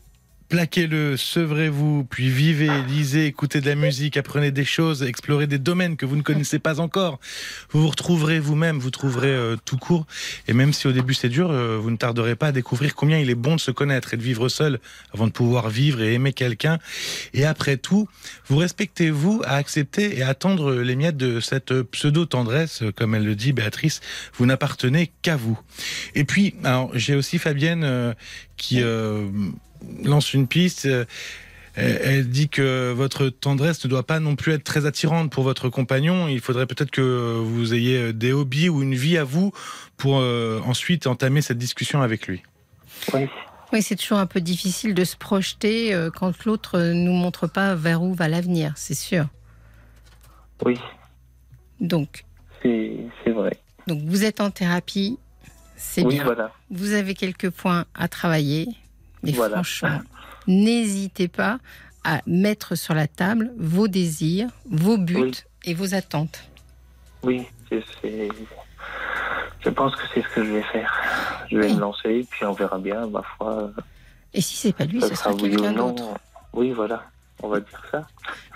plaquez-le, 0.49 1.17
sevrez-vous, 1.17 2.05
puis 2.05 2.29
vivez, 2.29 2.69
lisez, 2.87 3.25
écoutez 3.25 3.61
de 3.61 3.65
la 3.65 3.75
musique, 3.75 4.17
apprenez 4.17 4.51
des 4.51 4.65
choses, 4.65 5.03
explorez 5.03 5.47
des 5.47 5.57
domaines 5.57 5.97
que 5.97 6.05
vous 6.05 6.15
ne 6.15 6.21
connaissez 6.21 6.59
pas 6.59 6.79
encore. 6.79 7.19
Vous 7.71 7.81
vous 7.81 7.89
retrouverez 7.89 8.39
vous-même, 8.39 8.79
vous 8.79 8.91
trouverez 8.91 9.29
euh, 9.29 9.55
tout 9.63 9.77
court. 9.77 10.05
Et 10.47 10.53
même 10.53 10.73
si 10.73 10.87
au 10.87 10.91
début 10.91 11.13
c'est 11.13 11.29
dur, 11.29 11.51
euh, 11.51 11.77
vous 11.77 11.91
ne 11.91 11.97
tarderez 11.97 12.35
pas 12.35 12.47
à 12.47 12.51
découvrir 12.51 12.95
combien 12.95 13.19
il 13.19 13.29
est 13.29 13.35
bon 13.35 13.55
de 13.55 13.61
se 13.61 13.71
connaître 13.71 14.13
et 14.13 14.17
de 14.17 14.21
vivre 14.21 14.49
seul 14.49 14.79
avant 15.13 15.27
de 15.27 15.31
pouvoir 15.31 15.69
vivre 15.69 16.01
et 16.01 16.13
aimer 16.13 16.33
quelqu'un. 16.33 16.79
Et 17.33 17.45
après 17.45 17.77
tout, 17.77 18.07
vous 18.47 18.57
respectez-vous 18.57 19.41
à 19.45 19.55
accepter 19.55 20.17
et 20.17 20.23
à 20.23 20.29
attendre 20.29 20.73
les 20.73 20.95
miettes 20.95 21.17
de 21.17 21.39
cette 21.39 21.81
pseudo-tendresse, 21.83 22.83
comme 22.95 23.15
elle 23.15 23.25
le 23.25 23.35
dit, 23.35 23.53
Béatrice. 23.53 24.01
Vous 24.37 24.45
n'appartenez 24.45 25.11
qu'à 25.21 25.35
vous. 25.35 25.59
Et 26.13 26.23
puis, 26.23 26.55
alors, 26.63 26.91
j'ai 26.93 27.15
aussi 27.15 27.39
Fabienne 27.39 27.83
euh, 27.83 28.13
qui 28.57 28.81
euh, 28.81 29.27
lance 30.03 30.33
une 30.33 30.47
piste. 30.47 30.85
euh, 30.85 31.05
elle 31.77 31.99
elle 32.03 32.29
dit 32.29 32.47
que 32.47 32.93
votre 32.93 33.27
tendresse 33.27 33.83
ne 33.83 33.89
doit 33.89 34.05
pas 34.07 34.21
non 34.21 34.37
plus 34.37 34.53
être 34.53 34.63
très 34.63 34.85
attirante 34.85 35.29
pour 35.29 35.43
votre 35.43 35.67
compagnon. 35.69 36.29
Il 36.29 36.39
faudrait 36.39 36.67
peut-être 36.67 36.89
que 36.91 37.01
vous 37.41 37.73
ayez 37.73 38.13
des 38.13 38.31
hobbies 38.31 38.69
ou 38.69 38.81
une 38.81 38.95
vie 38.95 39.17
à 39.17 39.25
vous 39.25 39.51
pour 39.97 40.19
euh, 40.19 40.61
ensuite 40.65 41.05
entamer 41.05 41.41
cette 41.41 41.57
discussion 41.57 42.01
avec 42.01 42.27
lui. 42.27 42.41
Oui. 43.13 43.27
Oui, 43.73 43.81
c'est 43.81 43.97
toujours 43.97 44.19
un 44.19 44.25
peu 44.25 44.39
difficile 44.39 44.93
de 44.93 45.03
se 45.03 45.17
projeter 45.17 45.93
euh, 45.93 46.09
quand 46.11 46.45
l'autre 46.45 46.79
ne 46.79 46.93
nous 46.93 47.11
montre 47.11 47.45
pas 47.47 47.75
vers 47.75 48.01
où 48.03 48.13
va 48.13 48.29
l'avenir, 48.29 48.71
c'est 48.77 48.93
sûr. 48.93 49.25
Oui. 50.63 50.79
Donc, 51.81 52.23
C'est 52.63 52.95
c'est 53.25 53.31
vrai. 53.31 53.57
donc, 53.87 54.01
vous 54.05 54.23
êtes 54.23 54.39
en 54.39 54.49
thérapie, 54.49 55.17
c'est 55.75 56.03
Oui, 56.05 56.13
bien. 56.15 56.23
voilà. 56.23 56.53
Vous 56.71 56.93
avez 56.93 57.15
quelques 57.15 57.49
points 57.49 57.83
à 57.95 58.07
travailler, 58.07 58.69
mais 59.23 59.31
Voilà. 59.31 59.55
franchement, 59.55 59.99
n'hésitez 60.47 61.27
pas 61.27 61.59
à 62.03 62.21
mettre 62.27 62.75
sur 62.75 62.93
la 62.93 63.07
table 63.07 63.51
vos 63.57 63.87
désirs, 63.87 64.49
vos 64.69 64.97
buts 64.97 65.15
Oui. 65.17 65.31
et 65.65 65.73
vos 65.73 65.93
attentes. 65.95 66.43
Oui, 67.23 67.45
c'est. 67.69 67.83
c'est- 68.01 68.29
Je 69.63 69.69
pense 69.71 69.95
que 69.95 70.03
c'est 70.13 70.21
ce 70.21 70.27
que 70.35 70.43
je 70.45 70.51
vais 70.51 70.61
faire. 70.63 70.93
Je 71.49 71.57
vais 71.57 71.65
Oui. 71.67 71.73
me 71.73 71.79
lancer, 71.79 72.27
puis 72.29 72.45
on 72.45 72.51
verra 72.51 72.77
bien, 72.77 73.07
ma 73.07 73.23
foi. 73.23 73.71
Et 74.33 74.41
si 74.41 74.55
c'est 74.57 74.73
pas 74.73 74.85
lui, 74.85 75.01
ce 75.01 75.15
sera 75.15 75.33
oui 75.33 75.49
quelqu'un 75.49 75.71
non. 75.71 75.87
d'autre. 75.91 76.19
Oui, 76.53 76.69
voilà. 76.71 77.03
On 77.41 77.47
va 77.49 77.59
dire 77.59 77.81
ça. 77.91 78.05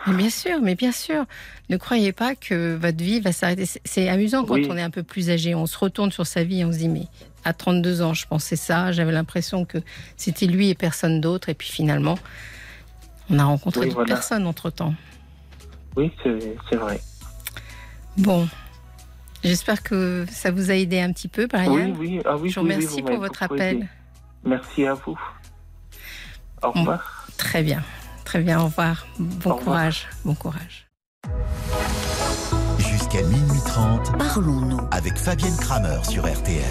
Mais 0.07 0.13
bien 0.13 0.29
sûr, 0.29 0.61
mais 0.61 0.75
bien 0.75 0.91
sûr. 0.91 1.25
Ne 1.69 1.77
croyez 1.77 2.11
pas 2.13 2.35
que 2.35 2.75
votre 2.75 2.97
vie 3.03 3.19
va 3.21 3.31
s'arrêter. 3.31 3.65
C'est- 3.65 4.07
amusant 4.07 4.45
quand 4.45 4.53
Oui. 4.53 4.67
on 4.69 4.77
est 4.77 4.81
un 4.83 4.89
peu 4.91 5.01
plus 5.03 5.29
âgé. 5.31 5.55
On 5.55 5.65
se 5.65 5.77
retourne 5.79 6.11
sur 6.11 6.27
sa 6.27 6.43
vie 6.43 6.59
et 6.61 6.65
on 6.65 6.71
se 6.71 6.77
dit, 6.77 6.89
mais 6.89 7.07
à 7.45 7.53
32 7.53 8.01
ans, 8.01 8.13
je 8.13 8.27
pensais 8.27 8.55
ça. 8.55 8.91
J'avais 8.91 9.11
l'impression 9.11 9.65
que 9.65 9.77
c'était 10.17 10.45
lui 10.45 10.69
et 10.69 10.75
personne 10.75 11.21
d'autre. 11.21 11.49
Et 11.49 11.53
puis 11.53 11.69
finalement, 11.69 12.17
on 13.29 13.39
a 13.39 13.43
rencontré 13.45 13.81
Oui, 13.81 13.85
d'autres 13.87 13.95
voilà. 13.99 14.15
personnes 14.15 14.45
entre-temps. 14.47 14.93
Oui, 15.95 16.11
c'est 16.23 16.75
vrai. 16.75 17.01
Bon, 18.17 18.47
j'espère 19.43 19.81
que 19.83 20.25
ça 20.31 20.51
vous 20.51 20.71
a 20.71 20.75
aidé 20.75 20.99
un 20.99 21.11
petit 21.11 21.27
peu, 21.27 21.47
Brian. 21.47 21.71
Oui, 21.71 21.93
oui. 21.97 22.21
Ah, 22.25 22.35
oui, 22.37 22.49
Je 22.49 22.59
vous 22.59 22.65
oui, 22.65 22.73
remercie 22.73 23.01
vous 23.01 23.07
pour 23.07 23.17
votre 23.19 23.43
appel. 23.43 23.87
Merci 24.43 24.85
à 24.85 24.93
vous. 24.93 25.19
Au 26.61 26.71
Bon. 26.73 26.79
revoir. 26.81 27.27
Très 27.37 27.63
bien, 27.63 27.83
très 28.25 28.39
bien. 28.41 28.59
Au 28.59 28.65
revoir. 28.65 29.07
Bon 29.17 29.25
Au 29.25 29.55
revoir. 29.55 29.59
courage, 29.59 30.07
bon 30.25 30.35
courage. 30.35 30.87
Jusqu'à 33.11 33.27
minuit 33.27 33.59
30 33.65 34.17
Parlons-nous. 34.19 34.79
avec 34.91 35.17
Fabienne 35.17 35.55
Kramer 35.57 35.97
sur 36.07 36.31
RTL. 36.31 36.61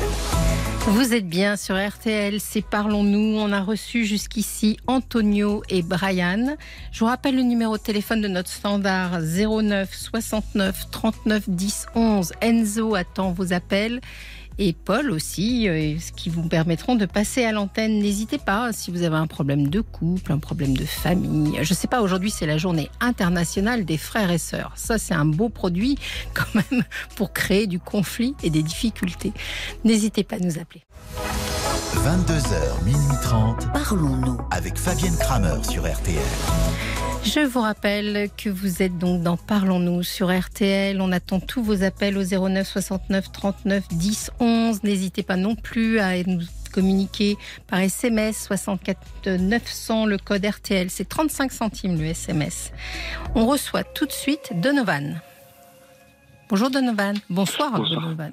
Vous 0.86 1.12
êtes 1.12 1.28
bien 1.28 1.57
sur 1.57 1.74
RTL, 1.76 2.39
c'est 2.41 2.62
Parlons-nous. 2.62 3.39
On 3.39 3.53
a 3.53 3.61
reçu 3.61 4.05
jusqu'ici 4.05 4.78
Antonio 4.86 5.62
et 5.68 5.82
Brian. 5.82 6.57
Je 6.93 7.01
vous 7.01 7.07
rappelle 7.07 7.34
le 7.34 7.43
numéro 7.43 7.76
de 7.76 7.82
téléphone 7.82 8.20
de 8.20 8.28
notre 8.28 8.51
standard 8.51 9.20
09 9.20 9.93
69 9.93 10.91
39 10.93 11.49
10 11.49 11.86
11. 11.97 12.32
Enzo 12.41 12.95
attend 12.95 13.32
vos 13.32 13.53
appels. 13.53 14.01
Et 14.59 14.72
Paul 14.72 15.11
aussi, 15.12 15.68
euh, 15.68 15.98
ce 16.00 16.11
qui 16.12 16.30
vous 16.30 16.48
permettront 16.48 16.96
de 16.96 17.06
passer 17.06 17.44
à 17.44 17.52
l'antenne. 17.52 18.00
N'hésitez 18.00 18.38
pas 18.38 18.72
si 18.72 18.90
vous 18.90 19.02
avez 19.02 19.16
un 19.16 19.28
problème 19.28 19.68
de 19.68 19.80
couple, 19.80 20.32
un 20.32 20.38
problème 20.38 20.76
de 20.76 20.84
famille. 20.84 21.59
Je 21.62 21.74
sais 21.74 21.86
pas, 21.86 22.02
aujourd'hui 22.02 22.30
c'est 22.30 22.46
la 22.46 22.59
journée 22.59 22.90
internationale 23.00 23.84
des 23.84 23.98
frères 23.98 24.32
et 24.32 24.38
sœurs. 24.38 24.72
Ça 24.74 24.98
c'est 24.98 25.14
un 25.14 25.24
beau 25.24 25.48
produit 25.48 25.96
quand 26.34 26.54
même 26.54 26.82
pour 27.14 27.32
créer 27.32 27.66
du 27.66 27.78
conflit 27.78 28.34
et 28.42 28.50
des 28.50 28.62
difficultés. 28.62 29.32
N'hésitez 29.84 30.24
pas 30.24 30.36
à 30.36 30.40
nous 30.40 30.59
appeler. 30.59 30.82
22h, 31.95 32.84
minuit 32.84 33.16
30 33.22 33.72
Parlons-nous. 33.72 34.39
avec 34.51 34.76
Fabienne 34.78 35.16
Kramer 35.18 35.62
sur 35.64 35.82
RTL. 35.91 36.18
Je 37.24 37.41
vous 37.47 37.61
rappelle 37.61 38.28
que 38.36 38.51
vous 38.51 38.82
êtes 38.82 38.99
donc 38.99 39.22
dans 39.22 39.36
Parlons-nous 39.36 40.03
sur 40.03 40.28
RTL. 40.30 41.01
On 41.01 41.12
attend 41.12 41.41
tous 41.41 41.62
vos 41.62 41.82
appels 41.82 42.16
au 42.18 42.22
09 42.49 42.66
69 42.66 43.32
39 43.32 43.89
10 43.91 44.30
11. 44.39 44.82
N'hésitez 44.84 45.22
pas 45.22 45.36
non 45.36 45.55
plus 45.55 45.99
à 45.99 46.22
nous 46.24 46.41
communiquer 46.72 47.36
par 47.66 47.80
SMS 47.80 48.45
64 48.47 49.30
900 49.39 50.07
le 50.07 50.18
code 50.18 50.45
RTL. 50.45 50.91
C'est 50.91 51.09
35 51.09 51.51
centimes 51.53 51.99
le 51.99 52.07
SMS. 52.07 52.72
On 53.34 53.47
reçoit 53.47 53.84
tout 53.84 54.07
de 54.07 54.12
suite 54.12 54.53
Donovan. 54.55 55.20
Bonjour 56.51 56.70
Donovan. 56.70 57.16
Bonsoir, 57.30 57.72
Bonsoir. 57.72 58.03
Donovan. 58.03 58.32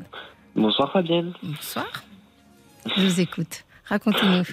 Bonsoir 0.56 0.91
Fabienne. 0.91 1.34
Bonsoir. 1.41 2.03
Je 2.86 3.01
vous 3.01 3.19
écoute. 3.21 3.63
Racontez-nous. 3.86 4.43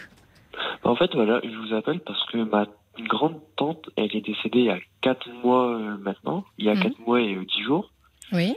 En 0.85 0.97
fait, 0.97 1.11
voilà, 1.15 1.41
je 1.45 1.57
vous 1.57 1.75
appelle 1.75 2.01
parce 2.01 2.25
que 2.27 2.39
ma 2.39 2.67
grande 3.09 3.41
tante, 3.57 3.89
elle 3.97 4.15
est 4.15 4.21
décédée 4.21 4.59
il 4.61 4.65
y 4.67 4.71
a 4.71 4.79
4 5.01 5.29
mois 5.43 5.69
euh, 5.77 5.97
maintenant, 5.99 6.45
il 6.59 6.67
y 6.67 6.69
a 6.69 6.75
Mhm. 6.75 6.83
4 6.83 6.99
mois 7.01 7.21
et 7.21 7.35
euh, 7.35 7.45
10 7.45 7.63
jours. 7.63 7.91
Oui. 8.33 8.55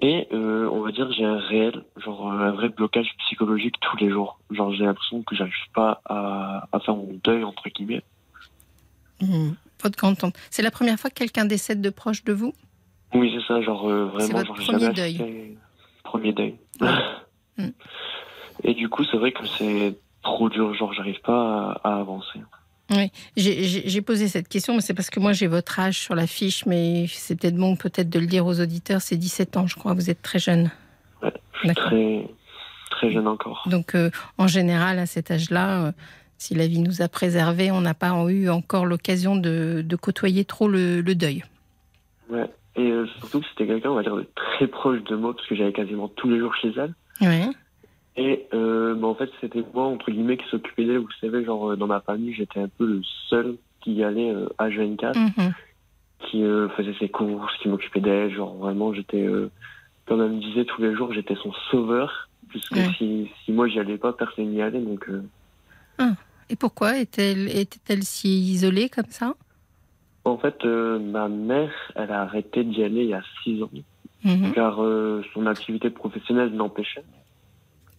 Et 0.00 0.26
euh, 0.32 0.68
on 0.70 0.80
va 0.82 0.90
dire 0.92 1.06
que 1.08 1.14
j'ai 1.14 1.24
un 1.24 1.38
réel, 1.38 1.84
genre 1.96 2.28
euh, 2.32 2.38
un 2.38 2.50
vrai 2.52 2.68
blocage 2.68 3.08
psychologique 3.26 3.74
tous 3.80 3.96
les 3.98 4.10
jours. 4.10 4.38
Genre 4.50 4.72
j'ai 4.74 4.84
l'impression 4.84 5.22
que 5.22 5.34
j'arrive 5.36 5.52
pas 5.74 6.00
à, 6.04 6.66
à 6.72 6.80
faire 6.80 6.96
mon 6.96 7.18
deuil 7.24 7.44
entre 7.44 7.68
guillemets. 7.68 8.02
Hmm. 9.20 9.52
Votre 9.82 9.96
grande-tante. 9.96 10.34
C'est 10.50 10.62
la 10.62 10.70
première 10.70 10.98
fois 10.98 11.10
que 11.10 11.14
quelqu'un 11.16 11.44
décède 11.44 11.80
de 11.80 11.90
proche 11.90 12.24
de 12.24 12.32
vous? 12.32 12.52
Oui 13.14 13.32
c'est 13.36 13.46
ça, 13.46 13.60
genre 13.62 13.88
euh, 13.88 14.10
C'est 14.18 14.32
vraiment 14.32 14.38
votre 14.48 14.60
genre 14.62 14.76
premier 14.78 14.92
deuil. 14.92 15.56
Premier 16.04 16.32
deuil. 16.32 16.56
Mm. 17.58 17.68
Et 18.64 18.74
du 18.74 18.88
coup 18.88 19.04
c'est 19.04 19.16
vrai 19.16 19.32
que 19.32 19.46
c'est 19.58 19.96
trop 20.22 20.48
dur, 20.48 20.72
genre 20.74 20.92
j'arrive 20.92 21.20
pas 21.22 21.78
à, 21.84 21.90
à 21.94 22.00
avancer. 22.00 22.38
J'ai- 23.36 23.88
J'ai 23.88 24.02
posé 24.02 24.28
cette 24.28 24.48
question, 24.48 24.74
mais 24.74 24.82
c'est 24.82 24.92
parce 24.94 25.08
que 25.08 25.18
moi 25.18 25.32
j'ai 25.32 25.46
votre 25.46 25.78
âge 25.80 25.98
sur 25.98 26.14
la 26.14 26.26
fiche, 26.26 26.66
mais 26.66 27.06
c'est 27.08 27.36
peut-être 27.40 27.56
bon 27.56 27.74
peut-être 27.76 28.10
de 28.10 28.18
le 28.18 28.26
dire 28.26 28.44
aux 28.46 28.60
auditeurs, 28.60 29.00
c'est 29.00 29.16
17 29.16 29.56
ans, 29.56 29.66
je 29.66 29.76
crois, 29.76 29.94
vous 29.94 30.10
êtes 30.10 30.20
très 30.22 30.38
jeune. 30.38 30.70
Ouais, 31.22 31.32
je 31.54 31.58
suis 31.60 31.74
très 31.74 32.26
très 32.90 33.10
jeune 33.10 33.26
encore. 33.26 33.62
Donc 33.66 33.94
euh, 33.94 34.10
en 34.36 34.46
général, 34.46 34.98
à 34.98 35.06
cet 35.06 35.30
âge-là, 35.30 35.86
euh, 35.86 35.92
si 36.36 36.54
la 36.54 36.66
vie 36.66 36.80
nous 36.80 37.00
a 37.00 37.08
préservés, 37.08 37.70
on 37.70 37.80
n'a 37.80 37.94
pas 37.94 38.10
eu 38.28 38.50
encore 38.50 38.84
l'occasion 38.84 39.36
de, 39.36 39.82
de 39.86 39.96
côtoyer 39.96 40.44
trop 40.44 40.68
le, 40.68 41.00
le 41.00 41.14
deuil. 41.14 41.44
Ouais. 42.28 42.50
Et 42.76 42.90
euh, 42.90 43.06
surtout 43.20 43.40
que 43.40 43.46
c'était 43.50 43.66
quelqu'un, 43.66 43.90
on 43.90 43.94
va 43.94 44.02
dire, 44.02 44.16
de 44.16 44.26
très 44.34 44.66
proche 44.66 45.02
de 45.04 45.16
moi, 45.16 45.34
parce 45.34 45.46
que 45.48 45.54
j'allais 45.54 45.72
quasiment 45.72 46.08
tous 46.08 46.28
les 46.28 46.38
jours 46.38 46.54
chez 46.56 46.72
elle. 46.76 46.94
Ouais. 47.20 47.46
Euh, 48.92 48.94
bah, 48.94 49.08
en 49.08 49.14
fait, 49.14 49.30
c'était 49.40 49.64
moi, 49.74 49.84
entre 49.84 50.10
guillemets, 50.10 50.36
qui 50.36 50.48
s'occupait 50.48 50.84
d'elle. 50.84 50.98
Vous 50.98 51.08
savez, 51.20 51.44
genre, 51.44 51.70
euh, 51.70 51.76
dans 51.76 51.86
ma 51.86 52.00
famille, 52.00 52.34
j'étais 52.34 52.60
un 52.60 52.68
peu 52.68 52.86
le 52.86 53.02
seul 53.28 53.56
qui 53.80 53.94
y 53.94 54.04
allait 54.04 54.30
euh, 54.30 54.48
à 54.58 54.68
24, 54.68 55.16
Mhm. 55.18 55.52
qui 56.20 56.42
euh, 56.44 56.68
faisait 56.70 56.94
ses 56.98 57.08
courses, 57.08 57.52
qui 57.58 57.68
m'occupait 57.68 58.00
d'elle. 58.00 58.34
Genre, 58.34 58.54
vraiment, 58.56 58.92
j'étais, 58.94 59.26
comme 60.06 60.22
elle 60.22 60.32
me 60.32 60.40
disait 60.40 60.64
tous 60.64 60.80
les 60.82 60.94
jours, 60.94 61.12
j'étais 61.12 61.36
son 61.36 61.52
sauveur. 61.70 62.28
Puisque 62.48 62.76
Ouais. 62.76 62.92
si, 62.98 63.30
si 63.44 63.52
moi, 63.52 63.66
j'y 63.68 63.78
allais 63.78 63.98
pas, 63.98 64.12
personne 64.12 64.48
n'y 64.50 64.60
allait. 64.60 64.80
Donc, 64.80 65.08
euh, 65.08 65.22
Et 66.50 66.56
pourquoi 66.56 66.98
était-elle 66.98 68.02
si 68.02 68.28
isolée 68.52 68.90
comme 68.90 69.06
ça? 69.08 69.34
En 70.24 70.36
fait, 70.36 70.64
ma 70.64 71.28
mère, 71.28 71.72
elle 71.96 72.12
a 72.12 72.22
arrêté 72.22 72.62
d'y 72.62 72.84
aller 72.84 73.04
il 73.04 73.08
y 73.10 73.14
a 73.14 73.22
six 73.42 73.62
ans, 73.62 73.70
Mhm. 74.24 74.52
car 74.52 74.76
son 75.32 75.46
activité 75.46 75.88
professionnelle 75.90 76.54
l'empêchait. 76.54 77.04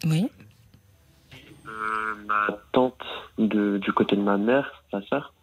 Oui. 0.06 0.28
Euh, 1.84 2.16
ma 2.28 2.48
tante 2.72 3.02
de, 3.38 3.78
du 3.78 3.92
côté 3.92 4.16
de 4.16 4.22
ma 4.22 4.38
mère, 4.38 4.84
sa 4.92 5.02
sœur, 5.08 5.34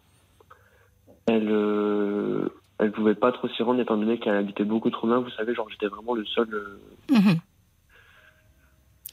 elle 1.27 1.49
euh, 1.51 2.49
elle 2.79 2.91
pouvait 2.91 3.13
pas 3.15 3.31
trop 3.31 3.47
s'y 3.49 3.61
rendre 3.61 3.79
étant 3.79 3.95
donné 3.97 4.17
qu'elle 4.19 4.35
habitait 4.35 4.63
beaucoup 4.63 4.89
trop 4.89 5.05
loin. 5.07 5.19
Vous 5.19 5.29
savez, 5.31 5.53
genre 5.53 5.69
j'étais 5.69 5.87
vraiment 5.87 6.15
le 6.15 6.25
seul. 6.25 6.51
euh, 6.53 6.79
Mhm. 7.11 7.39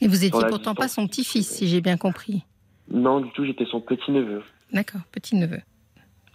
Et 0.01 0.07
vous 0.07 0.23
étiez 0.23 0.45
pourtant 0.47 0.73
pas 0.75 0.87
son 0.87 1.07
petit-fils, 1.07 1.47
si 1.47 1.67
j'ai 1.67 1.81
bien 1.81 1.97
compris. 1.97 2.43
Non, 2.89 3.19
du 3.19 3.29
tout, 3.33 3.45
j'étais 3.45 3.65
son 3.65 3.81
petit 3.81 4.11
neveu. 4.11 4.41
D'accord, 4.71 5.01
petit-neveu. 5.11 5.59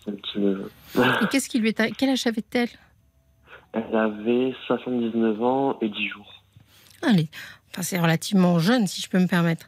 Son 0.05 0.13
petit 0.13 0.39
neveu. 0.39 0.71
Et 1.23 1.27
qu'est-ce 1.31 1.49
qui 1.49 1.59
lui 1.59 1.71
est 1.71 1.93
Quel 1.97 2.11
âge 2.11 2.27
avait-elle? 2.27 2.69
Elle 3.73 3.97
avait 3.97 4.55
79 4.69 5.43
ans 5.43 5.79
et 5.81 5.89
10 5.89 6.09
jours. 6.09 6.45
Allez, 7.03 7.29
enfin, 7.71 7.83
c'est 7.83 7.99
relativement 7.99 8.59
jeune, 8.61 8.87
si 8.87 9.01
je 9.03 9.09
peux 9.09 9.19
me 9.19 9.27
permettre. 9.27 9.67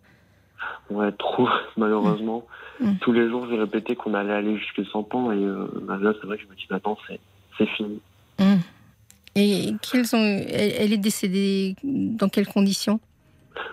Ouais, 0.90 1.12
trop, 1.12 1.48
malheureusement. 1.76 2.46
Mm. 2.80 2.92
Tous 3.00 3.12
les 3.12 3.28
jours, 3.28 3.46
j'ai 3.48 3.58
répété 3.58 3.96
qu'on 3.96 4.14
allait 4.14 4.32
aller 4.32 4.58
jusque 4.58 4.84
100 4.86 5.14
ans 5.14 5.32
et 5.32 5.36
euh, 5.36 5.66
bah, 5.82 5.98
là, 6.00 6.12
c'est 6.20 6.26
vrai 6.26 6.36
que 6.36 6.44
je 6.44 6.48
me 6.48 6.54
dis 6.54 6.66
maintenant, 6.70 6.98
c'est, 7.06 7.20
c'est 7.58 7.68
fini. 7.70 8.00
Hum. 8.38 8.60
Et 9.34 9.74
quelles 9.82 10.14
ont... 10.14 10.44
elle, 10.50 10.92
est 10.92 10.98
décédée 10.98 11.76
dans 11.82 12.28
quelles 12.28 12.46
conditions? 12.46 13.00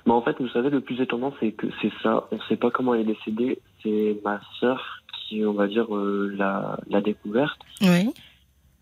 Mais 0.05 0.11
en 0.11 0.21
fait, 0.21 0.35
vous 0.39 0.49
savez, 0.49 0.69
le 0.69 0.81
plus 0.81 0.99
étonnant, 1.01 1.33
c'est 1.39 1.51
que 1.51 1.67
c'est 1.81 1.91
ça. 2.01 2.27
On 2.31 2.35
ne 2.35 2.41
sait 2.49 2.57
pas 2.57 2.69
comment 2.69 2.93
elle 2.93 3.01
est 3.01 3.13
décédée. 3.13 3.59
C'est 3.81 4.17
ma 4.25 4.41
sœur 4.59 5.03
qui, 5.13 5.45
on 5.45 5.53
va 5.53 5.67
dire, 5.67 5.93
euh, 5.95 6.33
l'a, 6.37 6.77
l'a 6.89 7.01
découverte. 7.01 7.59
Oui. 7.81 8.09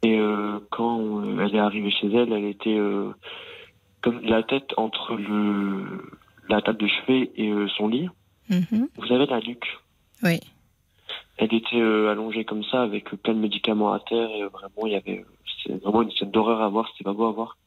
Et 0.03 0.17
euh, 0.17 0.59
quand 0.71 0.99
euh, 0.99 1.45
elle 1.45 1.55
est 1.55 1.59
arrivée 1.59 1.91
chez 1.91 2.07
elle, 2.07 2.33
elle 2.33 2.45
était 2.45 2.77
euh, 2.77 3.11
comme 4.01 4.19
la 4.23 4.41
tête 4.41 4.73
entre 4.77 5.15
le, 5.15 5.83
la 6.51 6.61
table 6.61 6.77
de 6.79 6.87
chevet 6.87 7.31
et 7.35 7.49
euh, 7.49 7.67
son 7.77 7.87
lit. 7.87 8.07
Mhm. 8.49 8.87
Vous 8.97 9.07
savez, 9.07 9.25
la 9.25 9.39
nuque. 9.39 9.67
Oui. 10.23 10.39
Elle 11.37 11.53
était 11.53 11.79
euh, 11.81 12.11
allongée 12.11 12.45
comme 12.45 12.63
ça 12.65 12.83
avec 12.83 13.13
euh, 13.13 13.17
plein 13.17 13.33
de 13.33 13.39
médicaments 13.39 13.93
à 13.93 13.99
terre 13.99 14.29
et 14.29 14.43
vraiment, 14.45 14.85
il 14.85 14.91
y 14.91 14.95
avait, 14.95 15.25
c'est 15.63 15.73
vraiment 15.81 16.01
une 16.03 16.11
scène 16.11 16.31
d'horreur 16.31 16.61
à 16.61 16.69
voir. 16.69 16.87
C'était 16.91 17.03
pas 17.05 17.13
beau 17.13 17.27
à 17.27 17.31
voir. 17.31 17.57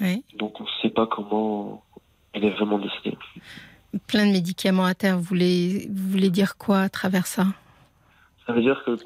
oui. 0.00 0.22
Donc, 0.38 0.60
on 0.60 0.64
ne 0.64 0.68
sait 0.82 0.90
pas 0.90 1.06
comment 1.06 1.82
elle 2.32 2.44
est 2.44 2.50
vraiment 2.50 2.78
décédée. 2.78 3.16
Plein 4.06 4.26
de 4.26 4.32
médicaments 4.32 4.84
à 4.84 4.94
terre. 4.94 5.16
Vous 5.16 5.22
voulez, 5.24 5.88
vous 5.90 6.10
voulez 6.10 6.30
dire 6.30 6.56
quoi 6.58 6.80
à 6.80 6.88
travers 6.88 7.26
ça? 7.26 7.46
Ça 8.46 8.52
veut 8.52 8.60
dire 8.62 8.82
que 8.84 8.96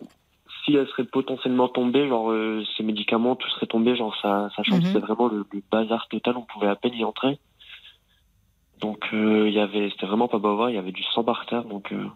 si 0.65 0.75
elle 0.75 0.87
serait 0.89 1.05
potentiellement 1.05 1.69
tombée, 1.69 2.09
genre 2.09 2.31
euh, 2.33 2.63
ces 2.77 2.83
médicaments, 2.83 3.37
tout 3.37 3.49
serait 3.51 3.67
tombé, 3.67 3.97
genre 3.97 4.15
ça, 4.21 4.51
sachant 4.57 4.77
Mhm. 4.77 4.83
que 4.83 4.87
c'était 4.89 4.99
vraiment 5.07 5.29
le, 5.29 5.47
le 5.53 5.63
bazar 5.71 6.07
total, 6.09 6.37
on 6.37 6.43
pouvait 6.43 6.67
à 6.69 6.75
peine 6.77 6.93
y 6.95 7.05
entrer. 7.05 7.39
Donc 8.81 9.05
euh, 9.13 9.49
il 9.49 9.55
y 9.55 9.61
avait, 9.61 9.91
c'était 9.91 10.07
vraiment 10.07 10.29
pas 10.29 10.39
beau 10.39 10.49
à 10.49 10.55
voir, 10.55 10.71
il 10.71 10.77
y 10.77 10.79
avait 10.79 10.93
du 10.93 11.03
sang 11.15 11.23
par 11.25 11.45
terre, 11.47 11.65
donc 11.65 11.93
euh, 11.93 12.07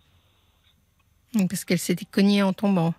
Parce 1.49 1.65
qu'elle 1.65 1.79
s'était 1.79 2.05
cognée 2.07 2.43
en 2.43 2.53
tombant. 2.53 2.95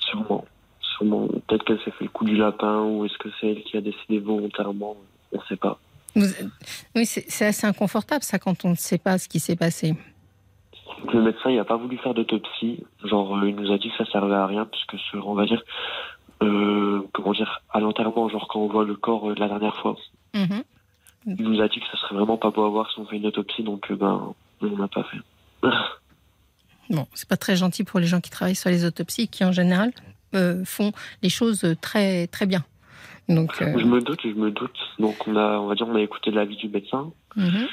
sûrement, 0.00 0.44
sûrement, 0.80 1.26
peut-être 1.46 1.64
qu'elle 1.64 1.80
s'est 1.80 1.90
fait 1.92 2.04
le 2.04 2.10
coup 2.10 2.24
du 2.24 2.36
lapin 2.36 2.82
ou 2.82 3.04
est-ce 3.04 3.18
que 3.18 3.28
c'est 3.40 3.48
elle 3.50 3.62
qui 3.64 3.76
a 3.76 3.80
décidé 3.80 4.18
volontairement, 4.20 4.96
on 5.32 5.40
sait 5.42 5.56
pas. 5.56 5.78
Vous- 6.14 6.26
Oui, 6.94 7.04
c'est 7.06 7.44
assez 7.44 7.66
inconfortable 7.66 8.22
ça 8.22 8.38
quand 8.38 8.64
on 8.64 8.70
ne 8.70 8.74
sait 8.76 8.98
pas 8.98 9.18
ce 9.18 9.28
qui 9.28 9.40
s'est 9.40 9.56
passé. 9.56 9.94
Le 11.12 11.20
médecin, 11.22 11.50
il 11.50 11.58
a 11.58 11.64
pas 11.64 11.76
voulu 11.76 11.98
faire 11.98 12.14
d'autopsie. 12.14 12.82
Genre, 13.04 13.36
euh, 13.36 13.48
il 13.50 13.54
nous 13.56 13.70
a 13.70 13.76
dit 13.78 13.90
que 13.90 13.96
ça 14.02 14.10
servait 14.10 14.34
à 14.34 14.46
rien, 14.46 14.64
puisque 14.64 14.96
ce, 15.10 15.16
on 15.18 15.34
va 15.34 15.44
dire, 15.44 15.62
euh, 16.42 17.02
comment 17.12 17.32
dire, 17.32 17.60
à 17.70 17.80
l'enterrement, 17.80 18.28
genre 18.30 18.48
quand 18.48 18.60
on 18.60 18.68
voit 18.68 18.84
le 18.84 18.94
corps 18.96 19.28
euh, 19.30 19.34
de 19.34 19.40
la 19.40 19.48
dernière 19.48 19.76
fois, 19.82 19.96
Mhm. 20.34 20.62
Il 21.26 21.36
nous 21.48 21.60
a 21.60 21.68
dit 21.68 21.80
que 21.80 21.86
ça 21.92 21.98
serait 21.98 22.14
vraiment 22.16 22.36
pas 22.38 22.50
beau 22.50 22.64
à 22.64 22.68
voir 22.70 22.90
si 22.90 22.98
on 23.00 23.06
fait 23.06 23.16
une 23.16 23.26
autopsie, 23.26 23.62
donc 23.62 23.90
euh, 23.90 23.96
ben, 23.96 24.32
on 24.62 24.66
n'a 24.76 24.88
pas 24.88 25.04
fait. 25.04 25.68
Bon, 26.88 27.04
c'est 27.14 27.28
pas 27.28 27.36
très 27.36 27.56
gentil 27.56 27.82
pour 27.82 27.98
les 27.98 28.06
gens 28.06 28.20
qui 28.20 28.30
travaillent 28.30 28.54
sur 28.54 28.70
les 28.70 28.84
autopsies, 28.84 29.26
qui 29.26 29.44
en 29.44 29.50
général 29.50 29.90
euh, 30.36 30.64
font 30.64 30.92
les 31.20 31.28
choses 31.30 31.74
très 31.80 32.28
très 32.28 32.46
bien. 32.46 32.64
Donc, 33.28 33.60
euh, 33.60 33.76
Je 33.76 33.84
me 33.84 34.00
doute, 34.00 34.20
je 34.22 34.28
me 34.28 34.52
doute. 34.52 34.76
Donc 35.00 35.16
on 35.26 35.34
a, 35.34 35.58
on 35.58 35.66
va 35.66 35.74
dire, 35.74 35.88
on 35.88 35.96
a 35.96 36.00
écouté 36.00 36.30
l'avis 36.30 36.54
du 36.56 36.68
médecin. 36.68 37.10
mhm. 37.34 37.66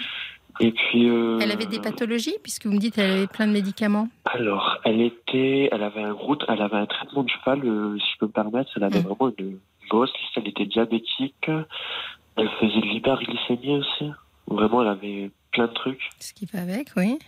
Et 0.60 0.72
puis. 0.72 1.08
euh, 1.10 1.38
elle 1.42 1.52
avait 1.52 1.68
des 1.68 1.80
pathologies, 1.80 2.36
puisque 2.42 2.66
vous 2.66 2.74
me 2.74 2.80
dites 2.80 2.96
qu'elle 2.96 3.12
avait 3.12 3.28
plein 3.28 3.46
de 3.48 3.52
médicaments. 3.52 4.08
Alors, 4.26 4.78
elle 4.84 5.02
était, 5.02 5.70
elle 5.72 5.84
avait 5.84 6.02
un 6.04 6.14
gros, 6.14 6.38
elle 6.48 6.62
avait 6.62 6.78
un 6.78 6.86
traitement 6.88 7.22
de 7.24 7.30
cheval, 7.30 7.62
euh, 7.66 7.98
si 8.00 8.06
je 8.14 8.18
peux 8.20 8.26
me 8.28 8.32
permettre. 8.32 8.72
Elle 8.76 8.84
avait 8.84 9.00
Mm. 9.00 9.08
vraiment 9.08 9.32
une 9.38 9.60
grosse 9.90 10.12
liste. 10.14 10.32
Elle 10.38 10.48
était 10.48 10.66
diabétique. 10.66 11.50
Elle 12.38 12.50
faisait 12.60 12.82
de 12.82 12.86
l'hyperglycémie 12.86 13.78
aussi. 13.78 14.12
Vraiment, 14.48 14.82
elle 14.82 14.90
avait 14.90 15.32
plein 15.52 15.68
de 15.68 15.74
trucs. 15.74 16.10
Ce 16.20 16.34
qui 16.34 16.46
va 16.46 16.62
avec, 16.62 16.90
oui. 16.98 17.20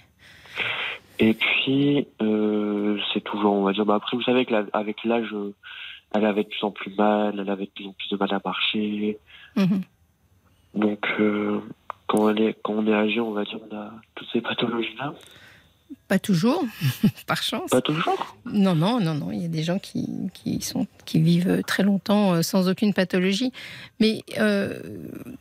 Et 1.19 1.33
puis, 1.33 2.07
euh, 2.21 2.97
c'est 3.13 3.23
toujours, 3.23 3.53
on 3.53 3.63
va 3.63 3.73
dire, 3.73 3.85
bah 3.85 3.95
après, 3.95 4.17
vous 4.17 4.23
savez, 4.23 4.45
avec 4.73 5.03
l'âge, 5.05 5.29
euh, 5.33 5.53
elle 6.13 6.25
avait 6.25 6.43
de 6.43 6.49
plus 6.49 6.63
en 6.63 6.71
plus 6.71 6.93
mal, 6.95 7.39
elle 7.39 7.49
avait 7.49 7.65
de 7.65 7.71
plus 7.71 7.87
en 7.87 7.93
plus 7.93 8.09
de 8.09 8.17
mal 8.17 8.33
à 8.33 8.41
marcher. 8.43 9.17
Mhm. 9.55 9.81
Donc, 10.73 11.07
euh, 11.19 11.61
quand, 12.07 12.29
elle 12.29 12.41
est, 12.41 12.57
quand 12.63 12.73
on 12.73 12.87
est 12.87 12.93
âgé, 12.93 13.19
on 13.21 13.31
va 13.31 13.43
dire, 13.45 13.59
on 13.71 13.75
a 13.75 13.91
toutes 14.15 14.27
ces 14.33 14.41
pathologies-là. 14.41 15.13
Pas 16.07 16.19
toujours, 16.19 16.63
par 17.27 17.41
chance. 17.41 17.69
Pas 17.71 17.81
toujours? 17.81 18.37
Non, 18.45 18.75
non, 18.75 18.99
non, 18.99 19.15
non. 19.15 19.31
Il 19.31 19.41
y 19.41 19.45
a 19.45 19.47
des 19.47 19.63
gens 19.63 19.79
qui, 19.79 20.07
qui, 20.33 20.61
sont, 20.61 20.85
qui 21.05 21.19
vivent 21.19 21.63
très 21.65 21.83
longtemps 21.83 22.33
euh, 22.33 22.41
sans 22.43 22.69
aucune 22.69 22.93
pathologie. 22.93 23.51
Mais 23.99 24.21
euh, 24.37 24.79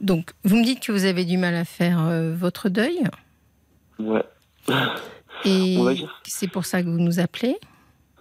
donc, 0.00 0.30
vous 0.44 0.56
me 0.56 0.64
dites 0.64 0.80
que 0.80 0.92
vous 0.92 1.04
avez 1.04 1.24
du 1.24 1.36
mal 1.36 1.54
à 1.54 1.64
faire 1.64 2.00
euh, 2.00 2.34
votre 2.34 2.68
deuil. 2.70 2.98
Ouais, 3.98 4.24
Et 5.44 5.78
c'est 6.24 6.48
pour 6.48 6.64
ça 6.64 6.82
que 6.82 6.88
vous 6.88 6.98
nous 7.00 7.20
appelez. 7.20 7.56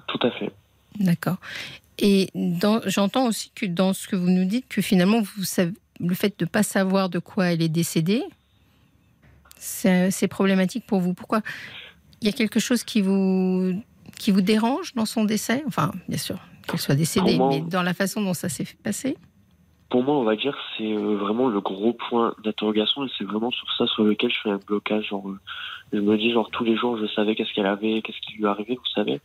tout 0.08 0.20
à 0.22 0.32
fait. 0.32 0.52
D'accord. 1.00 1.38
Et 2.00 2.30
j'entends 2.86 3.28
aussi 3.28 3.52
que 3.56 3.66
dans 3.66 3.94
ce 3.94 4.08
que 4.08 4.16
vous 4.16 4.30
nous 4.30 4.46
dites, 4.46 4.68
que 4.68 4.82
finalement, 4.82 5.22
vous 5.22 5.44
savez, 5.44 5.74
le 6.00 6.16
fait 6.16 6.38
de 6.40 6.46
ne 6.46 6.50
pas 6.50 6.64
savoir 6.64 7.10
de 7.10 7.20
quoi 7.20 7.54
elle 7.54 7.62
est 7.62 7.70
décédée, 7.70 8.24
c'est 9.58 10.28
problématique 10.28 10.86
pour 10.86 11.00
vous. 11.00 11.14
Pourquoi? 11.14 11.42
Y 12.26 12.30
a 12.30 12.32
quelque 12.34 12.60
chose 12.60 12.84
qui 12.84 13.02
vous, 13.02 13.82
qui 14.18 14.32
vous 14.32 14.42
dérange 14.42 14.94
dans 14.96 15.06
son 15.06 15.24
décès? 15.26 15.64
Enfin, 15.68 15.92
bien 16.08 16.18
sûr, 16.18 16.38
qu'elle 16.68 16.80
soit 16.80 16.96
décédée, 16.96 17.38
moi- 17.38 17.50
mais 17.50 17.62
dans 17.62 17.84
la 17.84 17.94
façon 17.94 18.22
dont 18.22 18.34
ça 18.34 18.50
s'est 18.50 18.68
passé 18.84 19.18
Pour 19.90 20.04
moi, 20.04 20.16
on 20.18 20.24
va 20.24 20.36
dire, 20.36 20.58
c'est 20.78 20.92
euh, 20.92 21.16
vraiment 21.18 21.50
le 21.50 21.62
gros 21.62 21.94
point 21.94 22.34
d'interrogation 22.44 23.06
et 23.06 23.10
c'est 23.18 23.24
vraiment 23.26 23.52
sur 23.52 23.68
ça 23.78 23.86
sur 23.88 24.04
lequel 24.04 24.32
je 24.32 24.40
fais 24.42 24.50
un 24.50 24.58
blocage. 24.66 25.08
Genre, 25.10 25.30
euh, 25.30 25.40
je 25.92 26.00
me 26.00 26.18
dis, 26.18 26.32
genre, 26.32 26.50
tous 26.50 26.64
les 26.64 26.76
jours, 26.76 26.98
je 26.98 27.06
savais 27.14 27.36
qu'est-ce 27.36 27.54
qu'elle 27.54 27.68
avait, 27.68 28.02
qu'est-ce 28.02 28.20
qui 28.22 28.34
lui 28.38 28.48
arrivait, 28.48 28.76
vous 28.76 28.92
savez. 28.96 29.20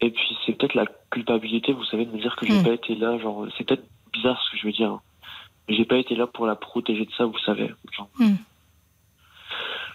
Et 0.00 0.10
puis, 0.10 0.36
c'est 0.44 0.52
peut-être 0.52 0.74
la 0.74 0.84
culpabilité, 1.10 1.72
vous 1.72 1.84
savez, 1.84 2.04
de 2.04 2.12
me 2.12 2.20
dire 2.20 2.36
que 2.36 2.46
j'ai 2.46 2.60
Mm. 2.60 2.62
pas 2.64 2.72
été 2.72 2.94
là. 2.96 3.18
Genre, 3.18 3.46
c'est 3.56 3.64
peut-être 3.64 3.84
bizarre 4.12 4.40
ce 4.44 4.50
que 4.52 4.58
je 4.58 4.66
veux 4.66 4.72
dire. 4.72 4.90
hein. 4.90 5.00
J'ai 5.70 5.84
pas 5.84 5.96
été 5.98 6.14
là 6.14 6.26
pour 6.26 6.46
la 6.46 6.54
protéger 6.54 7.04
de 7.04 7.10
ça, 7.16 7.24
vous 7.26 7.38
savez. 7.44 7.70
Genre, 7.92 8.08
Mm. 8.18 8.34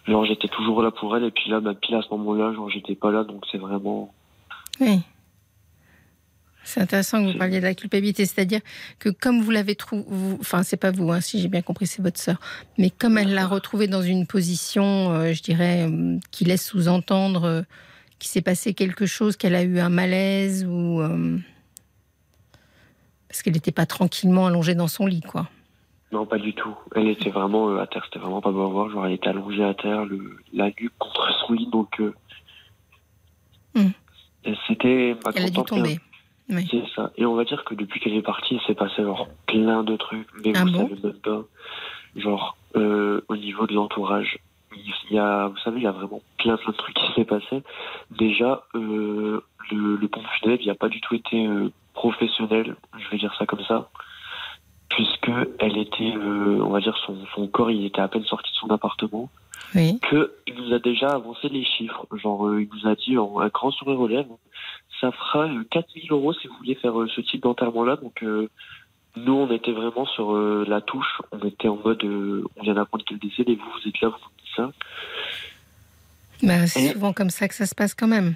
Genre 0.06 0.26
j'étais 0.26 0.48
toujours 0.48 0.82
là 0.82 0.92
pour 0.92 1.16
elle 1.16 1.24
et 1.24 1.32
puis 1.32 1.50
là, 1.50 1.60
bah, 1.60 1.74
pile 1.74 1.96
à 1.96 2.02
ce 2.02 2.10
moment-là, 2.10 2.54
genre, 2.54 2.70
j'étais 2.70 2.96
pas 2.96 3.12
là, 3.12 3.24
donc 3.24 3.44
c'est 3.52 3.58
vraiment. 3.58 4.14
Oui. 4.80 5.02
C'est 6.66 6.80
intéressant 6.80 7.22
que 7.24 7.34
vous 7.34 7.38
parliez 7.38 7.60
de 7.60 7.66
la 7.66 7.76
culpabilité, 7.76 8.26
c'est-à-dire 8.26 8.62
que 8.98 9.10
comme 9.10 9.42
vous 9.42 9.52
l'avez 9.52 9.76
trouvé, 9.76 10.06
enfin 10.40 10.64
c'est 10.64 10.78
pas 10.78 10.92
vous, 10.92 11.12
hein, 11.12 11.20
si 11.20 11.42
j'ai 11.42 11.50
bien 11.50 11.62
compris, 11.62 11.88
c'est 11.88 12.02
votre 12.02 12.20
sœur, 12.20 12.38
mais 12.78 12.90
comme 12.90 13.18
elle 13.18 13.34
l'a 13.34 13.48
retrouvée 13.48 13.88
dans 13.88 14.02
une 14.02 14.26
position, 14.26 15.12
euh, 15.12 15.34
je 15.34 15.44
dirais, 15.44 15.86
euh, 15.86 16.18
qui 16.32 16.46
laisse 16.46 16.66
sous-entendre 16.66 17.44
euh, 17.44 17.62
qu'il 18.18 18.30
s'est 18.30 18.42
passé 18.42 18.74
quelque 18.74 19.06
chose, 19.06 19.36
qu'elle 19.36 19.56
a 19.56 19.64
eu 19.64 19.80
un 19.80 19.90
malaise 19.90 20.66
ou 20.66 21.02
parce 23.28 23.42
qu'elle 23.42 23.54
n'était 23.54 23.72
pas 23.72 23.88
tranquillement 23.88 24.46
allongée 24.46 24.76
dans 24.76 24.88
son 24.88 25.08
lit, 25.08 25.22
quoi. 25.22 25.50
Non, 26.14 26.26
pas 26.28 26.38
du 26.38 26.54
tout. 26.54 26.76
Elle 26.96 27.08
était 27.10 27.32
vraiment 27.32 27.70
euh, 27.70 27.80
à 27.82 27.88
terre, 27.88 28.04
c'était 28.06 28.20
vraiment 28.20 28.40
pas 28.40 28.52
beau 28.52 28.62
à 28.64 28.68
voir. 28.68 28.90
Genre, 28.90 29.06
elle 29.08 29.14
était 29.14 29.30
allongée 29.30 29.64
à 29.64 29.74
terre, 29.74 30.06
le, 30.06 30.38
la 30.54 30.68
nuque 30.68 30.94
contre 31.00 31.28
son 31.46 31.54
lit, 31.54 31.68
donc. 31.68 32.00
euh, 32.00 32.14
Hmm. 33.76 33.90
C'était. 34.68 35.16
ma 35.26 35.32
Elle 35.34 35.46
a 35.46 35.50
dû 35.50 35.56
contente, 35.56 35.68
tomber. 35.80 36.00
Oui. 36.50 36.68
C'est 36.70 36.84
ça. 36.96 37.12
Et 37.18 37.26
on 37.26 37.34
va 37.34 37.44
dire 37.44 37.64
que 37.66 37.74
depuis 37.74 38.00
qu'elle 38.00 38.14
est 38.14 38.22
partie, 38.22 38.56
il 38.56 38.62
s'est 38.68 38.76
passé 38.76 39.02
genre 39.02 39.28
plein 39.48 39.84
de 39.84 39.96
trucs. 39.96 40.28
Mais 40.46 40.54
Ah 40.56 40.64
vous 40.66 40.72
bon 40.72 40.90
savez 40.90 41.02
même 41.04 41.14
pas. 41.14 41.42
Genre, 42.16 42.56
euh, 42.76 43.22
au 43.30 43.36
niveau 43.36 43.66
de 43.66 43.74
l'entourage, 43.74 44.38
il 44.76 44.94
y 45.16 45.18
a, 45.18 45.48
vous 45.48 45.58
savez, 45.64 45.78
il 45.80 45.84
y 45.84 45.88
a 45.88 45.92
vraiment 45.92 46.22
plein 46.38 46.56
plein 46.58 46.72
de 46.72 46.78
trucs 46.78 46.96
qui 46.96 47.14
s'est 47.14 47.26
passé. 47.26 47.64
Déjà, 48.12 48.64
le, 48.76 49.44
le 49.72 50.08
pont 50.08 50.22
funèbre, 50.40 50.62
il 50.62 50.68
n'a 50.68 50.76
pas 50.76 50.90
du 50.90 51.02
tout 51.02 51.16
été 51.16 51.50
professionnel, 51.96 52.76
je 53.00 53.10
vais 53.10 53.18
dire 53.18 53.34
ça 53.40 53.48
comme 53.48 53.64
ça. 53.64 53.90
Puisque 54.96 55.32
elle 55.60 55.78
était, 55.78 56.14
euh, 56.16 56.60
on 56.64 56.70
va 56.70 56.80
dire, 56.80 56.96
son, 57.06 57.16
son 57.36 57.48
corps, 57.48 57.72
il 57.72 57.86
était 57.86 58.02
à 58.02 58.08
peine 58.08 58.24
sorti 58.26 58.52
de 58.52 58.58
son 58.58 58.70
appartement 58.70 59.30
Oui. 59.76 60.00
que 60.02 60.34
il 60.48 60.56
nous 60.56 60.74
a 60.74 60.80
déjà 60.80 61.08
avancé 61.10 61.50
les 61.50 61.64
chiffres. 61.66 62.06
Genre, 62.16 62.48
euh, 62.48 62.62
il 62.62 62.70
nous 62.74 62.88
a 62.90 62.96
dit 62.96 63.18
en 63.18 63.40
un 63.40 63.48
grand 63.48 63.72
sourire 63.72 64.00
aux 64.00 64.08
lèvres, 64.08 64.38
ça 65.02 65.12
fera 65.12 65.46
euh, 65.48 65.64
4000 65.72 66.12
euros 66.12 66.34
si 66.34 66.48
vous 66.48 66.54
voulez 66.58 66.76
faire 66.76 67.00
euh, 67.00 67.08
ce 67.16 67.22
type 67.22 67.42
d'enterrement-là. 67.42 67.96
Donc, 67.96 68.22
euh, 68.24 68.50
nous, 69.16 69.34
on 69.34 69.50
était 69.52 69.72
vraiment 69.72 70.06
sur 70.06 70.34
euh, 70.36 70.64
la 70.68 70.82
touche. 70.82 71.22
On 71.32 71.40
était 71.48 71.68
en 71.70 71.78
mode, 71.78 72.04
euh, 72.04 72.44
on 72.58 72.62
vient 72.64 72.74
d'apprendre 72.76 73.04
qu'elle 73.06 73.20
décède 73.20 73.50
et 73.50 73.56
vous, 73.56 73.66
vous 73.82 73.88
êtes 73.90 74.00
là, 74.02 74.10
vous 74.10 74.16
dites 74.38 74.56
ça. 74.56 74.72
Bah, 76.44 76.68
c'est 76.68 76.84
Et- 76.84 76.90
souvent 76.90 77.14
comme 77.14 77.30
ça 77.30 77.48
que 77.48 77.56
ça 77.56 77.66
se 77.66 77.74
passe 77.74 77.94
quand 77.96 78.08
même. 78.08 78.36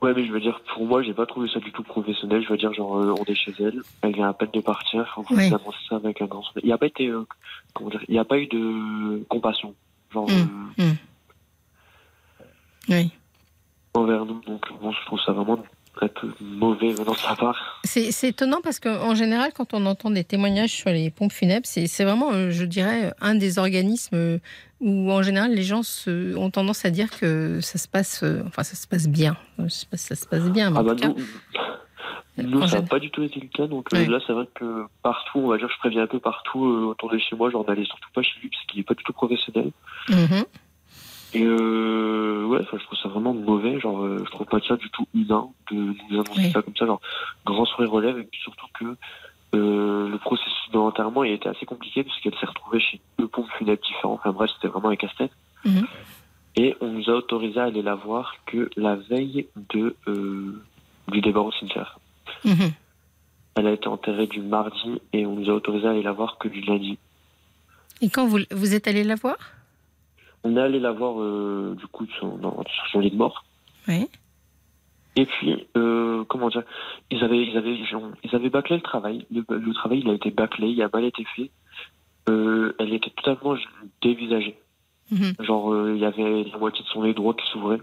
Ouais, 0.00 0.12
mais 0.14 0.24
je 0.26 0.32
veux 0.32 0.40
dire, 0.40 0.60
pour 0.74 0.86
moi, 0.86 1.02
j'ai 1.02 1.12
pas 1.14 1.26
trouvé 1.26 1.48
ça 1.48 1.58
du 1.58 1.72
tout 1.72 1.82
professionnel. 1.82 2.42
Je 2.44 2.48
veux 2.48 2.56
dire, 2.56 2.72
genre, 2.72 2.96
euh, 2.98 3.12
on 3.18 3.24
est 3.24 3.34
chez 3.34 3.52
elle, 3.58 3.82
elle 4.02 4.14
vient 4.14 4.28
à 4.28 4.32
peine 4.32 4.50
de 4.52 4.60
partir, 4.60 5.12
on 5.28 5.34
Oui. 5.34 5.46
annonce 5.46 5.74
ça 5.88 5.96
avec 5.96 6.22
un 6.22 6.26
grand. 6.26 6.44
Il 6.62 6.66
n'y 6.66 6.72
a 6.72 6.78
pas 6.78 6.86
été, 6.86 7.08
euh, 7.08 7.26
comment 7.74 7.90
dire, 7.90 8.02
il 8.08 8.12
n'y 8.12 8.18
a 8.20 8.24
pas 8.24 8.38
eu 8.38 8.46
de 8.46 9.24
compassion. 9.28 9.74
Genre, 10.12 10.28
Mm. 10.30 10.72
euh, 10.78 10.92
Oui. 12.88 13.10
envers 13.94 14.24
nous. 14.24 14.40
Donc, 14.42 14.64
bon, 14.80 14.92
je 14.92 15.04
trouve 15.06 15.20
ça 15.20 15.32
vraiment 15.32 15.58
peu 16.08 16.28
mauvais 16.40 16.92
venant 16.92 17.12
de 17.12 17.16
sa 17.18 17.36
part. 17.36 17.80
C'est 17.84 18.28
étonnant 18.28 18.60
parce 18.62 18.80
qu'en 18.80 19.14
général, 19.14 19.52
quand 19.54 19.74
on 19.74 19.84
entend 19.86 20.10
des 20.10 20.24
témoignages 20.24 20.70
sur 20.72 20.90
les 20.90 21.10
pompes 21.10 21.32
funèbres, 21.32 21.66
c'est 21.66 22.04
vraiment, 22.04 22.32
euh, 22.32 22.50
je 22.50 22.64
dirais, 22.64 23.12
un 23.20 23.34
des 23.34 23.58
organismes 23.58 24.16
euh, 24.16 24.38
où 24.80 25.12
en 25.12 25.22
général 25.22 25.52
les 25.54 25.62
gens 25.62 25.82
se- 25.82 26.34
ont 26.36 26.50
tendance 26.50 26.84
à 26.84 26.90
dire 26.90 27.10
que 27.10 27.60
ça 27.60 27.78
se 27.78 27.86
passe, 27.88 28.22
euh, 28.22 28.42
enfin 28.46 28.62
ça 28.64 28.74
se 28.74 28.86
passe 28.86 29.06
bien. 29.08 29.36
Je 29.58 29.68
sais 29.68 29.86
pas 29.86 29.96
si 29.96 30.06
ça 30.06 30.16
se 30.16 30.26
passe 30.26 30.50
bien, 30.50 30.70
mais 30.70 30.78
Ah 30.78 30.80
en 30.80 30.84
bah 30.84 30.94
tout 30.96 31.14
cas, 31.14 31.20
nous, 32.38 32.48
nous 32.60 32.66
ça 32.66 32.80
n'a 32.80 32.86
pas 32.86 32.98
du 32.98 33.10
tout 33.10 33.22
été 33.22 33.38
le 33.40 33.48
cas. 33.48 33.66
Donc 33.66 33.88
Ouais. 33.92 34.06
là, 34.06 34.18
c'est 34.26 34.32
vrai 34.32 34.48
que 34.54 34.84
partout, 35.02 35.38
on 35.40 35.48
va 35.48 35.58
dire, 35.58 35.68
je 35.72 35.78
préviens 35.78 36.02
un 36.04 36.06
peu 36.06 36.18
partout 36.20 36.64
euh, 36.64 36.84
autour 36.86 37.10
de 37.10 37.18
chez 37.18 37.36
moi, 37.36 37.50
genre 37.50 37.64
n'allez 37.68 37.84
surtout 37.84 38.08
pas 38.14 38.22
chez 38.22 38.40
lui 38.40 38.48
parce 38.48 38.64
qu'il 38.66 38.80
est 38.80 38.84
pas 38.84 38.94
du 38.94 39.04
tout 39.04 39.12
professionnel. 39.12 39.70
Mhm. 40.08 40.44
Et 41.34 41.42
euh, 41.44 42.44
ouais, 42.44 42.60
je 42.62 42.84
trouve 42.84 42.98
ça 42.98 43.08
vraiment 43.08 43.32
mauvais. 43.32 43.80
Genre, 43.80 44.02
euh, 44.02 44.22
je 44.24 44.30
trouve 44.30 44.46
pas 44.46 44.60
ça 44.60 44.76
du 44.76 44.90
tout 44.90 45.06
humain 45.14 45.48
de 45.70 45.76
nous 45.76 45.96
annoncer 46.20 46.32
Oui. 46.36 46.50
ça 46.52 46.62
comme 46.62 46.76
ça, 46.76 46.84
genre 46.86 47.00
grand 47.46 47.64
sourire 47.64 47.90
relève 47.90 48.18
et 48.18 48.24
puis 48.24 48.40
surtout 48.40 48.66
que 48.78 48.84
euh, 49.54 50.08
le 50.08 50.18
processus 50.18 50.70
de 50.72 50.78
l'enterrement 50.78 51.24
il 51.24 51.32
était 51.32 51.48
assez 51.48 51.66
compliqué 51.66 52.04
puisqu'elle 52.04 52.34
s'est 52.38 52.46
retrouvée 52.46 52.80
chez 52.80 53.00
deux 53.18 53.28
pompes 53.28 53.48
funèbres 53.58 53.82
différents. 53.82 54.14
Enfin 54.14 54.32
bref, 54.32 54.50
c'était 54.54 54.68
vraiment 54.68 54.90
un 54.90 54.96
casse-tête. 54.96 55.32
Mhm. 55.64 55.86
Et 56.56 56.76
on 56.82 56.88
nous 56.92 57.08
a 57.08 57.14
autorisé 57.14 57.58
à 57.60 57.64
aller 57.64 57.80
la 57.82 57.94
voir 57.94 58.34
que 58.44 58.68
la 58.76 58.96
veille 58.96 59.46
de 59.72 59.96
euh, 60.06 60.62
du 61.08 61.20
départ 61.22 61.46
au 61.46 61.52
cimetière. 61.52 61.98
Elle 63.54 63.66
a 63.66 63.72
été 63.72 63.86
enterrée 63.88 64.26
du 64.26 64.40
mardi 64.40 65.00
et 65.12 65.24
on 65.26 65.34
nous 65.34 65.48
a 65.50 65.54
autorisé 65.54 65.86
à 65.86 65.90
aller 65.90 66.02
la 66.02 66.12
voir 66.12 66.36
que 66.38 66.48
du 66.48 66.60
lundi. 66.60 66.98
Et 68.02 68.08
quand 68.10 68.26
vous, 68.26 68.38
vous 68.50 68.74
êtes 68.74 68.86
allé 68.88 69.04
la 69.04 69.14
voir? 69.14 69.36
On 70.44 70.56
est 70.56 70.60
allé 70.60 70.80
la 70.80 70.92
voir 70.92 71.20
euh, 71.20 71.74
du 71.78 71.86
coup 71.86 72.06
sur, 72.18 72.26
dans- 72.38 72.62
sur 72.64 72.86
son 72.90 73.00
lit 73.00 73.10
de 73.10 73.16
mort. 73.16 73.44
Oui. 73.88 74.08
Et 75.14 75.26
puis, 75.26 75.66
euh, 75.76 76.24
comment 76.24 76.48
dire, 76.48 76.62
ils 77.10 77.22
avaient, 77.22 77.42
ils 77.46 77.56
avaient, 77.56 77.76
genre, 77.84 78.10
ils 78.24 78.34
avaient 78.34 78.48
bâclé 78.50 78.76
le 78.76 78.82
travail. 78.82 79.26
Le, 79.30 79.44
le 79.48 79.74
travail, 79.74 80.00
il 80.00 80.08
a 80.10 80.14
été 80.14 80.30
bâclé, 80.30 80.68
il 80.68 80.82
a 80.82 80.88
mal 80.92 81.04
été 81.04 81.24
fait. 81.36 81.50
Euh, 82.28 82.74
elle 82.78 82.94
était 82.94 83.10
totalement 83.10 83.56
dévisagée. 84.00 84.56
Mhm. 85.10 85.34
Genre, 85.40 85.72
euh, 85.74 85.92
il 85.94 86.00
y 86.00 86.04
avait 86.06 86.44
la 86.44 86.56
moitié 86.58 86.82
de 86.82 86.88
son 86.88 87.02
œil 87.02 87.14
droit 87.14 87.34
qui 87.34 87.46
s'ouvrait, 87.50 87.80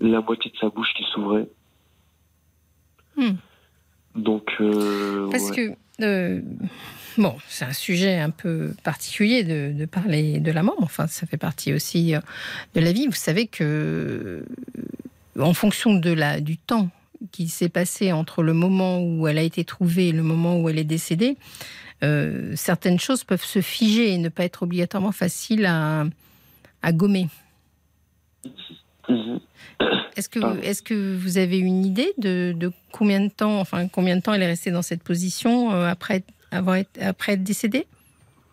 la 0.00 0.20
moitié 0.22 0.50
de 0.50 0.56
sa 0.56 0.70
bouche 0.70 0.94
qui 0.94 1.04
s'ouvrait. 1.12 1.48
Hmm. 3.16 3.32
Donc, 4.14 4.50
euh, 4.60 5.28
Parce 5.30 5.50
ouais. 5.50 5.56
que, 5.98 6.02
euh, 6.04 6.40
bon, 7.16 7.34
c'est 7.48 7.64
un 7.64 7.72
sujet 7.72 8.18
un 8.18 8.30
peu 8.30 8.74
particulier 8.84 9.42
de, 9.44 9.72
de 9.72 9.84
parler 9.86 10.38
de 10.38 10.52
la 10.52 10.62
mort, 10.62 10.76
enfin, 10.80 11.06
ça 11.06 11.26
fait 11.26 11.36
partie 11.38 11.72
aussi 11.72 12.14
euh, 12.14 12.20
de 12.74 12.80
la 12.80 12.92
vie. 12.92 13.06
Vous 13.06 13.12
savez 13.12 13.46
que, 13.46 14.44
en 15.38 15.54
fonction 15.54 15.94
de 15.94 16.12
la, 16.12 16.40
du 16.40 16.56
temps 16.58 16.90
qui 17.30 17.48
s'est 17.48 17.68
passé 17.68 18.12
entre 18.12 18.42
le 18.42 18.52
moment 18.52 19.00
où 19.00 19.28
elle 19.28 19.38
a 19.38 19.42
été 19.42 19.64
trouvée 19.64 20.08
et 20.08 20.12
le 20.12 20.22
moment 20.22 20.60
où 20.60 20.68
elle 20.68 20.78
est 20.78 20.84
décédée, 20.84 21.36
euh, 22.02 22.52
certaines 22.56 22.98
choses 22.98 23.22
peuvent 23.24 23.44
se 23.44 23.60
figer 23.60 24.12
et 24.12 24.18
ne 24.18 24.28
pas 24.28 24.44
être 24.44 24.64
obligatoirement 24.64 25.12
faciles 25.12 25.66
à, 25.66 26.04
à 26.82 26.92
gommer. 26.92 27.28
Mhm. 29.08 29.40
Est-ce 30.16 30.28
que, 30.28 30.82
que 30.84 31.16
vous 31.16 31.38
avez 31.38 31.58
une 31.58 31.84
idée 31.84 32.12
de, 32.18 32.52
de 32.56 32.70
combien 32.92 33.20
de 33.20 33.28
temps, 33.30 33.58
enfin 33.58 33.88
combien 33.88 34.16
de 34.16 34.22
temps 34.22 34.32
elle 34.34 34.42
est 34.42 34.46
restée 34.46 34.70
dans 34.70 34.82
cette 34.82 35.02
position 35.02 35.72
euh, 35.72 35.88
après 35.88 36.22
avoir 36.50 36.76
été- 36.76 37.02
après 37.02 37.32
être 37.32 37.42
décédée? 37.42 37.86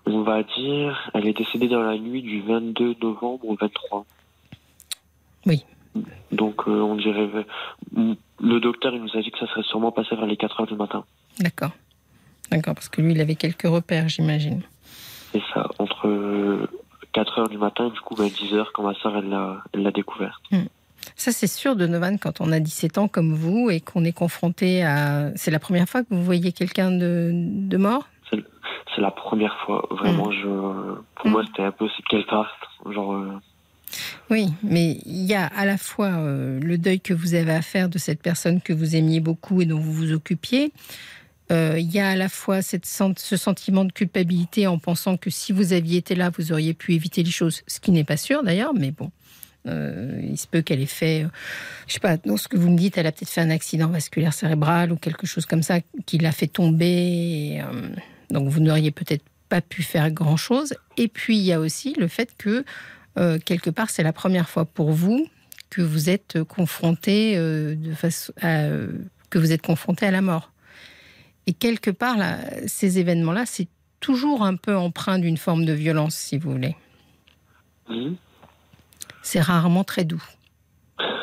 On 0.06 0.24
va 0.24 0.42
dire, 0.44 1.12
elle 1.14 1.28
est 1.28 1.38
décédée 1.38 1.68
dans 1.68 1.82
la 1.84 1.98
nuit 1.98 2.22
du 2.24 2.42
22 2.42 2.96
novembre 3.02 3.48
au 3.48 3.56
23. 3.56 4.06
Oui. 5.46 5.64
Donc, 6.32 6.62
euh, 6.68 6.72
on 6.82 6.96
dirait. 6.96 7.28
Le 8.42 8.60
docteur, 8.60 8.94
il 8.96 9.02
nous 9.02 9.16
a 9.18 9.22
dit 9.22 9.30
que 9.32 9.40
ça 9.40 9.48
serait 9.48 9.64
sûrement 9.64 9.92
passé 9.92 10.16
vers 10.16 10.26
les 10.26 10.38
4 10.38 10.62
heures 10.62 10.68
du 10.68 10.76
matin. 10.76 11.04
D'accord, 11.40 11.72
d'accord, 12.50 12.74
parce 12.74 12.90
que 12.90 13.02
lui, 13.02 13.12
il 13.12 13.22
avait 13.22 13.36
quelques 13.36 13.68
repères, 13.68 14.08
j'imagine. 14.08 14.62
C'est 15.34 15.42
ça, 15.54 15.70
entre 15.78 16.08
euh, 16.08 16.68
4 17.20 17.40
heures 17.40 17.50
du 17.50 17.58
matin 17.58 17.88
et 17.88 17.92
du 17.92 18.00
coup, 18.00 18.16
bah, 18.16 18.24
10 18.30 18.54
heures 18.54 18.72
quand 18.74 18.84
ma 18.84 18.94
soeur, 18.94 19.18
elle 19.18 19.30
l'a 19.30 19.58
elle 19.74 19.84
l'a 19.84 19.92
découverte. 19.92 20.42
Ça, 21.16 21.32
c'est 21.32 21.48
sûr, 21.48 21.76
Donovan, 21.76 22.18
quand 22.18 22.40
on 22.40 22.52
a 22.52 22.60
17 22.60 22.98
ans 22.98 23.08
comme 23.10 23.34
vous 23.34 23.70
et 23.70 23.82
qu'on 23.82 24.06
est 24.06 24.14
confronté 24.14 24.84
à. 24.84 25.32
C'est 25.36 25.52
la 25.52 25.60
première 25.60 25.88
fois 25.90 26.04
que 26.04 26.08
vous 26.12 26.24
voyez 26.24 26.54
quelqu'un 26.54 26.92
de, 26.92 27.32
de 27.34 27.78
mort? 27.78 28.08
C'est 28.32 29.02
la 29.02 29.12
première 29.12 29.56
fois, 29.66 29.88
vraiment. 29.92 30.32
Je, 30.32 30.48
pour 31.16 31.28
moi, 31.28 31.44
c'était 31.46 31.64
un 31.64 31.72
peu 31.72 31.88
c'est 31.96 32.04
quelle 32.10 32.26
part. 32.26 32.58
Genre, 32.90 33.14
euh, 33.14 33.40
Oui, 34.30 34.48
mais 34.64 34.98
il 35.06 35.26
y 35.26 35.36
a 35.36 35.46
à 35.46 35.66
la 35.66 35.78
fois 35.78 36.08
euh, 36.08 36.60
le 36.60 36.78
deuil 36.78 37.00
que 37.00 37.14
vous 37.14 37.34
avez 37.34 37.54
à 37.54 37.62
faire 37.62 37.90
de 37.90 37.98
cette 37.98 38.22
personne 38.22 38.62
que 38.62 38.74
vous 38.74 38.96
aimiez 38.96 39.20
beaucoup 39.20 39.62
et 39.62 39.66
dont 39.66 39.80
vous 39.80 39.94
vous 39.94 40.14
occupiez. 40.14 40.72
Euh, 41.52 41.80
Il 41.80 41.92
y 41.92 42.00
a 42.00 42.10
à 42.10 42.16
la 42.16 42.30
fois 42.30 42.62
ce 42.62 42.78
sentiment 43.38 43.86
de 43.86 43.92
culpabilité 43.92 44.68
en 44.68 44.78
pensant 44.78 45.18
que 45.18 45.30
si 45.30 45.52
vous 45.52 45.74
aviez 45.74 45.98
été 45.98 46.16
là, 46.16 46.32
vous 46.38 46.52
auriez 46.52 46.74
pu 46.74 46.94
éviter 46.94 47.24
les 47.24 47.32
choses, 47.32 47.62
ce 47.68 47.80
qui 47.80 47.92
n'est 47.92 48.04
pas 48.04 48.18
sûr 48.18 48.44
d'ailleurs, 48.44 48.74
mais 48.74 48.92
bon. 48.92 49.12
Euh, 49.68 50.22
il 50.24 50.38
se 50.38 50.48
peut 50.48 50.62
qu'elle 50.62 50.80
ait 50.82 50.86
fait, 50.86 51.26
euh, 51.26 51.28
je 51.88 51.94
sais 51.94 52.00
pas, 52.00 52.16
dans 52.18 52.38
ce 52.38 52.48
que 52.48 52.56
vous 52.56 52.70
me 52.70 52.78
dites, 52.78 52.98
elle 52.98 53.08
a 53.08 53.12
peut-être 53.12 53.30
fait 53.30 53.42
un 53.42 53.50
accident 53.50 53.90
vasculaire 53.90 54.34
cérébral 54.34 54.92
ou 54.92 54.96
quelque 54.96 55.28
chose 55.28 55.46
comme 55.46 55.64
ça 55.64 55.80
qui 56.06 56.18
l'a 56.18 56.32
fait 56.32 56.48
tomber. 56.48 57.62
euh, 57.62 57.90
donc 58.32 58.48
vous 58.48 58.62
n'auriez 58.62 58.92
peut-être 58.92 59.24
pas 59.50 59.60
pu 59.62 59.84
faire 59.84 60.12
grand-chose. 60.12 60.76
Et 60.98 61.08
puis 61.08 61.38
il 61.38 61.44
y 61.44 61.52
a 61.52 61.60
aussi 61.60 61.94
le 61.98 62.08
fait 62.08 62.30
que 62.38 62.64
quelque 63.44 63.70
part, 63.70 63.90
c'est 63.90 64.04
la 64.04 64.14
première 64.14 64.48
fois 64.48 64.64
pour 64.64 64.92
vous 64.94 65.28
que 65.70 65.82
vous 65.82 66.10
êtes 66.10 66.42
confronté 66.44 67.36
à 70.06 70.12
la 70.12 70.22
mort. 70.22 70.54
Et 71.50 71.54
quelque 71.54 71.90
part, 71.90 72.16
là, 72.16 72.36
ces 72.68 73.00
événements-là, 73.00 73.48
c'est 73.48 73.68
toujours 74.02 74.44
un 74.44 74.56
peu 74.56 74.78
empreint 74.78 75.18
d'une 75.18 75.38
forme 75.38 75.66
de 75.66 75.74
violence, 75.74 76.14
si 76.14 76.38
vous 76.38 76.52
voulez. 76.52 76.76
mhm. 77.90 78.16
C'est 79.24 79.42
rarement 79.42 79.84
très 79.84 80.06
doux. 80.06 80.24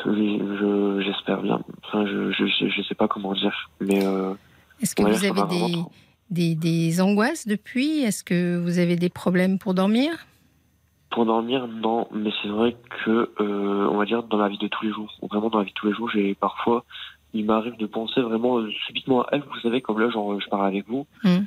oui, 0.05 0.37
je- 0.59 1.01
j'espère 1.05 1.41
bien. 1.41 1.61
Enfin, 1.85 2.05
je, 2.05 2.31
je 2.33 2.81
sais 2.81 2.93
pas 2.95 3.07
comment 3.07 3.33
dire, 3.35 3.69
mais 3.79 4.05
euh, 4.05 4.33
Est-ce 4.81 4.95
que 4.95 5.03
ouais, 5.03 5.11
vous 5.13 5.23
avez 5.23 5.85
des 6.29 6.99
angoisses 7.01 7.47
depuis? 7.47 8.01
Est-ce 8.01 8.25
que 8.25 8.57
vous 8.57 8.79
avez 8.79 8.97
des 8.97 9.09
problèmes 9.09 9.57
pour 9.59 9.73
dormir? 9.75 10.11
Pour 11.09 11.25
dormir, 11.25 11.67
non, 11.67 12.09
mais 12.13 12.31
c'est 12.41 12.49
vrai 12.49 12.75
que, 13.05 13.31
euh, 13.39 13.87
on 13.89 13.95
va 13.97 14.03
dire, 14.03 14.23
dans 14.23 14.37
la 14.37 14.49
vie 14.49 14.57
de 14.57 14.67
tous 14.67 14.83
les 14.83 14.91
jours, 14.91 15.09
vraiment 15.31 15.49
dans 15.49 15.59
la 15.59 15.63
vie 15.63 15.71
de 15.71 15.75
tous 15.75 15.87
les 15.87 15.93
jours, 15.93 16.09
j'ai 16.09 16.35
parfois, 16.35 16.83
il 17.33 17.45
m'arrive 17.45 17.77
de 17.77 17.85
penser 17.85 18.21
vraiment 18.21 18.57
euh, 18.59 18.71
subitement 18.85 19.21
à 19.23 19.27
elle, 19.33 19.41
vous 19.43 19.59
savez, 19.61 19.81
comme 19.81 19.99
là, 19.99 20.09
genre, 20.09 20.39
je 20.39 20.47
parle 20.49 20.65
avec 20.67 20.87
vous, 20.87 21.05
Mhm. 21.23 21.45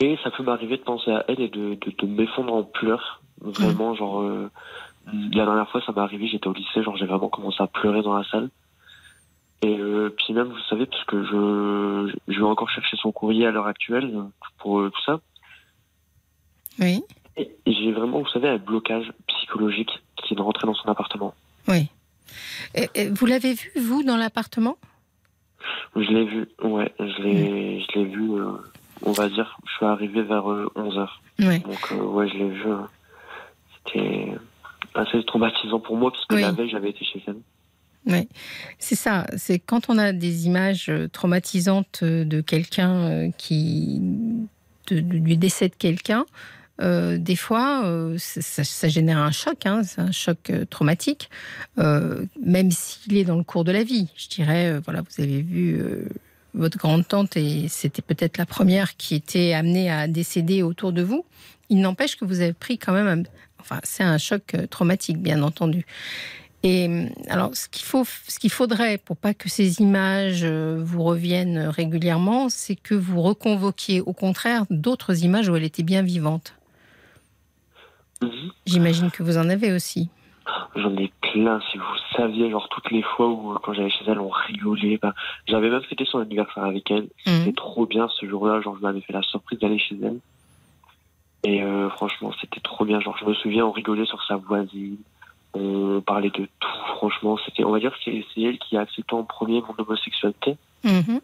et 0.00 0.18
ça 0.22 0.30
peut 0.30 0.42
m'arriver 0.42 0.76
de 0.76 0.82
penser 0.82 1.10
à 1.10 1.24
elle 1.28 1.40
et 1.40 1.48
de, 1.48 1.74
de, 1.74 1.92
de 1.98 2.06
m'effondrer 2.06 2.52
en 2.54 2.62
pleurs, 2.62 3.22
vraiment, 3.40 3.94
genre, 3.94 4.20
euh, 4.22 4.50
la 5.06 5.44
dernière 5.44 5.68
fois, 5.70 5.80
ça 5.84 5.92
m'est 5.92 6.00
arrivé, 6.00 6.26
j'étais 6.28 6.48
au 6.48 6.52
lycée, 6.52 6.82
genre, 6.82 6.96
j'ai 6.96 7.06
vraiment 7.06 7.28
commencé 7.28 7.62
à 7.62 7.66
pleurer 7.66 8.02
dans 8.02 8.16
la 8.16 8.24
salle. 8.24 8.50
Et 9.62 9.78
euh, 9.78 10.10
puis 10.16 10.34
même, 10.34 10.48
vous 10.48 10.58
savez, 10.68 10.84
parce 10.86 11.04
que 11.04 11.24
je, 11.24 12.14
je 12.28 12.38
vais 12.38 12.44
encore 12.46 12.68
chercher 12.70 12.96
son 12.98 13.10
courrier 13.10 13.46
à 13.46 13.50
l'heure 13.50 13.66
actuelle 13.66 14.12
pour 14.58 14.80
euh, 14.80 14.90
tout 14.90 15.00
ça. 15.06 15.20
Oui. 16.78 17.02
Et 17.38 17.50
j'ai 17.66 17.92
vraiment, 17.92 18.20
vous 18.20 18.28
savez, 18.28 18.48
un 18.48 18.58
blocage 18.58 19.12
psychologique 19.28 19.90
qui 20.16 20.34
est 20.34 20.36
de 20.36 20.42
rentrer 20.42 20.66
dans 20.66 20.74
son 20.74 20.88
appartement. 20.88 21.34
Oui. 21.68 21.88
Et- 22.74 22.88
et 22.94 23.08
Vous 23.10 23.26
l'avez 23.26 23.54
vu, 23.54 23.70
vous, 23.80 24.02
dans 24.02 24.16
l'appartement? 24.16 24.76
Je 25.96 26.00
l'ai 26.10 26.24
vu, 26.26 26.46
ouais, 26.62 26.92
je 27.00 27.22
l'ai, 27.22 27.80
je 27.80 27.98
l'ai 27.98 28.04
vu, 28.04 28.32
euh, 28.32 28.52
on 29.02 29.12
va 29.12 29.28
dire, 29.28 29.56
je 29.66 29.72
suis 29.76 29.86
arrivé 29.86 30.22
vers 30.22 30.44
11h. 30.44 31.08
Oui. 31.40 31.60
Donc, 31.60 31.92
euh, 31.92 31.96
ouais, 32.02 32.28
je 32.28 32.34
l'ai 32.34 32.50
vu. 32.50 32.66
euh, 32.66 32.76
C'était 33.84 34.32
assez 34.94 35.22
traumatisant 35.24 35.80
pour 35.80 35.96
moi, 35.96 36.10
parce 36.10 36.24
que 36.26 36.34
Oui. 36.34 36.40
la 36.42 36.52
veille, 36.52 36.68
j'avais 36.70 36.90
été 36.90 37.04
chez 37.04 37.22
elle. 37.26 37.36
Oui, 38.08 38.28
c'est 38.78 38.94
ça. 38.94 39.26
C'est 39.36 39.58
quand 39.58 39.88
on 39.90 39.98
a 39.98 40.12
des 40.12 40.46
images 40.46 40.88
euh, 40.88 41.08
traumatisantes 41.08 42.00
euh, 42.04 42.24
de 42.24 42.40
quelqu'un 42.40 42.92
euh, 43.10 43.30
qui. 43.36 44.00
de- 44.88 45.00
du 45.00 45.36
décès 45.36 45.68
de 45.68 45.74
quelqu'un, 45.74 46.24
euh, 46.80 47.16
des 47.18 47.36
fois, 47.36 47.84
euh, 47.86 48.16
ça, 48.18 48.88
génère 48.88 49.18
un 49.18 49.30
choc, 49.30 49.64
hein, 49.64 49.82
c'est 49.84 50.00
un 50.00 50.12
choc 50.12 50.50
euh, 50.50 50.64
traumatique, 50.66 51.30
même 51.76 52.70
s'il 52.70 53.16
est 53.16 53.24
dans 53.24 53.36
le 53.36 53.44
cours 53.44 53.64
de 53.64 53.72
la 53.72 53.82
vie. 53.82 54.08
Je 54.16 54.28
dirais, 54.28 54.78
voilà, 54.84 55.02
vous 55.02 55.22
avez 55.22 55.42
vu 55.42 55.80
votre 56.54 56.78
grande-tante 56.78 57.36
et 57.36 57.66
c'était 57.68 58.02
peut-être 58.02 58.38
la 58.38 58.46
première 58.46 58.96
qui 58.96 59.14
était 59.14 59.52
amenée 59.52 59.90
à 59.90 60.08
décéder 60.08 60.62
autour 60.62 60.92
de 60.92 61.02
vous. 61.02 61.24
Il 61.68 61.80
n'empêche 61.80 62.16
que 62.16 62.24
vous 62.24 62.40
avez 62.40 62.52
pris 62.52 62.78
quand 62.78 62.92
même. 62.92 63.08
un- 63.08 63.22
Enfin, 63.58 63.80
c'est 63.82 64.04
un 64.04 64.18
choc 64.18 64.54
traumatique, 64.70 65.18
bien 65.18 65.42
entendu. 65.42 65.86
Et 66.62 67.08
alors, 67.28 67.54
ce 67.56 67.68
qu'il 67.68 67.84
faut, 67.84 68.04
ce 68.28 68.38
qu'il 68.38 68.50
faudrait 68.50 68.96
pour 68.98 69.16
pas 69.16 69.34
que 69.34 69.48
ces 69.48 69.80
images 69.80 70.44
vous 70.44 71.02
reviennent 71.02 71.58
régulièrement, 71.68 72.48
c'est 72.48 72.76
que 72.76 72.94
vous 72.94 73.22
reconvoquiez 73.22 74.00
au 74.00 74.12
contraire 74.12 74.66
d'autres 74.70 75.24
images 75.24 75.48
où 75.48 75.56
elle 75.56 75.64
était 75.64 75.82
bien 75.82 76.02
vivante. 76.02 76.55
Mhm. 78.22 78.50
J'imagine 78.66 79.10
que 79.10 79.22
vous 79.22 79.36
en 79.38 79.48
avez 79.48 79.72
aussi. 79.72 80.08
J'en 80.76 80.96
ai 80.96 81.10
plein, 81.32 81.60
si 81.70 81.76
vous 81.78 81.84
saviez, 82.16 82.50
genre 82.50 82.68
toutes 82.68 82.90
les 82.92 83.02
fois 83.02 83.28
où, 83.28 83.52
euh, 83.52 83.58
quand 83.62 83.72
j'allais 83.72 83.90
chez 83.90 84.04
elle, 84.06 84.20
on 84.20 84.28
rigolait. 84.28 84.98
Ben, 85.02 85.12
j'avais 85.48 85.68
même 85.70 85.82
fêté 85.82 86.04
son 86.04 86.18
anniversaire 86.20 86.64
avec 86.64 86.88
elle. 86.90 87.08
Mhm. 87.26 87.40
C'était 87.40 87.52
trop 87.52 87.84
bien 87.86 88.08
ce 88.20 88.26
jour-là. 88.28 88.60
Genre, 88.60 88.76
je 88.76 88.82
m'avais 88.82 89.00
fait 89.00 89.12
la 89.12 89.22
surprise 89.22 89.58
d'aller 89.58 89.78
chez 89.78 89.96
elle. 90.02 90.18
Et 91.44 91.62
euh, 91.62 91.88
franchement, 91.90 92.32
c'était 92.40 92.60
trop 92.60 92.84
bien. 92.84 93.00
Genre, 93.00 93.16
je 93.18 93.24
me 93.24 93.34
souviens, 93.34 93.66
on 93.66 93.72
rigolait 93.72 94.06
sur 94.06 94.22
sa 94.24 94.36
voisine. 94.36 94.96
On 95.54 96.00
parlait 96.00 96.30
de 96.30 96.46
tout. 96.60 96.68
Franchement, 96.96 97.38
c'était, 97.44 97.64
on 97.64 97.70
va 97.72 97.80
dire, 97.80 97.92
que 97.92 97.98
c'est 98.04 98.40
elle 98.40 98.58
qui 98.58 98.76
a 98.76 98.80
accepté 98.82 99.14
en 99.14 99.24
premier 99.24 99.60
mon 99.62 99.74
homosexualité. 99.78 100.56
Mhm. 100.84 101.20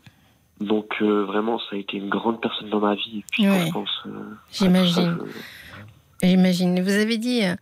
Donc, 0.60 0.94
euh, 1.02 1.24
vraiment, 1.24 1.58
ça 1.58 1.66
a 1.72 1.76
été 1.76 1.96
une 1.96 2.08
grande 2.08 2.40
personne 2.40 2.70
dans 2.70 2.80
ma 2.80 2.94
vie. 2.94 3.18
Et 3.18 3.24
puis, 3.30 3.48
Ouais. 3.48 3.66
je 3.66 3.72
pense. 3.72 4.02
euh, 4.06 4.10
J'imagine. 4.52 5.18
J'imagine. 6.22 6.80
Vous 6.80 6.90
avez 6.92 7.18
dit 7.18 7.42
euh, 7.44 7.54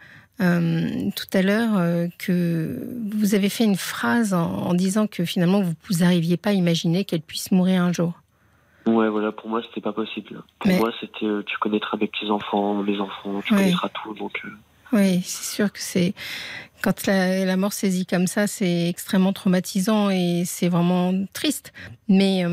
euh, 0.43 1.11
tout 1.17 1.27
à 1.37 1.43
l'heure 1.43 1.79
euh, 1.79 2.09
que 2.19 2.79
vous 3.15 3.35
avez 3.35 3.49
fait 3.49 3.65
une 3.65 3.77
phrase 3.77 4.35
en, 4.35 4.45
en 4.53 4.75
disant 4.75 5.07
que 5.07 5.25
finalement 5.25 5.63
vous 5.63 5.73
vous 5.89 5.99
n'arriviez 6.01 6.37
pas 6.37 6.51
à 6.51 6.53
imaginer 6.53 7.05
qu'elle 7.05 7.23
puisse 7.23 7.51
mourir 7.53 7.83
un 7.83 7.93
jour. 7.93 8.13
Ouais, 8.87 9.09
voilà, 9.09 9.31
pour 9.33 9.49
moi, 9.49 9.63
c'était 9.69 9.81
pas 9.83 9.93
possible. 9.93 10.43
Pour 10.59 10.69
Mais- 10.71 10.79
moi, 10.79 10.91
c'était, 11.01 11.25
euh, 11.27 11.43
tu 11.47 11.57
connaîtras 11.59 11.97
mes 11.99 12.07
petits-enfants, 12.07 12.83
mes 12.83 12.99
enfants, 12.99 13.41
tu 13.45 13.53
Ouais. 13.55 13.61
connaîtras 13.61 13.89
tout. 13.91 14.15
Donc, 14.15 14.43
Oui, 14.93 15.21
c'est 15.25 15.55
sûr 15.55 15.73
que 15.73 15.79
c'est 15.81 16.15
quand 16.83 17.07
la, 17.07 17.45
la 17.45 17.57
mort 17.57 17.73
saisit 17.73 18.07
comme 18.07 18.27
ça, 18.27 18.47
c'est 18.47 18.89
extrêmement 18.89 19.33
traumatisant 19.33 20.11
et 20.11 20.43
c'est 20.47 20.69
vraiment 20.69 21.13
triste. 21.33 21.73
Mais 22.09 22.45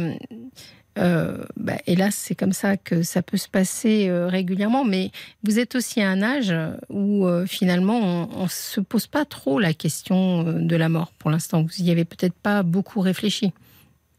euh, 0.97 1.37
bah, 1.55 1.77
hélas, 1.85 2.15
c'est 2.15 2.35
comme 2.35 2.53
ça 2.53 2.77
que 2.77 3.03
ça 3.03 3.21
peut 3.21 3.37
se 3.37 3.49
passer 3.49 4.09
euh, 4.09 4.27
régulièrement. 4.27 4.83
Mais 4.83 5.11
vous 5.43 5.59
êtes 5.59 5.75
aussi 5.75 6.01
à 6.01 6.09
un 6.09 6.21
âge 6.21 6.53
où 6.89 7.25
euh, 7.27 7.45
finalement 7.45 8.29
on, 8.35 8.43
ne 8.43 8.47
se 8.47 8.79
pose 8.79 9.07
pas 9.07 9.25
trop 9.25 9.59
la 9.59 9.73
question 9.73 10.47
euh, 10.47 10.53
de 10.53 10.75
la 10.75 10.89
mort 10.89 11.11
pour 11.19 11.29
l'instant. 11.29 11.63
Vous 11.63 11.83
y 11.83 11.91
avez 11.91 12.05
peut-être 12.05 12.35
pas 12.35 12.63
beaucoup 12.63 12.99
réfléchi. 13.01 13.53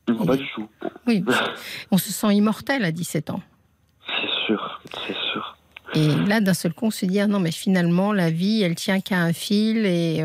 non, 0.08 0.24
pas 0.24 0.36
du 0.36 0.46
tout. 0.54 0.68
Oui, 1.06 1.24
on 1.90 1.98
se 1.98 2.12
sent 2.12 2.34
immortel 2.34 2.84
à 2.84 2.92
17 2.92 3.30
ans. 3.30 3.42
C'est 4.06 4.46
sûr, 4.46 4.80
c'est 5.06 5.16
sûr. 5.32 5.56
Et 5.94 6.08
là, 6.26 6.40
d'un 6.40 6.54
seul 6.54 6.74
coup, 6.74 6.86
on 6.86 6.90
se 6.90 7.06
dit, 7.06 7.18
ah 7.18 7.26
non, 7.26 7.40
mais 7.40 7.50
finalement, 7.50 8.12
la 8.12 8.30
vie, 8.30 8.62
elle 8.62 8.74
tient 8.74 9.00
qu'à 9.00 9.18
un 9.18 9.32
fil 9.32 9.86
et 9.86 10.22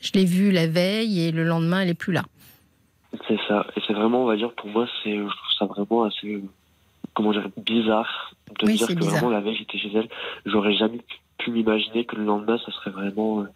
je 0.00 0.12
l'ai 0.14 0.24
vue 0.24 0.52
la 0.52 0.68
veille 0.68 1.20
et 1.20 1.32
le 1.32 1.42
lendemain, 1.42 1.80
elle 1.80 1.88
est 1.88 1.94
plus 1.94 2.12
là. 2.12 2.24
C'est 3.28 3.38
ça. 3.48 3.66
Et 3.76 3.80
c'est 3.86 3.92
vraiment, 3.92 4.22
on 4.24 4.26
va 4.26 4.36
dire, 4.36 4.52
pour 4.52 4.68
moi, 4.68 4.86
c'est, 5.02 5.16
je 5.16 5.22
trouve 5.22 5.52
ça 5.58 5.64
vraiment 5.66 6.04
assez, 6.04 6.34
euh, 6.34 6.42
comment 7.14 7.32
dire, 7.32 7.48
bizarre 7.56 8.34
de 8.60 8.66
Oui, 8.66 8.76
dire 8.76 8.86
que 8.88 8.94
bizarre. 8.94 9.12
vraiment 9.14 9.30
la 9.30 9.40
veille 9.40 9.56
j'étais 9.56 9.78
chez 9.78 9.90
elle. 9.94 10.08
J'aurais 10.44 10.74
jamais 10.74 11.00
pu- 11.38 11.50
m'imaginer 11.50 12.04
que 12.04 12.16
le 12.16 12.24
lendemain, 12.24 12.58
ça 12.64 12.72
serait 12.72 12.90
vraiment, 12.90 13.42
euh, 13.42 13.46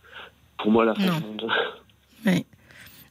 pour 0.58 0.70
moi, 0.70 0.84
la 0.84 0.94
fin 0.94 1.18
du 1.18 1.24
monde. 1.24 1.50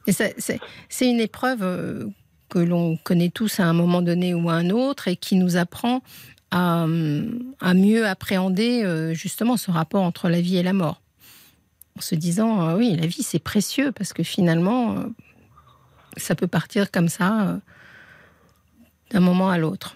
Et 0.06 0.12
ça, 0.12 0.24
c'est, 0.38 1.08
une 1.10 1.20
épreuve 1.20 1.62
euh, 1.62 2.06
que 2.48 2.58
l'on 2.58 2.96
connaît 2.96 3.28
tous 3.28 3.60
à 3.60 3.66
un 3.66 3.72
moment 3.74 4.02
donné 4.02 4.34
ou 4.34 4.48
à 4.48 4.54
un 4.54 4.70
autre 4.70 5.08
et 5.08 5.16
qui 5.16 5.36
nous 5.36 5.56
apprend 5.56 6.02
à, 6.50 6.84
hum, 6.84 7.54
à 7.60 7.74
mieux 7.74 8.06
appréhender 8.06 8.82
euh, 8.82 9.12
justement 9.14 9.56
ce 9.56 9.70
rapport 9.70 10.02
entre 10.02 10.28
la 10.28 10.40
vie 10.40 10.56
et 10.56 10.62
la 10.62 10.72
mort. 10.72 11.00
En 11.98 12.00
se 12.00 12.14
disant, 12.14 12.68
euh, 12.68 12.76
oui, 12.76 12.96
la 12.96 13.06
vie 13.06 13.22
c'est 13.22 13.42
précieux 13.42 13.92
parce 13.92 14.12
que 14.12 14.22
finalement, 14.22 14.92
euh, 14.96 15.04
ça 16.16 16.34
peut 16.34 16.46
partir 16.46 16.90
comme 16.90 17.08
ça 17.08 17.42
euh, 17.48 17.56
d'un 19.10 19.20
moment 19.20 19.48
à 19.50 19.58
l'autre. 19.58 19.94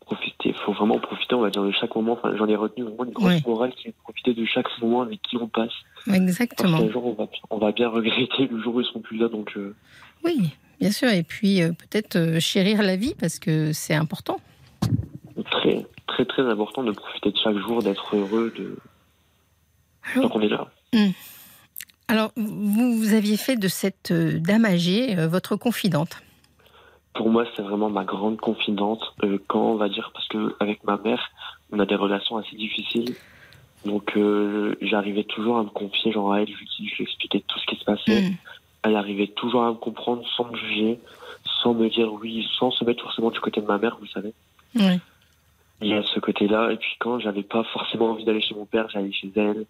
Profiter, 0.00 0.54
faut 0.64 0.72
vraiment 0.72 0.98
profiter, 0.98 1.34
on 1.34 1.42
va 1.42 1.50
dire, 1.50 1.62
de 1.62 1.70
chaque 1.72 1.94
moment. 1.94 2.12
Enfin, 2.12 2.34
j'en 2.36 2.46
ai 2.48 2.56
retenu 2.56 2.84
vraiment 2.84 3.04
une 3.04 3.12
grosse 3.12 3.46
morale 3.46 3.72
qui 3.74 3.88
est 3.88 3.90
de 3.90 3.96
profiter 4.02 4.32
de 4.32 4.44
chaque 4.46 4.66
moment 4.80 5.02
avec 5.02 5.20
qui 5.22 5.36
on 5.36 5.48
passe. 5.48 5.72
Parce 6.06 6.16
Exactement. 6.16 6.78
qu'un 6.78 6.90
jour, 6.90 7.04
on 7.06 7.12
va, 7.12 7.28
on 7.50 7.58
va 7.58 7.72
bien 7.72 7.88
regretter 7.90 8.46
le 8.46 8.60
jour 8.62 8.76
où 8.76 8.80
ils 8.80 8.86
seront 8.86 9.00
plus 9.00 9.18
là, 9.18 9.28
donc, 9.28 9.52
euh, 9.56 9.74
Oui, 10.24 10.50
bien 10.80 10.90
sûr. 10.92 11.08
Et 11.10 11.22
puis 11.22 11.62
euh, 11.62 11.72
peut-être 11.72 12.38
chérir 12.40 12.82
la 12.82 12.96
vie 12.96 13.14
parce 13.20 13.38
que 13.38 13.72
c'est 13.74 13.94
important. 13.94 14.40
très, 15.50 15.84
très, 16.06 16.24
très 16.24 16.42
important 16.42 16.82
de 16.82 16.92
profiter 16.92 17.30
de 17.30 17.36
chaque 17.36 17.58
jour, 17.58 17.82
d'être 17.82 18.16
heureux, 18.16 18.52
de, 18.56 18.78
tant 20.14 20.20
Alors, 20.20 20.30
qu'on 20.32 20.40
est 20.40 20.48
là. 20.48 20.68
Alors, 22.08 22.32
vous, 22.36 22.96
vous 22.96 23.14
aviez 23.14 23.36
fait 23.36 23.56
de 23.56 23.68
cette 23.68 24.10
euh, 24.10 24.38
dame 24.40 24.64
âgée 24.64 25.18
euh, 25.18 25.28
votre 25.28 25.56
confidente. 25.56 26.22
Pour 27.14 27.30
moi, 27.30 27.44
c'est 27.54 27.62
vraiment 27.62 27.90
ma 27.90 28.04
grande 28.04 28.38
confidente. 28.38 29.02
euh, 29.24 29.38
quand 29.46 29.60
on 29.72 29.76
va 29.76 29.88
dire, 29.88 30.10
parce 30.14 30.26
que 30.28 30.54
avec 30.60 30.84
ma 30.84 30.96
mère, 30.96 31.30
on 31.72 31.78
a 31.80 31.86
des 31.86 31.94
relations 31.96 32.36
assez 32.36 32.56
difficiles. 32.56 33.14
Donc, 33.84 34.16
euh, 34.16 34.74
j'arrivais 34.80 35.24
toujours 35.24 35.58
à 35.58 35.62
me 35.62 35.68
confier, 35.68 36.12
genre 36.12 36.32
à 36.32 36.40
elle, 36.42 36.48
je 36.48 36.56
lui, 36.56 36.66
dis- 36.78 36.88
je 36.88 36.96
lui 36.96 37.04
expliquais 37.04 37.42
tout 37.46 37.58
ce 37.58 37.66
qui 37.66 37.76
se 37.76 37.84
passait. 37.84 38.22
Mm. 38.22 38.34
Elle 38.84 38.96
arrivait 38.96 39.26
toujours 39.28 39.64
à 39.64 39.68
me 39.70 39.76
comprendre 39.76 40.22
sans 40.36 40.44
me 40.50 40.56
juger, 40.56 40.98
sans 41.62 41.74
me 41.74 41.88
dire 41.88 42.12
oui, 42.12 42.46
sans 42.58 42.70
se 42.70 42.84
mettre 42.84 43.02
forcément 43.02 43.30
du 43.30 43.40
côté 43.40 43.60
de 43.60 43.66
ma 43.66 43.78
mère, 43.78 43.96
vous 44.00 44.06
savez. 44.06 44.32
Oui. 44.76 44.98
Il 45.80 45.88
y 45.88 45.94
a 45.94 46.02
ce 46.02 46.18
côté-là. 46.20 46.70
Et 46.72 46.76
puis 46.76 46.94
quand 46.98 47.18
j'avais 47.20 47.42
pas 47.42 47.64
forcément 47.72 48.10
envie 48.10 48.24
d'aller 48.24 48.40
chez 48.40 48.54
mon 48.54 48.64
père, 48.66 48.88
j'allais 48.90 49.12
chez 49.12 49.30
elle. 49.36 49.66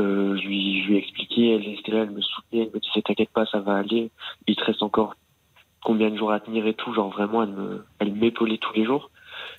Euh, 0.00 0.36
je, 0.36 0.46
lui, 0.48 0.82
je 0.82 0.88
lui 0.88 0.96
expliquais, 0.96 1.50
elle 1.56 1.68
était 1.68 1.92
là, 1.92 2.02
elle 2.02 2.10
me 2.10 2.20
soutenait, 2.22 2.62
elle 2.62 2.70
me 2.74 2.80
disait 2.80 3.02
t'inquiète 3.02 3.30
pas, 3.30 3.44
ça 3.46 3.60
va 3.60 3.76
aller. 3.76 4.10
Il 4.46 4.56
te 4.56 4.64
reste 4.64 4.82
encore 4.82 5.14
combien 5.84 6.10
de 6.10 6.16
jours 6.16 6.32
à 6.32 6.40
tenir 6.40 6.66
et 6.66 6.74
tout. 6.74 6.92
Genre 6.94 7.10
vraiment, 7.10 7.42
elle 7.42 7.50
me, 7.50 7.84
elle 7.98 8.12
m'épaulait 8.12 8.58
tous 8.58 8.72
les 8.74 8.84
jours. 8.84 9.10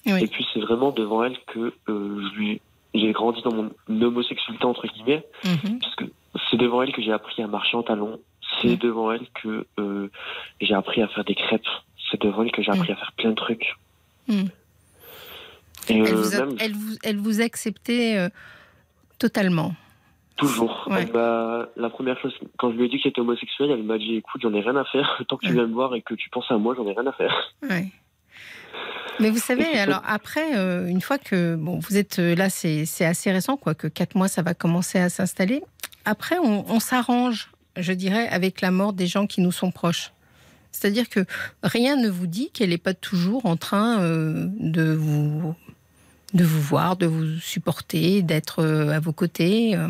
Oui. 0.06 0.24
Et 0.24 0.28
puis 0.28 0.46
c'est 0.54 0.60
vraiment 0.60 0.92
devant 0.92 1.24
elle 1.24 1.38
que 1.48 1.74
euh, 1.90 2.30
je 2.34 2.36
lui, 2.40 2.62
j'ai 2.96 3.12
grandi 3.12 3.42
dans 3.44 3.54
mon 3.54 3.72
homosexualité 4.06 4.66
entre 4.66 4.88
guillemets, 4.88 5.24
Mhm. 5.46 5.80
parce 5.80 5.96
que 5.96 6.06
c'est 6.50 6.58
devant 6.58 6.82
elle 6.82 6.92
que 6.92 7.02
j'ai 7.02 7.12
appris 7.14 7.42
à 7.44 7.48
marcher 7.48 7.78
en 7.78 7.84
talons. 7.84 8.20
C'est 8.62 8.70
Mm. 8.76 8.78
devant 8.78 9.12
elle 9.12 9.28
que 9.42 9.66
euh, 9.80 10.10
j'ai 10.60 10.74
appris 10.74 11.02
à 11.02 11.08
faire 11.08 11.24
des 11.24 11.36
crêpes. 11.36 11.62
C'est 12.10 12.20
devant 12.22 12.44
elle 12.44 12.52
que 12.52 12.62
j'ai 12.64 12.72
appris 12.72 12.92
à 12.92 12.96
faire 12.96 13.12
plein 13.18 13.30
de 13.30 13.36
trucs. 13.36 13.76
Et 14.30 14.34
Elle, 15.90 16.14
vous 16.16 16.36
a, 16.36 16.46
même 16.46 16.56
elle, 16.60 16.74
vous, 16.74 16.96
elle 17.04 17.18
vous 17.18 17.42
acceptait 17.42 18.30
totalement. 19.20 19.74
Toujours. 20.48 20.88
Ouais. 20.90 21.04
Elle 21.08 21.14
m'a- 21.14 21.68
la 21.76 21.90
première 21.90 22.20
chose, 22.20 22.34
quand 22.58 22.72
je 22.72 22.78
lui 22.78 22.86
ai 22.86 22.90
dit 22.90 22.98
que 22.98 23.04
j'étais 23.04 23.22
homosexuel, 23.22 23.72
elle 23.72 23.84
m'a 23.84 23.98
dit 23.98 24.16
écoute, 24.16 24.42
j'en 24.44 24.54
ai 24.54 24.62
rien 24.62 24.76
à 24.76 24.84
faire. 24.86 25.22
Tant 25.28 25.38
que 25.38 25.46
tu 25.46 25.54
viens 25.54 25.68
me 25.68 25.74
voir 25.74 25.96
et 25.96 26.02
que 26.02 26.14
tu 26.16 26.30
penses 26.30 26.50
à 26.50 26.58
moi, 26.58 26.74
j'en 26.76 26.86
ai 26.88 26.94
rien 26.94 27.08
à 27.08 27.14
faire. 27.14 27.34
Ouais. 27.70 27.86
Mais 29.20 29.30
vous 29.30 29.38
savez, 29.40 29.66
alors 29.78 30.02
après, 30.08 30.58
euh, 30.58 30.88
une 30.88 31.02
fois 31.02 31.18
que 31.18 31.56
bon, 31.56 31.78
vous 31.80 31.98
êtes 31.98 32.18
euh, 32.20 32.34
là, 32.36 32.50
c'est 32.50 32.86
c'est 32.86 33.06
assez 33.06 33.32
récent, 33.32 33.56
quoi, 33.58 33.76
que 33.76 33.88
quatre 33.88 34.16
mois, 34.16 34.28
ça 34.28 34.42
va 34.42 34.54
commencer 34.54 34.98
à 35.00 35.10
s'installer. 35.10 35.62
Après, 36.06 36.38
on, 36.40 36.66
on 36.68 36.80
s'arrange, 36.80 37.52
je 37.78 37.94
dirais, 37.94 38.28
avec 38.30 38.62
la 38.62 38.72
mort 38.72 38.94
des 38.94 39.06
gens 39.08 39.28
qui 39.28 39.42
nous 39.42 39.52
sont 39.52 39.70
proches. 39.72 40.12
C'est-à-dire 40.72 41.10
que 41.10 41.26
rien 41.62 41.98
ne 41.98 42.10
vous 42.10 42.26
dit 42.28 42.50
qu'elle 42.52 42.70
n'est 42.70 42.78
pas 42.78 42.94
toujours 42.94 43.46
en 43.46 43.58
train 43.58 44.00
euh, 44.02 44.48
de 44.60 44.94
vous 44.94 45.54
de 46.34 46.44
vous 46.44 46.62
voir, 46.62 46.96
de 46.98 47.06
vous 47.06 47.26
supporter, 47.40 48.22
d'être 48.22 48.60
euh, 48.60 48.90
à 48.90 49.00
vos 49.00 49.14
côtés. 49.14 49.76
euh. 49.76 49.90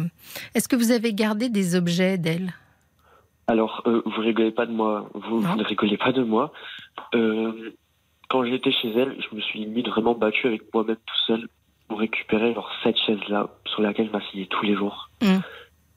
Est-ce 0.56 0.68
que 0.68 0.76
vous 0.76 0.92
avez 0.92 1.14
gardé 1.14 1.50
des 1.50 1.76
objets 1.76 2.18
d'elle? 2.18 2.54
Alors, 3.48 3.84
euh, 3.86 4.02
vous 4.06 4.22
rigolez 4.22 4.52
pas 4.52 4.66
de 4.66 4.72
moi. 4.72 5.10
Vous, 5.14 5.42
vous 5.42 5.56
ne 5.56 5.64
rigolez 5.64 5.98
pas 5.98 6.12
de 6.12 6.24
moi. 6.24 6.54
Euh, 7.16 7.72
quand 8.30 8.46
j'étais 8.46 8.72
chez 8.72 8.92
elle, 8.98 9.16
je 9.20 9.36
me 9.36 9.42
suis 9.42 9.60
limite 9.60 9.88
vraiment 9.90 10.14
battu 10.14 10.48
avec 10.48 10.74
moi-même 10.74 10.96
tout 10.96 11.22
seul 11.28 11.48
pour 11.88 12.00
récupérer 12.00 12.54
genre 12.54 12.72
cette 12.84 12.98
chaise-là 12.98 13.50
sur 13.66 13.82
laquelle 13.82 14.08
je 14.08 14.12
m'asseyais 14.12 14.46
tous 14.46 14.64
les 14.66 14.76
jours. 14.76 15.10
Mm. 15.22 15.38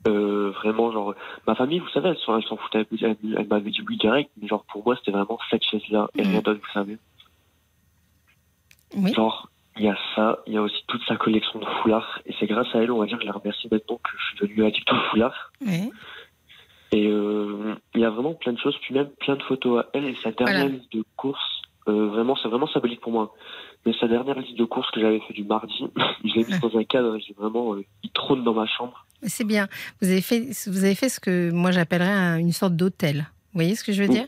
Euh, 0.09 0.51
vraiment, 0.51 0.91
genre, 0.93 1.15
ma 1.47 1.55
famille, 1.55 1.79
vous 1.79 1.89
savez, 1.89 2.11
elle 2.11 2.19
s'en, 2.19 2.41
foutait. 2.57 2.87
Elle, 3.01 3.17
elle 3.39 3.47
m'avait 3.47 3.71
dit 3.71 3.81
oui 3.89 3.97
direct, 3.97 4.31
mais 4.41 4.49
genre, 4.49 4.65
pour 4.71 4.85
moi, 4.85 4.97
c'était 4.99 5.13
vraiment 5.13 5.39
cette 5.51 5.65
chaise-là 5.65 6.09
et 6.19 6.23
Mm. 6.23 6.27
rien 6.29 6.41
d'autre, 6.43 6.61
vous 6.61 6.73
savez. 6.73 6.99
Oui. 8.97 9.13
Genre, 9.15 9.49
il 9.77 9.85
y 9.85 9.89
a 9.89 9.97
ça, 10.15 10.39
il 10.47 10.53
y 10.53 10.57
a 10.57 10.63
aussi 10.63 10.83
toute 10.89 11.03
sa 11.07 11.17
collection 11.17 11.59
de 11.59 11.65
foulards. 11.83 12.21
Et 12.27 12.35
c'est 12.39 12.47
grâce 12.47 12.69
à 12.75 12.79
elle, 12.79 12.91
on 12.93 12.99
va 12.99 13.07
dire, 13.07 13.19
je 13.21 13.27
la 13.27 13.33
remercie 13.33 13.69
maintenant 13.71 13.97
que 14.03 14.11
je 14.19 14.25
suis 14.37 14.39
devenu 14.49 14.65
addict 14.67 14.91
aux 14.93 15.01
foulards. 15.11 15.53
Oui. 15.61 15.91
Et 16.93 17.09
euh, 17.09 17.75
il 17.95 18.01
y 18.01 18.05
a 18.05 18.11
vraiment 18.11 18.35
plein 18.35 18.53
de 18.53 18.59
choses, 18.59 18.77
puis 18.83 18.95
même 18.95 19.09
plein 19.21 19.35
de 19.37 19.43
photos 19.43 19.85
à 19.85 19.89
elle. 19.95 20.05
Et 20.07 20.17
sa 20.23 20.31
dernière 20.31 20.65
Voilà. 20.67 20.77
liste 20.79 20.93
de 20.93 21.05
courses, 21.17 21.63
euh, 21.89 22.07
vraiment, 22.09 22.37
c'est 22.41 22.49
vraiment 22.49 22.69
symbolique 22.69 23.01
pour 23.01 23.11
moi. 23.13 23.35
Mais 23.85 23.93
sa 24.01 24.07
dernière 24.07 24.39
liste 24.39 24.57
de 24.57 24.65
courses 24.65 24.91
que 24.93 25.01
j'avais 25.01 25.21
fait 25.21 25.35
du 25.35 25.45
mardi, 25.45 25.75
je 26.25 26.35
l'ai 26.35 26.45
mise 26.45 26.61
dans 26.61 26.77
un 26.79 26.85
cadre, 26.85 27.19
j'ai 27.19 27.35
vraiment, 27.35 27.75
euh, 27.75 27.85
il 28.05 28.11
trône 28.11 28.45
dans 28.45 28.55
ma 28.55 28.67
chambre. 28.67 29.05
C'est 29.23 29.45
bien. 29.47 29.67
Vous 30.01 30.09
avez 30.11 30.21
fait, 30.21 30.41
vous 30.69 30.85
avez 30.85 30.95
fait 30.95 31.09
ce 31.09 31.19
que 31.19 31.51
moi 31.51 31.71
j'appellerais 31.73 32.09
un- 32.11 32.39
une 32.39 32.53
sorte 32.53 32.77
d'hôtel. 32.77 33.27
Vous 33.55 33.61
voyez 33.61 33.77
ce 33.77 33.85
que 33.85 33.93
je 33.93 34.03
veux 34.03 34.09
dire? 34.09 34.27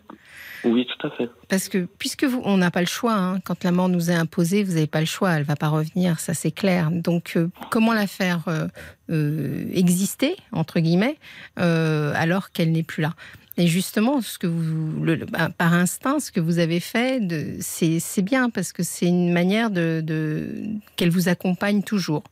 Oui, 0.64 0.87
tout 0.87 1.07
à 1.07 1.11
fait. 1.11 1.29
Parce 1.49 1.68
que 1.68 1.87
puisque 1.99 2.24
vous, 2.24 2.41
on 2.45 2.57
n'a 2.57 2.70
pas 2.70 2.81
le 2.81 2.87
choix, 2.87 3.12
hein, 3.14 3.41
quand 3.41 3.62
la 3.64 3.72
mort 3.72 3.89
nous 3.89 4.11
est 4.11 4.14
imposée, 4.14 4.62
vous 4.64 4.74
n'avez 4.74 4.87
pas 4.87 5.01
le 5.01 5.07
choix, 5.07 5.33
elle 5.33 5.43
va 5.43 5.55
pas 5.57 5.68
revenir, 5.68 6.18
ça 6.18 6.33
c'est 6.35 6.51
clair. 6.51 6.91
Donc 6.91 7.35
euh, 7.37 7.49
comment 7.70 7.93
la 7.93 8.07
faire 8.07 8.43
euh, 8.49 8.66
euh, 9.11 9.66
exister 9.72 10.37
entre 10.53 10.81
guillemets 10.81 11.18
alors 11.57 12.51
qu'elle 12.53 12.72
n'est 12.72 12.83
plus 12.83 13.03
là? 13.03 13.14
Et 13.59 13.68
justement, 13.68 14.20
ce 14.20 14.39
que 14.39 14.47
vous, 14.47 15.03
le- 15.03 15.14
le- 15.14 15.24
bah, 15.27 15.49
par 15.57 15.72
instinct, 15.72 16.20
ce 16.20 16.31
que 16.31 16.41
vous 16.41 16.59
avez 16.59 16.79
fait, 16.81 17.20
c'est 17.61 18.22
bien 18.22 18.51
parce 18.51 18.72
que 18.72 18.83
c'est 18.83 19.07
une 19.07 19.33
manière 19.33 19.70
de, 19.70 20.03
de 20.05 20.49
qu'elle 20.97 21.11
vous 21.11 21.29
accompagne 21.29 21.83
toujours. 21.83 22.22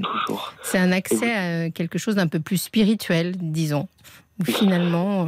Toujours. 0.00 0.54
C'est 0.62 0.78
un 0.78 0.92
accès 0.92 1.34
à 1.34 1.70
quelque 1.70 1.98
chose 1.98 2.14
d'un 2.14 2.26
peu 2.26 2.40
plus 2.40 2.56
spirituel, 2.58 3.34
disons. 3.38 3.88
Où 4.40 4.44
finalement, 4.44 5.26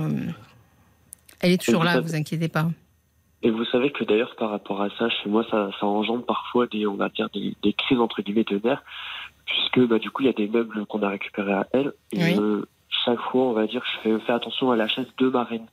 elle 1.40 1.52
est 1.52 1.62
toujours 1.64 1.84
là, 1.84 1.94
savez- 1.94 2.06
vous 2.06 2.14
inquiétez 2.14 2.48
pas. 2.48 2.66
Et 3.42 3.50
vous 3.50 3.64
savez 3.66 3.92
que 3.92 4.02
d'ailleurs, 4.04 4.34
par 4.36 4.50
rapport 4.50 4.82
à 4.82 4.88
ça, 4.98 5.08
chez 5.08 5.28
moi, 5.28 5.44
ça, 5.50 5.70
ça 5.78 5.86
engendre 5.86 6.24
parfois 6.26 6.66
des, 6.66 6.86
on 6.86 6.94
va 6.96 7.08
dire, 7.08 7.28
des, 7.30 7.54
des 7.62 7.72
crises 7.72 8.00
entre 8.00 8.20
guillemets 8.22 8.42
de 8.44 8.60
nerfs, 8.64 8.82
puisque 9.46 9.80
bah, 9.88 9.98
du 10.00 10.10
coup, 10.10 10.22
il 10.22 10.26
y 10.26 10.28
a 10.28 10.32
des 10.32 10.48
meubles 10.48 10.84
qu'on 10.86 11.02
a 11.02 11.08
récupérés 11.08 11.52
à 11.52 11.66
elle. 11.72 11.92
Et 12.12 12.22
Oui. 12.24 12.36
euh, 12.38 12.66
chaque 13.04 13.20
fois, 13.20 13.42
on 13.44 13.52
va 13.52 13.66
dire, 13.68 13.82
je 13.84 14.00
fais, 14.02 14.18
fais 14.26 14.32
attention 14.32 14.72
à 14.72 14.76
la 14.76 14.88
chaise 14.88 15.06
de 15.18 15.28
marraine, 15.28 15.66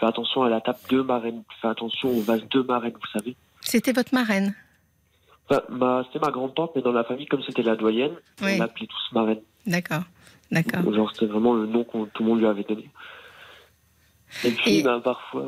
fais 0.00 0.06
attention 0.06 0.42
à 0.42 0.48
la 0.50 0.60
table 0.60 0.78
de 0.90 1.00
marraine, 1.00 1.42
fais 1.60 1.68
attention 1.68 2.08
au 2.10 2.20
vase 2.22 2.42
de 2.48 2.60
marraine, 2.62 2.92
vous 2.94 3.18
savez. 3.18 3.36
C'était 3.60 3.92
votre 3.92 4.12
marraine. 4.14 4.54
C'était 5.48 6.18
ma 6.20 6.30
grande 6.30 6.54
tante, 6.54 6.72
mais 6.74 6.82
dans 6.82 6.92
la 6.92 7.04
famille, 7.04 7.26
comme 7.26 7.42
c'était 7.42 7.62
la 7.62 7.76
doyenne, 7.76 8.12
Oui. 8.42 8.52
on 8.56 8.58
l'appelait 8.58 8.86
tous 8.86 9.12
marraine. 9.14 9.40
D'accord. 9.66 10.02
D'accord. 10.50 10.92
Genre, 10.92 11.10
c'était 11.12 11.26
vraiment 11.26 11.54
le 11.54 11.66
nom 11.66 11.84
que 11.84 12.04
tout 12.12 12.22
le 12.22 12.28
monde 12.28 12.38
lui 12.40 12.46
avait 12.46 12.64
donné. 12.64 12.88
Et 14.44 14.50
puis, 14.50 14.78
Et- 14.78 14.82
bah, 14.82 15.00
parfois, 15.02 15.46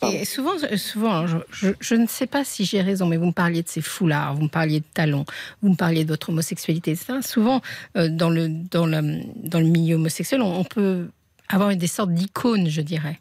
Pardon. 0.00 0.16
Et 0.16 0.24
souvent, 0.24 0.52
souvent 0.76 1.26
je, 1.26 1.36
je- 1.50 1.68
je 1.78 1.94
ne 1.94 2.06
sais 2.06 2.26
pas 2.26 2.42
si 2.42 2.64
j'ai 2.64 2.80
raison, 2.80 3.04
mais 3.06 3.18
vous 3.18 3.26
me 3.26 3.32
parliez 3.32 3.62
de 3.62 3.68
ces 3.68 3.82
foulards, 3.82 4.34
vous 4.34 4.44
me 4.44 4.48
parliez 4.48 4.80
de 4.80 4.84
talons, 4.94 5.26
vous 5.60 5.68
me 5.68 5.76
parliez 5.76 6.04
de 6.04 6.08
votre 6.08 6.30
homosexualité, 6.30 6.92
etc. 6.92 7.18
Souvent, 7.20 7.60
euh, 7.98 8.08
dans, 8.08 8.30
le, 8.30 8.48
dans, 8.48 8.86
le, 8.86 9.20
dans 9.46 9.60
le 9.60 9.66
milieu 9.66 9.96
homosexuel, 9.96 10.40
on, 10.40 10.60
on 10.60 10.64
peut 10.64 11.08
avoir 11.50 11.76
des 11.76 11.86
sortes 11.86 12.12
d'icônes, 12.14 12.66
je 12.70 12.80
dirais. 12.80 13.20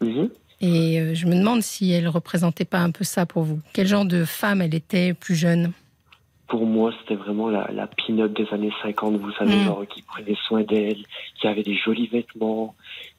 mhm. 0.00 0.30
Et 0.60 1.00
euh, 1.00 1.14
je 1.14 1.26
me 1.26 1.34
demande 1.34 1.62
si 1.62 1.90
elle 1.90 2.06
représentait 2.08 2.64
pas 2.64 2.78
un 2.78 2.92
peu 2.92 3.02
ça 3.04 3.26
pour 3.26 3.42
vous. 3.42 3.58
Quel 3.72 3.88
genre 3.88 4.04
de 4.04 4.24
femme 4.24 4.62
elle 4.62 4.74
était 4.76 5.12
plus 5.12 5.34
jeune? 5.34 5.72
Pour 6.46 6.64
moi, 6.66 6.92
c'était 7.00 7.16
vraiment 7.16 7.48
la, 7.50 7.68
la 7.72 7.88
pin-up 7.88 8.32
des 8.32 8.46
années 8.52 8.72
50, 8.82 9.16
vous 9.16 9.32
savez, 9.32 9.56
Mm. 9.56 9.64
genre 9.64 9.84
qui 9.88 10.02
prenait 10.02 10.36
soin 10.46 10.62
d'elle, 10.62 11.02
qui 11.40 11.48
avait 11.48 11.64
des 11.64 11.76
jolis 11.76 12.06
vêtements, 12.06 12.74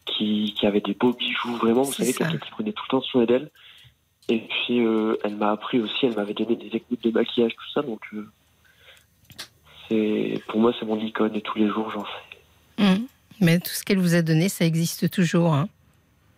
qui, 0.05 0.53
qui 0.57 0.65
avait 0.67 0.81
des 0.81 0.93
beaux 0.93 1.13
bijoux, 1.13 1.55
vraiment, 1.55 1.83
vous 1.83 1.93
savez, 1.93 2.13
quelqu'un 2.13 2.37
qui 2.37 2.49
prenait 2.51 2.71
tout 2.73 2.83
le 2.87 2.91
temps 2.91 3.01
soin 3.01 3.25
d'elle. 3.25 3.49
Et 4.29 4.39
puis, 4.39 4.79
euh, 4.85 5.17
elle 5.23 5.35
m'a 5.35 5.51
appris 5.51 5.79
aussi, 5.79 6.05
elle 6.05 6.15
m'avait 6.15 6.33
donné 6.33 6.55
des 6.55 6.69
techniques 6.69 7.03
de 7.03 7.11
maquillage, 7.11 7.53
tout 7.55 7.71
ça, 7.73 7.81
donc 7.81 8.01
euh, 8.13 8.27
c'est 9.89 10.41
pour 10.47 10.59
moi, 10.59 10.73
c'est 10.79 10.85
mon 10.85 10.99
icône 10.99 11.35
et 11.35 11.41
tous 11.41 11.57
les 11.59 11.67
jours, 11.67 11.91
j'en 11.91 12.03
fais 12.03 12.83
Hum. 12.83 13.07
Mais 13.41 13.59
tout 13.59 13.69
ce 13.69 13.83
qu'elle 13.83 13.99
vous 13.99 14.15
a 14.15 14.21
donné, 14.21 14.49
ça 14.49 14.65
existe 14.65 15.09
toujours. 15.11 15.53
hein. 15.53 15.67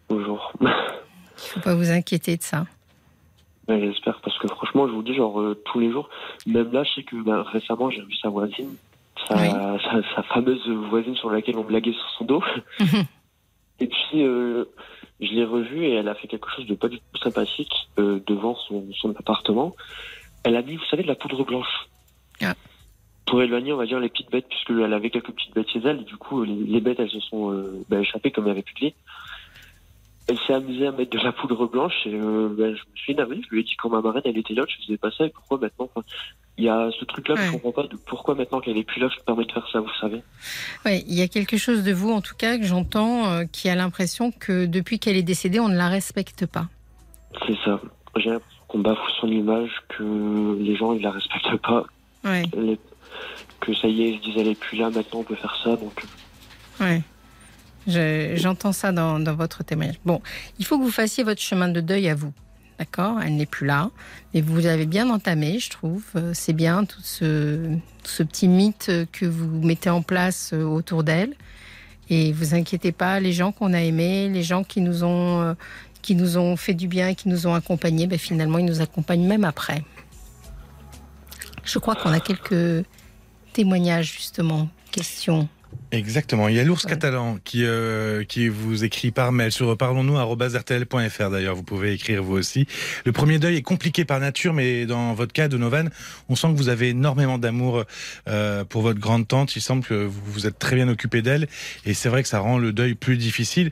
toujours. 0.10 0.52
Il 0.62 0.68
faut 1.38 1.60
pas 1.62 1.76
vous 1.76 1.90
inquiéter 1.92 2.38
de 2.38 2.44
ça. 2.44 2.66
Ouais, 3.68 3.80
J'espère, 3.82 4.20
parce 4.22 4.38
que 4.40 4.48
franchement, 4.48 4.88
je 4.88 4.94
vous 4.94 5.02
dis, 5.04 5.16
genre, 5.16 5.40
euh, 5.42 5.62
tous 5.66 5.80
les 5.80 5.92
jours, 5.92 6.10
même 6.46 6.72
là, 6.72 6.84
je 6.84 6.94
sais 6.94 7.04
que 7.04 7.16
bah, 7.18 7.44
récemment, 7.44 7.90
j'ai 7.90 8.02
vu 8.02 8.16
sa 8.22 8.30
voisine, 8.30 8.76
sa, 9.28 9.36
Oui. 9.36 9.50
sa, 9.50 10.16
sa 10.16 10.24
fameuse 10.24 10.68
voisine 10.90 11.16
sur 11.16 11.30
laquelle 11.32 11.58
on 11.58 11.64
blaguait 11.64 11.94
sur 11.94 12.10
son 12.18 12.26
dos. 12.26 12.44
Et 13.80 13.88
puis, 13.88 14.24
euh, 14.24 14.66
je 15.20 15.32
l'ai 15.32 15.44
revue 15.44 15.86
et 15.86 15.96
elle 15.96 16.08
a 16.08 16.16
fait 16.16 16.28
quelque 16.28 16.50
chose 16.50 16.66
de 16.66 16.76
pas 16.76 16.88
du 16.88 16.98
tout 16.98 17.22
sympathique 17.22 17.90
euh, 18.00 18.20
devant 18.26 18.56
son, 18.56 18.86
son 18.94 19.12
appartement. 19.12 19.76
Elle 20.44 20.56
a 20.56 20.62
mis, 20.62 20.76
vous 20.76 20.86
savez, 20.86 21.04
de 21.04 21.08
la 21.08 21.16
poudre 21.16 21.44
blanche. 21.44 21.90
Ah. 22.42 22.54
Pour 23.26 23.42
éloigner, 23.42 23.74
on 23.74 23.78
va 23.78 23.86
dire, 23.86 24.00
les 24.00 24.10
petites 24.10 24.32
bêtes, 24.32 24.48
puisque 24.48 24.70
elle 24.70 24.94
avait 24.94 25.10
quelques 25.10 25.32
petites 25.32 25.54
bêtes 25.54 25.70
chez 25.70 25.82
elle. 25.84 26.02
Et 26.02 26.06
du 26.06 26.18
coup, 26.18 26.44
les, 26.44 26.56
les 26.56 26.82
bêtes, 26.82 27.00
elles 27.00 27.10
se 27.10 27.20
sont 27.20 27.52
euh, 27.52 27.84
bah, 27.90 28.00
échappées 28.00 28.32
comme 28.32 28.46
il 28.46 28.48
n'y 28.48 28.52
avait 28.52 28.62
plus 28.62 28.76
de 28.76 28.80
lit. 28.80 28.96
Elle 30.30 30.38
s'est 30.46 30.54
amusée 30.54 30.88
à 30.88 30.92
mettre 30.92 31.12
de 31.18 31.24
la 31.24 31.32
poudre 31.32 31.68
blanche 31.68 31.94
et 32.06 32.14
euh, 32.14 32.50
bah, 32.50 32.66
je 32.68 32.82
me 32.82 32.96
suis 32.96 33.14
énervé. 33.14 33.40
Je 33.46 33.50
lui 33.56 33.62
ai 33.62 33.64
dit 33.64 33.76
quand 33.78 33.90
ma 33.90 34.02
marraine, 34.02 34.24
elle 34.26 34.38
était 34.38 34.54
là, 34.54 34.64
je 34.68 34.76
faisais 34.86 34.98
pas 34.98 35.10
ça. 35.12 35.26
Et 35.26 35.30
pourquoi 35.30 35.58
maintenant 35.58 35.90
enfin, 35.96 36.06
Il 36.58 36.66
y 36.66 36.70
a 36.70 36.90
ce 37.00 37.06
truc-là 37.06 37.36
que 37.36 37.40
Ouais. 37.40 37.46
je 37.48 37.52
comprends 37.54 37.72
pas. 37.72 37.88
De 37.88 37.96
pourquoi 37.96 38.36
maintenant 38.36 38.60
qu'elle 38.60 38.78
est 38.78 38.84
plus 38.84 39.00
là, 39.00 39.08
je 39.10 39.18
me 39.20 39.24
permets 39.24 39.46
de 39.46 39.52
faire 39.54 39.66
ça, 39.72 39.80
vous 39.80 39.88
savez 40.02 40.22
Oui, 40.86 41.06
il 41.08 41.14
y 41.14 41.22
a 41.22 41.30
quelque 41.30 41.56
chose 41.56 41.82
de 41.84 41.94
vous, 41.94 42.12
en 42.12 42.20
tout 42.22 42.36
cas, 42.38 42.58
que 42.58 42.64
j'entends, 42.66 43.28
euh, 43.32 43.46
qui 43.50 43.70
a 43.70 43.76
l'impression 43.76 44.32
que 44.32 44.66
depuis 44.66 45.00
qu'elle 45.00 45.16
est 45.16 45.24
décédée, 45.24 45.62
on 45.62 45.70
ne 45.70 45.78
la 45.78 45.88
respecte 45.88 46.46
pas. 46.46 46.68
C'est 47.48 47.56
ça. 47.64 47.80
J'ai 48.18 48.30
l'impression 48.32 48.58
qu'on 48.68 48.80
bafoue 48.80 49.12
son 49.22 49.28
image, 49.28 49.72
que 49.98 50.58
les 50.60 50.76
gens 50.76 50.92
ils 50.92 51.02
la 51.02 51.12
respectent 51.12 51.56
pas, 51.58 51.86
Ouais, 52.26 52.44
que 53.62 53.74
ça 53.74 53.88
y 53.88 54.02
est, 54.04 54.10
ils 54.12 54.18
se 54.18 54.24
disent 54.24 54.38
elle 54.40 54.48
est 54.50 54.60
plus 54.60 54.78
là, 54.78 54.90
maintenant 54.90 55.20
on 55.20 55.24
peut 55.24 55.36
faire 55.36 55.56
ça. 55.64 55.78
Donc 55.78 56.04
ouais. 56.82 57.02
Je- 57.88 58.34
J'entends 58.36 58.74
ça 58.74 58.92
dans, 58.92 59.20
votre 59.36 59.64
témoignage. 59.64 60.00
Bon, 60.06 60.22
il 60.60 60.66
faut 60.66 60.78
que 60.78 60.84
vous 60.84 60.92
fassiez 60.92 61.24
votre 61.24 61.42
chemin 61.42 61.70
de 61.70 61.82
deuil 61.82 62.10
à 62.10 62.16
vous. 62.16 62.34
D'accord? 62.80 63.20
Elle 63.22 63.38
n'est 63.38 63.46
plus 63.48 63.66
là. 63.66 63.90
Mais 64.34 64.42
vous 64.42 64.58
l'avez 64.60 64.86
bien 64.86 65.10
entamé, 65.10 65.58
je 65.60 65.70
trouve. 65.70 66.04
Euh, 66.16 66.32
C'est 66.36 66.54
bien 66.54 66.86
tout 66.86 67.02
ce, 67.02 67.68
tout 68.04 68.10
ce 68.12 68.22
petit 68.24 68.48
mythe 68.48 68.92
que 69.12 69.26
vous 69.26 69.48
mettez 69.66 69.90
en 69.90 70.02
place 70.04 70.52
euh, 70.54 70.64
autour 70.64 71.04
d'elle. 71.04 71.34
Et 72.10 72.32
vous 72.34 72.54
inquiétez 72.54 72.92
pas, 72.92 73.20
les 73.20 73.34
gens 73.34 73.52
qu'on 73.52 73.74
a 73.74 73.82
aimés, 73.82 74.30
les 74.30 74.44
gens 74.44 74.64
qui 74.64 74.80
nous 74.82 75.04
ont, 75.04 75.42
euh, 75.42 75.54
qui 76.02 76.14
nous 76.16 76.38
ont 76.38 76.56
fait 76.56 76.74
du 76.76 76.88
bien, 76.88 77.14
qui 77.16 77.28
nous 77.30 77.48
ont 77.48 77.54
accompagnés, 77.54 78.06
ben 78.08 78.18
finalement, 78.20 78.60
ils 78.60 78.66
nous 78.66 78.80
accompagnent 78.82 79.28
même 79.28 79.44
après. 79.44 79.84
Je 81.66 81.80
crois 81.80 81.96
qu'on 81.96 82.12
a 82.14 82.20
quelques 82.22 82.86
témoignages, 83.54 84.14
justement, 84.14 84.70
questions. 84.92 85.50
Exactement. 85.94 86.50
Il 86.50 86.56
y 86.56 86.60
a 86.60 86.66
l'ours 86.66 86.84
Ouais. 86.84 86.90
catalan 86.92 87.38
qui, 87.46 87.64
euh, 87.64 88.26
qui 88.26 88.50
vous 88.50 88.84
écrit 88.84 89.12
par 89.12 89.32
mail 89.32 89.54
sur 89.54 89.78
parlons-nous@rtl.fr. 89.78 91.30
D'ailleurs, 91.30 91.56
vous 91.56 91.64
pouvez 91.64 91.94
écrire 91.94 92.22
vous 92.22 92.34
aussi. 92.34 92.68
Le 93.06 93.14
premier 93.14 93.40
deuil 93.40 93.56
est 93.56 93.62
compliqué 93.62 94.04
par 94.04 94.20
nature, 94.20 94.54
mais 94.54 94.86
dans 94.86 95.14
votre 95.14 95.32
cas, 95.32 95.48
Donovan, 95.48 95.90
on 96.28 96.36
sent 96.36 96.48
que 96.50 96.58
vous 96.58 96.68
avez 96.68 96.90
énormément 96.90 97.38
d'amour 97.38 97.86
euh, 98.28 98.66
pour 98.66 98.82
votre 98.82 99.00
grande 99.00 99.28
tante. 99.30 99.56
Il 99.56 99.62
semble 99.62 99.84
que 99.86 99.94
vous 99.94 100.20
vous 100.26 100.46
êtes 100.46 100.60
très 100.60 100.76
bien 100.76 100.90
occupé 100.90 101.22
d'elle, 101.22 101.48
et 101.86 101.94
c'est 101.94 102.10
vrai 102.10 102.22
que 102.22 102.28
ça 102.30 102.40
rend 102.40 102.58
le 102.58 102.74
deuil 102.74 102.94
plus 102.96 103.16
difficile. 103.16 103.72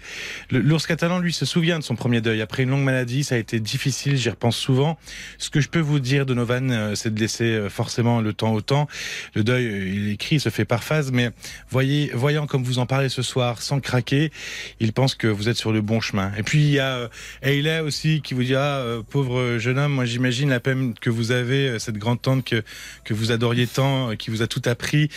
Le- 0.52 0.60
L'ours 0.62 0.88
catalan, 0.88 1.20
lui, 1.20 1.34
se 1.34 1.46
souvient 1.46 1.80
de 1.80 1.84
son 1.84 1.96
premier 1.96 2.22
deuil. 2.22 2.42
Après 2.42 2.64
une 2.64 2.70
longue 2.70 2.84
maladie, 2.86 3.26
ça 3.26 3.36
a 3.36 3.38
été 3.38 3.60
difficile. 3.60 4.16
J'y 4.16 4.30
repense 4.30 4.56
souvent. 4.56 4.98
Ce 5.38 5.50
que 5.50 5.60
je 5.60 5.68
peux 5.68 5.80
vous 5.82 6.00
dire, 6.00 6.26
Donovan, 6.26 6.72
euh, 6.72 6.96
c'est 6.96 7.14
de 7.14 7.20
laisser 7.20 7.44
euh, 7.44 7.70
forcément 7.70 8.22
le 8.22 8.32
temps 8.32 8.54
au 8.54 8.62
temps. 8.62 8.88
Le 9.34 9.44
deuil, 9.44 9.66
euh, 9.66 9.88
il 9.90 10.10
écrit, 10.14 10.38
il 10.38 10.40
se 10.40 10.48
fait 10.50 10.64
par 10.66 10.82
phase, 10.84 11.12
mais 11.12 11.32
voyez, 11.70 12.05
voyant 12.14 12.48
comme 12.48 12.64
vous 12.64 12.80
en 12.80 12.86
parlez 12.86 13.10
ce 13.10 13.22
soir, 13.22 13.62
sans 13.62 13.80
craquer, 13.80 14.32
il 14.80 14.94
pense 14.94 15.16
que 15.16 15.28
vous 15.28 15.50
êtes 15.50 15.58
sur 15.58 15.72
le 15.72 15.82
bon 15.82 16.00
chemin. 16.02 16.32
Et 16.38 16.44
puis 16.44 16.60
il 16.60 16.72
y 16.72 16.80
a 16.80 16.96
euh, 16.96 17.08
Ayla 17.42 17.84
aussi 17.84 18.22
qui 18.22 18.34
vous 18.34 18.44
dit 18.44 18.56
ah 18.56 18.78
euh, 18.78 19.02
pauvre 19.02 19.58
jeune 19.58 19.78
homme, 19.78 19.94
moi 19.94 20.06
j'imagine 20.06 20.50
la 20.50 20.60
peine 20.60 20.94
que 20.94 21.10
vous 21.10 21.32
avez, 21.32 21.70
euh, 21.70 21.80
cette 21.80 21.98
grande 21.98 22.22
tante 22.22 22.44
que 22.44 22.64
que 23.04 23.14
vous 23.14 23.32
adoriez 23.32 23.68
tant, 23.68 24.16
qui 24.16 24.30
vous 24.30 24.42
a 24.42 24.48
tout 24.48 24.62
appris. 24.66 25.10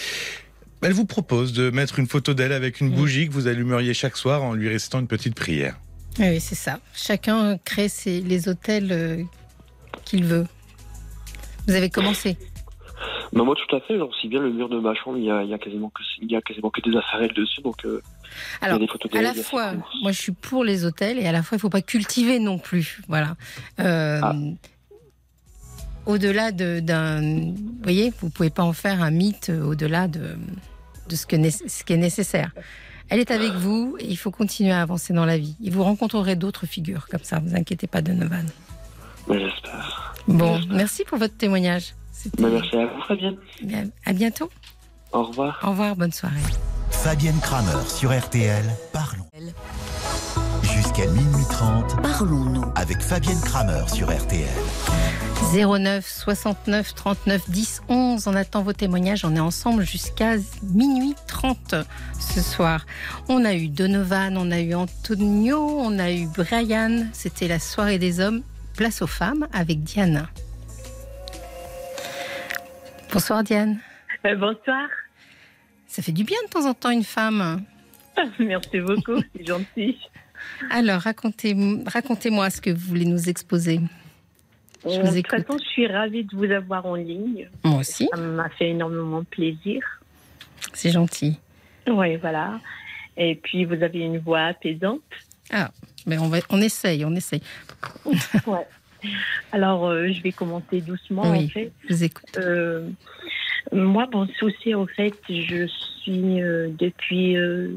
Elle 0.82 0.92
vous 0.92 1.06
propose 1.06 1.52
de 1.52 1.70
mettre 1.70 1.98
une 1.98 2.06
photo 2.06 2.34
d'elle 2.34 2.52
avec 2.52 2.80
une 2.80 2.90
bougie 2.90 3.28
que 3.28 3.32
vous 3.32 3.48
allumeriez 3.48 3.94
chaque 3.94 4.16
soir 4.16 4.42
en 4.42 4.54
lui 4.54 4.68
récitant 4.68 5.00
une 5.00 5.08
petite 5.08 5.34
prière. 5.34 5.76
Oui, 6.18 6.26
oui, 6.28 6.40
c'est 6.40 6.54
ça. 6.54 6.78
Chacun 6.94 7.58
crée 7.64 7.88
ses, 7.88 8.20
les 8.20 8.48
hôtels 8.48 9.26
qu'il 10.04 10.24
veut. 10.24 10.46
Vous 11.66 11.74
avez 11.74 11.90
commencé. 11.90 12.36
Bah, 13.32 13.44
moi 13.44 13.54
tout 13.54 13.76
à 13.76 13.80
fait, 13.80 13.96
genre 13.98 14.12
si 14.20 14.28
bien 14.28 14.40
le 14.40 14.50
mur 14.52 14.68
de 14.68 14.78
ma 14.78 14.94
chambre, 14.94 15.18
il 15.18 15.24
y 15.24 15.30
a, 15.30 15.42
il 15.42 15.50
y 15.50 15.54
a 15.54 15.58
quasiment 15.58 15.90
que 15.90 16.02
il 16.20 16.30
y 16.30 16.36
a 16.36 16.40
quasiment 16.40 16.70
que 16.70 16.80
des 16.80 16.96
affaires 16.96 17.20
dessus, 17.34 17.60
donc 17.62 17.84
euh, 17.84 18.00
Alors, 18.60 18.78
à 19.14 19.22
la 19.22 19.34
fois, 19.34 19.72
moi 20.02 20.12
je 20.12 20.20
suis 20.20 20.32
pour 20.32 20.64
les 20.64 20.84
hôtels 20.84 21.18
et 21.18 21.26
à 21.26 21.32
la 21.32 21.42
fois 21.42 21.56
il 21.56 21.60
faut 21.60 21.70
pas 21.70 21.82
cultiver 21.82 22.38
non 22.38 22.58
plus. 22.58 23.00
Voilà. 23.08 23.36
Euh, 23.80 24.20
Ah. 24.22 24.34
Au-delà 26.06 26.52
de- 26.52 26.80
d'un, 26.80 27.20
vous 27.20 27.54
voyez, 27.82 28.12
vous 28.20 28.30
pouvez 28.30 28.48
pas 28.50 28.62
en 28.62 28.72
faire 28.72 29.02
un 29.02 29.10
mythe 29.10 29.50
euh, 29.50 29.62
au-delà 29.62 30.08
de, 30.08 30.36
de 31.08 31.16
ce, 31.16 31.26
que, 31.26 31.36
ce 31.50 31.84
qui 31.84 31.92
est 31.92 31.96
nécessaire. 31.98 32.52
Elle 33.10 33.20
est 33.20 33.30
avec 33.30 33.52
vous 33.52 33.96
et 34.00 34.06
il 34.06 34.16
faut 34.16 34.30
continuer 34.30 34.72
à 34.72 34.80
avancer 34.80 35.12
dans 35.12 35.26
la 35.26 35.36
vie. 35.36 35.54
Et 35.62 35.68
vous 35.70 35.82
rencontrerez 35.84 36.34
d'autres 36.36 36.64
figures 36.66 37.08
comme 37.08 37.22
ça. 37.22 37.40
Vous 37.40 37.54
inquiétez 37.54 37.86
pas, 37.86 38.00
Donovan. 38.00 38.46
J'espère. 39.30 40.14
Bon, 40.26 40.58
merci 40.70 41.04
pour 41.04 41.18
votre 41.18 41.36
témoignage. 41.36 41.94
Bah, 42.38 42.48
merci 42.50 42.76
à 42.76 42.86
vous 42.86 43.02
Fabienne. 43.06 43.36
À 44.04 44.12
bientôt. 44.12 44.50
Au 45.12 45.24
revoir. 45.24 45.58
Au 45.62 45.70
revoir. 45.70 45.96
Bonne 45.96 46.12
soirée. 46.12 46.34
Fabienne 46.90 47.38
Kramer 47.40 47.88
sur 47.88 48.16
RTL. 48.16 48.64
Parlons. 48.92 49.24
Jusqu'à 50.62 51.06
minuit 51.06 51.44
30 51.50 52.02
Parlons-nous. 52.02 52.64
avec 52.74 53.00
Fabienne 53.00 53.40
Kramer 53.40 53.82
sur 53.88 54.10
RTL. 54.10 54.48
09 55.54 56.04
69 56.06 56.94
39 56.94 57.50
10 57.50 57.82
11. 57.88 58.26
On 58.26 58.34
attend 58.34 58.62
vos 58.62 58.72
témoignages. 58.72 59.24
On 59.24 59.34
est 59.36 59.40
ensemble 59.40 59.84
jusqu'à 59.84 60.34
minuit 60.62 61.14
30 61.28 61.76
ce 62.18 62.40
soir. 62.42 62.84
On 63.28 63.44
a 63.44 63.54
eu 63.54 63.68
Donovan, 63.68 64.36
on 64.36 64.50
a 64.50 64.60
eu 64.60 64.74
Antonio, 64.74 65.58
on 65.80 65.98
a 65.98 66.10
eu 66.12 66.26
Brian. 66.26 67.06
C'était 67.12 67.48
la 67.48 67.60
soirée 67.60 67.98
des 67.98 68.20
hommes. 68.20 68.42
Place 68.76 69.02
aux 69.02 69.06
femmes 69.08 69.46
avec 69.52 69.82
Diane. 69.82 70.26
Bonsoir 73.12 73.42
Diane. 73.42 73.78
Euh, 74.26 74.34
bonsoir. 74.36 74.88
Ça 75.86 76.02
fait 76.02 76.12
du 76.12 76.24
bien 76.24 76.36
de 76.46 76.50
temps 76.50 76.66
en 76.68 76.74
temps 76.74 76.90
une 76.90 77.04
femme. 77.04 77.64
Merci 78.38 78.80
beaucoup, 78.80 79.20
c'est 79.34 79.46
gentil. 79.46 79.98
Alors 80.70 81.00
racontez, 81.00 81.56
racontez-moi 81.86 82.50
ce 82.50 82.60
que 82.60 82.70
vous 82.70 82.88
voulez 82.88 83.04
nous 83.06 83.28
exposer. 83.28 83.80
Je 84.84 84.90
Euh, 84.90 84.92
vous 84.92 84.98
de 85.02 85.06
toute 85.06 85.16
écoute. 85.16 85.46
façon, 85.46 85.58
je 85.58 85.68
suis 85.68 85.86
ravie 85.86 86.24
de 86.24 86.36
vous 86.36 86.50
avoir 86.50 86.86
en 86.86 86.94
ligne. 86.94 87.48
Moi 87.64 87.78
aussi, 87.80 88.08
Ça 88.12 88.16
m'a 88.20 88.48
fait 88.50 88.70
énormément 88.70 89.24
plaisir. 89.24 89.82
c'est 90.72 90.90
gentil. 90.90 91.38
Oui, 91.88 92.16
voilà. 92.16 92.60
Et 93.16 93.34
puis, 93.34 93.64
vous 93.64 93.82
avez 93.82 94.00
une 94.00 94.18
voix 94.18 94.42
apaisante. 94.44 95.00
Mais 96.06 96.18
on, 96.18 96.28
va, 96.28 96.38
on 96.50 96.60
essaye, 96.60 97.04
on 97.04 97.14
essaye. 97.16 97.42
Ouais. 98.46 98.66
Alors, 99.52 99.86
euh, 99.86 100.08
je 100.12 100.22
vais 100.22 100.32
commencer 100.32 100.80
doucement, 100.80 101.30
Oui. 101.30 101.44
en 101.44 101.48
fait. 101.48 101.72
Je 101.88 101.94
vous 101.94 102.04
écoute. 102.04 102.24
Euh, 102.36 102.88
moi, 103.72 104.06
mon 104.12 104.26
souci, 104.38 104.74
en 104.74 104.86
fait, 104.86 105.14
je 105.28 105.66
suis 106.02 106.40
euh, 106.42 106.68
depuis 106.78 107.36
euh, 107.36 107.70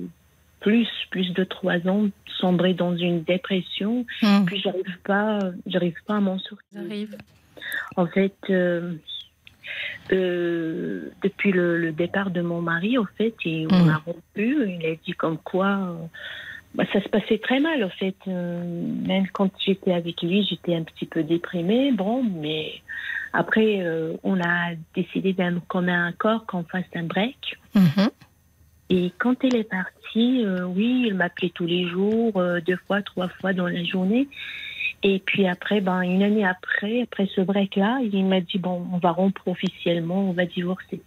plus, 0.59 0.87
plus 1.09 1.31
de 1.33 1.43
trois 1.43 1.85
ans 1.87 2.07
sombrée 2.39 2.73
dans 2.73 2.95
une 2.95 3.23
dépression. 3.23 4.05
Hum, 4.23 4.45
Puis, 4.45 4.59
j'arrive 4.61 4.97
pas, 5.03 5.39
j'arrive 5.67 5.97
pas 6.07 6.15
à 6.17 6.19
m'en 6.19 6.39
sortir. 6.39 6.65
J'arrive. 6.73 7.17
En 7.95 8.07
fait, 8.07 8.33
euh, 8.49 8.93
euh, 10.11 11.09
depuis 11.23 11.51
le, 11.51 11.77
le 11.77 11.91
départ 11.91 12.31
de 12.31 12.41
mon 12.41 12.61
mari, 12.61 12.97
en 12.97 13.05
fait, 13.17 13.35
et 13.45 13.67
on 13.69 13.85
Mm. 13.85 13.89
a 13.89 13.97
rompu, 13.97 14.69
il 14.79 14.85
a 14.85 14.95
dit 14.95 15.13
comme 15.13 15.37
quoi 15.37 15.67
euh, 15.67 16.05
bah, 16.75 16.85
ça 16.93 17.01
se 17.01 17.09
passait 17.09 17.37
très 17.37 17.59
mal, 17.59 17.83
en 17.83 17.89
fait. 17.89 18.15
Euh, 18.27 18.85
même 19.07 19.27
quand 19.33 19.51
j'étais 19.59 19.93
avec 19.93 20.21
lui, 20.21 20.45
j'étais 20.49 20.75
un 20.75 20.83
petit 20.83 21.05
peu 21.05 21.23
déprimée, 21.23 21.91
bon, 21.91 22.23
mais 22.23 22.81
après, 23.33 23.81
euh, 23.81 24.15
on 24.23 24.39
a 24.41 24.73
décidé 24.95 25.33
d'un 25.33 25.59
commun 25.59 26.07
accord 26.07 26.45
qu'on 26.45 26.63
fasse 26.63 26.85
un 26.95 27.03
break. 27.03 27.57
Mhm. 27.75 28.09
Et 28.89 29.11
quand 29.19 29.35
il 29.43 29.55
est 29.55 29.69
parti, 29.69 30.43
euh, 30.45 30.65
oui, 30.65 31.05
il 31.07 31.13
m'appelait 31.13 31.51
tous 31.53 31.65
les 31.65 31.87
jours, 31.87 32.35
euh, 32.35 32.59
deux 32.59 32.77
fois, 32.87 33.01
trois 33.01 33.29
fois 33.29 33.53
dans 33.53 33.67
la 33.67 33.83
journée. 33.83 34.27
Et 35.03 35.19
puis 35.19 35.47
après, 35.47 35.81
ben, 35.81 36.01
une 36.01 36.21
année 36.23 36.45
après, 36.45 37.01
après 37.03 37.27
ce 37.33 37.41
break-là, 37.41 37.99
il 38.11 38.25
m'a 38.25 38.41
dit, 38.41 38.59
bon, 38.59 38.85
on 38.93 38.97
va 38.97 39.11
rompre 39.11 39.47
officiellement, 39.47 40.29
on 40.29 40.33
va 40.33 40.45
divorcer. 40.45 41.01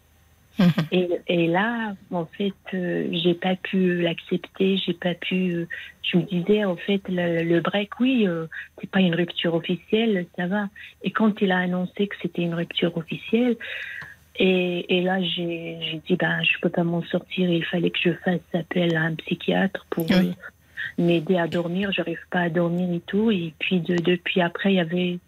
Mhm. 0.59 0.71
Et, 0.93 1.09
et 1.27 1.47
là, 1.49 1.95
en 2.13 2.27
fait, 2.27 2.53
euh, 2.75 3.09
j'ai 3.13 3.35
pas 3.35 3.57
pu 3.57 4.01
l'accepter, 4.03 4.77
j'ai 4.77 4.93
pas 4.95 5.15
pu. 5.15 5.53
euh, 5.53 5.69
je 6.03 6.19
me 6.19 6.23
disais, 6.23 6.65
en 6.65 6.77
fait, 6.77 7.01
le, 7.09 7.43
le 7.43 7.61
break, 7.61 7.99
oui, 7.99 8.27
euh, 8.29 8.47
c'est 8.81 8.89
pas 8.91 9.01
une 9.01 9.15
rupture 9.15 9.55
officielle, 9.55 10.27
ça 10.37 10.47
va. 10.47 10.69
Et 11.03 11.11
quand 11.11 11.41
il 11.41 11.51
a 11.51 11.59
annoncé 11.59 12.07
que 12.07 12.15
c'était 12.23 12.43
une 12.43 12.55
rupture 12.55 12.97
officielle, 12.97 13.57
et, 14.37 14.99
et 14.99 15.03
là, 15.03 15.21
j'ai 15.23 16.01
dit, 16.07 16.17
ben, 16.17 16.43
je 16.43 16.59
peux 16.61 16.69
pas 16.69 16.85
m'en 16.85 17.03
sortir, 17.05 17.51
il 17.51 17.65
fallait 17.65 17.91
que 17.91 17.99
je 18.03 18.13
fasse 18.25 18.41
appel 18.53 18.97
à 18.97 19.03
un 19.03 19.15
psychiatre 19.15 19.87
pour, 19.91 20.07
Oui. 20.11 20.29
euh, 20.29 20.33
m'aider 20.99 21.37
à 21.37 21.47
dormir. 21.49 21.91
J'arrive 21.93 22.21
pas 22.31 22.41
à 22.41 22.49
dormir 22.49 22.93
et 22.93 23.01
tout. 23.01 23.31
Et 23.31 23.53
puis 23.59 23.81
de, 23.81 23.97
depuis 23.97 24.41
après, 24.41 24.73
il 24.73 24.77
y 24.77 24.81
avait 24.81 25.19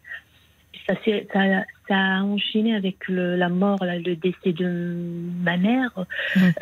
ça, 0.86 0.94
ça, 1.32 1.40
ça 1.88 1.96
a 1.96 2.22
enchaîné 2.22 2.74
avec 2.74 3.08
le, 3.08 3.36
la 3.36 3.48
mort, 3.48 3.84
là, 3.84 3.98
le 3.98 4.16
décès 4.16 4.52
de 4.52 4.96
ma 5.42 5.56
mère 5.56 5.90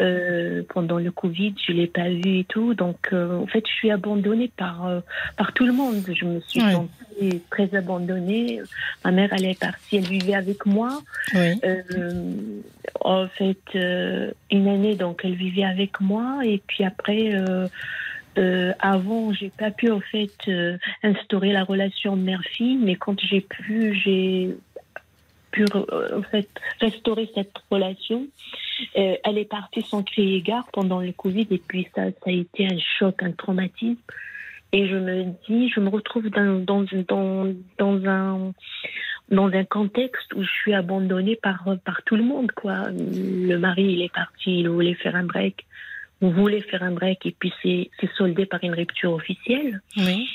euh, 0.01 0.63
pendant 0.73 0.99
le 0.99 1.11
Covid. 1.11 1.55
Je 1.67 1.73
l'ai 1.73 1.87
pas 1.87 2.09
vu 2.09 2.39
et 2.41 2.45
tout. 2.45 2.75
Donc, 2.75 3.09
euh, 3.13 3.39
en 3.39 3.47
fait, 3.47 3.65
je 3.67 3.73
suis 3.73 3.91
abandonnée 3.91 4.51
par, 4.57 4.87
euh, 4.87 5.01
par 5.37 5.53
tout 5.53 5.67
le 5.67 5.73
monde. 5.73 6.03
Je 6.07 6.25
me 6.25 6.41
suis 6.41 6.63
Ouais. 6.63 6.73
sentie 6.73 7.43
très 7.51 7.75
abandonnée. 7.75 8.61
Ma 9.05 9.11
mère, 9.13 9.31
elle 9.33 9.45
est 9.47 9.59
partie, 9.59 9.97
elle 9.97 10.05
vivait 10.09 10.35
avec 10.35 10.67
moi. 10.67 11.01
Oui. 11.35 11.61
Euh, 11.65 12.33
en 13.01 13.27
fait, 13.29 13.59
euh, 13.75 14.31
une 14.51 14.69
année, 14.69 14.95
donc, 14.95 15.21
elle 15.25 15.35
vivait 15.35 15.65
avec 15.65 16.01
moi. 16.01 16.41
Et 16.45 16.63
puis 16.67 16.85
après, 16.85 17.33
euh, 18.39 18.73
avant, 18.79 19.33
j'ai 19.33 19.51
pas 19.51 19.71
pu, 19.71 19.91
en 19.91 20.01
fait, 20.01 20.33
euh, 20.49 20.77
instaurer 21.03 21.53
la 21.53 21.65
relation 21.65 22.17
mère-fille. 22.17 22.77
Mais 22.77 22.97
quand 22.97 23.19
j'ai 23.21 23.41
pu, 23.41 23.95
j'ai 23.95 24.57
pu, 25.51 25.65
euh, 25.75 26.19
en 26.19 26.23
fait, 26.23 26.49
restaurer 26.81 27.31
cette 27.35 27.55
relation. 27.71 28.27
Euh, 28.97 29.17
elle 29.25 29.39
est 29.39 29.49
partie 29.49 29.83
sans 29.83 30.03
crier 30.03 30.41
gare 30.43 30.69
pendant 30.73 31.01
le 31.01 31.13
Covid. 31.13 31.47
Et 31.51 31.59
puis, 31.59 31.89
ça, 31.95 32.11
ça 32.11 32.27
a 32.27 32.33
été 32.33 32.67
un 32.67 32.79
choc, 32.99 33.23
un 33.23 33.33
traumatisme. 33.33 34.01
Et 34.73 34.89
je 34.89 34.97
me 34.97 35.25
dis, 35.47 35.69
je 35.69 35.79
me 35.79 35.89
retrouve 35.89 36.29
dans, 36.31 36.59
dans, 36.65 36.85
dans, 37.09 37.55
dans 37.79 38.07
un 38.07 38.53
dans 39.31 39.47
un 39.47 39.65
contexte 39.65 40.35
où 40.35 40.43
je 40.43 40.51
suis 40.51 40.75
abandonnée 40.75 41.37
par, 41.37 41.65
par 41.85 42.03
tout 42.03 42.17
le 42.17 42.23
monde. 42.23 42.53
Quoi. 42.53 42.91
Le 42.91 43.57
mari, 43.57 43.85
il 43.85 44.03
est 44.03 44.13
parti, 44.13 44.61
il 44.61 44.69
voulait 44.69 44.95
faire 44.95 45.17
un 45.17 45.25
break. 45.25 45.65
On 46.21 46.31
voulait 46.31 46.61
faire 46.63 46.83
un 46.83 46.93
break 46.93 47.27
et 47.27 47.35
puis 47.39 47.53
c'est 47.63 47.91
soldé 48.17 48.47
par 48.47 48.63
une 48.65 48.73
rupture 48.75 49.13
officielle. 49.13 49.81
Oui. 49.97 50.27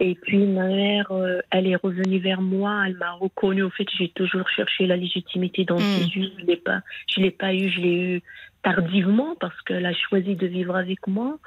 Et 0.00 0.14
puis 0.14 0.38
ma 0.38 0.66
mère, 0.68 1.10
euh, 1.12 1.40
elle 1.50 1.66
est 1.66 1.76
revenue 1.76 2.18
vers 2.18 2.40
moi, 2.40 2.84
elle 2.86 2.96
m'a 2.96 3.12
reconnue. 3.12 3.62
Au 3.62 3.70
fait, 3.70 3.86
j'ai 3.98 4.08
toujours 4.10 4.48
cherché 4.48 4.86
la 4.86 4.96
légitimité 4.96 5.64
dans 5.64 5.76
Mm. 5.76 5.80
ses 5.80 6.04
yeux. 6.18 6.32
Je 6.38 6.44
l'ai 6.46 6.56
pas, 6.56 6.80
je 7.08 7.20
l'ai 7.20 7.30
pas 7.30 7.52
eu, 7.52 7.68
je 7.68 7.80
l'ai 7.80 7.94
eu 8.16 8.22
tardivement 8.62 9.34
parce 9.38 9.60
qu'elle 9.62 9.84
a 9.86 9.92
choisi 9.92 10.34
de 10.34 10.46
vivre 10.46 10.74
avec 10.76 11.06
moi. 11.06 11.38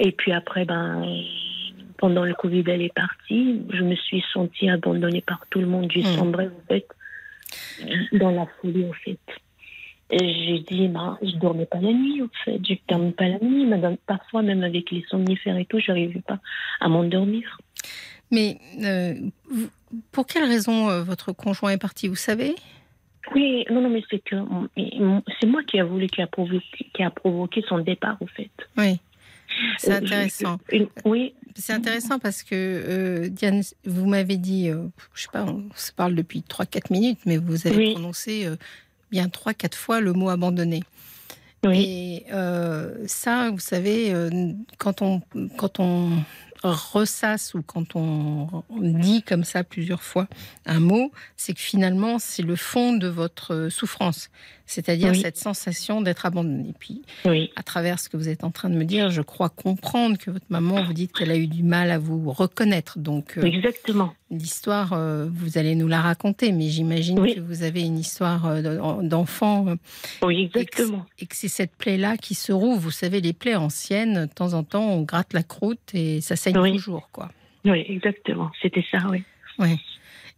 Et 0.00 0.12
puis 0.12 0.32
après, 0.32 0.64
ben, 0.64 1.04
pendant 1.98 2.24
le 2.24 2.34
Covid, 2.34 2.64
elle 2.66 2.82
est 2.82 2.94
partie. 2.94 3.60
Je 3.72 3.82
me 3.82 3.94
suis 3.96 4.24
sentie 4.32 4.70
abandonnée 4.70 5.20
par 5.20 5.44
tout 5.50 5.60
le 5.60 5.66
monde. 5.66 5.90
J'ai 5.92 6.00
Mm. 6.02 6.16
sombré 6.16 6.46
en 6.46 6.66
fait 6.68 6.86
dans 8.12 8.30
la 8.30 8.46
folie 8.60 8.86
en 8.88 8.92
fait. 8.92 9.18
J'ai 10.10 10.58
dit, 10.70 10.88
ben, 10.88 11.18
je 11.22 11.36
dormais 11.36 11.64
pas 11.66 11.80
la 11.80 11.92
nuit, 11.92 12.20
en 12.22 12.28
fait. 12.44 12.60
Je 12.68 12.74
dormais 12.88 13.12
pas 13.12 13.28
la 13.28 13.38
nuit. 13.38 13.64
Madame, 13.66 13.96
parfois, 14.06 14.42
même 14.42 14.62
avec 14.62 14.90
les 14.90 15.04
somnifères 15.08 15.56
et 15.56 15.64
tout, 15.64 15.78
je 15.80 15.90
n'arrivais 15.90 16.20
pas 16.20 16.38
à 16.80 16.88
m'endormir. 16.88 17.58
Mais 18.30 18.58
euh, 18.82 19.14
pour 20.10 20.26
quelle 20.26 20.44
raison 20.44 20.88
euh, 20.90 21.02
votre 21.02 21.32
conjoint 21.32 21.70
est 21.70 21.78
parti, 21.78 22.08
vous 22.08 22.14
savez? 22.14 22.54
Oui, 23.34 23.64
non, 23.70 23.80
non, 23.80 23.88
mais 23.88 24.02
c'est 24.10 24.18
que 24.22 24.36
c'est 25.40 25.46
moi 25.46 25.62
qui 25.62 25.78
a 25.80 25.84
voulu, 25.84 26.06
qui 26.08 26.20
a 26.20 26.26
provoqué, 26.26 26.60
qui 26.92 27.02
a 27.02 27.10
provoqué 27.10 27.62
son 27.68 27.78
départ, 27.78 28.16
en 28.20 28.26
fait. 28.26 28.50
Oui. 28.76 28.98
C'est 29.78 29.92
Euh, 29.92 29.96
intéressant. 29.98 30.56
je- 30.70 30.76
une- 30.78 30.88
oui, 31.04 31.34
C'est 31.54 31.74
intéressant 31.74 32.18
parce 32.18 32.42
que 32.42 32.54
euh, 32.54 33.28
Diane, 33.28 33.60
vous 33.84 34.06
m'avez 34.06 34.38
dit, 34.38 34.70
euh, 34.70 34.86
je 35.14 35.22
sais 35.22 35.28
pas, 35.30 35.44
on 35.44 35.68
se 35.74 35.92
parle 35.92 36.14
depuis 36.14 36.42
3-4 36.42 36.90
minutes, 36.90 37.18
mais 37.26 37.36
vous 37.36 37.66
avez 37.66 37.76
Oui. 37.76 37.92
prononcé 37.92 38.46
euh, 38.46 38.56
bien 39.12 39.26
3-4 39.26 39.74
fois 39.74 40.00
le 40.00 40.12
mot 40.14 40.30
abandonné. 40.30 40.82
oui, 41.64 41.84
Et 41.84 42.32
euh, 42.32 43.04
ça, 43.06 43.50
vous 43.50 43.60
savez, 43.60 44.12
euh, 44.12 44.30
quand 44.78 45.02
on, 45.02 45.20
quand 45.56 45.78
on 45.78 46.24
ressasse 46.64 47.54
ou 47.54 47.62
quand 47.62 47.94
on 47.94 48.64
dit 48.80 49.22
comme 49.22 49.44
ça 49.44 49.64
plusieurs 49.64 50.02
fois 50.02 50.28
un 50.64 50.80
mot, 50.80 51.12
c'est 51.36 51.54
que 51.54 51.60
finalement, 51.60 52.18
c'est 52.18 52.42
le 52.42 52.56
fond 52.56 52.94
de 52.94 53.08
votre 53.08 53.68
souffrance. 53.68 54.30
C'est-à-dire 54.72 55.10
Oui. 55.10 55.20
cette 55.20 55.36
sensation 55.36 56.00
d'être 56.00 56.24
abandonné. 56.24 56.70
Et 56.70 56.74
puis, 56.78 57.02
oui, 57.26 57.50
à 57.56 57.62
travers 57.62 57.98
ce 57.98 58.08
que 58.08 58.16
vous 58.16 58.28
êtes 58.30 58.42
en 58.42 58.50
train 58.50 58.70
de 58.70 58.74
me 58.74 58.84
dire, 58.84 59.10
je 59.10 59.20
crois 59.20 59.50
comprendre 59.50 60.16
que 60.16 60.30
votre 60.30 60.46
maman, 60.48 60.82
vous 60.82 60.94
dites 60.94 61.12
qu'elle 61.12 61.30
a 61.30 61.36
eu 61.36 61.46
du 61.46 61.62
mal 61.62 61.90
à 61.90 61.98
vous 61.98 62.30
reconnaître. 62.32 62.98
Donc, 62.98 63.36
euh, 63.36 63.42
exactement. 63.42 64.14
l'histoire, 64.30 64.94
euh, 64.94 65.28
vous 65.30 65.58
allez 65.58 65.74
nous 65.74 65.88
la 65.88 66.00
raconter, 66.00 66.52
mais 66.52 66.68
j'imagine 66.68 67.20
Oui. 67.20 67.34
que 67.34 67.40
vous 67.40 67.62
avez 67.64 67.82
une 67.82 67.98
histoire 67.98 68.46
euh, 68.46 68.62
d'en- 68.62 69.02
d'enfant 69.02 69.66
Oui, 70.22 70.44
et 70.44 70.48
que 70.48 70.52
c'est- 70.54 70.60
exactement. 70.62 71.06
et 71.18 71.26
que 71.26 71.36
c'est 71.36 71.48
cette 71.48 71.76
plaie-là 71.76 72.16
qui 72.16 72.34
se 72.34 72.52
rouvre. 72.52 72.80
Vous 72.80 72.90
savez, 72.90 73.20
les 73.20 73.34
plaies 73.34 73.56
anciennes, 73.56 74.26
de 74.26 74.32
temps 74.32 74.54
en 74.54 74.62
temps, 74.64 74.88
on 74.90 75.02
gratte 75.02 75.34
la 75.34 75.42
croûte 75.42 75.80
et 75.94 76.20
ça 76.22 76.34
saigne 76.36 76.56
Oui. 76.58 76.72
toujours, 76.72 77.10
quoi. 77.12 77.30
Oui, 77.66 77.84
exactement. 77.88 78.50
C'était 78.62 78.84
ça, 78.90 78.98
oui. 79.10 79.22
Ouais. 79.58 79.76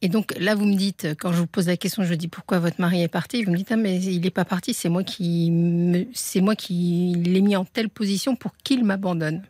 Et 0.04 0.08
donc 0.10 0.34
là, 0.38 0.54
vous 0.54 0.66
me 0.66 0.74
dites, 0.76 1.08
quand 1.18 1.32
je 1.32 1.38
vous 1.38 1.46
pose 1.46 1.66
la 1.66 1.78
question, 1.78 2.02
je 2.02 2.12
dis 2.12 2.28
pourquoi 2.28 2.58
votre 2.58 2.78
mari 2.78 3.02
est 3.02 3.08
parti? 3.08 3.42
Vous 3.42 3.50
me 3.52 3.56
dites, 3.56 3.72
ah, 3.72 3.76
mais 3.76 3.98
il 3.98 4.20
n'est 4.20 4.28
pas 4.30 4.44
parti, 4.44 4.74
c'est 4.74 4.90
moi 4.90 5.02
qui, 5.02 5.50
me- 5.50 6.04
c'est 6.12 6.42
moi 6.42 6.54
qui 6.54 7.14
l'ai 7.24 7.40
mis 7.40 7.56
en 7.56 7.64
telle 7.64 7.88
position 7.88 8.36
pour 8.36 8.52
qu'il 8.62 8.84
m'abandonne. 8.84 9.42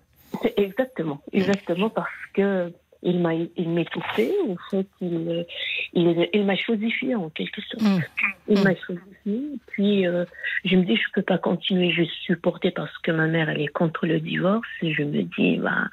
Exactement, 0.56 1.20
exactement 1.32 1.90
parce 1.90 2.08
que 2.34 2.72
il 3.04 3.20
m'a 3.20 3.34
il 3.34 3.68
m'étouffait, 3.68 4.32
en 4.48 4.56
fait, 4.70 4.86
il, 5.00 5.46
il, 5.92 6.28
il 6.32 6.44
m'a 6.44 6.56
chosifié 6.56 7.14
en 7.14 7.28
quelque 7.30 7.60
sorte. 7.62 7.82
Hum. 7.84 8.00
Il 8.48 8.62
m'a 8.62 8.74
chosifié, 8.74 9.40
puis 9.68 10.06
euh, 10.06 10.24
je 10.64 10.76
me 10.76 10.84
dis 10.84 10.96
je 10.96 11.12
peux 11.14 11.22
pas 11.22 11.38
continuer, 11.38 11.90
je 11.92 12.02
suis 12.02 12.24
supportée 12.24 12.70
parce 12.70 12.96
que 12.98 13.10
ma 13.10 13.26
mère 13.26 13.48
elle 13.48 13.60
est 13.60 13.68
contre 13.68 14.06
le 14.06 14.20
divorce 14.20 14.68
et 14.82 14.92
je 14.92 15.02
me 15.02 15.22
dis 15.22 15.56
bah 15.58 15.88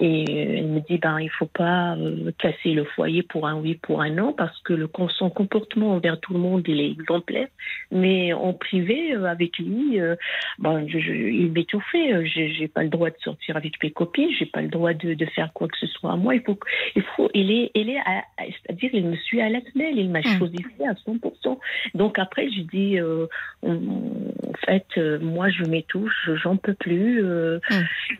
et 0.00 0.58
elle 0.58 0.66
me 0.66 0.80
dit 0.80 0.98
bah 0.98 1.18
il 1.20 1.30
faut 1.30 1.46
pas 1.46 1.96
euh, 1.96 2.32
casser 2.38 2.72
le 2.72 2.84
foyer 2.84 3.22
pour 3.22 3.46
un 3.46 3.56
oui 3.56 3.74
pour 3.82 4.00
un 4.02 4.10
non 4.10 4.32
parce 4.32 4.58
que 4.62 4.72
le 4.72 4.88
son 5.18 5.30
comportement 5.30 5.92
envers 5.92 6.18
tout 6.20 6.32
le 6.32 6.38
monde 6.40 6.64
il 6.66 6.80
est 6.80 6.90
exemplaire, 6.90 7.48
mais 7.92 8.32
en 8.32 8.52
privé 8.54 9.14
euh, 9.14 9.24
avec 9.24 9.58
lui 9.58 10.00
euh, 10.00 10.16
ben, 10.58 10.86
je, 10.88 10.98
je- 10.98 11.12
il 11.12 11.52
m'étouffait. 11.52 12.26
J'ai 12.26 12.68
pas 12.68 12.82
le 12.82 12.88
droit 12.88 13.10
de 13.10 13.16
sortir 13.22 13.56
avec 13.56 13.82
mes 13.82 13.90
copines. 13.90 14.30
J'ai 14.38 14.46
pas 14.46 14.62
le 14.62 14.68
droit 14.68 14.92
de, 14.94 15.14
de 15.14 15.26
faire 15.26 15.52
quoi 15.52 15.68
que 15.68 15.76
ce 15.78 15.86
soit 15.86 16.12
à 16.12 16.16
moi. 16.16 16.34
Il 16.46 16.52
faut, 16.54 16.58
il 16.96 17.02
faut, 17.02 17.30
il 17.34 17.50
est, 17.50 17.70
il 17.74 17.90
est, 17.90 17.98
c'est-à-dire, 18.38 18.90
il 18.92 19.06
me 19.06 19.16
suit 19.16 19.40
à 19.40 19.48
la 19.48 19.60
semelle. 19.72 19.98
Il 19.98 20.10
m'a 20.10 20.20
Mm. 20.20 20.38
chosifié 20.38 20.86
à 20.88 20.94
100%. 20.94 21.58
Donc 21.94 22.18
après, 22.18 22.48
je 22.50 22.60
dis, 22.62 22.98
euh, 22.98 23.26
on- 23.62 24.30
en 24.46 24.52
fait, 24.66 24.86
euh, 24.98 25.18
moi, 25.20 25.48
je 25.50 25.64
m'étouffe, 25.64 26.12
j'en 26.42 26.56
peux 26.56 26.74
plus. 26.74 27.22
euh, 27.24 27.58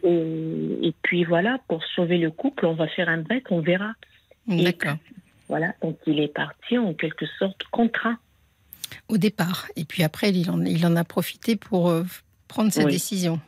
et, 0.02 0.88
et 0.88 0.94
puis 1.02 1.24
voilà, 1.24 1.58
pour 1.68 1.82
sauver 1.84 2.18
le 2.18 2.30
couple, 2.30 2.66
on 2.66 2.74
va 2.74 2.88
faire 2.88 3.08
un 3.08 3.18
break, 3.18 3.50
on 3.50 3.60
verra. 3.60 3.92
D'accord. 4.46 4.96
Voilà. 5.48 5.74
Donc 5.82 5.98
il 6.06 6.20
est 6.20 6.32
parti 6.32 6.78
en 6.78 6.94
quelque 6.94 7.26
sorte 7.38 7.62
contraint. 7.70 8.18
Au 9.08 9.16
départ. 9.18 9.66
Et 9.76 9.84
puis 9.84 10.02
après, 10.02 10.30
il 10.30 10.50
en, 10.50 10.62
il 10.64 10.84
en 10.86 10.96
a 10.96 11.04
profité 11.04 11.56
pour 11.56 11.90
euh, 11.90 12.04
prendre 12.48 12.72
sa 12.72 12.84
Oui. 12.84 12.92
décision. 12.92 13.40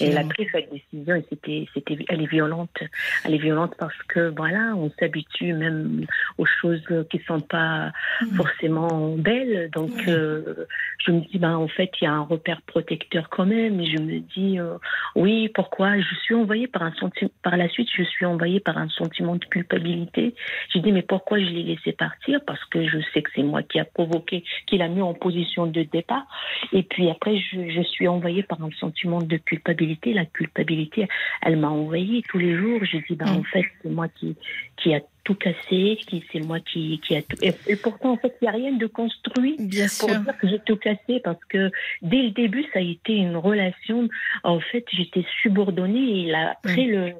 Et 0.00 0.06
elle 0.06 0.18
a 0.18 0.24
finalement. 0.24 0.28
pris 0.30 0.48
cette 0.52 0.72
décision 0.72 1.14
et 1.14 1.24
c'était, 1.28 1.68
c'était, 1.74 1.98
elle 2.08 2.22
est 2.22 2.26
violente. 2.30 2.76
Elle 3.24 3.34
est 3.34 3.38
violente 3.38 3.74
parce 3.78 3.96
que 4.08 4.32
voilà, 4.36 4.74
on 4.76 4.90
s'habitue 4.98 5.52
même 5.52 6.06
aux 6.38 6.46
choses 6.46 6.82
qui 7.10 7.18
sont 7.26 7.40
pas 7.40 7.92
Mhm. 8.22 8.36
forcément 8.36 9.14
belles. 9.16 9.70
Donc 9.74 9.90
euh, 10.08 10.66
je 10.98 11.12
me 11.12 11.20
dis 11.20 11.38
ben 11.38 11.54
en 11.56 11.68
fait 11.68 11.90
il 12.00 12.04
y 12.04 12.06
a 12.06 12.12
un 12.12 12.22
repère 12.22 12.60
protecteur 12.62 13.28
quand 13.30 13.46
même. 13.46 13.80
Et 13.80 13.86
je 13.86 13.98
me 14.02 14.18
dis 14.20 14.58
euh, 14.58 14.76
oui 15.16 15.48
pourquoi? 15.48 15.98
Je 15.98 16.14
suis 16.24 16.34
envoyée 16.34 16.66
par 16.66 16.82
un 16.82 16.92
sentiment. 16.94 17.30
Par 17.42 17.56
la 17.56 17.68
suite 17.68 17.88
je 17.96 18.02
suis 18.02 18.24
envoyée 18.26 18.60
par 18.60 18.78
un 18.78 18.88
sentiment 18.88 19.36
de 19.36 19.44
culpabilité. 19.44 20.34
J'ai 20.72 20.80
dit 20.80 20.92
mais 20.92 21.02
pourquoi 21.02 21.38
je 21.38 21.44
l'ai 21.44 21.62
laissé 21.62 21.92
partir? 21.92 22.40
Parce 22.46 22.64
que 22.66 22.86
je 22.88 22.98
sais 23.12 23.22
que 23.22 23.30
c'est 23.34 23.42
moi 23.42 23.62
qui 23.62 23.78
a 23.80 23.84
provoqué, 23.84 24.44
qui 24.66 24.78
l'a 24.78 24.88
mis 24.88 25.02
en 25.02 25.14
position 25.14 25.66
de 25.66 25.82
départ. 25.82 26.26
Et 26.72 26.82
puis 26.82 27.10
après, 27.10 27.36
je, 27.38 27.70
je 27.70 27.82
suis 27.82 28.08
envahie 28.08 28.42
par 28.42 28.62
un 28.62 28.70
sentiment 28.78 29.20
de 29.20 29.36
culpabilité. 29.36 29.89
La 30.14 30.24
culpabilité, 30.26 31.08
elle 31.42 31.56
m'a 31.56 31.68
envahie 31.70 32.22
tous 32.28 32.38
les 32.38 32.56
jours. 32.56 32.80
J'ai 32.84 33.00
dit, 33.08 33.14
ben, 33.16 33.26
Mm. 33.26 33.36
en 33.38 33.42
fait, 33.44 33.64
c'est 33.82 33.90
moi 33.90 34.08
qui, 34.08 34.36
qui 34.76 34.94
a 34.94 35.00
tout 35.24 35.34
cassé, 35.34 35.98
qui, 36.06 36.24
c'est 36.32 36.40
moi 36.40 36.58
qui, 36.60 37.00
qui 37.06 37.14
a 37.16 37.22
tout. 37.22 37.36
Et, 37.42 37.52
et 37.66 37.76
pourtant, 37.76 38.12
en 38.12 38.16
fait, 38.16 38.34
il 38.40 38.44
n'y 38.44 38.48
a 38.48 38.52
rien 38.52 38.72
de 38.72 38.86
construit 38.86 39.56
Bien 39.58 39.86
pour 40.00 40.08
sûr. 40.10 40.20
dire 40.20 40.38
que 40.38 40.48
j'ai 40.48 40.58
tout 40.60 40.76
cassé 40.76 41.20
parce 41.22 41.44
que 41.48 41.70
dès 42.02 42.22
le 42.22 42.30
début, 42.30 42.64
ça 42.72 42.78
a 42.78 42.82
été 42.82 43.14
une 43.14 43.36
relation. 43.36 44.08
En 44.42 44.60
fait, 44.60 44.84
j'étais 44.92 45.24
subordonnée 45.42 46.00
et 46.00 46.18
il 46.28 46.34
a 46.34 46.56
pris 46.62 46.86
le. 46.86 47.12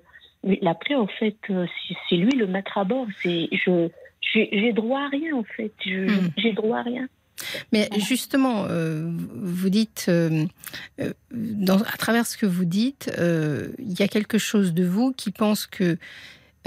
Pris, 0.81 0.95
en 0.95 1.07
fait, 1.07 1.37
euh, 1.51 1.67
c'est- 2.09 2.17
lui 2.17 2.33
le 2.37 2.47
maître 2.47 2.79
à 2.79 2.85
bord. 2.85 3.07
C'est, 3.23 3.49
je, 3.53 3.89
j'ai 4.33 4.73
droit 4.73 5.01
à 5.03 5.09
rien, 5.09 5.35
en 5.37 5.43
fait. 5.45 5.73
Je- 5.85 6.07
Mm. 6.07 6.31
J'ai 6.39 6.53
droit 6.53 6.79
à 6.79 6.83
rien. 6.83 7.09
Mais 7.73 7.89
justement, 7.99 8.67
euh, 8.69 9.11
vous 9.35 9.71
dites, 9.71 10.07
euh, 10.09 10.47
euh, 11.01 11.13
dans, 11.33 11.79
à 11.81 11.97
travers 11.97 12.27
ce 12.27 12.37
que 12.37 12.47
vous 12.47 12.65
dites, 12.65 13.11
il 13.19 13.99
y 13.99 14.03
a 14.03 14.09
quelque 14.09 14.39
chose 14.39 14.73
de 14.75 14.85
vous 14.85 15.13
qui 15.13 15.31
pense 15.31 15.67
que 15.67 15.97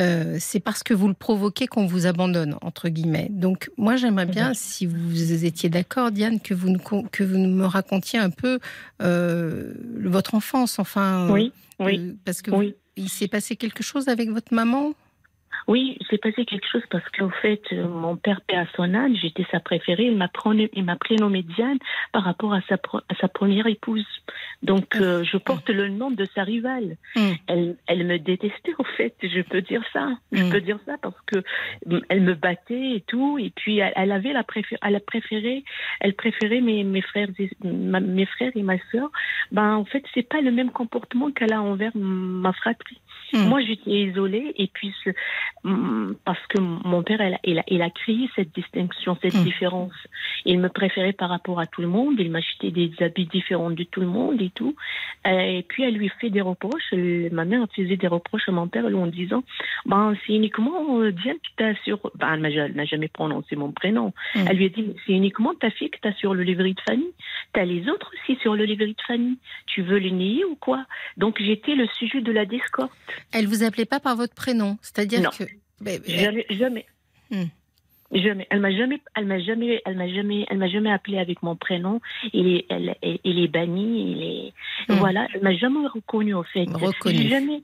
euh, 0.02 0.38
c'est 0.40 0.60
parce 0.60 0.82
que 0.82 0.94
vous 0.94 1.08
le 1.08 1.14
provoquez 1.14 1.68
qu'on 1.68 1.86
vous 1.86 2.08
abandonne, 2.08 2.58
entre 2.62 2.90
guillemets. 2.90 3.28
Donc, 3.30 3.70
moi, 3.78 3.96
j'aimerais 3.96 4.26
bien, 4.26 4.54
si 4.56 4.88
vous 4.88 5.46
étiez 5.46 5.70
d'accord, 5.70 6.12
Diane, 6.12 6.40
que 6.40 6.56
vous, 6.56 6.70
nous, 6.70 6.80
que 7.12 7.24
vous 7.24 7.38
me 7.38 7.66
racontiez 7.66 8.18
un 8.18 8.32
peu 8.32 8.60
euh, 9.02 9.74
votre 10.04 10.34
enfance, 10.34 10.80
enfin. 10.80 11.30
Oui, 11.30 11.52
oui. 11.80 12.00
euh, 12.00 12.14
parce 12.26 12.42
que 12.42 12.50
Oui. 12.50 12.76
il 12.98 13.10
s'est 13.10 13.28
passé 13.28 13.56
quelque 13.56 13.84
chose 13.84 14.08
avec 14.08 14.30
votre 14.30 14.54
maman? 14.54 14.94
Oui, 15.68 15.98
il 16.00 16.08
s'est 16.08 16.18
passé 16.18 16.46
quelque 16.46 16.68
chose 16.72 16.84
parce 16.90 17.08
qu'en 17.10 17.30
fait, 17.30 17.62
euh, 17.72 17.88
mon 17.88 18.16
père, 18.18 18.42
père 18.42 18.62
à 18.68 18.76
son 18.76 18.94
âne, 18.94 19.16
j'étais 19.16 19.46
sa 19.52 19.60
préférée. 19.60 20.06
Il 20.08 20.18
m'a 20.18 20.28
prénommé, 20.28 20.70
il 20.74 20.84
m'a 20.84 20.96
prénommé 20.96 21.44
Diane 21.44 21.78
par 22.12 22.24
rapport 22.24 22.54
à 22.54 22.62
sa, 22.68 22.76
à 22.76 23.16
sa 23.22 23.28
première 23.28 23.68
épouse. 23.68 24.06
Donc, 24.62 24.96
euh, 24.96 25.24
je 25.24 25.38
porte 25.38 25.70
le 25.70 25.88
nom 25.90 26.12
de 26.12 26.26
sa 26.36 26.44
rivale. 26.44 26.98
Mm. 27.16 27.32
Elle, 27.48 27.78
elle 27.88 28.06
me 28.06 28.18
détestait, 28.20 28.74
en 28.78 28.84
fait. 28.84 29.16
Je 29.22 29.42
peux 29.42 29.62
dire 29.62 29.84
ça. 29.94 30.10
Je 30.32 30.44
Mm. 30.44 30.50
peux 30.52 30.62
dire 30.62 30.80
ça 30.86 30.96
parce 31.02 31.20
que 31.28 31.40
mm, 31.86 32.00
elle 32.10 32.22
me 32.22 32.34
battait 32.34 32.96
et 32.98 33.02
tout. 33.08 33.38
Et 33.40 33.52
puis, 33.56 33.80
elle, 33.80 33.94
elle 33.96 34.12
avait 34.12 34.34
la 34.34 34.44
préférée, 34.44 34.80
elle 34.84 34.96
a 34.96 35.00
préféré, 35.00 35.64
elle 36.02 36.14
préférait 36.14 36.62
mes, 36.62 36.84
mes 36.84 37.02
frères, 37.02 37.30
et- 37.40 37.50
ma- 37.64 38.00
mes 38.00 38.26
frères 38.26 38.52
et 38.56 38.64
ma 38.64 38.78
sœur. 38.92 39.10
Ben, 39.52 39.76
en 39.76 39.86
fait, 39.86 40.04
c'est 40.14 40.28
pas 40.28 40.42
le 40.42 40.52
même 40.52 40.72
comportement 40.72 41.32
qu'elle 41.32 41.54
a 41.54 41.62
envers 41.62 41.92
ma 41.96 42.52
fratrie. 42.54 43.00
Mm. 43.32 43.48
Moi, 43.48 43.62
j'étais 43.62 43.92
isolée 43.92 44.54
et 44.58 44.68
puis 44.68 44.94
ce- 45.04 45.12
mm, 45.64 46.16
parce 46.26 46.46
que 46.48 46.60
mon 46.60 47.04
père, 47.04 47.22
il 47.22 47.34
a, 47.36 47.40
il 47.44 47.60
a, 47.60 47.64
il 47.68 47.82
a 47.82 47.90
créé 47.90 48.30
cette 48.36 48.54
distinction, 48.54 49.18
cette 49.22 49.34
Mm. 49.36 49.44
différence. 49.44 49.94
Il 50.46 50.60
me 50.60 50.70
préférait 50.70 51.14
par 51.14 51.30
rapport 51.30 51.60
à 51.60 51.66
tout 51.68 51.82
le 51.82 51.88
monde. 51.88 52.16
Il 52.20 52.30
m'achetait 52.32 52.72
des 52.72 52.92
habits 53.00 53.26
différents 53.28 53.72
de 53.72 53.84
tout 53.84 54.02
le 54.02 54.08
monde 54.08 54.42
et 54.42 54.50
tout. 54.50 54.76
Euh, 55.28 55.40
Et 55.54 55.64
puis, 55.64 55.84
elle 55.84 55.96
lui 55.96 56.10
fait 56.20 56.30
des 56.30 56.42
reproches. 56.42 56.92
Ma 56.94 57.46
mère 57.46 57.66
faisait 57.76 57.98
des 57.98 58.08
reproches 58.08 58.48
à 58.48 58.52
mon 58.52 58.68
père 58.68 58.86
en 58.86 59.08
disant, 59.08 59.44
ben, 59.86 60.16
c'est 60.26 60.34
uniquement 60.34 61.00
euh, 61.00 61.12
Diane 61.12 61.38
qui 61.46 61.54
t'a 61.56 61.74
sur, 61.84 62.00
ben, 62.16 62.44
elle 62.44 62.74
n'a 62.76 62.86
jamais 62.86 63.08
prononcé 63.08 63.56
mon 63.56 63.72
prénom. 63.72 64.14
Elle 64.36 64.58
lui 64.58 64.66
a 64.66 64.70
dit, 64.70 64.86
c'est 65.06 65.14
uniquement 65.14 65.54
ta 65.54 65.70
fille 65.70 65.90
que 65.90 65.98
t'as 66.02 66.14
sur 66.14 66.34
le 66.34 66.44
livret 66.44 66.74
de 66.74 66.82
famille. 66.82 67.14
T'as 67.54 67.66
les 67.66 67.88
autres 67.90 68.12
aussi 68.14 68.38
sur 68.42 68.56
le 68.56 68.66
livret 68.66 68.88
de 68.88 69.02
famille. 69.06 69.38
Tu 69.68 69.82
veux 69.82 69.98
les 69.98 70.12
nier 70.12 70.44
ou 70.46 70.56
quoi? 70.56 70.86
Donc, 71.18 71.42
j'étais 71.42 71.76
le 71.76 71.88
sujet 72.00 72.22
de 72.22 72.32
la 72.32 72.46
discorde. 72.46 72.90
Elle 73.32 73.48
vous 73.48 73.64
appelait 73.64 73.86
pas 73.86 74.00
par 74.00 74.16
votre 74.16 74.34
prénom, 74.34 74.78
c'est-à-dire 74.82 75.30
que. 75.32 75.44
Ben, 75.82 76.00
ben, 76.00 76.02
Jamais, 76.06 76.46
jamais. 76.50 76.86
Hmm. 77.32 77.46
Jamais. 78.14 78.48
Elle 78.50 78.60
m'a 78.60 78.72
jamais, 78.72 79.00
elle 79.16 79.26
m'a 79.26 79.40
jamais, 79.40 79.82
elle 79.86 79.96
m'a 79.98 80.08
jamais, 80.08 80.46
elle 80.50 80.58
m'a 80.58 80.68
jamais 80.70 80.92
appelé 80.92 81.18
avec 81.18 81.42
mon 81.44 81.56
prénom. 81.56 82.00
Il 82.32 82.48
est, 82.48 82.66
elle, 82.70 82.96
il 83.24 83.40
est 83.40 83.48
banni. 83.48 84.12
Il 84.12 84.24
est, 84.24 84.54
Hmm. 84.90 84.96
voilà. 85.00 85.28
Elle 85.34 85.42
m'a 85.42 85.54
jamais 85.56 85.88
reconnu 85.88 86.34
au 86.34 86.44
fait. 86.44 86.66
Reconnu. 86.74 87.28
Jamais, 87.30 87.62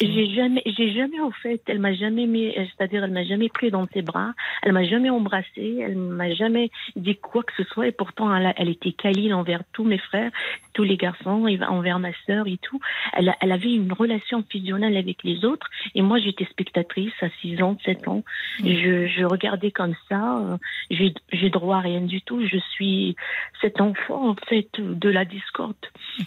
j'ai 0.00 0.34
jamais, 0.34 0.62
j'ai 0.66 0.92
jamais 0.92 1.20
au 1.20 1.30
fait. 1.30 1.60
Elle 1.66 1.78
m'a 1.78 1.92
jamais 1.94 2.26
mis, 2.26 2.52
c'est-à-dire 2.54 3.04
elle 3.04 3.10
m'a 3.10 3.24
jamais 3.24 3.48
pris 3.48 3.70
dans 3.70 3.86
ses 3.92 4.02
bras. 4.02 4.32
Elle 4.62 4.72
m'a 4.72 4.84
jamais 4.84 5.10
embrassé. 5.10 5.78
Elle 5.82 5.96
m'a 5.96 6.32
jamais 6.34 6.70
dit 6.96 7.16
quoi 7.16 7.42
que 7.42 7.52
ce 7.56 7.64
soit. 7.64 7.86
Et 7.88 7.92
pourtant, 7.92 8.34
elle, 8.34 8.46
a- 8.46 8.54
elle 8.56 8.68
était 8.70 8.92
câline 8.92 9.34
envers 9.34 9.62
tous 9.72 9.84
mes 9.84 9.98
frères, 9.98 10.30
tous 10.72 10.84
les 10.84 10.96
garçons, 10.96 11.46
envers 11.68 11.98
ma 11.98 12.10
sœur 12.26 12.46
et 12.46 12.56
tout. 12.62 12.80
Elle, 13.12 13.28
a- 13.28 13.36
elle 13.40 13.52
avait 13.52 13.74
une 13.74 13.92
relation 13.92 14.42
fusionnelle 14.50 14.96
avec 14.96 15.22
les 15.22 15.44
autres. 15.44 15.68
Et 15.94 16.02
moi, 16.02 16.18
j'étais 16.18 16.46
spectatrice 16.46 17.12
à 17.20 17.28
6 17.42 17.62
ans, 17.62 17.76
7 17.84 18.08
ans. 18.08 18.24
Je, 18.60 19.06
je 19.06 19.24
regardais 19.24 19.70
comme 19.84 19.94
ça. 20.08 20.38
euh, 20.38 20.56
J'ai 20.90 21.12
j'ai 21.32 21.50
droit 21.50 21.76
à 21.76 21.80
rien 21.80 22.00
du 22.00 22.22
tout. 22.22 22.46
Je 22.46 22.58
suis 22.72 23.16
cet 23.60 23.80
enfant, 23.80 24.30
en 24.30 24.36
fait, 24.48 24.68
de 24.78 25.08
la 25.08 25.24
discorde. 25.24 25.76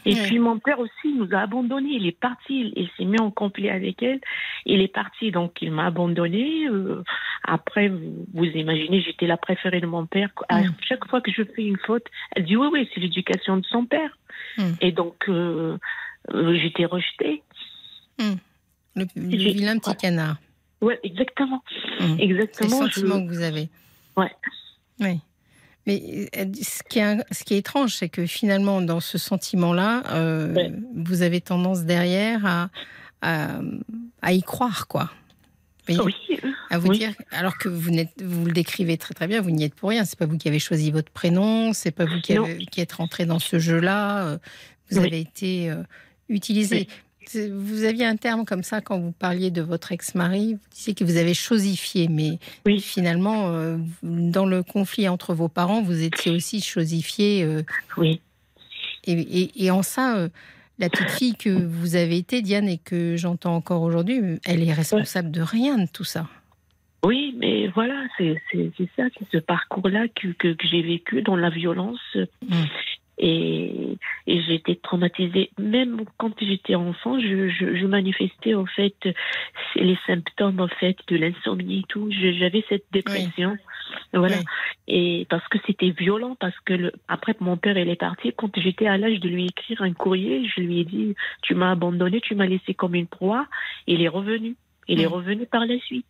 Et 0.06 0.16
puis, 0.16 0.40
mon 0.40 0.60
père 0.60 0.80
aussi 0.80 1.14
nous 1.16 1.28
a 1.34 1.40
abandonnés. 1.40 1.94
Il 1.94 2.06
est 2.06 2.20
parti. 2.20 2.72
Il, 2.76 2.90
s'est 2.98 3.06
mis 3.06 3.20
en 3.20 3.32
conflit 3.32 3.70
avec 3.70 4.02
elle. 4.04 4.20
Il 4.66 4.82
est 4.82 4.94
parti, 4.94 5.32
donc 5.32 5.58
il 5.62 5.72
m'a 5.72 5.88
abandonné. 5.88 6.68
Euh, 6.68 7.04
après, 7.44 7.88
vous, 7.88 8.26
vous 8.34 8.46
imaginez, 8.46 9.02
j'étais 9.02 9.28
la 9.28 9.38
préférée 9.38 9.82
de 9.82 9.88
mon 9.88 10.06
père. 10.06 10.30
À 10.50 10.62
chaque 10.82 11.08
fois 11.08 11.22
que 11.22 11.32
je 11.32 11.44
fais 11.44 11.64
une 11.64 11.78
faute, 11.78 12.06
elle 12.36 12.46
dit 12.46 12.56
oui, 12.56 12.68
oui, 12.72 12.90
c'est 12.94 13.00
l'éducation 13.00 13.58
de 13.58 13.66
son 13.66 13.86
père. 13.86 14.18
Mm. 14.58 14.64
Et 14.82 14.92
donc, 14.92 15.16
euh, 15.30 15.78
euh, 16.34 16.56
j'étais 16.56 16.86
rejetée. 16.86 17.42
Le, 18.20 19.06
le 19.16 19.28
vilain 19.28 19.78
petit 19.80 19.96
canard. 19.96 20.38
Ouais, 20.82 21.00
exactement. 21.04 21.64
Mm. 22.00 22.16
C'est 22.20 22.26
le 22.26 22.36
Exactement. 22.44 22.70
je- 22.88 22.94
sentiment 22.94 23.26
que 23.26 23.34
vous 23.34 23.42
avez. 23.42 23.70
Ouais. 24.16 24.32
Oui. 25.00 25.20
Mais 25.86 26.30
euh, 26.38 26.46
ce 26.62 26.84
qui 26.84 27.00
est, 27.00 27.18
ce 27.32 27.44
qui 27.44 27.54
est 27.54 27.60
étrange, 27.60 27.96
c'est 27.96 28.10
que 28.10 28.26
finalement, 28.26 28.82
dans 28.82 29.00
ce 29.00 29.18
sentiment-là, 29.18 30.04
euh, 30.12 30.54
Ouais. 30.54 30.74
vous 30.96 31.22
avez 31.22 31.40
tendance 31.42 31.84
derrière 31.86 32.46
à, 32.46 32.70
à, 33.22 33.60
à 34.22 34.34
y 34.34 34.42
croire, 34.42 34.88
quoi. 34.88 35.10
Vous 35.88 35.96
voyez? 35.96 36.18
Oui, 36.30 36.40
à 36.70 36.78
vous 36.80 36.90
oui. 36.90 36.98
dire, 37.00 37.14
alors 37.32 37.58
que 37.58 37.70
vous, 37.70 37.90
le 37.92 38.52
décrivez 38.52 38.98
très 38.98 39.14
très 39.14 39.26
bien, 39.28 39.40
vous 39.40 39.52
n'y 39.52 39.64
êtes 39.64 39.74
pour 39.76 39.90
rien. 39.90 40.04
C'est 40.04 40.20
pas 40.20 40.26
vous 40.26 40.38
qui 40.38 40.50
avez 40.50 40.60
choisi 40.60 40.92
votre 40.92 41.10
prénom, 41.12 41.72
c'est 41.72 41.92
pas 41.92 42.04
vous 42.04 42.20
qui, 42.20 42.34
Non. 42.34 42.44
avez- 42.44 42.66
qui 42.66 42.82
êtes 42.82 42.92
rentré 42.92 43.26
dans 43.26 43.40
ce 43.40 43.58
jeu-là. 43.58 44.26
euh, 44.28 44.38
Vous 44.92 45.00
Oui. 45.00 45.08
avez 45.08 45.20
été 45.22 45.70
euh, 45.72 45.84
utilisé. 46.30 46.88
Vous 47.36 47.84
aviez 47.84 48.06
un 48.06 48.16
terme 48.16 48.46
comme 48.46 48.64
ça 48.64 48.82
quand 48.82 49.00
vous 49.00 49.12
parliez 49.12 49.52
de 49.52 49.62
votre 49.62 49.92
ex-mari. 49.92 50.54
Vous 50.54 50.70
disiez 50.74 50.94
que 50.94 51.04
vous 51.04 51.18
avez 51.18 51.34
chosifié, 51.34 52.08
mais 52.08 52.40
Oui. 52.66 52.80
finalement, 52.80 53.50
euh, 53.50 53.78
dans 54.04 54.46
le 54.46 54.64
conflit 54.64 55.08
entre 55.08 55.34
vos 55.34 55.50
parents, 55.50 55.82
vous 55.82 56.02
étiez 56.04 56.32
aussi 56.32 56.62
chosifié. 56.62 57.44
euh, 57.44 57.64
oui. 57.98 58.22
et, 59.06 59.14
et- 59.14 59.66
et 59.66 59.72
en 59.72 59.84
ça, 59.84 60.18
euh, 60.18 60.30
la 60.80 60.90
petite 60.90 61.10
fille 61.12 61.36
que 61.36 61.50
vous 61.50 61.96
avez 61.96 62.18
été, 62.18 62.42
Diane, 62.42 62.68
et 62.70 62.78
que 62.78 63.16
j'entends 63.18 63.56
encore 63.56 63.82
aujourd'hui, 63.82 64.22
elle 64.46 64.62
est 64.68 64.74
responsable 64.74 65.32
de 65.32 65.42
rien 65.42 65.78
de 65.78 65.88
tout 65.92 66.04
ça. 66.04 66.28
Oui, 67.06 67.36
mais 67.38 67.68
voilà, 67.70 68.04
c'est 68.18 68.36
ça, 68.96 69.04
c'est 69.18 69.28
ce 69.32 69.38
parcours-là 69.38 70.08
que, 70.10 70.30
que, 70.30 70.54
que 70.54 70.68
j'ai 70.68 70.82
vécu 70.82 71.22
dans 71.22 71.36
la 71.36 71.50
violence. 71.50 72.00
Mm. 72.16 72.64
Et, 73.20 73.98
et 74.28 74.54
été 74.54 74.76
traumatisée. 74.76 75.50
Même 75.58 76.04
quand 76.18 76.34
j'étais 76.40 76.76
enfant, 76.76 77.20
je, 77.20 77.50
je, 77.50 77.76
je 77.76 77.86
manifestais 77.88 78.54
en 78.54 78.68
fait 78.68 78.96
les 79.76 79.98
symptômes 80.06 80.60
en 80.60 80.68
fait 80.68 80.98
de 81.08 81.18
l'insomnie 81.18 81.80
et 81.80 81.86
tout. 81.90 82.12
J'avais 82.12 82.64
cette 82.70 82.86
dépression. 82.92 83.58
Voilà. 84.14 84.38
Oui. 84.38 84.44
Et 84.88 85.28
parce 85.30 85.48
que 85.48 85.58
c'était 85.66 85.90
violent, 85.90 86.36
parce 86.40 86.60
que 86.66 86.74
le, 86.74 86.92
après 87.08 87.36
mon 87.40 87.58
père 87.58 87.78
il 87.78 87.90
est 87.90 87.96
parti, 87.96 88.34
quand 88.36 88.52
j'étais 88.60 88.88
à 88.88 88.98
l'âge 88.98 89.20
de 89.20 89.30
lui 89.30 89.48
écrire 89.48 89.82
un 89.82 89.94
courrier, 89.94 90.48
je 90.48 90.62
lui 90.62 90.82
ai 90.82 90.86
dit 90.86 91.16
tu 91.42 91.56
m'as 91.56 91.72
abandonné, 91.72 92.22
tu 92.22 92.36
m'as 92.36 92.46
laissé 92.46 92.74
comme 92.74 92.96
une 92.96 93.08
proie. 93.08 93.48
Il 93.88 94.02
est 94.02 94.08
revenu. 94.08 94.56
Il 94.88 95.02
est 95.02 95.06
Mm. 95.08 95.14
revenu 95.14 95.46
par 95.46 95.66
la 95.66 95.78
suite. 95.80 96.06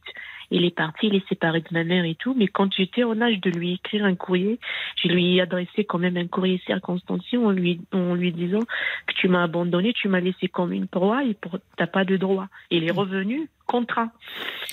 Il 0.50 0.64
est 0.64 0.74
parti, 0.76 1.08
il 1.08 1.16
est 1.16 1.28
séparé 1.28 1.60
de 1.60 1.68
ma 1.72 1.84
mère 1.84 2.06
et 2.06 2.16
tout. 2.16 2.34
Mais 2.38 2.48
quand 2.48 2.72
j'étais 2.74 3.04
en 3.04 3.20
âge 3.20 3.42
de 3.42 3.50
lui 3.50 3.74
écrire 3.74 4.06
un 4.06 4.16
courrier, 4.16 4.60
je 4.96 5.10
lui 5.10 5.36
ai 5.36 5.42
adressé 5.42 5.84
quand 5.84 5.98
même 5.98 6.16
un 6.16 6.28
courrier 6.28 6.62
circonstancié 6.66 7.38
en 7.38 7.52
lui, 7.52 7.82
en 7.92 8.16
lui 8.16 8.32
disant 8.32 8.62
que 9.08 9.14
tu 9.16 9.28
m'as 9.28 9.44
abandonné, 9.44 9.92
tu 9.92 10.08
m'as 10.08 10.22
laissé 10.22 10.48
comme 10.48 10.72
une 10.72 10.88
proie 10.88 11.26
et 11.26 11.34
pour, 11.34 11.58
t'as 11.76 11.88
pas 11.88 12.06
de 12.06 12.16
droit. 12.16 12.48
Il 12.72 12.86
est 12.86 12.92
revenu 12.92 13.50
contraint. 13.66 14.10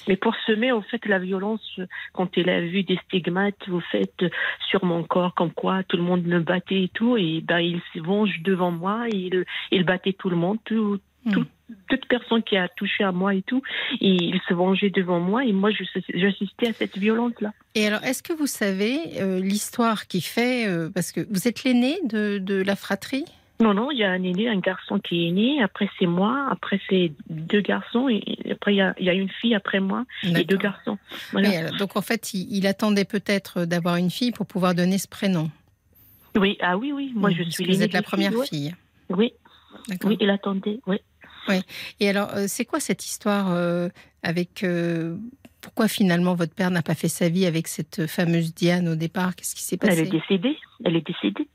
Mais 0.06 0.14
pour 0.16 0.36
semer, 0.46 0.70
au 0.70 0.80
fait, 0.82 1.04
la 1.06 1.18
violence, 1.18 1.80
quand 2.12 2.36
il 2.36 2.48
a 2.48 2.60
vu 2.60 2.84
des 2.84 2.96
stigmates, 3.06 3.68
au 3.68 3.80
fait, 3.80 4.24
sur 4.68 4.84
mon 4.84 5.02
corps, 5.02 5.34
comme 5.34 5.50
quoi 5.50 5.82
tout 5.82 5.96
le 5.96 6.04
monde 6.04 6.22
me 6.24 6.38
battait 6.38 6.84
et 6.84 6.88
tout, 6.94 7.16
et 7.16 7.40
ben, 7.40 7.58
il 7.58 7.80
se 7.92 7.98
venge 7.98 8.40
devant 8.42 8.70
moi, 8.70 9.06
il, 9.10 9.44
il 9.72 9.82
battait 9.82 10.12
tout 10.12 10.30
le 10.30 10.36
monde, 10.36 10.58
tout, 10.64 11.00
tout- 11.32 11.46
toute 11.88 12.06
personne 12.06 12.42
qui 12.42 12.56
a 12.56 12.68
touché 12.68 13.04
à 13.04 13.12
moi 13.12 13.34
et 13.34 13.42
tout, 13.42 13.62
et 14.00 14.14
il 14.14 14.40
se 14.48 14.54
vengeait 14.54 14.90
devant 14.90 15.20
moi, 15.20 15.44
et 15.44 15.52
moi, 15.52 15.70
j'assistais 15.70 16.68
à 16.68 16.72
cette 16.72 16.98
violence-là. 16.98 17.52
Et 17.74 17.86
alors, 17.86 18.02
est-ce 18.04 18.22
que 18.22 18.32
vous 18.32 18.46
savez 18.46 18.98
euh, 19.20 19.40
l'histoire 19.40 20.06
qui 20.06 20.20
fait, 20.20 20.68
euh, 20.68 20.90
parce 20.94 21.12
que 21.12 21.26
vous 21.30 21.48
êtes 21.48 21.64
l'aîné 21.64 21.98
de, 22.04 22.38
de 22.38 22.62
la 22.62 22.76
fratrie? 22.76 23.24
Non, 23.60 23.72
non, 23.72 23.90
il 23.92 23.98
y 23.98 24.04
a 24.04 24.10
un 24.10 24.22
aîné, 24.22 24.48
un 24.48 24.58
garçon 24.58 24.98
qui 24.98 25.28
est 25.28 25.30
né, 25.30 25.62
après 25.62 25.88
c'est 25.98 26.06
moi, 26.06 26.48
après 26.50 26.80
c'est 26.90 27.12
deux 27.30 27.60
garçons, 27.60 28.08
et 28.08 28.22
après 28.50 28.74
il 28.74 28.78
y 28.78 28.80
a, 28.80 28.94
il 28.98 29.06
y 29.06 29.10
a 29.10 29.14
une 29.14 29.28
fille 29.28 29.54
après 29.54 29.78
moi, 29.78 30.04
et 30.24 30.44
deux 30.44 30.56
garçons. 30.56 30.98
Voilà. 31.30 31.48
Oui, 31.48 31.56
alors, 31.56 31.76
donc 31.76 31.96
en 31.96 32.02
fait, 32.02 32.34
il, 32.34 32.48
il 32.50 32.66
attendait 32.66 33.04
peut-être 33.04 33.64
d'avoir 33.64 33.94
une 33.96 34.10
fille 34.10 34.32
pour 34.32 34.46
pouvoir 34.46 34.74
donner 34.74 34.98
ce 34.98 35.06
prénom. 35.06 35.50
Oui, 36.36 36.58
ah 36.60 36.76
oui, 36.76 36.90
oui, 36.90 37.12
moi 37.14 37.30
je 37.30 37.44
suis 37.44 37.62
que 37.62 37.70
Vous 37.70 37.74
l'aînée 37.74 37.84
êtes 37.84 37.92
la 37.92 38.02
première 38.02 38.34
ouais. 38.34 38.44
fille. 38.44 38.74
Oui, 39.08 39.32
oui, 40.04 40.16
il 40.20 40.30
attendait, 40.30 40.80
oui. 40.88 40.96
Et 42.00 42.08
alors, 42.08 42.30
euh, 42.34 42.44
c'est 42.48 42.64
quoi 42.64 42.80
cette 42.80 43.04
histoire 43.04 43.50
euh, 43.52 43.88
avec 44.22 44.62
euh, 44.64 45.16
pourquoi 45.60 45.88
finalement 45.88 46.34
votre 46.34 46.54
père 46.54 46.70
n'a 46.70 46.82
pas 46.82 46.94
fait 46.94 47.08
sa 47.08 47.28
vie 47.28 47.46
avec 47.46 47.68
cette 47.68 48.06
fameuse 48.06 48.54
Diane 48.54 48.88
au 48.88 48.94
départ? 48.96 49.34
Qu'est-ce 49.36 49.54
qui 49.54 49.62
s'est 49.62 49.78
Elle 49.82 49.88
passé? 49.88 50.00
est 50.02 50.10
décédée, 50.10 50.56
elle 50.84 50.96
est 50.96 51.06
décédée. 51.06 51.48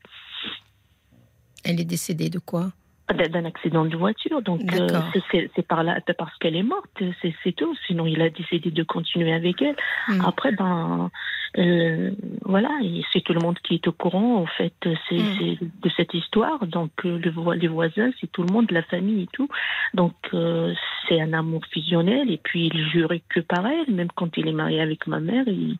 Elle 1.64 1.80
est 1.80 1.86
décédée 1.86 2.30
de 2.30 2.40
quoi? 2.40 2.72
D'un 3.14 3.46
accident 3.46 3.86
de 3.86 3.96
voiture, 3.98 4.42
donc 4.42 4.62
euh, 4.80 4.88
c'est- 5.32 5.50
par 5.68 5.84
là, 5.84 6.00
parce 6.18 6.36
qu'elle 6.38 6.56
est 6.56 6.64
morte, 6.64 7.02
c'est 7.44 7.52
tout. 7.56 7.76
Sinon, 7.88 8.06
il 8.06 8.22
a 8.22 8.30
décidé 8.30 8.72
de 8.72 8.84
continuer 8.84 9.34
avec 9.34 9.62
elle. 9.62 9.76
Hmm. 10.08 10.22
Après, 10.26 10.52
ben, 10.52 11.10
euh, 11.58 12.12
voilà, 12.44 12.70
c'est 13.12 13.22
tout 13.22 13.34
le 13.34 13.40
monde 13.40 13.58
qui 13.64 13.76
est 13.76 13.88
au 13.88 13.92
courant, 13.92 14.36
en 14.38 14.46
fait, 14.46 14.74
c'est 15.10 15.16
Mm. 15.18 15.36
c'est 15.40 15.58
de 15.84 15.90
cette 15.98 16.14
histoire. 16.14 16.66
Donc, 16.68 16.92
euh, 17.06 17.18
le, 17.18 17.54
les 17.56 17.68
voisins, 17.68 18.12
c'est 18.22 18.32
tout 18.32 18.44
le 18.44 18.54
monde, 18.54 18.70
la 18.72 18.84
famille 18.84 19.24
et 19.24 19.30
tout. 19.34 19.50
Donc, 19.96 20.14
euh, 20.34 20.74
c'est 21.08 21.20
un 21.20 21.34
amour 21.34 21.62
fusionnel. 21.72 22.30
Et 22.30 22.38
puis, 22.38 22.68
il 22.72 22.88
jurait 22.90 23.24
que 23.30 23.40
par 23.40 23.66
elle, 23.66 23.94
même 23.94 24.10
quand 24.16 24.38
il 24.38 24.48
est 24.48 24.52
marié 24.54 24.80
avec 24.82 25.08
ma 25.08 25.20
mère, 25.20 25.46
il- 25.48 25.78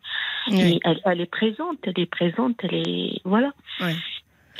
elle, 0.84 1.00
elle 1.04 1.20
est 1.20 1.30
présente, 1.30 1.78
elle 1.84 1.98
est 2.00 2.06
présente, 2.10 2.56
elle 2.64 2.74
est. 2.74 3.20
Voilà. 3.24 3.52
Ouais. 3.80 3.94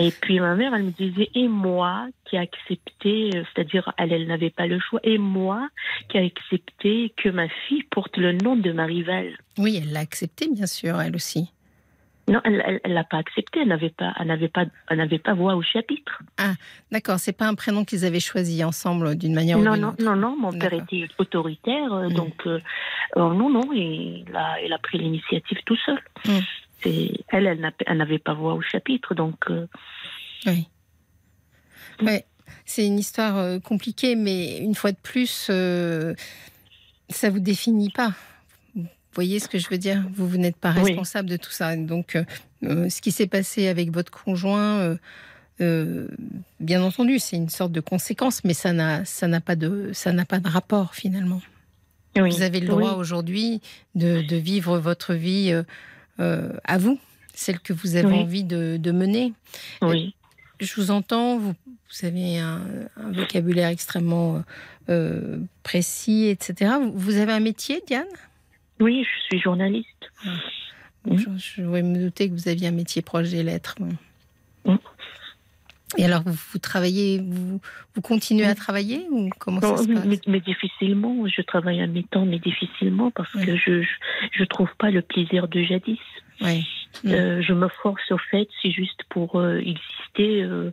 Et 0.03 0.11
puis 0.11 0.41
ma 0.41 0.55
mère, 0.55 0.73
elle 0.75 0.85
me 0.85 0.91
disait, 0.91 1.29
et 1.35 1.47
moi 1.47 2.09
qui 2.25 2.37
ai 2.37 2.39
accepté, 2.39 3.31
euh, 3.35 3.43
c'est-à-dire 3.53 3.93
elle, 3.99 4.13
elle 4.13 4.27
n'avait 4.27 4.51
pas 4.51 4.67
le 4.67 4.79
choix, 4.81 5.01
et 5.05 5.19
moi 5.19 5.69
qui 6.09 6.17
ai 6.17 6.25
accepté 6.27 7.13
que 7.17 7.29
ma 7.29 7.49
fille 7.69 7.83
porte 7.91 8.17
le 8.17 8.33
nom 8.33 8.57
de 8.57 8.73
ma 8.73 8.87
rivale. 8.87 9.37
Oui, 9.59 9.79
elle 9.83 9.93
l'a 9.93 10.01
accepté, 10.01 10.49
bien 10.51 10.67
sûr, 10.67 10.99
elle 11.01 11.15
aussi. 11.15 11.53
Non, 12.29 12.41
elle 12.45 12.81
ne 12.87 12.95
l'a 12.95 13.03
pas 13.03 13.17
accepté, 13.19 13.61
elle 13.61 13.69
n'avait 13.69 13.91
pas, 13.91 14.13
elle 14.21 14.29
n'avait 14.29 14.49
pas, 14.49 14.65
elle 14.89 14.99
n'avait 14.99 15.19
pas 15.19 15.35
voix 15.35 15.57
au 15.57 15.63
chapitre. 15.63 16.23
Ah, 16.39 16.53
d'accord, 16.93 17.19
c'est 17.19 17.33
pas 17.33 17.47
un 17.49 17.55
prénom 17.55 17.85
qu'ils 17.85 18.05
avaient 18.05 18.21
choisi 18.21 18.63
ensemble 18.63 19.17
d'une 19.17 19.35
manière 19.35 19.59
non, 19.59 19.73
ou 19.73 19.75
d'une 19.75 19.83
non, 19.83 19.89
autre. 19.89 20.05
Non, 20.05 20.15
non, 20.17 20.37
mon 20.39 20.53
père 20.53 20.73
était 20.73 21.09
autoritaire, 21.19 21.93
euh, 21.93 22.09
Mm. 22.09 22.13
donc 22.15 22.47
euh, 22.47 22.61
euh, 23.17 23.35
non, 23.35 23.51
non, 23.51 23.73
il 23.75 24.25
a, 24.35 24.63
il 24.65 24.73
a 24.73 24.79
pris 24.79 24.99
l'initiative 24.99 25.59
tout 25.67 25.77
seul. 25.85 25.99
Mm. 26.27 26.39
Elle, 26.85 27.47
elle 27.47 27.61
n'a- 27.61 27.73
elle 27.87 27.99
n'avait 27.99 28.19
pas 28.19 28.35
voix 28.35 28.55
au 28.55 28.61
chapitre, 28.63 29.15
donc 29.15 29.37
euh, 29.51 29.67
Oui. 30.47 30.69
Ouais, 32.03 32.25
c'est 32.65 32.87
une 32.87 32.99
histoire 32.99 33.37
euh, 33.37 33.59
compliquée, 33.59 34.17
mais 34.17 34.59
une 34.59 34.75
fois 34.75 34.93
de 34.93 34.97
plus, 35.03 35.49
euh, 35.51 36.15
ça 37.11 37.29
vous 37.31 37.41
définit 37.41 37.91
pas. 37.91 38.15
Vous 38.75 38.87
voyez 39.15 39.39
ce 39.41 39.49
que 39.49 39.59
je 39.59 39.69
veux 39.69 39.77
dire? 39.79 40.03
Vous, 40.15 40.27
vous 40.29 40.39
n'êtes 40.39 40.57
pas 40.57 40.73
Oui. 40.77 40.83
responsable 40.93 41.29
de 41.29 41.37
tout 41.37 41.51
ça. 41.51 41.77
Donc, 41.77 42.17
euh, 42.17 42.25
euh, 42.63 42.89
ce 42.89 43.01
qui 43.03 43.11
s'est 43.11 43.27
passé 43.27 43.67
avec 43.69 43.91
votre 43.91 44.11
conjoint, 44.13 44.97
euh, 45.61 46.09
bien 46.61 46.83
entendu, 46.83 47.19
c'est 47.19 47.37
une 47.37 47.49
sorte 47.51 47.73
de 47.73 47.81
conséquence, 47.81 48.45
mais 48.45 48.55
ça 48.55 48.73
n'a, 48.73 49.05
ça 49.05 49.27
n'a 49.27 49.41
pas 49.41 49.57
de, 49.57 49.91
ça 49.93 50.13
n'a 50.13 50.25
pas 50.25 50.39
de 50.39 50.49
rapport 50.49 50.95
finalement. 50.95 51.43
oui. 52.17 52.31
Vous 52.31 52.43
avez 52.43 52.61
le 52.61 52.69
droit 52.69 52.93
Oui. 52.95 53.01
aujourd'hui 53.01 53.61
de, 53.95 54.23
de 54.23 54.37
vivre 54.37 54.79
votre 54.79 55.13
vie 55.15 55.53
à 56.19 56.79
vous, 56.79 56.99
celle 57.35 57.61
que 57.61 57.73
vous 57.73 57.97
avez 57.97 58.09
Oui. 58.09 58.19
envie 58.19 58.45
de, 58.45 58.77
de 58.79 58.91
mener 58.93 59.33
Oui. 59.83 60.15
je 60.61 60.75
vous 60.75 60.91
entends, 60.91 61.39
vous, 61.39 61.55
vous 61.67 62.07
avez 62.07 62.39
un, 62.39 62.61
un 62.97 63.13
vocabulaire 63.13 63.69
extrêmement 63.69 64.43
euh, 64.89 65.39
précis, 65.63 66.27
etc. 66.27 66.73
Vous, 66.93 67.17
avez 67.17 67.33
un 67.33 67.41
métier, 67.41 67.83
Diane? 67.87 68.07
Oui, 68.81 69.05
je 69.05 69.23
suis 69.29 69.41
journaliste. 69.41 70.11
je, 71.11 71.25
je 71.37 71.63
voulais 71.63 71.83
me 71.83 71.99
douter 71.99 72.29
que 72.29 72.35
vous 72.35 72.49
aviez 72.49 72.69
un 72.69 72.73
métier 72.73 73.03
proche 73.03 73.31
des 73.31 73.43
lettres. 73.43 73.77
Mm. 74.65 74.75
Et 75.97 76.05
alors, 76.05 76.23
vous, 76.25 76.39
vous 76.53 76.59
travaillez, 76.59 77.19
vous, 77.19 77.61
vous 77.95 78.01
continuez 78.01 78.47
à 78.47 78.55
travailler 78.55 79.07
ou 79.11 79.29
comment 79.39 79.61
Non, 79.61 79.77
ça 79.77 79.83
se 79.83 79.89
passe 79.89 80.05
mais, 80.07 80.21
mais 80.27 80.41
difficilement, 80.41 81.27
je 81.27 81.43
travaille 81.43 81.81
à 81.81 81.87
mi-temps, 81.87 82.27
mais 82.27 82.39
difficilement 82.39 83.11
parce 83.11 83.33
Oui. 83.35 83.47
que 83.47 83.57
je, 83.57 83.83
je 84.33 84.45
trouve 84.45 84.71
pas 84.79 84.91
le 84.91 85.03
plaisir 85.03 85.49
de 85.49 85.63
jadis. 85.63 85.99
Mm. 86.41 86.47
Euh, 87.07 87.43
je 87.43 87.53
me 87.53 87.69
force 87.83 88.11
au 88.11 88.19
fait, 88.19 88.49
c'est 88.63 88.71
juste 88.71 89.03
pour 89.11 89.39
euh, 89.39 89.59
exister, 89.59 90.43
euh, 90.43 90.71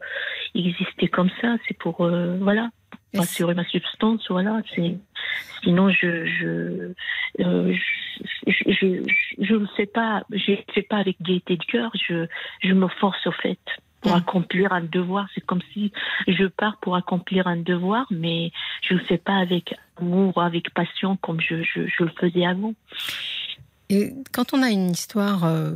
exister 0.55 1.07
comme 1.07 1.29
ça, 1.41 1.57
c'est 1.67 1.77
pour 1.77 2.01
euh, 2.01 2.37
voilà, 2.39 2.69
assurer 3.17 3.53
ma 3.53 3.65
substance, 3.65 4.25
voilà. 4.29 4.61
C'est 4.73 4.97
sinon 5.63 5.89
je 5.89 6.25
je 6.25 6.93
euh, 7.41 7.75
je, 8.47 8.51
je, 8.51 8.71
je, 8.71 9.43
je 9.43 9.55
ne 9.55 9.67
sais 9.75 9.85
pas, 9.85 10.23
je 10.31 10.51
ne 10.51 10.57
fais 10.73 10.83
pas 10.83 10.97
avec 10.97 11.21
gaieté 11.21 11.57
de 11.57 11.65
cœur, 11.65 11.91
je 12.07 12.27
je 12.63 12.73
me 12.73 12.87
force 12.87 13.27
au 13.27 13.31
fait 13.31 13.59
pour 14.07 14.15
Mm. 14.15 14.19
accomplir 14.19 14.71
un 14.73 14.81
devoir. 14.81 15.27
C'est 15.35 15.45
comme 15.45 15.61
si 15.73 15.91
je 16.27 16.45
pars 16.45 16.77
pour 16.77 16.95
accomplir 16.95 17.47
un 17.47 17.57
devoir, 17.57 18.05
mais 18.09 18.51
je 18.81 18.93
ne 18.93 18.99
le 18.99 19.05
fais 19.05 19.17
pas 19.17 19.35
avec 19.37 19.75
amour, 19.99 20.41
avec 20.41 20.73
passion 20.73 21.17
comme 21.17 21.41
je, 21.41 21.61
je, 21.63 21.87
je 21.87 22.03
le 22.03 22.11
faisais 22.19 22.45
avant. 22.45 22.73
Et 23.89 24.13
quand 24.33 24.53
on 24.53 24.61
a 24.63 24.69
une 24.69 24.91
histoire, 24.91 25.45
euh, 25.45 25.71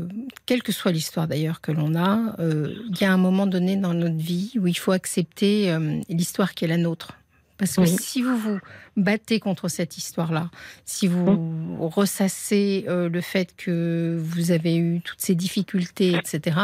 quelle 0.46 0.64
que 0.64 0.74
soit 0.74 0.92
l'histoire 0.92 1.28
d'ailleurs 1.28 1.62
que 1.62 1.72
l'on 1.72 1.96
a, 1.96 2.36
euh, 2.40 2.76
il 2.90 3.00
y 3.00 3.06
a 3.06 3.14
un 3.14 3.18
moment 3.18 3.48
donné 3.48 3.78
dans 3.78 3.94
notre 3.94 4.18
vie 4.18 4.52
où 4.60 4.68
il 4.68 4.78
faut 4.78 4.92
accepter 4.92 5.72
euh, 5.72 6.00
l'histoire 6.10 6.54
qui 6.54 6.66
est 6.66 6.68
la 6.68 6.78
nôtre. 6.78 7.14
Parce 7.62 7.76
que 7.76 7.82
Oui. 7.82 7.90
si 7.90 8.24
vous 8.24 8.36
vous 8.38 8.60
battez 8.98 9.40
contre 9.40 9.68
cette 9.68 9.96
histoire-là, 9.96 10.50
si 10.84 11.06
vous 11.08 11.78
ressassez 11.80 12.86
euh, 12.88 13.08
le 13.08 13.22
fait 13.22 13.54
que 13.56 14.18
vous 14.20 14.50
avez 14.50 14.76
eu 14.76 15.00
toutes 15.02 15.22
ces 15.22 15.36
difficultés, 15.36 16.16
etc., 16.16 16.58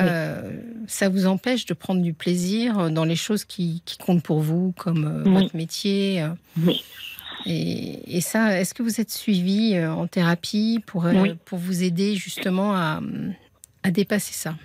euh, 0.00 0.60
ça 0.88 1.08
vous 1.08 1.26
empêche 1.28 1.66
de 1.66 1.74
prendre 1.74 2.02
du 2.02 2.14
plaisir 2.14 2.90
dans 2.90 3.04
les 3.04 3.14
choses 3.14 3.44
qui, 3.44 3.80
qui 3.84 3.96
comptent 3.96 4.24
pour 4.24 4.40
vous, 4.40 4.72
comme 4.76 5.04
euh, 5.04 5.22
Oui. 5.24 5.42
votre 5.42 5.56
métier. 5.56 6.20
euh, 6.20 6.30
Oui. 6.64 6.82
et, 7.46 8.16
et 8.16 8.20
ça, 8.20 8.60
est-ce 8.60 8.74
que 8.74 8.82
vous 8.82 9.00
êtes 9.00 9.12
suivi 9.12 9.76
euh, 9.76 9.92
en 9.92 10.08
thérapie 10.08 10.82
pour, 10.84 11.06
euh, 11.06 11.34
pour 11.44 11.58
vous 11.58 11.84
aider 11.84 12.16
justement 12.16 12.74
à, 12.74 13.00
à 13.84 13.92
dépasser 13.92 14.32
ça? 14.34 14.56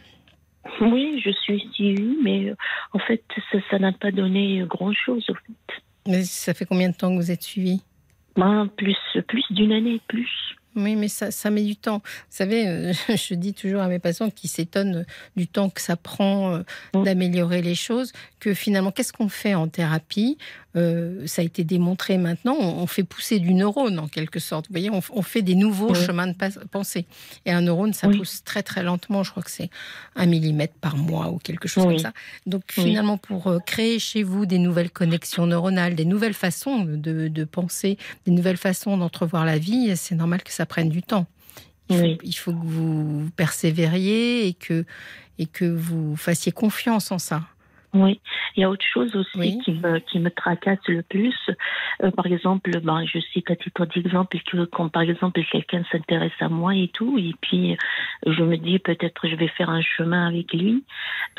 Oui, 0.81 1.22
je 1.23 1.31
suis 1.31 1.60
suivie, 1.73 2.18
mais 2.23 2.49
euh, 2.49 2.56
en 2.94 2.99
fait, 2.99 3.23
ça 3.69 3.80
n'a 3.80 3.91
pas 3.91 4.11
donné 4.11 4.64
grand-chose. 4.68 5.26
au 5.30 5.34
fait. 5.34 5.81
Mais 6.07 6.23
ça 6.23 6.53
fait 6.53 6.65
combien 6.65 6.90
de 6.90 6.95
temps 6.95 7.10
que 7.11 7.15
vous 7.22 7.31
êtes 7.31 7.44
suivi? 7.44 7.81
Ben, 8.35 8.68
plus 8.77 8.95
plus 9.27 9.44
d'une 9.52 9.72
année, 9.73 10.02
plus. 10.07 10.30
Oui, 10.76 10.95
mais 10.95 11.07
ça, 11.07 11.30
ça 11.30 11.52
met 11.52 11.61
du 11.64 11.76
temps. 11.76 11.99
Vous 12.03 12.26
savez, 12.31 12.68
euh, 12.68 12.94
je 13.10 13.35
dis 13.35 13.53
toujours 13.53 13.81
à 13.81 13.88
mes 13.88 13.99
patients 13.99 14.31
qui 14.31 14.48
s'étonnent 14.48 15.06
du 15.35 15.48
temps 15.48 15.69
que 15.69 15.81
ça 15.81 15.95
prend 15.95 16.56
euh, 16.56 16.64
Mm. 16.95 17.03
d'améliorer 17.03 17.61
les 17.61 17.76
choses, 17.76 18.11
que 18.40 18.53
finalement, 18.56 18.91
qu'est-ce 18.91 19.14
qu'on 19.14 19.30
fait 19.30 19.53
en 19.53 19.68
thérapie? 19.68 20.38
Euh, 20.76 21.28
Ça 21.28 21.41
a 21.41 21.45
été 21.45 21.64
démontré 21.64 22.18
maintenant, 22.18 22.56
on, 22.60 22.88
fait 22.88 23.04
pousser 23.04 23.40
du 23.40 23.54
neurone 23.54 24.00
en 24.00 24.08
quelque 24.08 24.40
sorte. 24.40 24.68
Vous 24.68 24.74
voyez, 24.74 24.90
on, 24.90 25.02
on 25.14 25.22
fait 25.22 25.41
des 25.44 25.56
nouveaux 25.56 25.91
Oui. 25.94 26.06
chemins 26.06 26.28
de 26.28 26.34
pensée. 26.72 27.06
Et 27.45 27.52
un 27.52 27.62
neurone, 27.62 27.94
ça 27.94 28.08
Oui. 28.08 28.18
pousse 28.18 28.44
très 28.44 28.64
très 28.64 28.82
lentement, 28.84 29.24
je 29.24 29.32
crois 29.32 29.44
que 29.44 29.52
c'est 29.52 29.70
un 30.16 30.26
millimètre 30.26 30.74
par 30.82 30.98
mois 30.98 31.30
ou 31.30 31.38
quelque 31.38 31.68
chose 31.68 31.84
Oui. 31.86 31.94
comme 31.95 32.00
ça. 32.04 32.14
Donc 32.48 32.64
finalement, 32.70 33.18
pour 33.18 33.48
euh, 33.48 33.60
créer 33.60 34.00
chez 34.00 34.24
vous 34.24 34.45
des 34.45 34.58
nouvelles 34.58 34.90
connexions 34.91 35.45
neuronales, 35.45 35.95
des 35.95 36.06
nouvelles 36.06 36.34
façons 36.34 36.80
de, 36.86 37.28
de 37.28 37.44
penser, 37.44 37.98
des 38.26 38.32
nouvelles 38.32 38.58
façons 38.58 38.98
d'entrevoir 38.98 39.45
la 39.45 39.58
vie, 39.60 39.95
c'est 39.95 40.16
normal 40.16 40.41
que 40.44 40.52
ça 40.52 40.66
prenne 40.66 40.90
du 40.90 41.04
temps. 41.04 41.28
Il 41.90 41.98
faut, 41.98 42.04
Oui. 42.04 42.18
il 42.24 42.34
faut 42.34 42.52
que 42.54 42.66
vous 42.66 43.30
persévériez 43.36 44.48
et 44.48 44.54
que, 44.54 44.86
et 45.38 45.45
que 45.45 45.66
vous 45.66 46.16
fassiez 46.16 46.52
confiance 46.52 47.12
en 47.12 47.20
ça. 47.20 47.44
Oui, 47.94 48.20
il 48.56 48.61
y 48.61 48.64
a 48.64 48.70
autre 48.70 48.86
chose 48.86 49.15
aussi 49.15 49.38
Oui. 49.38 49.60
qui 49.64 49.74
me 49.74 49.99
qui 49.99 50.20
me 50.20 50.32
tracasse 50.32 50.80
le 50.88 51.03
plus. 51.03 51.36
Euh, 52.02 52.10
par 52.10 52.26
exemple, 52.26 52.72
ben, 52.82 53.06
je 53.06 53.20
cite 53.20 53.52
à 53.52 53.56
titre 53.56 53.86
d'exemple 53.86 54.38
que 54.45 54.65
quand 54.65 54.90
par 54.90 55.03
exemple 55.03 55.44
quelqu'un 55.52 55.84
s'intéresse 55.91 56.32
à 56.40 56.49
moi 56.49 56.76
et 56.76 56.88
tout, 56.88 57.20
et 57.20 57.34
puis 57.41 57.78
je 58.26 58.44
me 58.44 58.57
dis 58.57 58.80
peut-être 58.80 59.28
je 59.28 59.36
vais 59.36 59.48
faire 59.49 59.70
un 59.70 59.82
chemin 59.82 60.28
avec 60.28 60.53
lui, 60.53 60.84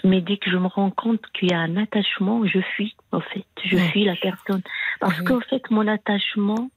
mais 0.05 0.20
dès 0.20 0.36
que 0.36 0.48
je 0.48 0.56
me 0.56 0.68
rends 0.68 0.90
compte 0.90 1.22
qu'il 1.32 1.51
y 1.51 1.55
a 1.55 1.59
un 1.59 1.76
attachement, 1.76 2.47
je 2.47 2.60
fuis 2.60 2.94
en 3.15 3.20
fait, 3.20 3.45
je 3.65 3.77
Ouais. 3.77 3.89
fuis 3.89 4.05
la 4.05 4.16
personne 4.16 4.62
parce 5.01 5.20
qu'en 5.23 5.41
fait 5.41 5.70
mon 5.70 5.86
attachement 5.89 6.70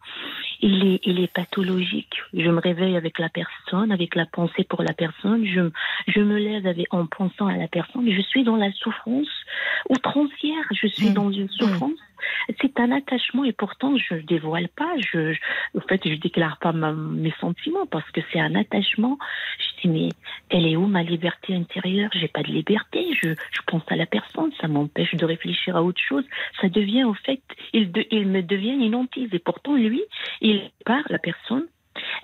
il 0.62 0.86
est, 0.88 1.00
il 1.04 1.20
est 1.20 1.32
pathologique. 1.32 2.16
Je 2.34 2.50
me 2.50 2.60
réveille 2.60 2.96
avec 2.96 3.20
la 3.20 3.30
personne, 3.30 3.92
avec 3.92 4.16
la 4.16 4.26
pensée 4.26 4.64
pour 4.64 4.82
la 4.82 4.94
personne. 4.94 5.46
Je, 5.46 5.70
je 6.08 6.20
me 6.20 6.38
lève 6.38 6.66
avec, 6.66 6.92
en 6.94 7.06
pensant 7.06 7.46
à 7.48 7.56
la 7.58 7.68
personne. 7.68 8.10
Je 8.12 8.22
suis 8.22 8.44
dans 8.44 8.56
la 8.56 8.72
souffrance 8.72 9.28
outrancière. 9.90 10.64
Je 10.72 10.88
suis 10.88 11.10
Mm. 11.10 11.14
dans 11.14 11.32
une 11.32 11.50
souffrance. 11.50 12.00
C'est 12.62 12.80
un 12.80 12.92
attachement 12.92 13.44
et 13.44 13.52
pourtant 13.54 13.96
je 13.98 14.16
ne 14.16 14.22
dévoile 14.22 14.70
pas. 14.70 14.94
Je, 14.98 15.34
je, 15.34 15.40
en 15.78 15.82
fait, 15.82 16.02
je 16.08 16.16
déclare 16.16 16.58
pas 16.60 16.72
ma- 16.72 16.94
mes 16.94 17.34
sentiments 17.40 17.86
parce 17.86 18.10
que 18.12 18.22
c'est 18.32 18.40
un 18.40 18.56
attachement. 18.56 19.18
Je 19.60 19.82
dis 19.82 19.88
mais 19.94 20.10
elle 20.50 20.66
est 20.68 20.76
où 20.76 20.88
ma 20.88 21.04
liberté 21.04 21.56
intérieure? 21.56 22.10
J'ai 22.14 22.28
pas 22.28 22.44
de 22.44 22.52
liberté. 22.52 23.06
Je, 23.22 23.30
je 23.30 23.62
pense 23.68 23.84
à 23.90 23.96
la 23.96 24.06
personne. 24.06 24.52
Ça 24.62 24.68
m'empêche 24.68 25.14
de 25.16 25.26
réfléchir 25.26 25.76
à 25.76 25.84
autre 25.84 26.02
chose. 26.02 26.26
Ça 26.62 26.70
devient 26.70 27.04
au 27.04 27.14
fait, 27.14 27.42
il, 27.74 27.92
de- 27.92 28.06
il 28.12 28.28
me 28.28 28.42
devient 28.42 28.74
une 28.74 28.96
hantise 28.96 29.30
et 29.34 29.40
pourtant 29.40 29.76
lui, 29.76 30.02
il 30.42 30.70
part 30.86 31.04
la 31.10 31.20
personne. 31.20 31.66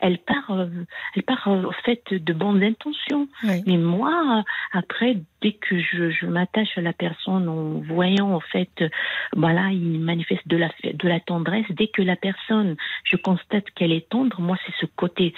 Elle 0.02 0.20
part, 0.20 0.52
euh, 0.52 0.68
elle 1.16 1.24
part 1.24 1.48
euh, 1.48 1.64
au 1.64 1.72
fait 1.72 2.04
de 2.14 2.34
bonnes 2.34 2.62
intentions. 2.64 3.28
Oui. 3.44 3.64
Mais 3.66 3.78
moi, 3.78 4.44
après, 4.72 5.18
dès 5.44 5.52
que 5.52 5.78
je, 5.78 6.10
je 6.10 6.26
m'attache 6.26 6.78
à 6.78 6.82
la 6.82 6.94
personne 6.94 7.48
en 7.50 7.82
voyant, 7.82 8.32
en 8.34 8.40
fait, 8.40 8.70
euh, 8.82 8.90
voilà, 9.36 9.70
il 9.72 10.00
manifeste 10.00 10.48
de 10.48 10.58
la, 10.58 10.70
de 10.84 11.08
la 11.08 11.20
tendresse. 11.20 11.66
Dès 11.70 11.88
que 11.88 12.02
la 12.02 12.16
personne, 12.16 12.76
je 13.04 13.18
constate 13.18 13.66
qu'elle 13.76 13.92
est 13.92 14.08
tendre, 14.10 14.40
moi, 14.40 14.58
c'est 14.66 14.74
ce 14.80 14.86
côté, 14.96 15.34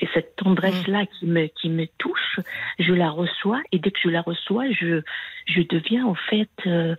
c'est 0.00 0.08
cette 0.14 0.36
tendresse-là 0.36 1.04
qui 1.06 1.26
me, 1.26 1.46
qui 1.48 1.68
me 1.68 1.86
touche. 1.98 2.40
Je 2.78 2.94
la 2.94 3.10
reçois 3.10 3.60
et 3.70 3.78
dès 3.78 3.90
que 3.90 4.00
je 4.02 4.08
la 4.08 4.22
reçois, 4.22 4.64
je, 4.72 5.02
je 5.46 5.60
deviens, 5.62 6.06
en 6.06 6.14
fait, 6.14 6.48
euh, 6.66 6.96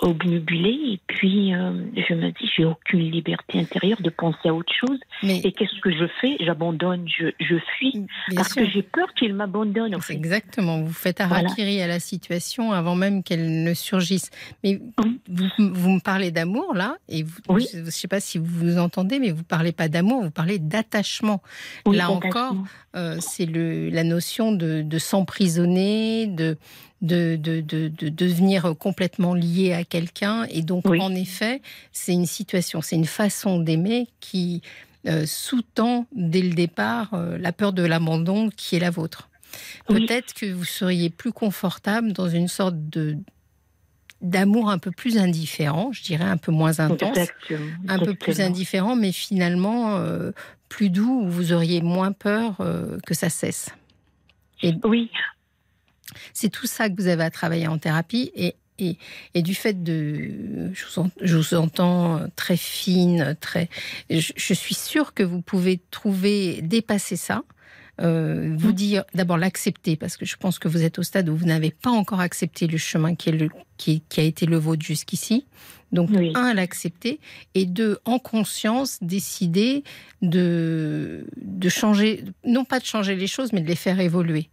obnubilée. 0.00 0.94
Et 0.94 1.00
puis, 1.06 1.54
euh, 1.54 1.72
je 2.08 2.14
me 2.14 2.30
dis, 2.30 2.50
j'ai 2.56 2.64
aucune 2.64 3.00
liberté 3.10 3.58
intérieure 3.60 4.00
de 4.00 4.10
penser 4.10 4.48
à 4.48 4.54
autre 4.54 4.72
chose. 4.72 4.98
Mais 5.22 5.38
Et 5.44 5.52
qu'est-ce 5.52 5.78
que 5.80 5.90
je 5.90 6.06
fais? 6.20 6.36
J'abandonne, 6.40 7.06
je, 7.08 7.26
je 7.40 7.56
fuis. 7.76 7.92
bien 7.92 8.36
Parce 8.36 8.52
sûr. 8.52 8.62
que 8.64 8.70
j'ai 8.70 8.82
peur 8.82 9.12
qu'il 9.14 9.34
m'abandonne. 9.34 9.94
En 9.94 10.00
fait. 10.00 10.14
Exactement, 10.14 10.80
vous 10.82 10.92
faites 10.92 11.20
Voilà. 11.22 11.48
À 11.80 11.86
la 11.86 12.00
situation 12.00 12.72
avant 12.72 12.96
même 12.96 13.22
qu'elle 13.22 13.62
ne 13.62 13.72
surgisse. 13.72 14.30
Mais 14.64 14.80
Oui. 15.02 15.20
vous, 15.28 15.46
vous 15.72 15.90
me 15.90 16.00
parlez 16.00 16.30
d'amour 16.32 16.74
là, 16.74 16.96
et 17.08 17.22
vous, 17.22 17.38
Oui. 17.48 17.68
je 17.72 17.78
ne 17.78 17.90
sais 17.90 18.08
pas 18.08 18.20
si 18.20 18.38
vous 18.38 18.44
vous 18.46 18.78
entendez, 18.78 19.18
mais 19.20 19.30
vous 19.30 19.44
parlez 19.44 19.72
pas 19.72 19.88
d'amour, 19.88 20.24
vous 20.24 20.30
parlez 20.30 20.58
d'attachement. 20.58 21.40
Oui, 21.86 21.96
Là 21.96 22.10
encore, 22.10 22.56
euh, 22.96 23.16
c'est 23.20 23.46
la 23.46 24.04
notion 24.04 24.52
de, 24.52 24.82
de 24.82 24.98
s'emprisonner, 24.98 26.26
de, 26.26 26.58
de, 27.00 27.36
de, 27.36 27.60
de, 27.60 27.88
de 27.88 28.08
devenir 28.08 28.74
complètement 28.78 29.34
lié 29.34 29.72
à 29.72 29.84
quelqu'un. 29.84 30.44
Et 30.50 30.62
donc, 30.62 30.86
en 30.86 31.14
effet, 31.14 31.62
c'est 31.92 32.12
une 32.12 32.26
situation, 32.26 32.82
c'est 32.82 32.96
une 32.96 33.06
façon 33.06 33.58
d'aimer 33.58 34.08
qui 34.20 34.62
euh, 35.08 35.24
sous-tend 35.26 36.06
dès 36.14 36.42
le 36.42 36.54
départ 36.54 37.14
euh, 37.14 37.36
la 37.38 37.52
peur 37.52 37.72
de 37.72 37.82
l'abandon 37.82 38.50
qui 38.56 38.76
est 38.76 38.78
la 38.78 38.90
vôtre. 38.90 39.28
Oui. 39.88 40.06
Peut-être 40.06 40.34
que 40.34 40.46
vous 40.52 40.64
seriez 40.64 41.10
plus 41.10 41.32
confortable 41.32 42.12
dans 42.12 42.28
une 42.28 42.48
sorte 42.48 42.76
de 42.88 43.16
d'amour 44.20 44.70
un 44.70 44.78
peu 44.78 44.92
plus 44.92 45.18
indifférent, 45.18 45.90
je 45.90 46.02
dirais 46.04 46.22
un 46.24 46.36
peu 46.36 46.52
moins 46.52 46.78
intense, 46.78 47.18
Exactement. 47.18 47.66
un 47.88 47.98
peu 47.98 48.14
plus 48.14 48.40
indifférent, 48.40 48.94
mais 48.94 49.10
finalement 49.10 49.96
euh, 49.96 50.30
plus 50.68 50.90
doux, 50.90 51.22
où 51.24 51.28
vous 51.28 51.52
auriez 51.52 51.82
moins 51.82 52.12
peur 52.12 52.54
euh, 52.60 52.98
que 53.04 53.14
ça 53.14 53.28
cesse. 53.28 53.70
Oui, 54.84 55.10
C'est 56.32 56.50
tout 56.50 56.68
ça 56.68 56.88
que 56.88 56.94
vous 57.02 57.08
avez 57.08 57.24
à 57.24 57.30
travailler 57.30 57.66
en 57.66 57.78
thérapie 57.78 58.30
et, 58.36 58.54
et, 58.78 58.96
et 59.34 59.42
du 59.42 59.56
fait 59.56 59.82
de... 59.82 60.70
Je 60.72 60.84
vous, 60.86 60.98
en- 61.00 61.10
je 61.20 61.36
vous 61.36 61.54
entends 61.54 62.20
très 62.36 62.56
fine, 62.56 63.36
très... 63.40 63.68
Je, 64.08 64.32
je 64.36 64.54
suis 64.54 64.76
sûre 64.76 65.14
que 65.14 65.24
vous 65.24 65.40
pouvez 65.42 65.80
trouver, 65.90 66.62
dépasser 66.62 67.16
ça. 67.16 67.42
Euh, 68.00 68.54
vous 68.58 68.72
dire 68.72 69.04
d'abord 69.14 69.36
l'accepter 69.36 69.96
parce 69.96 70.16
que 70.16 70.24
je 70.24 70.36
pense 70.36 70.58
que 70.58 70.66
vous 70.66 70.82
êtes 70.82 70.98
au 70.98 71.02
stade 71.02 71.28
où 71.28 71.36
vous 71.36 71.44
n'avez 71.44 71.70
pas 71.70 71.90
encore 71.90 72.20
accepté 72.20 72.66
le 72.66 72.78
chemin 72.78 73.14
qui, 73.14 73.28
est 73.28 73.32
le, 73.32 73.48
qui, 73.76 74.02
qui 74.08 74.20
a 74.20 74.22
été 74.24 74.46
le 74.46 74.56
vôtre 74.56 74.82
jusqu'ici. 74.82 75.46
Donc, 75.92 76.08
Oui. 76.10 76.32
un, 76.34 76.54
l'accepter 76.54 77.20
et 77.54 77.66
deux, 77.66 77.98
en 78.06 78.18
conscience, 78.18 78.98
décider 79.02 79.84
de, 80.22 81.26
de 81.36 81.68
changer, 81.68 82.24
non 82.46 82.64
pas 82.64 82.78
de 82.80 82.86
changer 82.86 83.14
les 83.14 83.26
choses, 83.26 83.52
mais 83.52 83.60
de 83.60 83.68
les 83.68 83.76
faire 83.76 84.00
évoluer. 84.00 84.48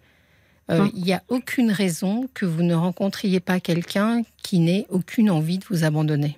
Euh, 0.69 0.81
Hum. 0.81 0.91
Il 0.93 1.03
n'y 1.03 1.13
a 1.13 1.23
aucune 1.29 1.71
raison 1.71 2.27
que 2.35 2.45
vous 2.45 2.61
ne 2.61 2.75
rencontriez 2.75 3.39
pas 3.39 3.59
quelqu'un 3.59 4.21
qui 4.43 4.59
n'ait 4.59 4.85
aucune 4.89 5.31
envie 5.31 5.57
de 5.57 5.65
vous 5.69 5.83
abandonner. 5.83 6.37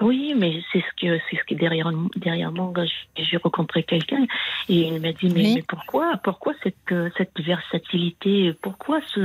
Oui, 0.00 0.34
mais 0.36 0.60
c'est 0.72 0.80
ce 0.80 0.94
que 1.06 1.18
c'est 1.28 1.36
ce 1.36 1.44
que 1.44 1.54
derrière 1.54 1.90
derrière 2.16 2.52
moi 2.52 2.72
j'ai- 3.16 3.36
rencontré 3.38 3.82
quelqu'un 3.82 4.24
et 4.68 4.88
il 4.88 5.00
m'a 5.00 5.12
dit 5.12 5.28
mais, 5.28 5.42
Oui. 5.42 5.52
mais 5.56 5.62
pourquoi 5.66 6.16
pourquoi 6.22 6.52
cette 6.62 6.76
euh, 6.92 7.08
cette 7.16 7.38
versatilité 7.40 8.52
pourquoi 8.62 9.00
ce 9.12 9.20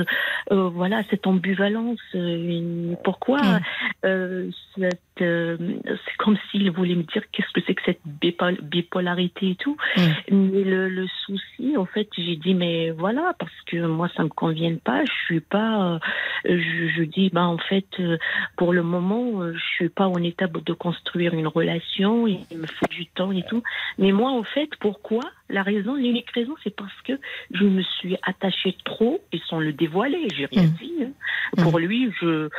euh, 0.52 0.70
voilà 0.70 1.04
cette 1.10 1.28
ambivalence 1.28 2.00
euh, 2.16 2.36
une- 2.58 2.98
pourquoi 3.04 3.42
Mm. 3.42 3.60
euh, 4.06 4.50
cette 4.76 5.00
euh, 5.22 5.58
c'est 5.86 6.16
comme 6.18 6.38
s'il 6.50 6.70
voulait 6.72 6.96
me 6.96 7.04
dire 7.04 7.22
qu'est-ce 7.32 7.52
que 7.54 7.62
c'est 7.68 7.76
que 7.76 7.84
cette 7.86 8.02
bipol- 8.22 8.62
bipolarité 8.62 9.52
et 9.52 9.56
tout 9.56 9.78
Mm. 9.98 10.02
mais 10.32 10.64
le, 10.64 10.90
le 10.90 11.08
souci 11.26 11.78
en 11.78 11.86
fait 11.86 12.08
j'ai 12.18 12.36
dit 12.36 12.54
mais 12.56 12.90
voilà 12.92 13.34
parce 13.38 13.60
que 13.68 13.78
moi 13.86 14.10
ça 14.16 14.24
me 14.24 14.30
convient 14.30 14.76
pas 14.78 15.04
je 15.06 15.12
suis 15.26 15.40
pas 15.40 15.94
euh, 15.94 16.00
je, 16.46 16.88
je 16.96 17.04
dis 17.04 17.30
bah 17.30 17.46
en 17.46 17.58
fait 17.58 17.86
euh, 18.00 18.18
pour 18.58 18.74
le 18.74 18.84
moment, 18.84 19.52
je 19.52 19.60
suis 19.76 19.90
pas 19.90 20.08
en 20.08 20.22
état 20.24 20.48
de 20.48 20.63
construire 20.72 21.34
une 21.34 21.48
relation. 21.48 22.26
Il 22.28 22.40
me 22.58 22.68
faut 22.68 22.86
du 22.90 23.06
temps 23.08 23.34
et 23.34 23.44
tout. 23.44 23.62
Mais 23.98 24.14
moi, 24.14 24.32
en 24.32 24.44
fait, 24.44 24.70
pourquoi 24.80 25.24
La 25.50 25.62
raison, 25.62 25.96
l'unique 25.96 26.32
raison, 26.32 26.56
c'est 26.64 26.74
parce 26.76 27.00
que 27.04 27.14
je 27.52 27.66
me 27.66 27.82
suis 27.84 28.16
attachée 28.24 28.76
trop 28.86 29.22
et 29.34 29.42
sans 29.50 29.60
le 29.60 29.74
dévoiler. 29.74 30.28
J'ai 30.34 30.46
rien 30.46 30.64
Mm. 30.64 30.78
dit. 30.82 30.94
hein. 31.04 31.62
Pour 31.62 31.78
lui, 31.78 32.10
je, 32.22 32.50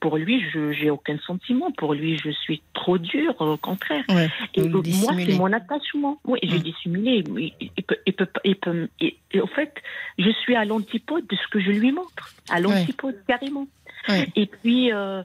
pour 0.00 0.16
lui, 0.16 0.42
je, 0.50 0.72
j'ai 0.72 0.90
aucun 0.90 1.18
sentiment. 1.26 1.70
Pour 1.72 1.92
lui, 1.94 2.16
je 2.18 2.30
suis 2.30 2.62
trop 2.72 2.96
dure. 2.98 3.34
Au 3.40 3.56
contraire. 3.58 4.04
Ouais, 4.08 4.28
Et 4.54 4.62
donc, 4.62 4.86
moi, 5.02 5.12
c'est 5.24 5.34
mon 5.34 5.52
attachement. 5.52 6.18
Oui, 6.24 6.38
j'ai 6.42 6.58
Mm. 6.58 6.62
dissimulé. 6.62 7.24
Il, 7.28 7.52
il 7.76 7.82
peut, 7.84 7.98
il 8.06 8.12
peut, 8.14 8.26
il 8.44 8.56
peut- 8.56 8.88
et, 9.00 9.16
en 9.40 9.46
fait, 9.48 9.74
je 10.18 10.30
suis 10.30 10.56
à 10.56 10.64
l'antipode 10.64 11.26
de 11.26 11.36
ce 11.36 11.46
que 11.48 11.60
je 11.60 11.70
lui 11.70 11.92
montre. 11.92 12.34
À 12.50 12.58
l'antipode, 12.60 13.16
carrément. 13.28 13.66
Ouais. 14.08 14.28
Et 14.36 14.46
puis, 14.46 14.92
euh, 14.92 15.22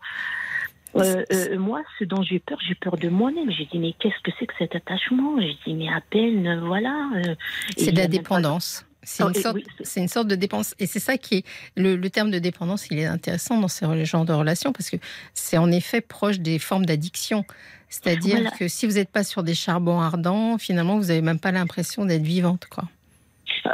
euh, 0.95 1.23
euh, 1.31 1.57
moi, 1.59 1.81
ce 1.99 2.03
dont 2.05 2.21
j'ai 2.23 2.39
peur, 2.39 2.57
j'ai 2.67 2.75
peur 2.75 2.97
de 2.97 3.09
moi-même. 3.09 3.51
J'ai 3.51 3.65
dit, 3.65 3.79
mais 3.79 3.93
qu'est-ce 3.99 4.19
que 4.23 4.31
c'est 4.39 4.47
que 4.47 4.53
cet 4.59 4.75
attachement? 4.75 5.39
J'ai 5.39 5.55
dit, 5.65 5.73
mais 5.75 5.89
à 5.89 6.01
peine, 6.01 6.45
euh, 6.47 6.61
voilà. 6.61 7.09
euh, 7.25 7.35
C'est 7.77 7.91
de 7.91 7.97
la 7.97 8.03
pas- 8.03 8.07
dépendance. 8.07 8.85
C'est 9.01 9.23
une, 9.23 9.31
et 9.35 9.41
sorte, 9.41 9.55
oui, 9.55 9.63
c'est- 9.77 9.85
c'est 9.85 9.99
une 10.01 10.07
sorte 10.09 10.27
de 10.27 10.35
dépense. 10.35 10.75
Et 10.77 10.85
c'est 10.85 10.99
ça 10.99 11.17
qui 11.17 11.35
est. 11.37 11.45
Le, 11.77 11.95
le 11.95 12.09
terme 12.09 12.31
de 12.31 12.37
dépendance, 12.39 12.87
il 12.91 12.99
est 12.99 13.05
intéressant 13.05 13.57
dans 13.59 13.67
ces 13.69 13.85
genres 14.05 14.25
de 14.25 14.33
relations 14.33 14.71
parce 14.73 14.89
que 14.89 14.97
c'est 15.33 15.57
en 15.57 15.71
effet 15.71 16.01
proche 16.01 16.39
des 16.39 16.59
formes 16.59 16.85
d'addiction. 16.85 17.45
C'est-à-dire 17.87 18.35
Voilà. 18.35 18.51
que 18.51 18.67
si 18.67 18.85
vous 18.85 18.93
n'êtes 18.95 19.09
pas 19.09 19.23
sur 19.23 19.41
des 19.41 19.55
charbons 19.55 19.99
ardents, 19.99 20.57
finalement, 20.59 20.97
vous 20.99 21.05
n'avez 21.07 21.21
même 21.21 21.39
pas 21.39 21.51
l'impression 21.51 22.05
d'être 22.05 22.21
vivante. 22.23 22.65
Quoi. 22.69 22.83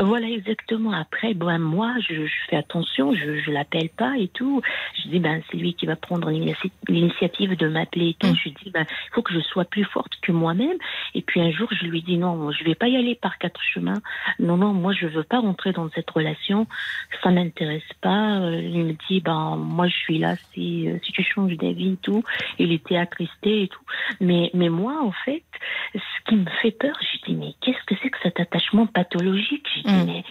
Voilà, 0.02 0.28
exactement. 0.28 0.92
Après, 0.92 1.34
ben, 1.34 1.58
moi, 1.58 1.94
je, 2.08 2.26
je 2.26 2.34
fais 2.50 2.58
attention, 2.58 3.14
je 3.14 3.36
je 3.46 3.52
l'appelle 3.52 3.90
pas 3.90 4.18
et 4.18 4.28
tout. 4.28 4.62
Je 4.96 5.10
dis, 5.10 5.20
ben, 5.20 5.42
c'est 5.50 5.58
lui 5.58 5.74
qui 5.74 5.86
va 5.86 5.96
prendre 5.96 6.30
l'initiative 6.30 7.56
de 7.56 7.68
m'appeler 7.68 8.10
et 8.10 8.14
tout. 8.16 8.28
Mm. 8.28 8.36
Je 8.44 8.50
dis, 8.50 8.72
ben, 8.72 8.86
il 8.90 9.14
faut 9.14 9.22
que 9.22 9.34
je 9.34 9.40
sois 9.40 9.66
plus 9.66 9.84
forte 9.86 10.14
que 10.22 10.32
moi-même. 10.32 10.78
Et 11.14 11.22
puis 11.22 11.42
un 11.42 11.52
jour, 11.52 11.68
je 11.72 11.86
lui 11.86 12.02
dis, 12.02 12.18
non, 12.18 12.52
je 12.52 12.64
vais 12.64 12.76
pas 12.76 12.88
y 12.88 12.98
aller 12.98 13.16
par 13.16 13.38
quatre 13.38 13.62
chemins. 13.62 14.02
Non, 14.40 14.58
non, 14.58 14.74
moi, 14.74 14.94
je 14.94 15.08
veux 15.08 15.24
pas 15.24 15.40
rentrer 15.40 15.72
dans 15.72 15.90
cette 15.92 16.10
relation. 16.10 16.68
Ça 17.24 17.32
m'intéresse 17.32 17.84
pas. 18.02 18.40
Euh, 18.40 18.62
Il 18.62 18.86
me 18.86 18.94
dit, 19.08 19.22
ben, 19.22 19.56
moi, 19.58 19.88
je 19.88 19.96
suis 19.96 20.18
là 20.18 20.36
si, 20.54 20.90
euh, 20.90 20.98
si 21.04 21.12
tu 21.12 21.24
changes 21.24 21.56
d'avis 21.58 21.94
et 21.94 21.98
tout. 21.98 22.24
Il 22.60 22.72
était 22.72 22.98
attristé 22.98 23.64
et 23.64 23.68
tout. 23.68 23.84
Mais, 24.20 24.50
mais 24.54 24.70
moi, 24.70 25.02
en 25.04 25.12
fait, 25.12 25.44
ce 25.94 26.30
qui 26.30 26.36
me 26.36 26.50
fait 26.62 26.72
peur, 26.72 26.98
j'ai 27.02 27.20
dit, 27.28 27.36
mais 27.40 27.54
qu'est-ce 27.62 27.84
que 27.86 27.96
c'est 28.02 28.10
que 28.10 28.18
cet 28.24 28.40
attachement 28.40 28.88
pathologique? 28.88 29.68
Mm. 29.86 30.06
mais 30.06 30.24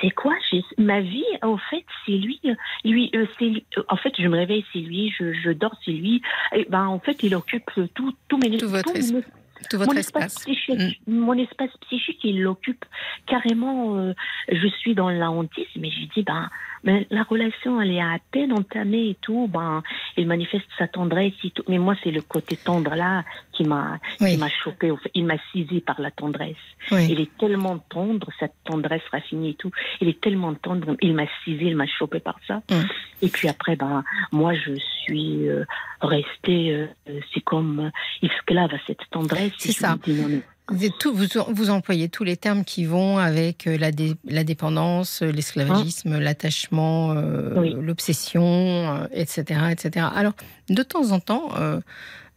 c'est 0.00 0.10
quoi? 0.10 0.34
Ma 0.78 1.00
vie, 1.00 1.24
en 1.42 1.56
fait, 1.56 1.84
c'est 2.06 2.12
lui. 2.12 2.40
Lui, 2.84 3.10
euh, 3.14 3.26
c'est. 3.38 3.64
Euh, 3.78 3.82
En 3.88 3.96
fait, 3.96 4.12
je 4.18 4.28
me 4.28 4.36
réveille, 4.36 4.64
c'est 4.72 4.78
lui. 4.78 5.12
Je, 5.18 5.32
je 5.32 5.50
dors, 5.50 5.74
c'est 5.84 5.90
lui. 5.90 6.22
Et 6.54 6.66
ben, 6.70 6.86
en 6.86 7.00
fait, 7.00 7.22
il 7.24 7.34
occupe 7.34 7.70
tout, 7.94 8.14
tout 8.28 8.38
mes 8.38 8.56
Tout 8.58 8.68
votre 8.68 8.92
tout 8.92 9.12
mes- 9.14 9.22
Tout 9.70 9.78
votre 9.78 9.92
mon 9.92 9.96
espace. 9.98 10.24
espace 10.26 10.44
psychique, 10.44 11.00
mon 11.06 11.34
espace 11.38 11.70
psychique, 11.88 12.20
il 12.24 12.42
l'occupe 12.42 12.84
carrément. 13.26 13.96
euh, 13.96 14.12
je 14.50 14.66
suis 14.68 14.94
dans 14.94 15.08
la 15.10 15.30
hantise, 15.30 15.66
mais 15.76 15.90
j'ai 15.90 16.06
dit, 16.14 16.22
ben, 16.22 16.48
mais 16.84 17.06
la 17.10 17.22
relation, 17.22 17.80
elle 17.80 17.92
est 17.92 18.00
à 18.00 18.18
peine 18.30 18.52
entamée 18.52 19.10
et 19.10 19.16
tout. 19.20 19.48
Ben, 19.52 19.82
il 20.16 20.26
manifeste 20.26 20.66
sa 20.78 20.88
tendresse 20.88 21.32
et 21.44 21.50
tout. 21.50 21.62
Mais 21.68 21.78
moi, 21.78 21.94
c'est 22.02 22.10
le 22.10 22.22
côté 22.22 22.56
tendre 22.56 22.94
là 22.94 23.24
qui 23.52 23.64
m'a, 23.64 23.98
Oui. 24.20 24.32
qui 24.32 24.38
m'a 24.38 24.48
fait. 24.48 24.88
Il 25.14 25.24
m'a 25.26 25.36
saisi 25.52 25.80
par 25.80 26.00
la 26.00 26.10
tendresse. 26.10 26.56
Oui. 26.90 27.06
Il 27.10 27.20
est 27.20 27.36
tellement 27.38 27.78
tendre, 27.78 28.28
cette 28.38 28.54
tendresse 28.64 29.02
raffinée 29.10 29.50
et 29.50 29.54
tout. 29.54 29.70
Il 30.00 30.08
est 30.08 30.20
tellement 30.20 30.54
tendre. 30.54 30.96
Il 31.00 31.14
m'a 31.14 31.26
saisi, 31.44 31.64
il 31.66 31.76
m'a 31.76 31.86
chopé 31.86 32.20
par 32.20 32.38
ça. 32.46 32.62
Mm. 32.70 32.74
Et 33.22 33.28
puis 33.28 33.48
après, 33.48 33.76
ben, 33.76 34.02
moi, 34.32 34.54
je 34.54 34.74
suis 35.04 35.48
euh, 35.48 35.64
restée, 36.00 36.72
euh, 36.72 37.20
c'est 37.32 37.42
comme 37.42 37.80
euh, 37.80 38.26
esclave 38.26 38.72
à 38.74 38.78
cette 38.86 39.08
tendresse. 39.10 39.52
C'est 39.58 39.72
ça. 39.72 39.96
dis, 40.02 40.14
non, 40.20 40.42
Vous, 40.68 40.84
êtes 40.84 40.96
tout- 40.98 41.12
vous, 41.12 41.26
vous 41.48 41.70
employez 41.70 42.08
tous 42.08 42.24
les 42.24 42.36
termes 42.36 42.64
qui 42.64 42.84
vont 42.84 43.18
avec 43.18 43.66
euh, 43.66 43.76
la, 43.76 43.90
dé- 43.92 44.14
la 44.24 44.44
dépendance, 44.44 45.22
euh, 45.22 45.30
l'esclavagisme, 45.30 46.18
l'attachement, 46.18 47.12
euh, 47.12 47.54
Oui. 47.60 47.74
l'obsession, 47.78 48.42
euh, 48.44 49.06
etc., 49.12 49.60
etc. 49.72 50.06
Alors, 50.14 50.34
de 50.70 50.82
temps 50.82 51.10
en 51.10 51.20
temps, 51.20 51.50
euh, 51.58 51.80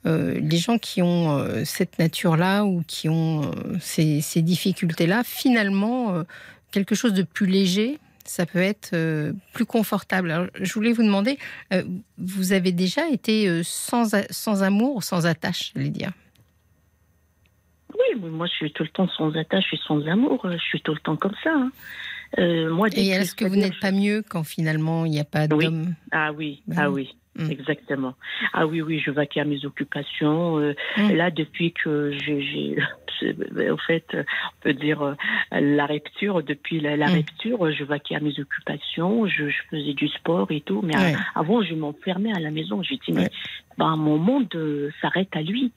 les 0.06 0.58
gens 0.58 0.78
qui 0.78 1.02
ont 1.02 1.44
cette 1.66 1.98
nature-là 1.98 2.64
ou 2.64 2.84
qui 2.88 3.10
ont 3.10 3.50
ces, 3.80 4.22
ces 4.22 4.42
difficultés-là, 4.44 5.24
finalement, 5.26 6.24
quelque 6.72 6.94
chose 6.94 7.14
de 7.14 7.24
plus 7.24 7.48
léger, 7.48 7.98
ça 8.24 8.46
peut 8.46 8.62
être 8.62 8.92
euh, 8.94 9.34
plus 9.54 9.66
confortable. 9.66 10.30
Alors, 10.32 10.48
je 10.60 10.72
voulais 10.74 10.94
vous 10.94 11.02
demander, 11.04 11.40
euh, 11.74 11.84
vous 12.20 12.54
avez 12.54 12.72
déjà 12.72 13.08
été 13.10 13.62
sans, 13.64 14.16
sans 14.30 14.62
amour, 14.62 15.04
sans 15.04 15.26
attache, 15.26 15.72
je 15.76 15.82
vais 15.82 15.90
dire? 15.90 16.12
Oui, 17.98 18.20
moi 18.30 18.48
je 18.48 18.54
suis 18.54 18.72
tout 18.72 18.84
le 18.84 18.90
temps 18.90 19.08
sans 19.10 19.36
attache 19.36 19.74
et 19.74 19.80
sans 19.88 20.06
amour. 20.08 20.46
Je 20.52 20.58
suis 20.58 20.82
tout 20.82 20.94
le 20.94 21.00
temps 21.00 21.16
comme 21.16 21.36
ça. 21.44 21.52
hein. 21.54 21.72
Euh, 22.40 22.70
moi, 22.74 22.90
Et 22.92 23.08
est-ce 23.10 23.34
que 23.36 23.46
vous 23.46 23.56
n'êtes 23.56 23.80
pas 23.80 23.92
mieux 23.92 24.22
quand 24.28 24.44
finalement 24.44 25.06
il 25.06 25.12
n'y 25.12 25.20
a 25.20 25.24
pas 25.26 25.46
Oui. 25.52 25.66
d'homme 25.66 25.96
Ah 26.12 26.32
oui, 26.34 26.62
Ben 26.68 26.76
ah 26.80 26.90
oui. 26.92 27.16
Mm. 27.38 27.52
exactement. 27.52 28.14
Ah 28.54 28.66
oui, 28.66 28.82
oui, 28.82 29.00
je 29.00 29.12
vaquais 29.12 29.42
à 29.42 29.46
mes 29.46 29.66
occupations. 29.66 30.58
Euh, 30.60 30.74
Mm. 30.98 31.12
Là, 31.16 31.32
depuis 31.32 31.74
que 31.74 32.12
j'ai, 32.12 32.78
en 33.72 33.78
fait, 33.78 34.06
on 34.16 34.24
peut 34.62 34.74
dire 34.74 35.02
euh, 35.02 35.14
la 35.52 35.86
rupture. 35.86 36.42
Depuis 36.44 36.80
la, 36.80 36.96
la 36.96 37.08
Mm. 37.10 37.14
rupture, 37.14 37.72
je 37.72 37.84
vaquais 37.84 38.16
à 38.16 38.20
mes 38.20 38.40
occupations. 38.40 39.28
Je, 39.28 39.50
je 39.50 39.58
faisais 39.70 39.94
du 39.94 40.08
sport 40.08 40.48
et 40.52 40.62
tout. 40.62 40.82
Mais 40.84 40.98
Ouais. 40.98 41.16
avant, 41.36 41.62
je 41.62 41.74
m'enfermais 41.76 42.32
à 42.36 42.40
la 42.40 42.52
maison. 42.52 42.82
J'ai 42.84 42.96
dit, 42.98 43.12
mais 43.12 43.24
Ouais. 43.24 43.30
ben, 43.78 43.96
mon 43.98 44.18
monde 44.18 44.48
euh, 44.56 44.90
s'arrête 45.02 45.36
à 45.36 45.42
lui. 45.42 45.72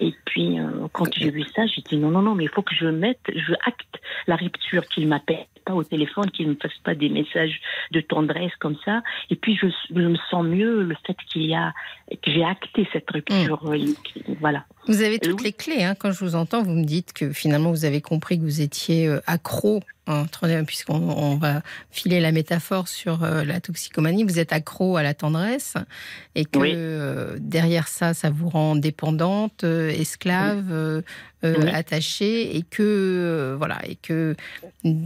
Et 0.00 0.12
puis, 0.26 0.58
euh, 0.58 0.86
quand 0.92 1.12
j'ai 1.14 1.30
vu 1.30 1.44
ça, 1.56 1.66
j'ai 1.66 1.82
dit, 1.82 1.96
non, 1.96 2.10
non, 2.10 2.22
non, 2.22 2.34
mais 2.34 2.44
il 2.44 2.50
faut 2.50 2.62
que 2.62 2.74
je 2.74 2.86
mette, 2.86 3.20
je 3.34 3.54
acte 3.64 3.96
la 4.26 4.36
rupture, 4.36 4.86
qu'il 4.88 5.08
m'appelle 5.08 5.46
pas 5.64 5.74
au 5.74 5.84
téléphone, 5.84 6.30
qu'il 6.30 6.46
ne 6.46 6.52
me 6.52 6.56
fasse 6.58 6.76
pas 6.82 6.94
des 6.94 7.08
messages 7.10 7.60
de 7.92 8.00
tendresse 8.00 8.54
comme 8.58 8.76
ça. 8.84 9.02
Et 9.30 9.36
puis, 9.36 9.56
je, 9.60 9.66
je 9.90 10.00
me 10.00 10.16
sens 10.30 10.44
mieux 10.44 10.82
le 10.82 10.94
fait 11.06 11.16
qu'il 11.30 11.46
y 11.46 11.54
a, 11.54 11.72
que 12.10 12.30
j'ai 12.30 12.44
acté 12.44 12.88
cette 12.92 13.10
rupture. 13.10 13.64
Mm. 13.64 13.68
euh, 13.72 14.34
Voilà. 14.40 14.64
Vous 14.88 15.02
avez 15.02 15.18
toutes 15.18 15.34
oui. 15.40 15.44
les 15.44 15.52
clés. 15.52 15.84
hein. 15.84 15.94
Quand 15.98 16.10
je 16.12 16.24
vous 16.24 16.34
entends, 16.34 16.62
vous 16.62 16.72
me 16.72 16.84
dites 16.84 17.12
que 17.12 17.30
finalement 17.32 17.70
vous 17.70 17.84
avez 17.84 18.00
compris 18.00 18.38
que 18.38 18.42
vous 18.44 18.60
étiez 18.60 19.06
euh, 19.06 19.20
accro 19.26 19.82
puisqu'on 20.66 20.94
on 20.94 21.36
va 21.36 21.60
filer 21.90 22.18
la 22.18 22.32
métaphore 22.32 22.88
sur 22.88 23.24
euh, 23.24 23.44
la 23.44 23.60
toxicomanie, 23.60 24.24
vous 24.24 24.38
êtes 24.38 24.54
accro 24.54 24.96
à 24.96 25.02
la 25.02 25.12
tendresse 25.12 25.74
et 26.34 26.46
que 26.46 26.58
Oui. 26.58 26.72
euh, 26.74 27.36
derrière 27.38 27.88
ça, 27.88 28.14
ça 28.14 28.30
vous 28.30 28.48
rend 28.48 28.74
dépendante, 28.74 29.64
euh, 29.64 29.90
esclave, 29.90 30.64
euh, 30.72 31.02
attachée 31.44 32.56
et 32.56 32.62
que 32.62 33.54
voilà 33.58 33.80
et 33.86 33.96
que 33.96 34.34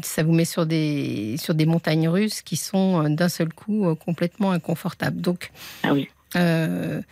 ça 0.05 0.23
vous 0.23 0.33
met 0.33 0.45
sur 0.45 0.67
des 0.67 1.35
sur 1.37 1.55
des 1.55 1.67
montagnes 1.67 2.09
russes 2.09 2.41
qui 2.41 2.57
sont 2.57 3.03
d'un 3.11 3.29
seul 3.29 3.53
coup 3.53 3.93
complètement 3.97 4.53
inconfortables. 4.53 5.21
Donc 5.21 5.51
Ah 5.83 5.93
oui. 5.95 6.09
euh, 6.37 7.03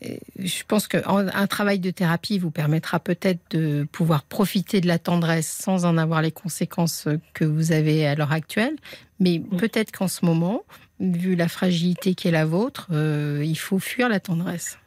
je 0.00 0.62
pense 0.66 0.86
qu'un 0.86 1.46
travail 1.46 1.80
de 1.80 1.90
thérapie 1.90 2.38
vous 2.38 2.50
permettra 2.50 3.00
peut-être 3.00 3.40
de 3.50 3.86
pouvoir 3.90 4.22
profiter 4.22 4.80
de 4.80 4.86
la 4.86 4.98
tendresse 4.98 5.48
sans 5.48 5.84
en 5.84 5.98
avoir 5.98 6.22
les 6.22 6.30
conséquences 6.30 7.08
que 7.34 7.44
vous 7.44 7.72
avez 7.72 8.06
à 8.06 8.14
l'heure 8.14 8.32
actuelle. 8.32 8.76
Mais 9.18 9.40
peut-être 9.40 9.90
qu'en 9.90 10.08
ce 10.08 10.24
moment, 10.24 10.62
vu 11.00 11.34
la 11.34 11.48
fragilité 11.48 12.14
qui 12.14 12.28
est 12.28 12.32
la 12.32 12.44
vôtre, 12.44 12.88
euh, 12.92 13.42
il 13.44 13.58
faut 13.58 13.78
fuir 13.78 14.08
la 14.08 14.20
tendresse. 14.20 14.78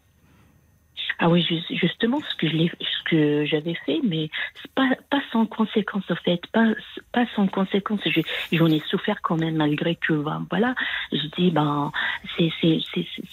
Ah 1.19 1.29
oui, 1.29 1.41
ju- 1.43 1.75
justement, 1.77 2.19
ce 2.21 2.35
que 2.35 2.47
je 2.47 2.57
ce 2.57 3.03
que 3.09 3.45
j'avais 3.45 3.75
fait, 3.85 3.99
mais 4.03 4.29
pas 4.75 4.89
pas 5.09 5.21
sans 5.31 5.45
conséquence 5.45 6.03
en 6.09 6.15
fait, 6.15 6.41
pas 6.51 6.67
pas 7.11 7.25
sans 7.35 7.47
conséquence. 7.47 7.99
Je- 8.05 8.21
J'en 8.51 8.67
ai 8.67 8.79
souffert 8.89 9.21
quand 9.21 9.38
même 9.38 9.55
malgré 9.55 9.95
que 9.95 10.13
ben, 10.13 10.45
voilà, 10.49 10.75
je 11.11 11.27
dis 11.38 11.51
ben 11.51 11.91
c'est 12.38 12.51
c'est 12.61 12.79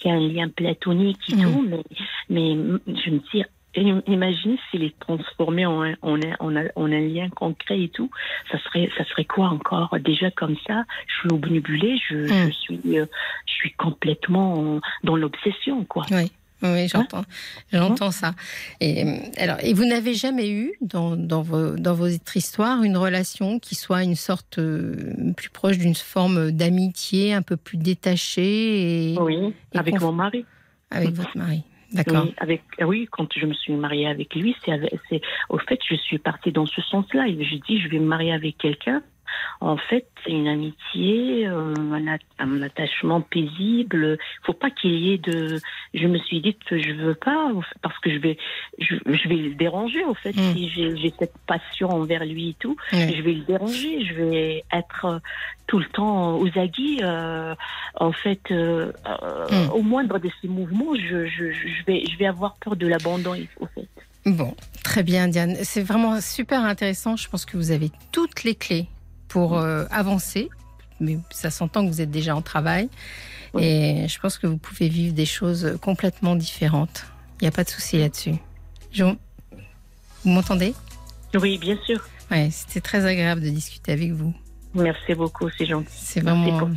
c'est 0.01 0.09
un 0.09 0.19
lien 0.19 0.49
platonique 0.49 1.29
et 1.29 1.35
tout, 1.43 1.65
mais 1.67 1.83
mais 2.29 2.53
je 2.87 3.09
me 3.11 3.19
dis 3.31 3.43
im- 3.77 4.01
Imaginez 4.07 4.59
s'il 4.69 4.83
est 4.83 4.97
transformé 4.99 5.65
en 5.65 5.83
un, 5.83 5.93
en, 6.01 6.21
un, 6.21 6.35
en, 6.39 6.55
un, 6.55 6.65
en 6.75 6.91
un 6.91 6.99
lien 6.99 7.29
concret 7.29 7.79
et 7.83 7.89
tout, 7.89 8.09
ça 8.51 8.57
serait, 8.63 8.89
ça 8.97 9.05
serait 9.05 9.25
quoi 9.25 9.47
encore? 9.49 9.95
Déjà 9.99 10.31
comme 10.31 10.57
ça, 10.67 10.83
je 11.07 11.13
suis 11.19 11.29
obnubilée, 11.31 11.97
je, 12.09 12.15
Mm. 12.15 12.47
je 12.47 12.51
suis, 12.51 12.99
euh, 12.99 13.05
je 13.45 13.53
suis 13.53 13.71
complètement 13.73 14.81
dans 15.03 15.15
l'obsession, 15.15 15.85
quoi. 15.85 16.05
Oui. 16.11 16.31
Oui, 16.61 16.87
j'entends, 16.89 17.23
j'entends 17.71 18.11
ça. 18.11 18.33
Et 18.81 19.05
euh, 19.05 19.15
alors, 19.37 19.57
et 19.61 19.73
vous 19.73 19.85
n'avez 19.85 20.13
jamais 20.13 20.49
eu 20.51 20.73
dans, 20.81 21.15
dans, 21.15 21.41
vos, 21.41 21.77
dans 21.77 21.93
votre 21.93 22.35
histoire 22.35 22.83
une 22.83 22.97
relation 22.97 23.59
qui 23.59 23.75
soit 23.75 24.03
une 24.03 24.15
sorte 24.15 24.59
euh, 24.59 25.13
plus 25.37 25.49
proche 25.49 25.77
d'une 25.77 25.95
forme 25.95 26.51
d'amitié, 26.51 27.33
un 27.33 27.41
peu 27.41 27.55
plus 27.55 27.77
détachée 27.77 29.13
et 29.13 29.17
Oui, 29.19 29.53
Et 29.73 29.77
avec 29.77 29.95
conf- 29.95 30.01
mon 30.01 30.11
mari. 30.11 30.45
avec 30.91 31.11
votre 31.11 31.37
mari. 31.37 31.63
D'accord. 31.91 32.25
Oui, 32.25 32.35
avec, 32.37 32.61
ah 32.79 32.85
oui, 32.87 33.07
quand 33.09 33.27
je 33.35 33.45
me 33.47 33.53
suis 33.53 33.73
mariée 33.73 34.05
avec 34.07 34.35
lui, 34.35 34.55
c'est, 34.63 35.21
au 35.49 35.57
fait, 35.57 35.79
je 35.89 35.95
suis 35.95 36.19
partie 36.19 36.51
dans 36.51 36.67
ce 36.67 36.81
sens-là. 36.81 37.25
Je 37.27 37.55
dis, 37.67 37.81
je 37.81 37.87
vais 37.87 37.97
me 37.99 38.05
marier 38.05 38.31
avec 38.31 38.57
quelqu'un. 38.57 39.01
En 39.61 39.77
fait, 39.77 40.07
c'est 40.23 40.31
une 40.31 40.47
amitié, 40.47 41.47
euh, 41.47 41.73
un, 41.75 42.07
at- 42.07 42.17
un 42.39 42.61
attachement 42.61 43.21
paisible. 43.21 44.17
Faut 44.43 44.53
pas 44.53 44.69
qu'il 44.69 44.91
y 44.95 45.13
ait 45.13 45.17
de. 45.17 45.59
Je 45.93 46.07
me 46.07 46.17
suis 46.19 46.39
dit 46.41 46.55
que 46.69 46.77
je 46.81 46.91
veux 46.93 47.15
pas 47.15 47.51
parce 47.81 47.97
que 47.99 48.09
je 48.11 48.17
vais, 48.19 48.37
je, 48.79 48.95
je 49.05 49.27
vais 49.29 49.35
le 49.35 49.55
déranger. 49.55 50.03
Au 50.05 50.13
fait, 50.13 50.35
Mm. 50.35 50.53
si 50.55 50.69
j'ai, 50.69 51.13
cette 51.19 51.37
passion 51.47 51.89
envers 51.89 52.23
lui 52.25 52.49
et 52.49 52.55
tout, 52.59 52.75
je 52.91 53.21
vais 53.21 53.33
le 53.33 53.41
déranger. 53.45 54.05
Je 54.05 54.13
vais 54.13 54.63
être 54.71 55.05
euh, 55.05 55.19
tout 55.67 55.79
le 55.79 55.85
temps 55.85 56.37
aux 56.37 56.47
aguets. 56.57 56.99
euh, 57.03 57.53
en 57.95 58.11
fait, 58.11 58.41
euh, 58.51 58.91
Mm. 59.51 59.71
au 59.73 59.81
moindre 59.81 60.19
de 60.19 60.29
ces 60.41 60.47
mouvements, 60.47 60.95
je, 60.95 61.25
je, 61.25 61.51
je 61.51 61.83
vais, 61.85 62.03
je 62.09 62.17
vais 62.17 62.25
avoir 62.27 62.55
peur 62.57 62.75
de 62.75 62.87
l'abandon. 62.87 63.35
Au 63.59 63.65
fait. 63.67 63.87
Bon, 64.25 64.53
très 64.83 65.01
bien, 65.03 65.27
Diane. 65.27 65.55
C'est 65.63 65.81
vraiment 65.81 66.19
super 66.21 66.63
intéressant. 66.63 67.15
Je 67.15 67.27
pense 67.29 67.45
que 67.45 67.57
vous 67.57 67.71
avez 67.71 67.89
toutes 68.11 68.43
les 68.43 68.53
clés 68.55 68.87
pour 69.29 69.57
euh, 69.57 69.85
avancer. 69.91 70.49
Mais 70.99 71.17
ça 71.31 71.49
s'entend 71.49 71.85
que 71.85 71.91
vous 71.91 72.01
êtes 72.01 72.11
déjà 72.11 72.35
en 72.35 72.41
travail. 72.41 72.89
Oui. 73.53 73.63
Et 73.63 74.07
je 74.09 74.19
pense 74.19 74.37
que 74.37 74.47
vous 74.47 74.57
pouvez 74.57 74.89
vivre 74.89 75.13
des 75.13 75.25
choses 75.25 75.77
complètement 75.81 76.35
différentes. 76.35 77.05
Il 77.39 77.45
n'y 77.45 77.47
a 77.47 77.51
pas 77.51 77.63
de 77.63 77.69
souci 77.69 77.97
là-dessus. 77.97 78.35
Je- 78.91 79.03
Vous 79.05 80.29
m'entendez? 80.29 80.73
Oui, 81.33 81.57
bien 81.57 81.77
sûr. 81.85 82.05
Ouais, 82.29 82.49
c'était 82.51 82.81
très 82.81 83.05
agréable 83.05 83.41
de 83.41 83.49
discuter 83.49 83.93
avec 83.93 84.11
vous. 84.11 84.33
Merci 84.73 85.15
beaucoup, 85.15 85.49
c'est 85.57 85.65
gentil. 85.65 85.87
C'est 85.91 86.19
vraiment 86.19 86.59
pour 86.59 86.69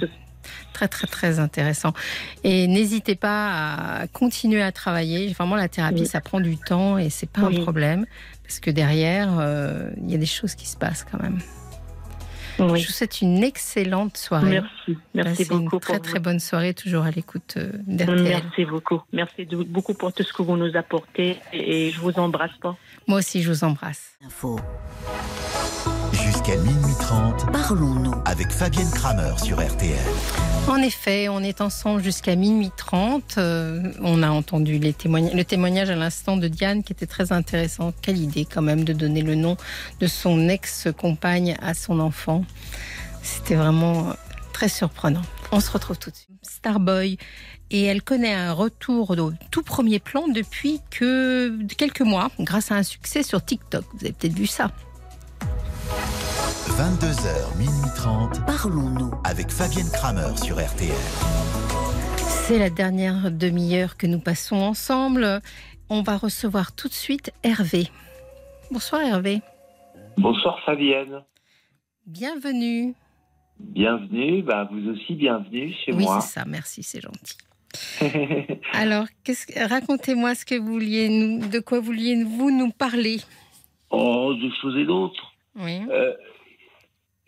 très, 0.73 0.89
très, 0.89 1.07
très 1.07 1.39
intéressant. 1.41 1.93
Et 2.45 2.67
n'hésitez 2.69 3.17
pas 3.17 4.01
à 4.03 4.07
continuer 4.07 4.63
à 4.63 4.73
travailler. 4.73 5.33
Vraiment, 5.33 5.57
la 5.57 5.69
thérapie, 5.69 6.01
Oui. 6.03 6.07
ça 6.07 6.21
prend 6.21 6.41
du 6.41 6.57
temps 6.57 6.97
et 6.97 7.11
c'est 7.11 7.29
pas 7.29 7.43
Oui. 7.49 7.59
un 7.59 7.63
problème. 7.63 8.07
Parce 8.45 8.61
que 8.61 8.71
derrière, 8.71 9.37
euh, 9.41 9.91
il 10.03 10.11
y 10.11 10.15
a 10.15 10.19
des 10.19 10.27
choses 10.27 10.55
qui 10.55 10.67
se 10.67 10.77
passent 10.77 11.05
quand 11.11 11.21
même. 11.21 11.41
Oui. 12.59 12.81
Je 12.81 12.87
vous 12.87 12.93
souhaite 12.93 13.21
une 13.23 13.43
excellente 13.43 14.17
soirée. 14.17 14.51
Merci, 14.61 14.99
merci 15.15 15.31
Passez 15.45 15.45
beaucoup. 15.51 15.75
une 15.77 15.81
très 15.81 15.95
pour 15.99 16.03
très 16.03 16.21
bonne 16.21 16.41
soirée, 16.41 16.75
toujours 16.75 17.05
à 17.05 17.11
l'écoute 17.11 17.55
euh, 17.57 17.71
d'RTL. 17.87 18.23
Merci 18.23 18.65
beaucoup. 18.65 19.01
Merci 19.13 19.47
de- 19.47 19.63
beaucoup 19.63 19.95
pour 19.95 20.13
tout 20.13 20.23
ce 20.23 20.33
que 20.33 20.43
vous 20.43 20.57
nous 20.57 20.77
apportez 20.77 21.39
et 21.53 21.91
je 21.91 22.01
vous 22.01 22.13
embrasse 22.19 22.57
pas. 22.61 22.77
Moi 23.07 23.19
aussi, 23.19 23.43
je 23.43 23.51
vous 23.51 23.65
embrasse. 23.65 24.17
Info. 24.25 24.59
Jusqu'à 26.13 26.57
minuit 26.57 26.95
30 27.01 27.53
Parlons-nous. 27.53 28.13
avec 28.25 28.51
Fabienne 28.51 28.91
Kramer 28.91 29.33
sur 29.43 29.61
RTL. 29.61 29.99
En 30.69 30.77
effet, 30.77 31.29
on 31.29 31.41
est 31.41 31.61
ensemble 31.61 32.03
jusqu'à 32.03 32.37
minuit 32.37 32.71
30. 32.77 33.37
Euh, 33.39 33.93
on 34.01 34.23
a 34.23 34.31
entendu 34.31 34.79
les 34.79 34.95
le 35.05 35.43
témoignage 35.43 35.91
à 35.91 35.97
l'instant 35.97 36.37
de 36.37 36.49
Diane 36.49 36.83
qui 36.83 36.93
était 36.93 37.07
très 37.07 37.33
intéressant. 37.33 37.93
Quelle 38.03 38.19
idée 38.19 38.45
quand 38.45 38.63
même 38.63 38.85
de 38.85 38.93
donner 38.93 39.23
le 39.23 39.35
nom 39.35 39.57
de 40.01 40.07
son 40.07 40.49
ex-compagne 40.49 41.57
à 41.63 41.75
son 41.75 41.99
enfant. 42.01 42.45
C'était 43.23 43.55
vraiment 43.55 44.11
euh, 44.11 44.13
très 44.53 44.69
surprenant. 44.69 45.23
On 45.51 45.61
se 45.61 45.71
retrouve 45.71 45.99
tout 45.99 46.11
de 46.11 46.17
suite. 46.17 46.29
Starboy. 46.43 47.19
Et 47.71 47.85
elle 47.85 48.03
connaît 48.03 48.35
un 48.35 48.53
retour 48.53 49.11
au 49.11 49.33
tout 49.51 49.63
premier 49.63 49.99
plan 49.99 50.29
depuis 50.29 50.81
que 50.91 51.57
quelques 51.75 52.03
mois, 52.03 52.31
grâce 52.39 52.71
à 52.71 52.75
un 52.75 52.83
succès 52.83 53.23
sur 53.23 53.43
TikTok. 53.43 53.85
Vous 53.95 54.05
avez 54.05 54.13
peut-être 54.13 54.35
vu 54.35 54.47
ça. 54.47 54.71
22h, 56.77 57.59
minuit 57.59 57.91
30 57.97 58.47
Parlons-nous. 58.47 59.11
avec 59.25 59.51
Fabienne 59.51 59.91
Kramer 59.93 60.35
sur 60.39 60.57
RTL. 60.57 60.91
C'est 62.17 62.59
la 62.59 62.71
dernière 62.71 63.31
demi-heure 63.31 63.99
que 63.99 64.07
nous 64.07 64.19
passons 64.19 64.57
ensemble. 64.57 65.41
On 65.91 66.03
va 66.03 66.17
recevoir 66.17 66.75
tout 66.75 66.89
de 66.89 66.95
suite 66.95 67.31
Hervé. 67.43 67.89
Bonsoir 68.71 69.03
Hervé. 69.03 69.43
Bonsoir 70.17 70.59
Fabienne. 70.65 71.23
Bienvenue. 72.07 72.95
Bienvenue, 73.59 74.43
bah, 74.43 74.69
vous 74.73 74.89
aussi 74.91 75.15
bienvenue 75.15 75.75
chez 75.85 75.93
oui, 75.93 76.05
moi. 76.05 76.21
c'est 76.21 76.41
ça, 76.41 76.45
merci, 76.47 76.83
c'est 76.83 77.03
gentil. 77.03 77.37
Alors, 78.73 79.07
racontez-moi 79.69 80.35
ce 80.35 80.47
que 80.47 80.59
vous 80.59 80.73
vouliez 80.73 81.09
nous, 81.11 81.47
de 81.49 81.61
quoi 81.61 81.81
vouliez-vous 81.81 82.51
nous 82.51 82.71
parler? 82.71 83.19
Oh, 83.91 84.33
de 84.35 84.51
choses 84.61 84.77
et 84.79 84.87
d'autres. 84.87 85.33
Oui. 85.55 85.83
Euh, 85.91 86.15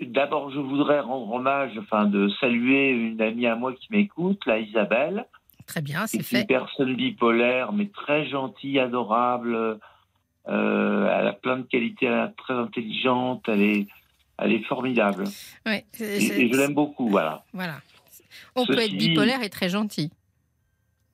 D'abord, 0.01 0.51
je 0.51 0.59
voudrais 0.59 1.01
rendre 1.01 1.33
hommage, 1.33 1.73
enfin, 1.79 2.07
de 2.07 2.29
saluer 2.41 2.91
une 2.91 3.21
amie 3.23 3.47
à 3.47 3.55
moi 3.55 3.73
qui 3.73 3.87
m'écoute, 3.91 4.41
la 4.47 4.59
Isabelle. 4.59 5.27
Très 5.67 5.81
bien, 5.83 6.07
C'est 6.07 6.23
c'est 6.23 6.37
une 6.37 6.41
fait. 6.43 6.47
personne 6.47 6.95
bipolaire, 6.97 7.73
mais 7.73 7.87
très 7.87 8.27
gentille, 8.29 8.79
adorable. 8.79 9.79
Euh, 10.49 11.09
elle 11.19 11.27
a 11.29 11.33
plein 11.33 11.57
de 11.59 11.63
qualités, 11.63 12.07
elle 12.07 12.29
est 12.29 12.37
très 12.37 12.55
intelligente, 12.55 13.45
elle 13.49 13.63
est, 13.63 13.87
elle 14.39 14.53
est 14.53 14.65
formidable. 14.65 15.25
Ouais, 15.65 15.87
c'est- 15.93 16.23
Et, 16.23 16.43
et 16.43 16.53
je 16.53 16.57
l'aime 16.57 16.75
beaucoup, 16.75 17.09
voilà. 17.09 17.45
Voilà. 17.53 17.77
On 18.57 18.67
peut 18.67 18.79
être 18.79 18.97
bipolaire 18.97 19.43
et 19.43 19.49
très 19.49 19.69
gentil. 19.69 20.11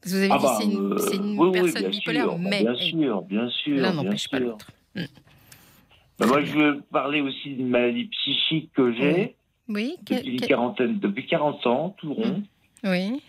Vous 0.04 0.14
avez 0.14 0.28
Ah 0.30 0.38
dit 0.38 0.42
bah, 0.44 0.56
c'est 0.58 0.64
une, 0.66 0.92
euh, 0.92 1.12
une 1.12 1.38
oui, 1.38 1.52
personne 1.52 1.90
bipolaire, 1.90 2.24
sûr, 2.24 2.38
mais 2.38 2.62
Bien 2.64 2.74
sûr, 2.74 3.22
bien 3.22 3.48
sûr. 3.50 3.76
l'un 3.76 3.92
n'empêche 3.92 4.28
pas 4.30 4.38
l'autre. 4.40 4.70
Bah, 6.20 6.26
moi, 6.26 6.44
je 6.44 6.52
veux 6.52 6.80
parler 6.92 7.20
aussi 7.22 7.50
d'une 7.54 7.68
maladie 7.70 8.04
psychique 8.04 8.70
que 8.74 8.92
j'ai 8.92 9.34
Oui, 9.68 9.96
depuis, 10.02 10.30
une 10.30 10.40
que- 10.40 10.46
quarantaine, 10.46 10.98
depuis 10.98 11.26
40 11.26 11.66
ans, 11.66 11.94
tout 11.98 12.12
rond. 12.14 12.42
oui. 12.84 13.20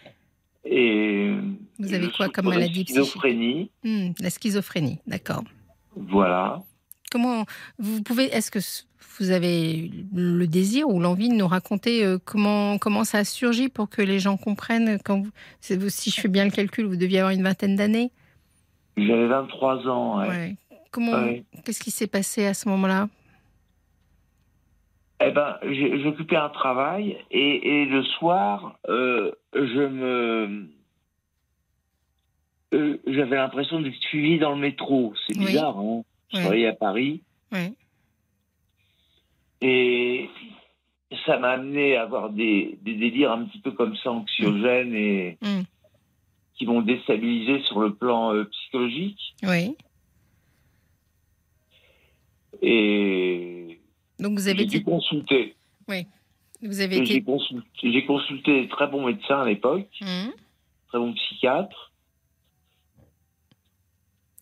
Et 0.64 1.32
Vous 1.80 1.94
avez 1.94 2.12
quoi 2.12 2.30
comme 2.30 2.46
maladie 2.50 2.84
psychique 2.84 2.90
Schizophrénie, 3.04 3.72
Hmm, 3.84 4.10
la 4.20 4.30
schizophrénie, 4.30 5.00
d'accord. 5.08 5.44
voilà. 5.96 6.62
Comment 7.12 7.46
vous 7.80 8.04
pouvez 8.04 8.26
Est-ce 8.26 8.52
que 8.52 8.60
vous 9.20 9.32
avez 9.32 9.90
le 10.14 10.46
désir 10.46 10.88
ou 10.88 11.00
l'envie 11.00 11.30
de 11.30 11.34
nous 11.34 11.48
raconter 11.48 12.06
euh, 12.06 12.18
comment 12.24 12.78
comment 12.78 13.04
ça 13.04 13.18
a 13.20 13.24
surgi 13.24 13.70
pour 13.70 13.90
que 13.90 14.02
les 14.04 14.20
gens 14.20 14.38
comprennent 14.38 15.00
quand 15.04 15.22
vous- 15.22 15.90
si 15.90 16.12
je 16.12 16.22
fais 16.22 16.28
bien 16.30 16.46
le 16.46 16.52
calcul, 16.52 16.86
vous 16.86 16.96
deviez 16.96 17.20
avoir 17.20 17.34
une 17.34 17.44
vingtaine 17.44 17.76
d'années? 17.76 18.12
J'avais 18.98 19.28
23 19.28 19.88
ans. 19.88 20.20
ouais. 20.20 20.28
Ouais. 20.30 20.56
Comment 20.92 21.24
Ouais. 21.24 21.44
Qu'est-ce 21.64 21.80
qui 21.80 21.92
s'est 21.92 22.08
passé 22.08 22.46
à 22.46 22.54
ce 22.54 22.68
moment-là? 22.70 23.08
Eh 25.24 25.32
ben, 25.32 25.58
j'occupais 26.04 26.36
un 26.36 26.50
travail 26.50 27.18
et, 27.30 27.82
et 27.82 27.86
le 27.86 28.04
soir, 28.04 28.80
euh, 28.90 29.32
je 29.54 29.88
me, 29.88 30.68
euh, 32.74 32.98
j'avais 33.06 33.36
l'impression 33.36 33.80
d'être 33.82 33.96
suivi 34.10 34.40
dans 34.40 34.52
le 34.52 34.58
métro. 34.60 35.14
C'est 35.28 35.38
Oui. 35.38 35.46
bizarre, 35.46 35.78
hein 35.78 36.02
Je 36.32 36.38
Ouais. 36.38 36.42
travaillais 36.44 36.68
à 36.68 36.74
Paris 36.74 37.22
Ouais. 37.52 37.74
Et 39.62 40.28
ça 41.26 41.38
m'a 41.38 41.52
amené 41.52 41.96
à 41.98 42.04
avoir 42.04 42.32
des, 42.32 42.80
des 42.82 42.96
délires 42.96 43.32
un 43.32 43.46
petit 43.46 43.60
peu 43.60 43.72
comme 43.72 43.96
ça, 43.98 44.12
anxiogènes 44.12 44.96
et 44.96 45.38
Mm. 45.42 45.62
qui 46.56 46.66
m'ont 46.66 46.82
déstabilisé 46.82 47.62
sur 47.64 47.80
le 47.80 47.94
plan 47.94 48.34
euh, 48.34 48.46
psychologique. 48.46 49.36
Oui. 49.44 49.76
Et 52.62 53.80
Donc 54.20 54.38
vous 54.38 54.46
j'ai 54.46 54.52
avez 54.52 54.66
dû 54.66 54.78
été, 54.78 54.84
consulter. 54.84 55.56
vous 56.64 56.80
avez 56.80 57.06
J'ai 57.06 57.16
été. 57.16 57.24
consulté, 57.24 57.68
j'ai 57.92 58.06
consulté 58.06 58.62
des 58.62 58.68
très 58.70 58.88
bons 58.88 59.06
médecins 59.06 59.42
à 59.42 59.46
l'époque, 59.46 59.90
Mhm. 60.02 60.32
très 60.90 61.00
bons 61.00 61.14
psychiatres. 61.14 61.92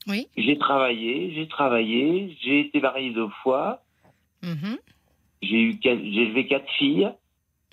Oui. 0.07 0.27
J'ai 0.35 0.57
travaillé, 0.57 1.33
j'ai 1.35 1.47
travaillé, 1.47 2.35
j'ai 2.41 2.61
été 2.61 2.79
marié 2.81 3.11
deux 3.11 3.29
fois, 3.43 3.83
Mhm. 4.43 4.77
j'ai 5.41 5.61
eu 5.61 5.79
quatre- 5.79 5.99
j'ai 6.03 6.21
élevé 6.23 6.47
quatre 6.47 6.69
filles, 6.73 7.11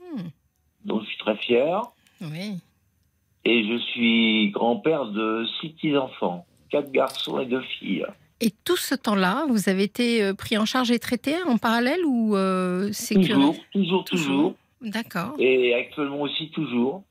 Mhm. 0.00 0.30
dont 0.84 1.00
je 1.00 1.06
suis 1.06 1.18
très 1.18 1.36
fier, 1.38 1.80
Oui. 2.20 2.58
et 3.44 3.64
je 3.68 3.78
suis 3.78 4.50
grand-père 4.50 5.06
de 5.06 5.46
six 5.60 5.70
petits-enfants, 5.70 6.46
quatre 6.70 6.90
garçons 6.92 7.40
et 7.40 7.46
deux 7.46 7.62
filles. 7.62 8.06
Et 8.40 8.52
tout 8.64 8.76
ce 8.76 8.94
temps-là, 8.94 9.46
vous 9.48 9.68
avez 9.70 9.84
été 9.84 10.22
euh, 10.22 10.34
pris 10.34 10.58
en 10.58 10.66
charge 10.66 10.90
et 10.90 10.98
traité 10.98 11.34
en 11.46 11.56
parallèle 11.56 12.04
ou 12.04 12.36
euh, 12.36 12.90
c'est 12.92 13.14
que 13.14 13.20
Toujours, 13.26 13.56
toujours, 13.72 14.04
toujours, 14.04 14.54
D'accord. 14.82 15.34
et 15.38 15.72
actuellement 15.74 16.20
aussi 16.20 16.50
toujours. 16.50 17.02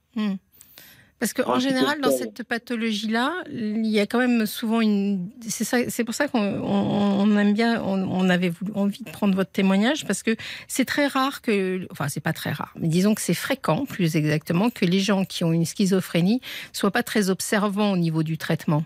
Parce 1.18 1.32
qu'en 1.34 1.60
général, 1.60 2.02
dans 2.02 2.12
cette 2.12 2.44
pathologie-là, 2.44 3.34
il 3.50 3.86
y 3.88 4.00
a 4.02 4.06
quand 4.06 4.20
même 4.20 4.46
souvent 4.46 4.82
une. 4.82 5.30
C'est 5.48 6.04
pour 6.04 6.14
ça 6.14 6.28
qu'on 6.28 6.40
on- 6.62 7.22
on 7.22 7.38
aime 7.38 7.54
bien. 7.54 7.82
On, 7.84 8.04
on 8.04 8.30
avait 8.30 8.52
envie 8.76 9.02
de 9.02 9.10
prendre 9.10 9.34
votre 9.34 9.50
témoignage 9.52 10.06
parce 10.06 10.24
que 10.24 10.36
c'est 10.68 10.84
très 10.86 11.08
rare 11.08 11.42
que. 11.42 11.88
Enfin, 11.90 12.10
c'est 12.10 12.20
pas 12.20 12.34
très 12.34 12.52
rare, 12.52 12.74
mais 12.78 12.90
disons 12.90 13.16
que 13.16 13.22
c'est 13.22 13.34
fréquent, 13.34 13.86
plus 13.86 14.16
exactement, 14.18 14.70
que 14.70 14.86
les 14.86 15.00
gens 15.00 15.24
qui 15.24 15.44
ont 15.46 15.54
une 15.54 15.66
schizophrénie 15.66 16.42
soient 16.74 16.92
pas 16.92 17.02
très 17.04 17.30
observants 17.30 17.94
au 17.94 17.98
niveau 17.98 18.22
du 18.22 18.38
traitement. 18.38 18.84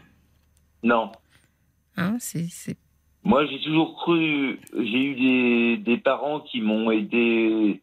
Non, 0.83 1.11
Hein, 1.99 2.17
moi 3.23 3.45
j'ai 3.45 3.59
toujours 3.61 3.95
cru, 3.97 4.59
j'ai 4.73 5.03
eu 5.03 5.15
des, 5.15 5.77
des 5.83 5.97
parents 5.97 6.39
qui 6.41 6.61
m'ont 6.61 6.89
aidé 6.91 7.81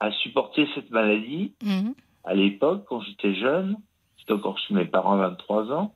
à 0.00 0.10
supporter 0.22 0.66
cette 0.74 0.90
maladie. 0.90 1.54
Mhm. 1.62 1.94
à 2.24 2.34
l'époque, 2.34 2.84
quand 2.88 3.00
j'étais 3.00 3.34
jeune, 3.34 3.76
j'étais 4.16 4.32
encore 4.32 4.58
chez 4.58 4.74
mes 4.74 4.84
parents 4.84 5.14
à 5.14 5.28
23 5.28 5.72
ans, 5.72 5.94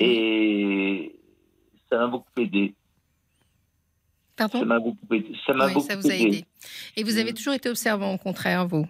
et 0.00 1.14
ça 1.90 1.98
m'a 1.98 2.06
beaucoup 2.08 2.26
aidé. 2.38 2.74
Pardon? 4.36 4.60
Ça 4.60 4.64
m'a 4.64 4.78
beaucoup 4.78 5.14
aidé. 5.14 5.32
Ça 5.46 5.52
m'a 5.54 5.66
Oui, 5.66 5.74
beaucoup 5.74 5.86
ça 5.86 5.96
vous 5.96 6.10
a 6.10 6.14
aidé. 6.14 6.44
Et 6.96 7.02
vous 7.02 7.18
avez 7.18 7.32
Mm. 7.32 7.34
toujours 7.34 7.54
été 7.54 7.68
observant, 7.68 8.14
au 8.14 8.18
contraire, 8.18 8.66
vous? 8.68 8.86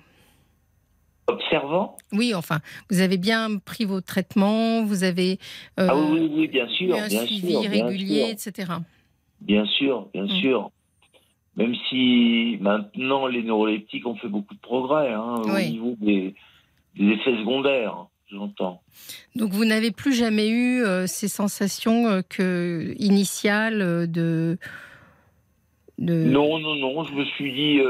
Observant 1.28 1.96
Oui, 2.12 2.34
enfin, 2.34 2.60
vous 2.90 3.00
avez 3.00 3.18
bien 3.18 3.58
pris 3.58 3.84
vos 3.84 4.00
traitements, 4.00 4.82
vous 4.84 5.04
avez 5.04 5.38
euh, 5.78 5.86
Ah 5.90 5.94
oui, 5.96 6.20
oui, 6.20 6.30
oui, 6.34 6.48
bien 6.48 6.66
eu 6.66 6.74
sûr, 6.74 6.96
un 6.96 7.06
bien 7.06 7.26
suivi 7.26 7.50
sûr, 7.52 7.60
bien 7.60 7.70
régulier, 7.86 8.20
sûr, 8.38 8.50
etc. 8.50 8.72
bien 9.42 9.64
sûr, 9.66 10.08
bien 10.14 10.24
Mm. 10.24 10.40
sûr. 10.40 10.70
Même 11.56 11.74
si 11.90 12.56
maintenant 12.60 13.26
les 13.26 13.42
neuroleptiques 13.42 14.06
ont 14.06 14.14
fait 14.16 14.28
beaucoup 14.28 14.54
de 14.54 14.60
progrès 14.60 15.12
hein, 15.12 15.34
au 15.44 15.58
niveau 15.60 15.96
des, 16.00 16.34
des 16.96 17.04
effets 17.12 17.36
secondaires, 17.36 18.06
j'entends. 18.30 18.80
Donc 19.36 19.50
vous 19.52 19.64
n'avez 19.66 19.90
plus 19.90 20.14
jamais 20.14 20.48
eu 20.48 20.82
euh, 20.84 21.06
ces 21.06 21.28
sensations 21.28 22.06
euh, 22.06 22.22
que 22.26 22.94
initiales 22.98 24.10
de, 24.10 24.56
de... 25.98 26.14
Non, 26.24 26.58
non, 26.60 26.76
non, 26.76 27.04
je 27.04 27.12
me 27.12 27.24
suis 27.24 27.52
dit, 27.52 27.80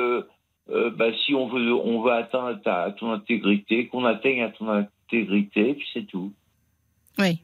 euh, 0.71 0.91
bah, 0.91 1.07
si 1.25 1.35
on 1.35 1.49
veut, 1.49 1.73
on 1.73 2.03
veut 2.03 2.13
atteindre 2.13 2.61
ta, 2.63 2.95
ton 2.99 3.13
intégrité, 3.13 3.89
qu'on 3.89 4.05
atteigne 4.05 4.43
à 4.43 4.51
ton 4.51 4.69
intégrité, 4.69 5.75
puis 5.75 5.87
c'est 5.95 6.07
tout. 6.07 6.33
Oui, 7.19 7.41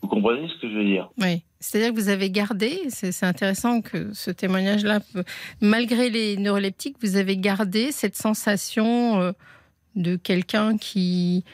Vous 0.00 0.08
comprenez 0.08 0.48
ce 0.48 0.60
que 0.60 0.68
je 0.68 0.76
veux 0.78 0.84
dire? 0.84 1.10
Oui. 1.18 1.42
C'est-à-dire 1.60 1.94
que 1.94 2.00
vous 2.00 2.08
avez 2.08 2.28
gardé, 2.30 2.80
c'est 2.88 3.24
intéressant 3.24 3.82
que 3.82 4.12
ce 4.14 4.32
témoignage-là, 4.32 4.98
malgré 5.60 6.10
les 6.10 6.36
neuroleptiques, 6.36 6.96
vous 7.00 7.16
avez 7.16 7.36
gardé 7.36 7.92
cette 7.92 8.16
sensation 8.16 9.20
euh, 9.20 9.32
de 9.94 10.16
quelqu'un 10.16 10.76
qui, 10.76 11.44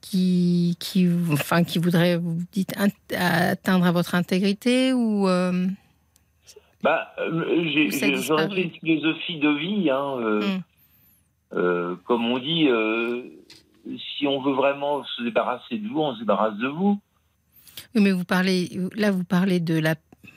qui, 0.00 0.76
qui, 0.80 1.08
enfin, 1.30 1.62
qui 1.62 1.78
voudrait, 1.78 2.16
vous 2.16 2.38
dites, 2.52 2.72
atteindre 3.14 3.84
à 3.84 3.92
votre 3.92 4.14
intégrité 4.14 4.94
ou 4.94 5.28
euh, 5.28 5.66
bah, 6.84 7.08
euh, 7.18 7.64
j'ai- 7.72 7.84
une 7.84 8.70
philosophie 8.70 9.38
de 9.38 9.50
vie. 9.58 9.90
Hein, 9.90 10.16
euh, 10.20 10.40
Mm. 10.40 10.62
euh, 11.54 11.96
comme 12.04 12.24
on 12.30 12.38
dit, 12.38 12.68
euh, 12.68 13.22
si 14.18 14.26
on 14.26 14.40
veut 14.42 14.52
vraiment 14.52 15.02
se 15.16 15.22
débarrasser 15.22 15.78
de 15.78 15.88
vous, 15.88 16.00
on 16.00 16.14
se 16.14 16.20
débarrasse 16.20 16.56
de 16.58 16.68
vous. 16.68 17.00
Oui, 17.94 18.02
mais 18.02 18.12
vous 18.12 18.24
parlez, 18.24 18.70
là, 18.96 19.10
vous 19.10 19.24
parlez 19.24 19.60
de 19.60 19.78
la, 19.78 19.94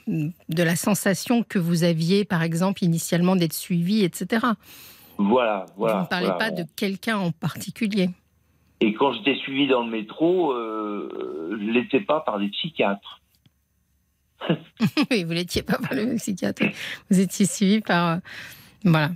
de 0.07 0.63
la 0.63 0.75
sensation 0.77 1.43
que 1.43 1.59
vous 1.59 1.83
aviez, 1.83 2.23
par 2.23 2.41
exemple, 2.43 2.83
initialement 2.83 3.35
d'être 3.35 3.53
suivi, 3.53 4.03
etc. 4.05 4.45
Voilà, 5.17 5.65
voilà. 5.75 5.95
vous 5.95 6.01
ne 6.03 6.07
parlez 6.07 6.27
voilà. 6.27 6.39
pas 6.39 6.51
de 6.51 6.63
quelqu'un 6.77 7.17
en 7.17 7.31
particulier. 7.31 8.09
Et 8.79 8.93
quand 8.93 9.11
j'étais 9.13 9.35
suivi 9.35 9.67
dans 9.67 9.83
le 9.83 9.89
métro, 9.91 10.53
je 10.53 11.55
ne 11.55 11.71
l'étais 11.73 11.99
pas 12.01 12.21
par 12.21 12.39
des 12.39 12.47
psychiatres. 12.49 13.19
oui, 15.11 15.23
vous 15.23 15.31
l'étiez 15.33 15.61
pas 15.63 15.77
par 15.77 15.93
le 15.93 16.15
psychiatre. 16.15 16.63
Vous 17.09 17.19
étiez 17.19 17.45
suivi 17.45 17.81
par. 17.81 18.07
euh, 18.07 18.17
voilà. 18.83 19.11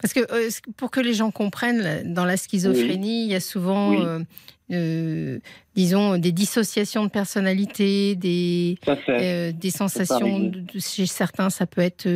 Parce 0.00 0.12
que 0.12 0.20
euh, 0.32 0.50
pour 0.76 0.90
que 0.90 1.00
les 1.00 1.14
gens 1.14 1.30
comprennent, 1.30 2.12
dans 2.12 2.24
la 2.24 2.36
schizophrénie, 2.36 3.24
il 3.26 3.30
y 3.30 3.34
a 3.34 3.40
souvent, 3.40 3.90
Oui. 3.90 3.98
euh, 4.00 4.20
euh, 4.72 5.38
disons, 5.76 6.18
des 6.18 6.32
dissociations 6.32 7.04
de 7.04 7.10
personnalité, 7.10 8.16
des. 8.16 8.78
Euh, 9.08 9.52
des 9.52 9.70
sensations, 9.70 10.40
de- 10.40 10.60
de- 10.60 10.80
chez 10.80 11.06
certains, 11.06 11.50
ça 11.50 11.66
peut 11.66 11.82
être 11.82 12.08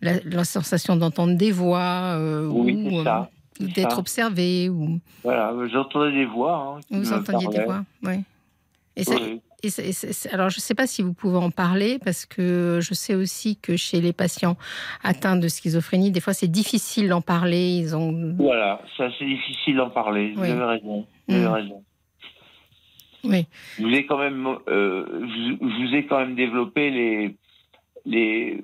la, 0.00 0.20
la 0.24 0.44
sensation 0.44 0.94
d'entendre 0.96 1.34
des 1.36 1.50
voix 1.52 2.16
oui, 2.50 2.74
ou 2.92 3.64
d'être 3.64 3.98
observé 3.98 4.68
ou 4.68 5.00
Voilà, 5.24 5.52
j'entendais 5.72 6.12
des 6.12 6.26
voix. 6.26 6.78
Hein, 6.78 6.80
vous 6.90 7.12
entendiez 7.12 7.48
des 7.48 7.64
voix. 7.64 7.84
Oui. 8.04 8.20
Et 8.96 9.04
ça- 9.04 9.14
Oui. 9.16 9.40
Et 9.62 9.70
alors, 10.32 10.48
je 10.50 10.56
ne 10.58 10.60
sais 10.60 10.74
pas 10.74 10.86
si 10.86 11.02
vous 11.02 11.12
pouvez 11.12 11.36
en 11.38 11.50
parler 11.50 11.98
parce 12.04 12.26
que 12.26 12.78
je 12.82 12.94
sais 12.94 13.14
aussi 13.14 13.56
que 13.56 13.76
chez 13.76 14.00
les 14.00 14.12
patients 14.12 14.56
atteints 15.02 15.36
de 15.36 15.48
schizophrénie, 15.48 16.10
des 16.10 16.20
fois, 16.20 16.32
c'est 16.32 16.48
difficile 16.50 17.08
d'en 17.08 17.20
parler. 17.20 17.76
Ils 17.78 17.94
ont. 17.96 18.34
Voilà, 18.38 18.80
c'est 18.96 19.04
assez 19.04 19.24
difficile 19.24 19.76
d'en 19.76 19.90
parler. 19.90 20.32
Vous 20.34 20.42
Oui. 20.42 20.50
avez 20.50 20.64
raison. 20.64 21.06
Vous 21.28 21.34
avez 21.34 21.44
Mm. 21.44 21.52
raison. 21.52 21.84
Oui. 23.24 23.46
Je 23.78 23.82
vous 23.82 23.92
ai 23.94 24.06
quand 24.06 24.18
même, 24.18 24.46
euh, 24.68 25.04
je, 25.10 25.56
je 25.60 25.88
vous 25.88 25.94
ai 25.94 26.06
quand 26.06 26.18
même 26.20 26.34
développé 26.36 26.90
les 26.90 27.36
les 28.06 28.62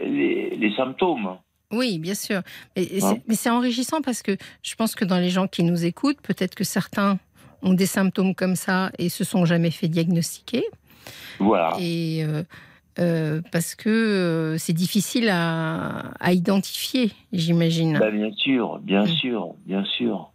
les, 0.00 0.56
les 0.56 0.74
symptômes. 0.76 1.36
Oui, 1.70 1.98
bien 1.98 2.14
sûr. 2.14 2.42
Mais, 2.76 2.88
Hein? 3.02 3.14
mais 3.28 3.34
c'est 3.36 3.48
enrichissant 3.50 4.02
parce 4.02 4.22
que 4.22 4.36
je 4.62 4.74
pense 4.74 4.94
que 4.94 5.04
dans 5.04 5.18
les 5.18 5.30
gens 5.30 5.46
qui 5.46 5.62
nous 5.62 5.84
écoutent, 5.84 6.20
peut-être 6.20 6.54
que 6.54 6.64
certains 6.64 7.18
ont 7.62 7.74
des 7.74 7.86
symptômes 7.86 8.34
comme 8.34 8.56
ça 8.56 8.90
et 8.98 9.08
se 9.08 9.24
sont 9.24 9.44
jamais 9.44 9.70
fait 9.70 9.88
diagnostiquer. 9.88 10.64
Voilà. 11.38 11.76
Et 11.80 12.24
euh, 12.24 12.42
euh, 12.98 13.40
parce 13.52 13.74
que 13.74 13.88
euh, 13.88 14.58
c'est 14.58 14.72
difficile 14.72 15.28
à, 15.30 16.12
à 16.20 16.32
identifier, 16.32 17.10
j'imagine. 17.32 17.98
Bah, 17.98 18.10
bien 18.10 18.30
sûr, 18.32 18.78
bien 18.80 19.04
Mm. 19.04 19.08
sûr, 19.08 19.54
bien 19.66 19.84
sûr. 19.84 20.30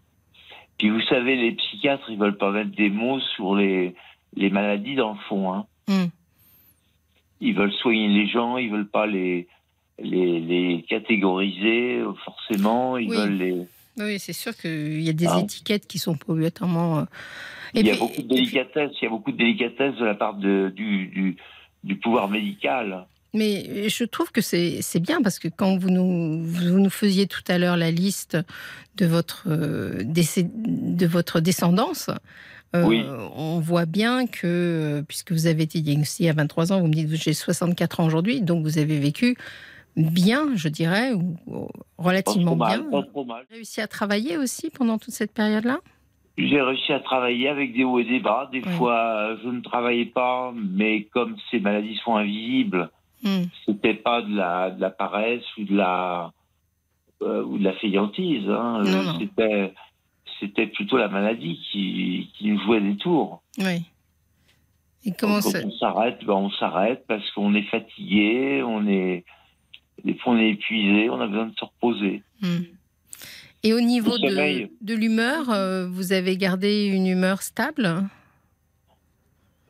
Puis 0.78 0.90
vous 0.90 1.02
savez, 1.02 1.36
les 1.36 1.52
psychiatres, 1.54 2.10
ils 2.10 2.18
veulent 2.18 2.38
pas 2.38 2.52
mettre 2.52 2.76
des 2.76 2.90
mots 2.90 3.20
sur 3.36 3.56
les 3.56 3.96
les 4.36 4.50
maladies 4.50 4.96
dans 4.96 5.14
le 5.14 5.20
fond. 5.28 5.54
Hein. 5.54 5.66
Mm. 5.88 6.06
Ils 7.42 7.56
veulent 7.56 7.74
soigner 7.74 8.08
les 8.10 8.28
gens, 8.28 8.58
ils 8.58 8.70
veulent 8.72 8.90
pas 8.90 9.08
les 9.08 9.48
les, 10.00 10.40
les 10.40 10.86
catégoriser 10.88 12.02
forcément. 12.26 12.98
Ils 12.98 13.10
Oui. 13.10 13.16
veulent 13.18 13.38
les. 13.38 13.68
Oui, 14.00 14.20
c'est 14.20 14.34
sûr 14.34 14.56
qu'il 14.56 15.02
y 15.02 15.10
a 15.10 15.14
des 15.14 15.26
Hein 15.28 15.40
étiquettes 15.40 15.88
qui 15.88 15.98
sont 16.00 16.16
pas 16.16 16.32
obligatoirement. 16.34 17.00
euh, 17.00 17.04
et 17.74 17.82
il 17.82 17.88
y 17.88 17.90
a 17.90 17.94
puis- 17.94 18.00
beaucoup 18.02 18.22
de 18.22 18.28
délicatesse. 18.28 18.92
Il 19.02 19.04
y 19.04 19.08
a 19.08 19.10
beaucoup 19.10 19.32
de 19.32 19.38
délicatesse 19.38 19.96
de 19.96 20.06
la 20.06 20.16
part 20.16 20.36
de, 20.36 20.72
du, 20.76 21.08
du 21.08 21.38
du 21.84 21.96
pouvoir 21.96 22.28
médical. 22.28 23.06
Mais 23.34 23.88
je 23.90 24.04
trouve 24.04 24.32
que 24.32 24.42
c'est 24.42 25.00
bien 25.00 25.22
parce 25.22 25.38
que 25.40 25.48
quand 25.48 25.78
vous 25.78 25.90
nous, 25.92 26.44
vous 26.44 26.80
nous 26.80 26.90
faisiez 26.90 27.28
tout 27.28 27.44
à 27.48 27.58
l'heure 27.58 27.78
la 27.78 27.92
liste 27.92 28.38
de 28.96 29.06
votre, 29.06 29.44
euh, 29.48 30.02
décé- 30.04 30.50
de 30.54 31.06
votre 31.06 31.40
descendance, 31.40 32.10
euh, 32.76 32.84
Oui. 32.86 33.04
on 33.36 33.60
voit 33.60 33.86
bien 33.86 34.28
que, 34.28 35.04
puisque 35.08 35.32
vous 35.32 35.46
avez 35.48 35.64
été 35.64 35.82
diagnostiqué 35.82 36.30
à 36.30 36.34
23 36.34 36.74
ans, 36.74 36.82
vous 36.82 36.88
me 36.88 36.94
dites 36.94 37.10
que 37.10 37.16
j'ai 37.16 37.34
64 37.34 38.00
ans 38.00 38.06
aujourd'hui, 38.06 38.42
donc 38.42 38.64
vous 38.64 38.80
avez 38.80 39.00
vécu 39.00 39.38
bien, 39.98 40.56
je 40.56 40.70
dirais, 40.70 41.14
ou 41.14 41.36
ou 41.48 41.68
Pas 41.98 42.04
relativement 42.04 42.52
trop 42.52 42.56
mal, 42.56 42.82
bien. 42.82 42.90
pas 42.92 43.04
trop 43.04 43.26
mal. 43.26 43.46
Réussi 43.52 43.82
à 43.82 43.88
travailler 43.88 44.38
aussi 44.38 44.70
pendant 44.70 44.98
toute 44.98 45.14
cette 45.14 45.34
période-là? 45.34 45.80
J'ai 46.38 46.62
réussi 46.62 46.94
à 46.94 47.00
travailler 47.00 47.50
avec 47.50 47.74
des 47.74 47.84
hauts 47.84 47.98
et 48.00 48.04
des 48.06 48.20
bas. 48.20 48.48
Des 48.52 48.62
fois, 48.62 49.36
je 49.44 49.50
ne 49.50 49.62
travaillais 49.62 50.06
pas, 50.06 50.54
mais 50.56 51.06
comme 51.06 51.36
ces 51.50 51.60
maladies 51.60 52.00
sont 52.04 52.16
invisibles, 52.16 52.90
Hmm. 53.24 53.46
C'était 53.66 53.96
pas 53.96 54.22
de 54.22 54.36
la, 54.36 54.70
de 54.70 54.80
la 54.80 54.92
paresse 54.92 55.42
ou 55.58 55.64
de 55.64 55.76
la, 55.76 56.32
euh, 57.24 57.44
ou 57.44 57.58
de 57.58 57.64
la 57.64 57.74
fainéantise. 57.74 58.48
Hein. 58.48 58.84
Non. 58.86 59.18
C'était, 59.20 59.74
c'était 60.40 60.68
plutôt 60.68 60.98
la 60.98 61.08
maladie 61.08 61.60
qui, 61.72 62.30
qui 62.38 62.48
nous 62.52 62.62
jouait 62.62 62.80
des 62.80 62.96
tours. 62.98 63.42
Oui. 63.58 63.84
Et 65.04 65.14
comment 65.18 65.36
Quand 65.42 65.50
ça 65.50 65.60
on 65.66 65.72
s'arrête, 65.72 66.24
ben 66.26 66.34
on 66.36 66.52
s'arrête 66.52 67.06
parce 67.08 67.28
qu'on 67.32 67.56
est 67.56 67.64
fatigué, 67.64 68.62
on 68.64 68.88
est, 68.88 69.26
des 70.04 70.16
fois 70.16 70.34
on 70.34 70.38
est 70.40 70.50
épuisé, 70.52 71.10
on 71.10 71.20
a 71.22 71.28
besoin 71.28 71.48
de 71.48 71.56
se 71.56 71.66
reposer. 71.66 72.24
Hmm. 72.42 72.64
Et 73.64 73.74
au 73.74 73.82
niveau 73.82 74.12
Le 74.18 74.24
de, 74.24 74.30
sommeil. 74.30 74.72
de 74.82 74.94
l'humeur, 74.96 75.50
euh, 75.50 75.88
vous 75.88 76.14
avez 76.14 76.38
gardé 76.38 76.86
une 76.88 77.08
humeur 77.08 77.42
stable? 77.42 78.04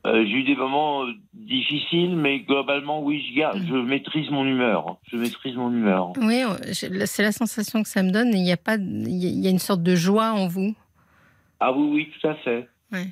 Euh, 0.05 0.23
j'ai 0.25 0.31
eu 0.37 0.43
des 0.43 0.55
moments 0.55 1.05
euh, 1.05 1.11
difficiles, 1.33 2.15
mais 2.15 2.39
globalement, 2.39 3.01
oui, 3.03 3.25
je, 3.29 3.35
garde, 3.37 3.59
Mm. 3.59 3.67
je 3.67 3.75
maîtrise 3.75 4.29
mon 4.29 4.45
humeur. 4.45 4.97
Je 5.11 5.17
maîtrise 5.17 5.55
mon 5.55 5.69
humeur. 5.71 6.13
Oui, 6.21 6.43
c'est 6.71 7.23
la 7.23 7.31
sensation 7.31 7.83
que 7.83 7.89
ça 7.89 8.03
me 8.03 8.11
donne. 8.11 8.29
Il 8.33 8.45
y 8.45 8.51
a 8.51 8.57
pas, 8.57 8.75
il 8.77 9.17
y 9.43 9.47
a- 9.47 9.49
une 9.49 9.59
sorte 9.59 9.83
de 9.83 9.95
joie 9.95 10.31
en 10.31 10.47
vous. 10.47 10.75
Ah 11.59 11.73
oui, 11.73 11.89
oui, 11.91 12.11
tout 12.21 12.27
à 12.27 12.35
fait. 12.35 12.69
Ouais. 12.91 13.07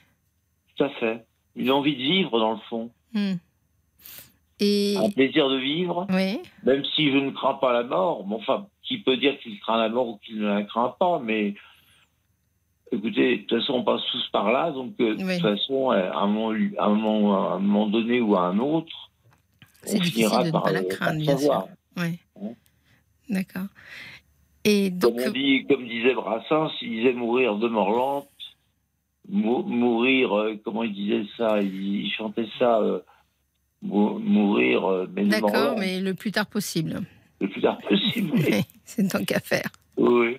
Tout 0.77 0.83
à 0.85 0.89
fait. 0.91 1.25
Une 1.55 1.71
envie 1.71 1.95
de 1.95 2.01
vivre, 2.01 2.39
dans 2.39 2.51
le 2.53 2.59
fond. 2.69 2.91
Hmm. 3.13 3.33
Et 4.59 4.95
Un 4.97 5.09
plaisir 5.09 5.49
de 5.49 5.57
vivre, 5.57 6.07
oui, 6.11 6.39
même 6.63 6.83
si 6.95 7.11
je 7.11 7.17
ne 7.17 7.31
crains 7.31 7.55
pas 7.55 7.73
la 7.73 7.83
mort. 7.83 8.23
Bon, 8.23 8.37
enfin, 8.37 8.67
qui 8.83 8.99
peut 8.99 9.17
dire 9.17 9.37
qu'il 9.39 9.59
craint 9.59 9.77
la 9.77 9.89
mort 9.89 10.07
ou 10.07 10.17
qu'il 10.17 10.39
ne 10.39 10.47
la 10.47 10.63
craint 10.63 10.95
pas, 10.97 11.19
mais 11.19 11.55
écoutez, 12.91 13.37
de 13.37 13.41
toute 13.43 13.59
façon, 13.59 13.73
on 13.73 13.83
passe 13.83 14.01
tous 14.11 14.27
par 14.31 14.51
là, 14.51 14.71
donc 14.71 14.93
euh, 15.01 15.15
de 15.15 15.21
toute 15.21 15.41
façon, 15.41 15.91
euh, 15.91 16.09
à 16.11 16.19
un, 16.19 16.27
moment, 16.27 16.55
à, 16.77 16.85
un 16.85 16.89
moment, 16.89 17.51
à 17.51 17.55
un 17.55 17.59
moment 17.59 17.87
donné 17.87 18.21
ou 18.21 18.35
à 18.35 18.43
un 18.47 18.59
autre, 18.59 19.11
on 19.87 20.01
finira 20.01 20.41
de 20.43 20.47
ne 20.47 20.51
par, 20.51 20.63
pas 20.63 20.71
la 20.71 20.79
euh, 20.79 20.87
craindre, 20.87 21.19
bien 21.19 21.37
savoir. 21.37 21.65
sûr. 21.65 22.03
Ouais. 22.03 22.19
Ouais. 22.41 22.55
D'accord. 23.29 23.67
Et 24.63 24.89
donc, 24.89 25.17
Comme, 25.17 25.27
on 25.27 25.31
dit, 25.31 25.65
comme 25.67 25.87
disait 25.87 26.13
Brassens, 26.13 26.71
il 26.81 26.89
disait 26.91 27.13
mourir 27.13 27.55
de 27.57 27.67
mort 27.67 27.91
lente, 27.91 28.29
mou- 29.27 29.63
mourir, 29.63 30.35
euh, 30.37 30.55
comment 30.63 30.83
il 30.83 30.93
disait 30.93 31.25
ça 31.37 31.61
il, 31.61 32.05
il 32.05 32.11
chantait 32.11 32.47
ça, 32.57 32.79
euh, 32.79 32.99
mou- 33.85 34.19
mourir, 34.19 34.83
euh, 34.89 35.07
mort 35.15 35.25
d'accord, 35.27 35.77
mais 35.77 35.99
le 36.01 36.13
plus 36.13 36.31
tard 36.31 36.45
possible. 36.47 37.01
le 37.41 37.47
plus 37.49 37.61
tard 37.61 37.77
possible. 37.87 38.31
Oui, 38.33 38.63
c'est 38.85 39.07
tant 39.07 39.23
qu'à 39.23 39.39
faire. 39.39 39.69
oui. 39.97 40.37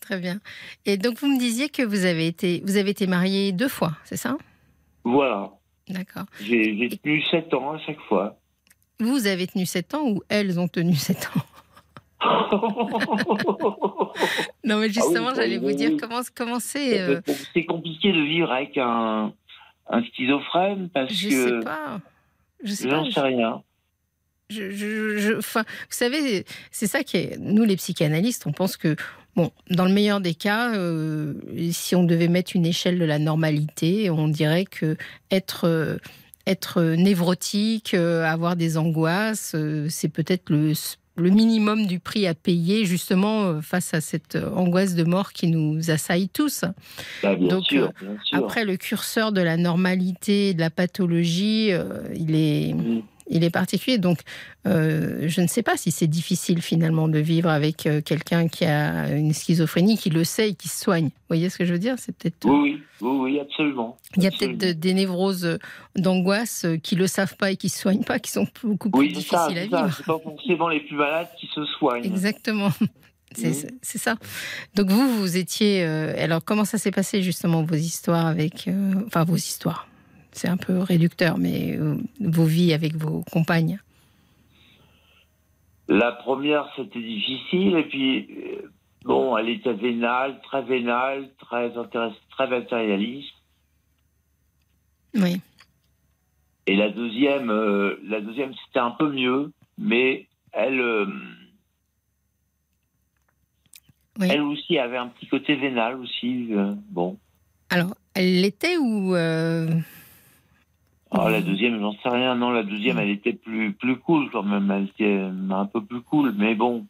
Très 0.00 0.18
bien. 0.18 0.40
Et 0.84 0.96
donc, 0.96 1.18
vous 1.20 1.28
me 1.28 1.38
disiez 1.38 1.68
que 1.68 1.80
vous 1.82 2.04
avez 2.04 2.26
été, 2.26 2.60
vous 2.64 2.76
avez 2.76 2.90
été 2.90 3.06
marié 3.06 3.52
deux 3.52 3.68
fois, 3.68 3.92
c'est 4.02 4.16
ça? 4.16 4.36
Voilà. 5.04 5.52
D'accord. 5.88 6.24
J'ai 6.40 6.88
tenu 7.00 7.22
7 7.30 7.54
ans 7.54 7.74
à 7.74 7.78
chaque 7.78 8.00
fois. 8.08 8.36
Vous 8.98 9.28
avez 9.28 9.46
tenu 9.46 9.64
7 9.64 9.94
ans 9.94 10.02
ou 10.08 10.20
elles 10.28 10.58
ont 10.58 10.66
tenu 10.66 10.96
7 10.96 11.30
ans? 11.36 11.42
Non, 14.64 14.78
mais 14.78 14.88
justement, 14.88 15.28
Ah 15.28 15.30
oui, 15.30 15.36
j'allais 15.36 15.56
oui, 15.56 15.60
vous 15.60 15.66
oui, 15.68 15.76
dire 15.76 15.92
comment, 16.00 16.20
comment 16.36 16.60
c'est. 16.60 17.00
euh, 17.00 17.20
C'est 17.52 17.64
compliqué 17.64 18.12
de 18.12 18.20
vivre 18.22 18.50
avec 18.52 18.76
un, 18.78 19.32
un 19.88 20.02
schizophrène 20.04 20.88
parce 20.90 21.12
je 21.12 21.28
que 21.28 21.58
sais 21.60 21.64
pas. 21.64 22.00
Je 22.64 22.72
sais 22.72 22.88
j'en 22.88 23.10
sais 23.10 23.20
rien. 23.20 23.62
Je, 24.50 24.70
je- 24.70 25.18
je- 25.18 25.38
enfin, 25.38 25.62
vous 25.62 25.86
savez, 25.96 26.44
c'est 26.70 26.86
ça 26.86 27.02
qui 27.02 27.16
est. 27.16 27.38
Nous, 27.38 27.64
les 27.64 27.76
psychanalystes, 27.76 28.46
on 28.46 28.52
pense 28.52 28.76
que, 28.76 28.96
bon, 29.34 29.50
dans 29.70 29.86
le 29.86 29.92
meilleur 29.92 30.20
des 30.20 30.34
cas, 30.34 30.74
euh, 30.74 31.34
si 31.70 31.94
on 31.96 32.04
devait 32.04 32.28
mettre 32.28 32.54
une 32.54 32.66
échelle 32.66 32.98
de 32.98 33.04
la 33.04 33.18
normalité, 33.18 34.10
on 34.10 34.28
dirait 34.28 34.66
que 34.66 34.96
être, 35.30 35.66
euh, 35.66 35.96
être 36.46 36.82
névrotique, 36.82 37.94
euh, 37.94 38.24
avoir 38.24 38.56
des 38.56 38.76
angoisses, 38.76 39.56
c'est 39.88 40.08
peut-être 40.10 40.50
le, 40.50 40.72
le 41.16 41.30
minimum 41.30 41.86
du 41.86 42.00
prix 42.00 42.26
à 42.26 42.34
payer, 42.34 42.84
justement, 42.86 43.42
euh, 43.44 43.60
face 43.60 43.92
à 43.92 44.00
cette 44.00 44.36
euh, 44.36 44.50
angoisse 44.54 44.94
de 44.94 45.04
mort 45.04 45.32
qui 45.32 45.46
nous 45.46 45.90
assaille 45.90 46.28
tous. 46.28 46.64
Bah, 47.22 47.34
bien, 47.34 47.48
Donc, 47.48 47.64
sûr, 47.64 47.84
euh, 47.84 47.88
bien 48.00 48.16
sûr. 48.24 48.38
Après, 48.38 48.64
le 48.64 48.76
curseur 48.76 49.32
de 49.32 49.42
la 49.42 49.56
normalité, 49.56 50.54
de 50.54 50.60
la 50.60 50.70
pathologie, 50.70 51.68
euh, 51.72 52.02
il 52.14 52.34
est 52.34 52.72
Mm. 52.74 53.02
Il 53.28 53.44
est 53.44 53.50
particulier. 53.50 53.98
Donc, 53.98 54.18
euh, 54.66 55.24
je 55.28 55.40
ne 55.40 55.46
sais 55.46 55.62
pas 55.62 55.76
si 55.76 55.90
c'est 55.90 56.06
difficile 56.06 56.60
finalement 56.62 57.08
de 57.08 57.18
vivre 57.18 57.48
avec 57.48 57.86
euh, 57.86 58.00
quelqu'un 58.00 58.48
qui 58.48 58.64
a 58.64 59.10
une 59.16 59.32
schizophrénie, 59.32 59.96
qui 59.98 60.10
le 60.10 60.24
sait 60.24 60.50
et 60.50 60.54
qui 60.54 60.68
se 60.68 60.82
soigne. 60.82 61.06
Vous 61.06 61.10
voyez 61.28 61.48
ce 61.50 61.58
que 61.58 61.64
je 61.64 61.72
veux 61.72 61.78
dire? 61.78 61.94
C'est 61.98 62.16
peut-être. 62.16 62.44
Oui, 62.44 62.80
oui, 63.00 63.18
oui, 63.20 63.40
absolument. 63.40 63.96
Il 64.16 64.22
y 64.22 64.26
a 64.26 64.30
peut-être 64.30 64.58
de- 64.58 64.72
des 64.72 64.94
névroses 64.94 65.44
euh, 65.44 65.58
d'angoisse 65.96 66.66
qui 66.82 66.94
le 66.96 67.06
savent 67.06 67.36
pas 67.36 67.50
et 67.52 67.56
qui 67.56 67.68
se 67.68 67.78
soignent 67.80 68.04
pas, 68.04 68.18
qui 68.18 68.30
sont 68.30 68.46
beaucoup 68.62 68.90
plus 68.90 68.98
Oui, 69.00 69.12
c'est 69.14 69.22
ça, 69.22 69.48
difficiles 69.48 69.74
à 69.74 69.82
vivre. 69.82 69.94
C'est 69.96 70.06
pas 70.06 70.18
forcément 70.22 70.68
les 70.68 70.80
plus 70.80 70.96
malades 70.96 71.28
qui 71.40 71.48
se 71.54 71.64
soignent. 71.78 72.04
Exactement. 72.04 72.70
C'est 73.34 73.48
Mhm. 73.48 73.70
c'est- 73.80 73.98
ça. 73.98 74.16
Donc 74.74 74.90
vous, 74.90 75.16
vous 75.16 75.36
étiez. 75.38 75.84
euh, 75.84 76.12
alors 76.22 76.44
comment 76.44 76.66
ça 76.66 76.76
s'est 76.76 76.90
passé 76.90 77.22
justement 77.22 77.62
vos 77.62 77.76
histoires 77.76 78.26
avec, 78.26 78.68
enfin 79.06 79.24
vos 79.24 79.36
histoires? 79.36 79.88
C'est 80.32 80.48
un 80.48 80.56
peu 80.56 80.78
réducteur, 80.78 81.38
mais 81.38 81.76
euh, 81.76 81.96
vos 82.20 82.44
vies 82.44 82.72
avec 82.72 82.94
vos 82.96 83.22
compagnes. 83.30 83.78
La 85.88 86.12
première, 86.12 86.70
c'était 86.74 87.02
difficile, 87.02 87.76
et 87.76 87.84
puis, 87.84 88.28
euh, 88.30 88.70
bon, 89.04 89.36
elle 89.36 89.50
était 89.50 89.74
vénale, 89.74 90.40
très 90.42 90.62
vénale, 90.62 91.28
très, 91.38 91.70
très 92.30 92.48
matérialiste. 92.48 93.34
Oui. 95.14 95.40
Et 96.66 96.76
la 96.76 96.88
deuxième, 96.88 97.50
euh, 97.50 98.00
la 98.04 98.20
deuxième, 98.20 98.54
c'était 98.66 98.78
un 98.78 98.92
peu 98.92 99.10
mieux, 99.12 99.52
mais 99.76 100.26
elle, 100.52 100.80
euh, 100.80 101.06
Oui. 104.18 104.28
elle 104.30 104.42
aussi 104.42 104.78
avait 104.78 104.96
un 104.96 105.08
petit 105.08 105.26
côté 105.26 105.56
vénal 105.56 105.96
aussi. 105.96 106.48
euh, 106.54 106.74
bon, 106.90 107.18
Alors, 107.68 107.94
elle 108.14 108.40
l'était 108.40 108.76
ou 108.78 109.14
Alors, 111.12 111.28
la 111.30 111.42
deuxième, 111.42 111.78
j'en 111.80 111.92
sais 111.92 112.08
rien. 112.08 112.34
Non, 112.36 112.50
la 112.50 112.62
deuxième, 112.62 112.98
elle 112.98 113.10
était 113.10 113.34
plus 113.34 113.72
plus 113.74 113.98
cool 113.98 114.30
quand 114.30 114.42
même. 114.42 114.70
Elle 114.70 114.84
était 114.84 115.28
un 115.50 115.66
peu 115.66 115.84
plus 115.84 116.00
cool, 116.00 116.32
mais 116.36 116.54
bon. 116.54 116.86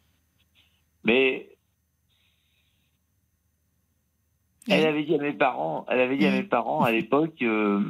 Mais 1.03 1.49
elle 4.69 4.87
avait 4.87 5.03
dit 5.03 5.15
à 5.15 5.17
mes 5.17 5.33
parents, 5.33 5.85
elle 5.89 5.99
avait 5.99 6.17
dit 6.17 6.25
à 6.25 6.31
mes 6.31 6.43
parents 6.43 6.83
à 6.83 6.91
l'époque, 6.91 7.41
euh, 7.41 7.81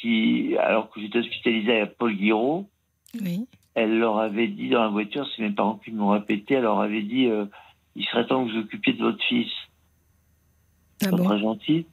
qui, 0.00 0.56
alors 0.58 0.90
que 0.90 1.00
j'étais 1.00 1.18
hospitalisé 1.18 1.80
à 1.80 1.86
Paul 1.86 2.14
Guiraud, 2.16 2.66
Oui. 3.20 3.46
elle 3.74 3.98
leur 3.98 4.18
avait 4.18 4.48
dit 4.48 4.70
dans 4.70 4.82
la 4.82 4.88
voiture, 4.88 5.26
c'est 5.36 5.42
mes 5.42 5.50
parents 5.50 5.76
qui 5.84 5.90
m'ont 5.90 6.08
répété, 6.10 6.54
elle 6.54 6.62
leur 6.62 6.80
avait 6.80 7.02
dit, 7.02 7.26
euh, 7.26 7.44
il 7.94 8.04
serait 8.06 8.26
temps 8.26 8.46
que 8.46 8.52
vous 8.52 8.58
occupiez 8.58 8.94
de 8.94 9.02
votre 9.02 9.22
fils. 9.24 9.52
Ah 11.04 11.10
bon? 11.10 11.24
très 11.24 11.38
gentil. 11.40 11.86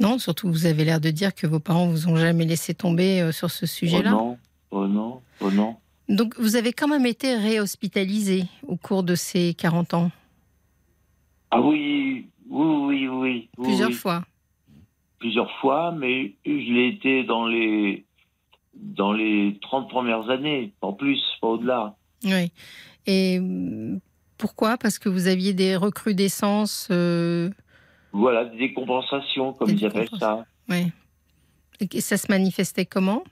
Non, 0.00 0.18
surtout 0.18 0.48
vous 0.48 0.66
avez 0.66 0.84
l'air 0.84 1.00
de 1.00 1.10
dire 1.10 1.34
que 1.34 1.46
vos 1.46 1.60
parents 1.60 1.86
vous 1.86 2.08
ont 2.08 2.16
jamais 2.16 2.44
laissé 2.46 2.74
tomber 2.74 3.20
euh, 3.20 3.32
sur 3.32 3.50
ce 3.50 3.64
Oh 3.64 3.68
sujet-là. 3.68 4.10
non, 4.10 4.38
oh 4.70 4.86
non, 4.86 5.20
oh 5.40 5.50
non. 5.50 5.76
Donc 6.08 6.38
vous 6.40 6.56
avez 6.56 6.72
quand 6.72 6.88
même 6.88 7.06
été 7.06 7.36
réhospitalisé 7.36 8.44
au 8.66 8.76
cours 8.76 9.02
de 9.02 9.14
ces 9.14 9.54
40 9.54 9.94
ans, 9.94 10.10
Ah 11.50 11.60
oui, 11.60 12.26
oui, 12.48 12.66
oui, 12.66 13.08
oui. 13.08 13.48
oui, 13.58 13.64
plusieurs 13.64 13.88
oui. 13.90 13.94
fois. 13.94 14.24
plusieurs 15.18 15.50
fois, 15.60 15.92
mais 15.92 16.34
je 16.46 16.50
l'ai 16.72 16.88
été 16.88 17.22
dans 17.24 17.46
les 17.46 18.04
dans 18.74 19.12
les 19.12 19.58
30 19.60 19.90
premières 19.90 20.30
années, 20.30 20.72
en 20.80 20.92
plus, 20.94 21.20
pas 21.40 21.48
au-delà. 21.48 21.94
Oui. 22.24 22.50
Et 23.06 23.38
pourquoi? 24.38 24.78
Parce 24.78 24.98
que 24.98 25.08
vous 25.10 25.26
aviez 25.26 25.52
des 25.52 25.76
recrudescences. 25.76 26.88
euh, 26.90 27.50
Voilà, 28.12 28.44
des 28.46 28.58
décompensations, 28.58 29.52
comme 29.52 29.68
Des 29.68 29.74
ils 29.74 29.86
appellent 29.86 30.08
ça. 30.18 30.44
ouais. 30.68 30.86
Et 31.92 32.00
ça 32.00 32.16
se 32.18 32.30
manifestait 32.30 32.84
comment? 32.86 33.22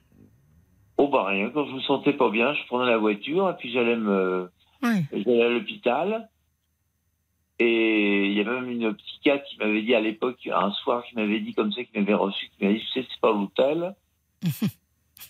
Oh 0.97 1.09
bah 1.09 1.27
rien, 1.27 1.51
quand 1.51 1.67
je 1.67 1.73
me 1.75 1.81
sentais 1.81 2.13
pas 2.15 2.31
bien, 2.31 2.55
je 2.55 2.67
prenais 2.67 2.91
la 2.91 2.97
voiture 2.99 3.49
et 3.51 3.55
puis 3.57 3.71
j'allais 3.73 3.97
me 3.97 4.51
Ouais. 4.83 5.03
j'allais 5.13 5.43
à 5.45 5.49
l'hôpital. 5.49 6.29
Et 7.59 8.27
il 8.27 8.33
y 8.35 8.41
a 8.41 8.45
même 8.45 8.71
une 8.71 8.95
psychiatre 8.95 9.45
qui 9.47 9.59
m'avait 9.59 9.83
dit 9.83 9.95
à 9.95 10.01
l'époque, 10.01 10.39
un 10.53 10.71
soir, 10.73 11.05
qui 11.05 11.17
m'avait 11.17 11.41
dit 11.41 11.55
comme 11.55 11.73
ça, 11.73 11.83
qui 11.83 11.91
m'avait 11.99 12.15
reçu, 12.15 12.47
qui 12.57 12.65
m'avait 12.65 12.79
dit, 12.79 12.85
tu 12.93 13.01
sais, 13.01 13.07
c'est 13.11 13.21
pas 13.21 13.33
l'hôtel. 13.33 13.95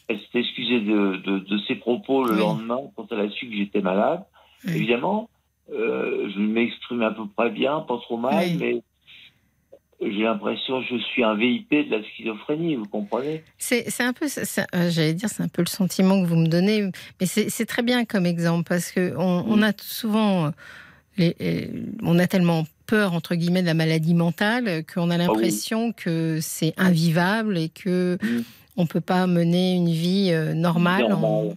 Elle 0.08 0.20
s'était 0.20 0.40
excusée 0.40 0.80
de, 0.80 1.16
de, 1.16 1.38
de 1.38 1.58
ses 1.66 1.74
propos 1.76 2.24
le 2.24 2.32
Oui. 2.34 2.38
lendemain 2.38 2.80
quand 2.96 3.10
elle 3.10 3.20
a 3.20 3.30
su 3.30 3.46
que 3.48 3.56
j'étais 3.56 3.80
malade. 3.80 4.24
Oui. 4.64 4.72
Évidemment, 4.76 5.28
euh, 5.72 6.30
je 6.34 6.38
m'exprime 6.40 7.02
à 7.02 7.10
peu 7.10 7.26
près 7.26 7.50
bien, 7.50 7.80
pas 7.80 7.98
trop 7.98 8.16
mal, 8.18 8.46
Oui. 8.46 8.56
mais 8.58 8.82
j'ai 10.00 10.22
l'impression 10.22 10.80
que 10.80 10.86
je 10.90 10.96
suis 11.02 11.24
un 11.24 11.34
VIP 11.34 11.70
de 11.70 11.96
la 11.96 12.02
schizophrénie, 12.02 12.76
vous 12.76 12.86
comprenez? 12.86 13.42
C'est 13.58 13.84
un 14.00 14.12
peu, 14.12 14.26
euh, 14.26 14.90
j'allais 14.90 15.14
dire, 15.14 15.28
c'est 15.28 15.42
un 15.42 15.48
peu 15.48 15.62
le 15.62 15.66
sentiment 15.68 16.20
que 16.22 16.26
vous 16.26 16.36
me 16.36 16.46
donnez, 16.48 16.84
mais 17.20 17.26
c'est 17.26 17.66
très 17.66 17.82
bien 17.82 18.04
comme 18.04 18.26
exemple 18.26 18.64
parce 18.68 18.90
que 18.92 19.14
on, 19.16 19.44
on 19.48 19.62
a 19.62 19.72
souvent, 19.80 20.46
euh, 20.46 20.50
les- 21.16 21.70
on 22.02 22.18
a 22.18 22.26
tellement 22.26 22.64
peur 22.86 23.12
entre 23.12 23.34
guillemets 23.34 23.60
de 23.62 23.66
la 23.66 23.74
maladie 23.74 24.14
mentale 24.14 24.84
qu'on 24.92 25.10
a 25.10 25.14
oui. 25.14 25.18
l'impression 25.18 25.92
que 25.92 26.38
c'est 26.40 26.74
invivable 26.78 27.58
et 27.58 27.68
que 27.68 28.18
Mm. 28.22 28.42
on 28.76 28.86
peut 28.86 29.00
pas 29.00 29.26
mener 29.26 29.74
une 29.74 29.90
vie 29.90 30.30
euh, 30.32 30.54
normale. 30.54 31.12
en-. 31.12 31.54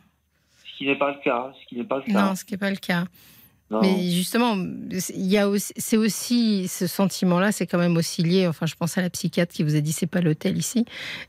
Ce 0.73 0.77
qui 0.77 0.87
n'est 0.87 0.97
pas 0.97 1.11
le 1.11 1.23
cas. 1.23 1.53
Ce 1.61 1.67
qui 1.67 1.75
n'est 1.75 1.83
pas 1.83 1.97
le 2.05 2.11
cas. 2.11 2.25
Non, 2.29 2.35
ce 2.35 2.43
qui 2.43 2.53
n'est 2.53 2.57
pas 2.57 2.71
le 2.71 2.75
cas. 2.77 3.05
Mais 3.81 4.09
justement, 4.09 4.55
il 4.57 5.25
y 5.25 5.37
a 5.37 5.47
aussi, 5.47 5.73
c'est 5.77 5.97
aussi 5.97 6.67
ce 6.67 6.87
sentiment-là, 6.87 7.51
c'est 7.51 7.67
quand 7.67 7.77
même 7.77 7.95
aussi 7.95 8.21
lié. 8.23 8.47
Enfin, 8.47 8.65
je 8.65 8.75
pense 8.75 8.97
à 8.97 9.01
la 9.01 9.09
psychiatre 9.09 9.53
qui 9.53 9.63
vous 9.63 9.75
a 9.75 9.79
dit 9.79 9.93
c'est 9.93 10.07
pas 10.07 10.21
l'hôtel 10.21 10.57
ici, 10.57 10.85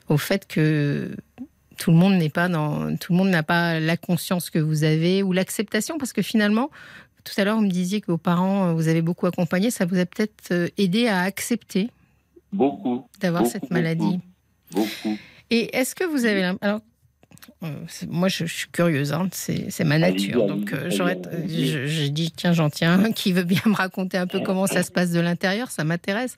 au 0.09 0.17
fait 0.17 0.47
que 0.47 1.15
tout 1.79 1.91
le 1.93 1.97
monde 1.97 2.15
n'est 2.15 2.31
pas 2.31 2.49
dans, 2.49 2.97
tout 2.97 3.13
le 3.13 3.19
monde 3.19 3.29
n'a 3.29 3.43
pas 3.43 3.79
la 3.79 3.97
conscience 3.97 4.51
que 4.51 4.59
vous 4.59 4.85
avez 4.85 5.23
ou 5.23 5.33
l'acceptation, 5.33 5.99
parce 5.99 6.13
que 6.13 6.23
finalement, 6.23 6.71
tout 7.25 7.35
à 7.37 7.45
l'heure 7.45 7.57
vous 7.57 7.63
me 7.63 7.71
disiez 7.71 8.01
que 8.01 8.11
vos 8.11 8.19
parents 8.19 8.75
vous 8.75 8.89
avez 8.89 9.03
beaucoup 9.03 9.27
accompagné, 9.27 9.71
ça 9.71 9.85
vous 9.85 9.99
a 9.99 10.07
peut-être 10.07 10.51
euh, 10.51 10.69
aidé 10.79 11.07
à 11.07 11.21
accepter. 11.21 11.91
Beaucoup. 12.53 13.07
D'avoir 13.21 13.47
cette 13.47 13.71
maladie. 13.71 14.21
Beaucoup. 14.73 15.17
Et 15.51 15.77
est-ce 15.77 15.95
que 15.95 16.05
vous 16.05 16.25
avez 16.25 16.43
alors 16.43 16.61
euh, 16.65 16.92
moi, 18.09 18.29
je, 18.29 18.45
suis 18.45 18.69
curieuse, 18.71 19.13
hein, 19.13 19.29
c'est 19.33 19.85
ma 19.85 19.99
nature. 19.99 20.47
Donc, 20.47 20.73
euh, 20.73 20.91
j'aurais, 20.91 21.21
je, 21.47 22.07
dis, 22.09 22.33
tiens, 22.33 22.53
j'en 22.53 22.71
tiens 22.71 23.13
qui 23.13 23.33
veut 23.33 23.45
bien 23.45 23.63
me 23.67 23.75
raconter 23.75 24.17
un 24.17 24.27
peu 24.27 24.41
comment 24.45 24.67
ça 24.67 24.83
se 24.83 24.91
passe 24.91 25.11
de 25.11 25.21
l'intérieur, 25.21 25.71
ça 25.71 25.85
m'intéresse. 25.85 26.37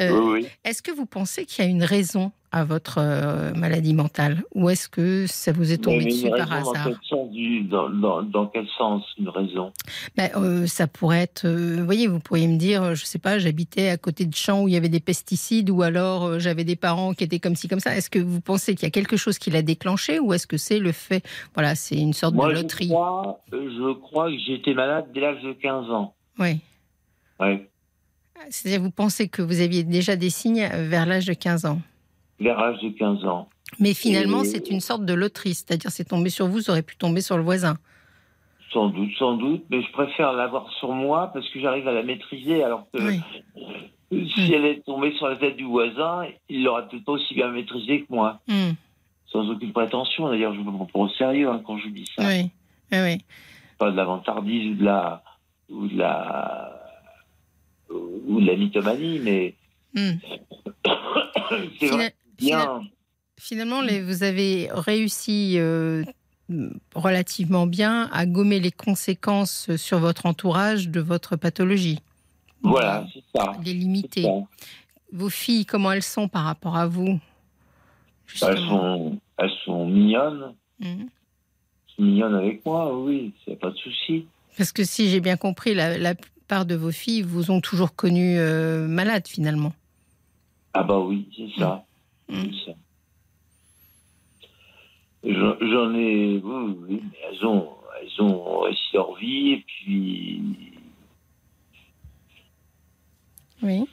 Euh, 0.00 0.42
est-ce 0.64 0.82
que 0.82 0.92
vous 0.92 1.06
pensez 1.06 1.44
qu'il 1.44 1.64
y 1.64 1.68
a 1.68 1.70
une 1.70 1.84
raison 1.84 2.32
à 2.56 2.64
votre 2.64 2.98
euh, 2.98 3.52
maladie 3.54 3.92
mentale? 3.92 4.42
Ou 4.54 4.70
est-ce 4.70 4.88
que 4.88 5.26
ça 5.26 5.52
vous 5.52 5.72
est 5.72 5.76
tombé 5.76 6.06
dessus 6.06 6.30
par 6.30 6.50
hasard? 6.50 6.88
dans 7.12 8.46
quel, 8.46 8.66
sens, 8.78 9.04
une 9.18 9.28
raison? 9.28 9.72
Ben, 10.16 10.30
euh, 10.36 10.66
Ça 10.66 10.86
pourrait 10.86 11.20
être, 11.20 11.44
euh, 11.44 11.76
vous 11.78 11.84
voyez, 11.84 12.06
vous 12.06 12.18
pourriez 12.18 12.48
me 12.48 12.56
dire, 12.56 12.94
je 12.94 13.02
ne 13.02 13.06
sais 13.06 13.18
pas, 13.18 13.38
j'habitais 13.38 13.90
à 13.90 13.98
côté 13.98 14.24
de 14.24 14.34
champs 14.34 14.62
où 14.62 14.68
il 14.68 14.74
y 14.74 14.76
avait 14.76 14.88
des 14.88 15.00
pesticides, 15.00 15.68
ou 15.68 15.82
alors 15.82 16.40
j'avais 16.40 16.64
des 16.64 16.76
parents 16.76 17.12
qui 17.12 17.24
étaient 17.24 17.40
comme 17.40 17.56
ci, 17.56 17.68
comme 17.68 17.80
ça. 17.80 17.94
Est-ce 17.94 18.08
que 18.08 18.18
vous 18.18 18.40
pensez 18.40 18.74
qu'il 18.74 18.84
y 18.84 18.86
a 18.86 18.90
quelque 18.90 19.18
chose 19.18 19.38
qui 19.38 19.50
l'a 19.50 19.60
déclenché, 19.60 20.18
ou 20.18 20.32
est-ce 20.32 20.46
que 20.46 20.56
c'est 20.56 20.78
le 20.78 20.92
fait, 20.92 21.22
voilà, 21.54 21.74
c'est 21.74 21.96
une 21.96 22.14
sorte 22.14 22.34
de 22.34 22.40
loterie 22.40 22.88
je 22.88 22.92
crois, 22.92 23.40
je 23.52 23.92
crois 24.00 24.30
que 24.30 24.52
été 24.54 24.72
malade 24.72 25.06
dès 25.12 25.20
l'âge 25.20 25.42
de 25.42 25.52
15 25.52 25.90
ans. 25.90 26.14
Oui. 26.38 26.60
Oui. 27.38 27.60
C'est-à-dire, 28.48 28.80
vous 28.80 28.90
pensez 28.90 29.28
que 29.28 29.42
vous 29.42 29.60
aviez 29.60 29.84
déjà 29.84 30.16
des 30.16 30.30
signes 30.30 30.66
vers 30.72 31.04
l'âge 31.04 31.26
de 31.26 31.34
15 31.34 31.66
ans? 31.66 31.80
Vers 32.40 32.58
l'âge 32.58 32.80
de 32.82 32.90
15 32.90 33.24
ans. 33.24 33.48
Mais 33.78 33.94
finalement, 33.94 34.44
c'est 34.44 34.70
une 34.70 34.80
sorte 34.80 35.04
de 35.04 35.14
loterie, 35.14 35.54
c'est-à-dire 35.54 35.90
c'est 35.90 36.04
tombé 36.04 36.30
sur 36.30 36.46
vous, 36.46 36.60
ça 36.60 36.72
aurait 36.72 36.82
pu 36.82 36.96
tomber 36.96 37.20
sur 37.20 37.36
le 37.36 37.42
voisin. 37.42 37.76
Sans 38.72 38.88
doute, 38.88 39.10
sans 39.18 39.36
doute, 39.36 39.64
mais 39.70 39.82
je 39.82 39.90
préfère 39.92 40.32
l'avoir 40.32 40.70
sur 40.78 40.92
moi 40.92 41.30
parce 41.32 41.48
que 41.50 41.60
j'arrive 41.60 41.86
à 41.88 41.92
la 41.92 42.02
maîtriser, 42.02 42.62
alors 42.62 42.86
que 42.92 42.98
si 44.10 44.52
elle 44.52 44.64
est 44.64 44.84
tombée 44.84 45.12
sur 45.16 45.28
la 45.28 45.36
tête 45.36 45.56
du 45.56 45.64
voisin, 45.64 46.26
il 46.48 46.64
l'aurait 46.64 46.86
peut-être 46.88 47.04
pas 47.04 47.12
aussi 47.12 47.34
bien 47.34 47.50
maîtrisée 47.50 48.02
que 48.02 48.12
moi. 48.12 48.40
Hmm. 48.46 48.72
Sans 49.26 49.48
aucune 49.50 49.72
prétention, 49.72 50.28
d'ailleurs, 50.28 50.54
je 50.54 50.60
me 50.60 50.86
prends 50.86 51.02
au 51.02 51.08
sérieux 51.08 51.48
hein, 51.48 51.62
quand 51.66 51.78
je 51.78 51.88
dis 51.88 52.06
ça. 52.16 52.26
Oui, 52.26 52.50
oui. 52.92 53.18
Pas 53.78 53.90
de 53.90 53.96
la 53.96 54.04
vantardise 54.04 54.72
ou 54.72 54.74
de 54.74 54.84
la 54.84 55.22
ou 55.68 55.86
de 55.88 55.98
la 55.98 56.72
ou 57.90 58.40
de 58.40 58.46
la 58.46 58.56
mythomanie, 58.56 59.20
mais 59.20 59.54
hmm. 59.94 60.18
c'est 61.80 61.88
vrai 61.88 62.14
Finalement, 63.38 63.82
vous 63.82 64.22
avez 64.22 64.68
réussi 64.72 65.56
euh, 65.58 66.04
relativement 66.94 67.66
bien 67.66 68.08
à 68.12 68.24
gommer 68.24 68.60
les 68.60 68.72
conséquences 68.72 69.74
sur 69.76 69.98
votre 69.98 70.26
entourage 70.26 70.88
de 70.88 71.00
votre 71.00 71.36
pathologie. 71.36 72.00
Voilà, 72.62 73.06
c'est 73.12 73.22
ça. 73.34 73.52
Les 73.64 73.74
limiter. 73.74 74.26
Vos 75.12 75.28
filles, 75.28 75.66
comment 75.66 75.92
elles 75.92 76.02
sont 76.02 76.28
par 76.28 76.44
rapport 76.44 76.76
à 76.76 76.86
vous 76.86 77.20
elles 78.42 78.58
sont, 78.58 79.18
elles 79.38 79.52
sont 79.64 79.86
mignonnes. 79.86 80.54
Mhm. 80.80 81.08
Mignonnes 81.98 82.34
avec 82.34 82.64
moi, 82.66 82.94
oui, 82.94 83.32
c'est 83.44 83.58
pas 83.58 83.70
de 83.70 83.76
souci. 83.76 84.26
Parce 84.58 84.72
que 84.72 84.84
si 84.84 85.08
j'ai 85.08 85.20
bien 85.20 85.36
compris, 85.36 85.74
la, 85.74 86.14
plupart 86.14 86.66
de 86.66 86.74
vos 86.74 86.90
filles 86.90 87.22
vous 87.22 87.50
ont 87.50 87.60
toujours 87.60 87.94
connu 87.94 88.38
euh, 88.38 88.86
malade 88.86 89.26
finalement. 89.26 89.72
Ah 90.74 90.82
bah 90.82 90.98
oui, 90.98 91.28
c'est 91.36 91.58
ça. 91.58 91.85
Mm. 92.28 92.50
J'en 95.26 95.94
ai, 95.94 96.40
oui, 96.42 96.76
oui, 96.88 97.02
mais 97.10 97.18
elles 97.28 97.46
ont, 97.46 97.68
elles 98.00 98.22
ont 98.22 98.60
réussi 98.60 98.82
leur 98.94 99.14
vie 99.16 99.50
et 99.52 99.64
puis. 99.66 100.42
Oui. 103.62 103.84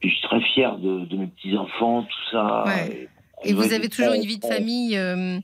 je 0.00 0.08
suis 0.08 0.20
très 0.22 0.40
fier 0.40 0.78
de, 0.78 1.16
mes 1.16 1.26
petits-enfants, 1.26 2.02
tout 2.04 2.30
ça. 2.30 2.64
Et, 3.44 3.52
vous 3.52 3.72
avez 3.72 3.88
toujours 3.88 4.14
une 4.14 4.24
vie 4.24 4.38
de 4.38 4.46
famille 4.46 4.96
euh, 4.96 5.38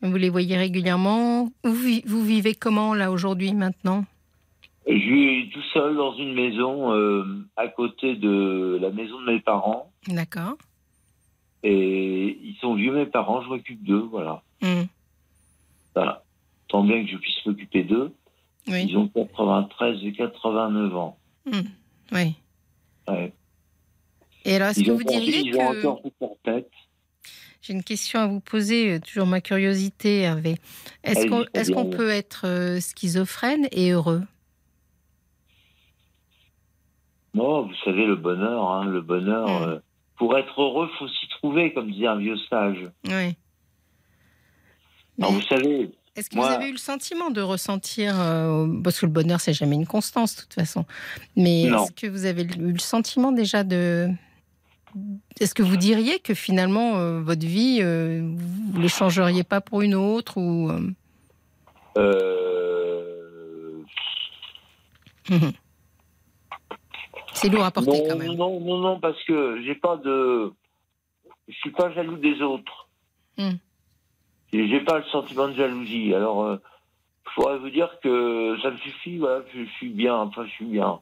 Vous 0.00 0.16
les 0.16 0.30
voyez 0.30 0.56
régulièrement 0.56 1.50
vous, 1.64 2.00
vous 2.06 2.24
vivez 2.24 2.54
comment, 2.54 2.94
là, 2.94 3.10
aujourd'hui, 3.10 3.52
maintenant? 3.52 4.04
Je 4.86 4.92
vis 4.92 5.50
tout 5.50 5.62
seul 5.72 5.96
dans 5.96 6.14
une 6.14 6.34
maison 6.34 6.92
euh, 6.92 7.46
à 7.56 7.68
côté 7.68 8.16
de 8.16 8.78
la 8.80 8.90
maison 8.90 9.20
de 9.20 9.32
mes 9.32 9.40
parents. 9.40 9.90
D'accord. 10.08 10.56
Et 11.64 12.38
ils 12.42 12.56
sont 12.60 12.74
vieux, 12.74 12.92
mes 12.92 13.06
parents, 13.06 13.42
je 13.42 13.48
m'occupe 13.48 13.82
d'eux, 13.82 14.06
voilà. 14.10 14.42
Mm. 14.60 14.82
Voilà. 15.94 16.22
Tant 16.68 16.84
bien 16.84 17.02
que 17.04 17.10
je 17.10 17.16
puisse 17.16 17.44
m'occuper 17.46 17.84
d'eux. 17.84 18.12
Ils 18.66 18.96
ont 18.96 19.08
93 19.08 20.04
et 20.04 20.12
89 20.12 20.96
ans. 20.96 21.16
Mm. 21.46 21.60
Oui. 22.12 22.34
Ouais. 23.08 23.32
Et 24.44 24.56
alors, 24.56 24.68
est-ce 24.68 24.82
que 24.82 24.90
vous 24.90 25.02
diriez 25.02 25.40
ils 25.40 25.56
ont 25.56 25.68
encore 25.68 26.00
tête. 26.44 26.70
J'ai 27.62 27.72
une 27.72 27.82
question 27.82 28.20
à 28.20 28.26
vous 28.26 28.40
poser, 28.40 28.92
euh, 28.92 29.00
toujours 29.00 29.26
ma 29.26 29.40
curiosité, 29.40 30.20
Hervé. 30.20 30.56
Est-ce 31.02 31.26
qu'on 31.26 31.44
est 31.84 31.96
peut 31.96 32.10
être 32.10 32.46
euh, 32.46 32.78
schizophrène 32.78 33.68
et 33.72 33.92
heureux? 33.92 34.22
Non, 37.32 37.62
vous 37.62 37.74
savez, 37.84 38.04
le 38.04 38.16
bonheur, 38.16 38.70
hein, 38.70 38.84
le 38.84 39.00
bonheur, 39.00 39.48
mm. 39.48 39.62
euh, 39.62 39.78
pour 40.16 40.36
être 40.38 40.60
heureux, 40.60 40.88
faut 40.98 41.08
s'y 41.08 41.28
trouver, 41.28 41.72
comme 41.72 41.90
disait 41.90 42.06
un 42.06 42.16
vieux 42.16 42.36
sage. 42.48 42.90
Oui. 43.06 43.36
vous 45.18 45.42
savez. 45.42 45.90
Est-ce 46.16 46.30
que 46.30 46.36
vous 46.36 46.44
avez 46.44 46.68
eu 46.68 46.72
le 46.72 46.78
sentiment 46.78 47.30
de 47.30 47.40
ressentir, 47.40 48.20
euh, 48.20 48.68
parce 48.84 49.00
que 49.00 49.06
le 49.06 49.10
bonheur 49.10 49.40
c'est 49.40 49.52
jamais 49.52 49.74
une 49.74 49.86
constance 49.86 50.36
de 50.36 50.42
toute 50.42 50.54
façon, 50.54 50.84
mais 51.34 51.62
est-ce 51.62 51.90
que 51.90 52.06
vous 52.06 52.24
avez 52.24 52.44
eu 52.44 52.72
le 52.72 52.78
sentiment 52.78 53.32
déjà 53.32 53.64
de, 53.64 54.08
est-ce 55.40 55.56
que 55.56 55.64
vous 55.64 55.76
diriez 55.76 56.20
que 56.20 56.34
finalement 56.34 56.98
euh, 56.98 57.20
votre 57.20 57.44
vie, 57.44 57.80
euh, 57.80 58.20
vous 58.22 58.78
ne 58.78 58.82
l'échangeriez 58.82 59.42
pas 59.42 59.60
pour 59.60 59.82
une 59.82 59.96
autre 59.96 60.36
ou 60.36 60.70
C'est 67.34 67.48
lourd 67.48 67.64
à 67.64 67.70
porter 67.70 68.02
non, 68.02 68.08
quand 68.08 68.16
même. 68.16 68.32
Non, 68.32 68.60
non, 68.60 68.78
non, 68.78 69.00
parce 69.00 69.22
que 69.24 69.62
j'ai 69.64 69.74
pas 69.74 69.96
de. 69.96 70.52
Je 71.48 71.54
suis 71.54 71.70
pas 71.70 71.92
jaloux 71.92 72.16
des 72.16 72.40
autres. 72.40 72.88
Et 73.38 74.68
j'ai 74.68 74.80
pas 74.80 74.98
le 74.98 75.04
sentiment 75.06 75.48
de 75.48 75.54
jalousie. 75.54 76.14
Alors, 76.14 76.44
euh, 76.44 76.56
je 77.26 77.34
pourrais 77.34 77.58
vous 77.58 77.70
dire 77.70 77.90
que 78.02 78.56
ça 78.62 78.70
me 78.70 78.76
suffit, 78.78 79.18
voilà, 79.18 79.42
je 79.52 79.64
suis 79.76 79.88
bien, 79.88 80.14
enfin, 80.14 80.44
je 80.46 80.50
suis 80.50 80.64
bien. 80.66 81.00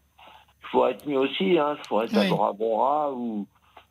Il 0.63 0.69
faut 0.69 0.87
être 0.87 1.07
mieux 1.07 1.19
aussi, 1.19 1.59
hein, 1.59 1.77
il 1.79 1.87
faut 1.87 2.01
être 2.01 2.15
oui. 2.15 2.27
à 2.27 2.53
Bora 2.53 3.13
ou. 3.13 3.47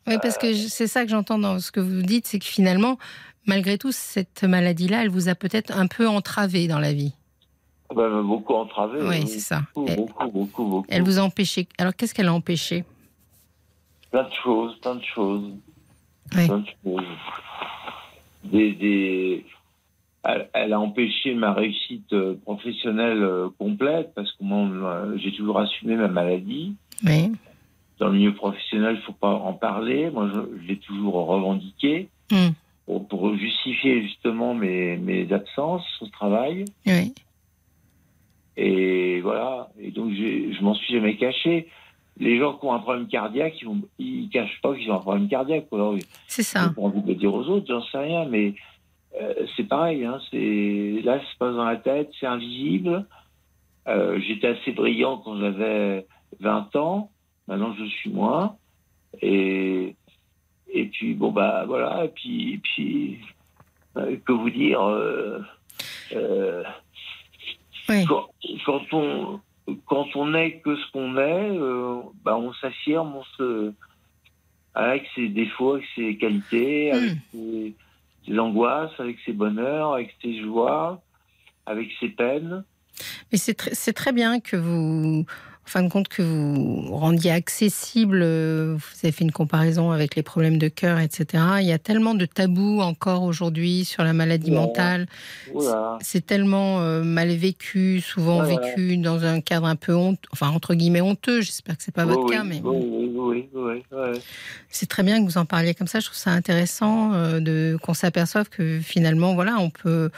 Oui, 0.08 0.16
parce 0.20 0.36
que 0.36 0.52
c'est 0.52 0.88
ça 0.88 1.04
que 1.04 1.10
j'entends 1.10 1.38
dans 1.38 1.60
ce 1.60 1.70
que 1.70 1.78
vous 1.78 2.02
dites, 2.02 2.26
c'est 2.26 2.40
que 2.40 2.44
finalement, 2.44 2.98
malgré 3.46 3.78
tout, 3.78 3.92
cette 3.92 4.42
maladie-là, 4.42 5.04
elle 5.04 5.10
vous 5.10 5.28
a 5.28 5.36
peut-être 5.36 5.78
un 5.78 5.86
peu 5.86 6.08
entravé 6.08 6.66
dans 6.66 6.80
la 6.80 6.92
vie. 6.92 7.14
Ben, 7.94 8.22
beaucoup 8.22 8.54
entravé. 8.54 9.00
Oui, 9.02 9.26
c'est 9.26 9.40
ça. 9.40 9.62
Beaucoup, 9.74 9.96
beaucoup, 10.30 10.64
beaucoup, 10.64 10.86
Elle 10.88 11.02
vous 11.02 11.18
a 11.18 11.22
empêché. 11.22 11.66
Alors, 11.78 11.94
qu'est-ce 11.94 12.14
qu'elle 12.14 12.28
a 12.28 12.34
empêché? 12.34 12.84
Plein 14.10 14.24
de 14.24 14.32
choses, 14.42 14.78
plein 14.80 14.94
de 14.96 15.04
choses. 15.04 15.50
Oui. 16.36 16.46
Plein 16.46 16.58
de 16.58 16.68
choses. 16.84 17.06
Des, 18.44 18.72
des... 18.72 19.46
Elle, 20.24 20.48
elle, 20.52 20.72
a 20.72 20.80
empêché 20.80 21.34
ma 21.34 21.52
réussite 21.52 22.12
euh, 22.12 22.36
professionnelle 22.44 23.22
euh, 23.22 23.48
complète 23.58 24.12
parce 24.14 24.30
que 24.32 24.44
moi, 24.44 24.68
euh, 24.68 25.18
j'ai 25.18 25.32
toujours 25.32 25.58
assumé 25.58 25.96
ma 25.96 26.08
maladie. 26.08 26.76
Oui. 27.04 27.32
Dans 27.98 28.08
le 28.08 28.14
milieu 28.14 28.34
professionnel, 28.34 28.94
il 28.94 28.98
ne 28.98 29.02
faut 29.02 29.12
pas 29.12 29.32
en 29.32 29.52
parler. 29.52 30.10
Moi, 30.10 30.30
je, 30.32 30.62
je 30.62 30.68
l'ai 30.68 30.78
toujours 30.78 31.14
revendiqué 31.26 32.08
mm. 32.30 32.48
pour, 32.86 33.08
pour, 33.08 33.36
justifier 33.36 34.02
justement 34.02 34.54
mes, 34.54 34.96
mes 34.96 35.32
absences 35.32 35.86
au 36.00 36.06
travail. 36.06 36.64
Oui. 36.86 37.12
Et 38.56 39.20
voilà. 39.20 39.68
Et 39.78 39.90
donc, 39.90 40.12
je 40.12 40.62
m'en 40.62 40.74
suis 40.74 40.94
jamais 40.94 41.16
caché. 41.16 41.68
Les 42.18 42.38
gens 42.38 42.54
qui 42.54 42.66
ont 42.66 42.74
un 42.74 42.78
problème 42.78 43.08
cardiaque, 43.08 43.60
ils, 43.62 43.68
ne 43.68 43.80
ils 43.98 44.28
cachent 44.28 44.60
pas 44.62 44.74
qu'ils 44.74 44.90
ont 44.90 44.96
un 44.96 45.00
problème 45.00 45.28
cardiaque. 45.28 45.66
C'est 46.26 46.42
ça. 46.42 46.72
Envie 46.76 47.02
de 47.02 47.08
le 47.08 47.14
dire 47.14 47.32
aux 47.32 47.48
autres, 47.48 47.66
j'en 47.68 47.82
sais 47.82 47.98
rien, 47.98 48.26
mais 48.26 48.54
euh, 49.20 49.46
c'est 49.56 49.64
pareil. 49.64 50.04
Hein, 50.04 50.18
c'est 50.30 51.00
là, 51.04 51.18
ça 51.18 51.24
se 51.32 51.38
passe 51.38 51.54
dans 51.54 51.64
la 51.64 51.76
tête, 51.76 52.10
c'est 52.20 52.26
invisible. 52.26 53.06
Euh, 53.88 54.20
J'étais 54.20 54.48
assez 54.48 54.72
brillant 54.72 55.18
quand 55.18 55.38
j'avais 55.38 56.06
20 56.40 56.76
ans. 56.76 57.10
Maintenant, 57.48 57.74
je 57.78 57.84
suis 57.86 58.10
moins. 58.10 58.56
Et 59.20 59.96
et 60.74 60.86
puis 60.86 61.14
bon 61.14 61.32
bah 61.32 61.64
voilà. 61.66 62.04
Et 62.04 62.08
puis 62.08 62.54
et 62.54 62.58
puis 62.58 63.18
euh, 63.96 64.16
que 64.24 64.32
vous 64.32 64.50
dire. 64.50 64.80
Oui. 67.88 68.04
quand, 68.06 68.28
quand 68.66 68.82
on 68.92 69.40
quand 69.86 70.06
on 70.16 70.30
n'est 70.30 70.58
que 70.58 70.74
ce 70.76 70.90
qu'on 70.92 71.16
est, 71.16 71.58
euh, 71.58 72.00
bah, 72.24 72.36
on 72.36 72.52
s'affirme, 72.54 73.14
on 73.16 73.24
se 73.36 73.72
avec 74.74 75.04
ses 75.14 75.28
défauts, 75.28 75.74
avec 75.74 75.86
ses 75.94 76.16
qualités, 76.16 76.90
Hmm. 76.92 76.96
avec 76.96 77.18
ses, 77.32 77.74
ses 78.26 78.38
angoisses, 78.38 78.92
avec 78.98 79.18
ses 79.24 79.32
bonheurs, 79.32 79.94
avec 79.94 80.14
ses 80.22 80.40
joies, 80.42 81.00
avec 81.66 81.90
ses 82.00 82.08
peines. 82.08 82.64
Mais 83.30 83.38
c'est 83.38 83.92
très 83.92 84.12
bien 84.12 84.40
que 84.40 84.56
vous, 84.56 85.24
en 85.64 85.68
fin 85.70 85.82
de 85.84 85.88
compte, 85.88 86.08
que 86.08 86.22
vous 86.22 86.88
rendiez 86.96 87.30
accessible. 87.30 88.20
euh, 88.22 88.74
Vous 88.76 88.98
avez 89.06 89.12
fait 89.12 89.22
une 89.24 89.30
comparaison 89.32 89.92
avec 89.92 90.16
les 90.16 90.22
problèmes 90.24 90.58
de 90.58 90.66
cœur, 90.68 90.98
etc. 90.98 91.44
Il 91.60 91.66
y 91.66 91.72
a 91.72 91.78
tellement 91.78 92.14
de 92.14 92.26
tabous 92.26 92.80
encore 92.80 93.22
aujourd'hui 93.22 93.84
sur 93.84 94.02
la 94.02 94.12
maladie 94.12 94.50
Ouais. 94.50 94.56
mentale. 94.56 95.06
C'est 96.00 96.26
tellement 96.26 96.80
euh, 96.80 97.02
mal 97.04 97.28
vécu, 97.28 98.00
souvent 98.00 98.40
Ouais, 98.42 98.56
vécu 98.56 98.96
dans 98.98 99.24
un 99.24 99.40
cadre 99.40 99.66
un 99.66 99.76
peu 99.76 99.94
honteux, 99.94 100.28
enfin 100.32 100.48
entre 100.48 100.74
guillemets 100.74 101.00
honteux. 101.00 101.40
J'espère 101.40 101.76
que 101.76 101.82
c'est 101.84 101.94
pas 101.94 102.04
votre 102.06 102.24
oui, 102.24 102.32
cas, 102.32 102.42
mais 102.44 102.60
oui, 102.64 102.76
oui, 102.82 103.12
oui, 103.14 103.48
oui, 103.54 103.82
oui. 103.92 104.20
c'est 104.68 104.88
très 104.88 105.04
bien 105.04 105.20
que 105.20 105.24
vous 105.24 105.38
en 105.38 105.44
parliez 105.46 105.74
comme 105.74 105.86
ça. 105.86 106.00
Je 106.00 106.06
trouve 106.06 106.18
ça 106.18 106.32
intéressant 106.32 107.12
euh, 107.14 107.38
de 107.40 107.78
qu'on 107.82 107.94
s'aperçoive 107.94 108.48
que 108.48 108.80
finalement, 108.80 109.34
voilà, 109.34 109.58
on 109.60 109.70
peut, 109.70 110.10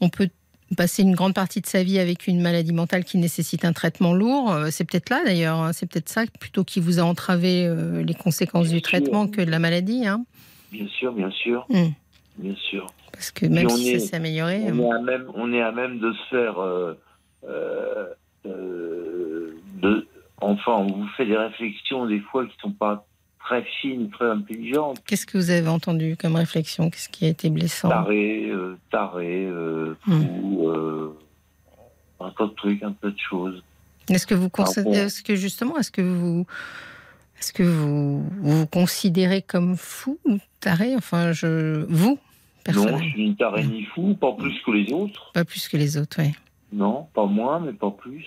on 0.00 0.08
peut 0.08 0.28
passer 0.74 1.02
une 1.02 1.14
grande 1.14 1.34
partie 1.34 1.60
de 1.60 1.66
sa 1.66 1.82
vie 1.82 1.98
avec 1.98 2.26
une 2.26 2.40
maladie 2.40 2.72
mentale 2.72 3.04
qui 3.04 3.18
nécessite 3.18 3.64
un 3.64 3.72
traitement 3.72 4.12
lourd. 4.14 4.52
Euh, 4.52 4.68
C'est 4.70 4.84
peut-être 4.84 5.10
là 5.10 5.22
d'ailleurs, 5.24 5.58
hein, 5.58 5.72
c'est 5.72 5.86
peut-être 5.90 6.08
ça 6.08 6.22
plutôt 6.40 6.64
qui 6.64 6.80
vous 6.80 6.98
a 6.98 7.02
entravé 7.02 7.66
euh, 7.66 8.02
les 8.02 8.14
conséquences 8.14 8.64
Bien 8.68 8.72
du 8.74 8.78
sûr. 8.78 8.82
traitement 8.82 9.26
que 9.28 9.40
de 9.42 9.50
la 9.50 9.58
maladie, 9.58 10.06
hein, 10.06 10.24
Bien 10.72 10.86
sûr, 10.88 11.12
bien 11.12 11.30
sûr, 11.30 11.66
Mm. 11.70 11.88
bien 12.38 12.54
sûr. 12.56 12.86
parce 13.12 13.30
que 13.30 13.46
même 13.46 13.66
on 13.66 13.76
si 13.76 13.90
est- 13.90 13.98
ça 14.00 14.06
s'est 14.08 14.16
amélioré, 14.16 14.60
On 14.66 14.78
euh, 14.78 14.82
est 14.82 14.92
à 14.92 15.00
même, 15.02 15.26
on 15.34 15.52
est 15.52 15.62
à 15.62 15.70
même 15.72 15.98
de 16.00 16.12
se 16.12 16.28
faire, 16.30 16.58
euh, 16.60 16.94
de, 18.44 20.06
enfin, 20.40 20.72
on 20.72 20.86
vous 20.86 21.06
fait 21.16 21.26
des 21.26 21.36
réflexions 21.36 22.06
des 22.06 22.20
fois 22.20 22.44
qui 22.46 22.52
sont 22.60 22.72
pas 22.72 23.06
très 23.62 23.70
fines, 23.80 24.10
très 24.10 24.30
intelligentes. 24.30 24.98
qu'est-ce 25.06 25.26
que 25.26 25.38
vous 25.38 25.50
avez 25.50 25.68
entendu 25.68 26.16
comme 26.16 26.36
réflexion? 26.36 26.90
Qu'est-ce 26.90 27.08
qui 27.08 27.24
a 27.24 27.28
été 27.28 27.50
blessant? 27.50 27.88
Taré, 27.88 28.48
euh, 28.50 28.76
taré, 28.90 29.44
euh, 29.46 29.94
Mm. 30.06 30.22
fou, 30.22 30.68
euh, 30.68 31.18
un 32.20 32.30
tas 32.30 32.46
de 32.46 32.52
trucs, 32.54 32.82
un 32.82 32.92
tas 32.92 33.10
de 33.10 33.18
choses. 33.18 33.62
Est-ce 34.10 34.26
que 34.26 34.34
vous 34.34 34.50
considérez, 34.50 34.90
rapport- 34.90 35.06
est-ce 35.06 35.22
que 35.22 35.34
justement, 35.36 35.78
est-ce 35.78 35.90
que 35.90 36.02
vous, 36.02 36.46
est-ce 37.40 37.52
que 37.52 37.62
vous 37.62 38.22
vous, 38.22 38.30
vous 38.58 38.66
considérez 38.66 39.42
comme 39.42 39.76
fou 39.76 40.18
ou 40.24 40.38
taré? 40.60 40.94
Enfin, 40.96 41.32
je, 41.32 41.84
vous 41.88 42.10
Non, 42.10 42.18
personnellement, 42.64 42.98
je 42.98 43.10
suis 43.10 43.28
ni 43.30 43.36
taré 43.36 43.64
ni 43.64 43.84
fou, 43.84 44.14
pas 44.14 44.32
plus 44.32 44.54
que 44.64 44.70
les 44.70 44.92
autres. 44.92 45.30
pas 45.32 45.44
plus 45.44 45.68
que 45.68 45.76
les 45.76 45.96
autres, 45.96 46.16
oui. 46.20 46.32
Non, 46.72 47.06
pas 47.14 47.26
moins, 47.26 47.60
mais 47.60 47.72
pas 47.72 47.90
plus. 47.90 48.26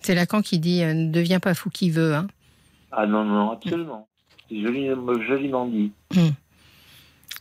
C'est 0.00 0.14
Lacan 0.14 0.42
qui 0.42 0.58
dit 0.60 0.82
euh, 0.84 0.94
ne 0.94 1.10
deviens 1.10 1.40
pas 1.40 1.54
fou 1.54 1.70
qui 1.70 1.90
veut. 1.90 2.14
Hein. 2.14 2.28
Ah 2.92 3.06
non, 3.06 3.24
non, 3.24 3.50
absolument. 3.50 4.08
C'est 4.48 4.60
joli, 4.62 4.88
joliment 5.26 5.66
dit. 5.66 5.92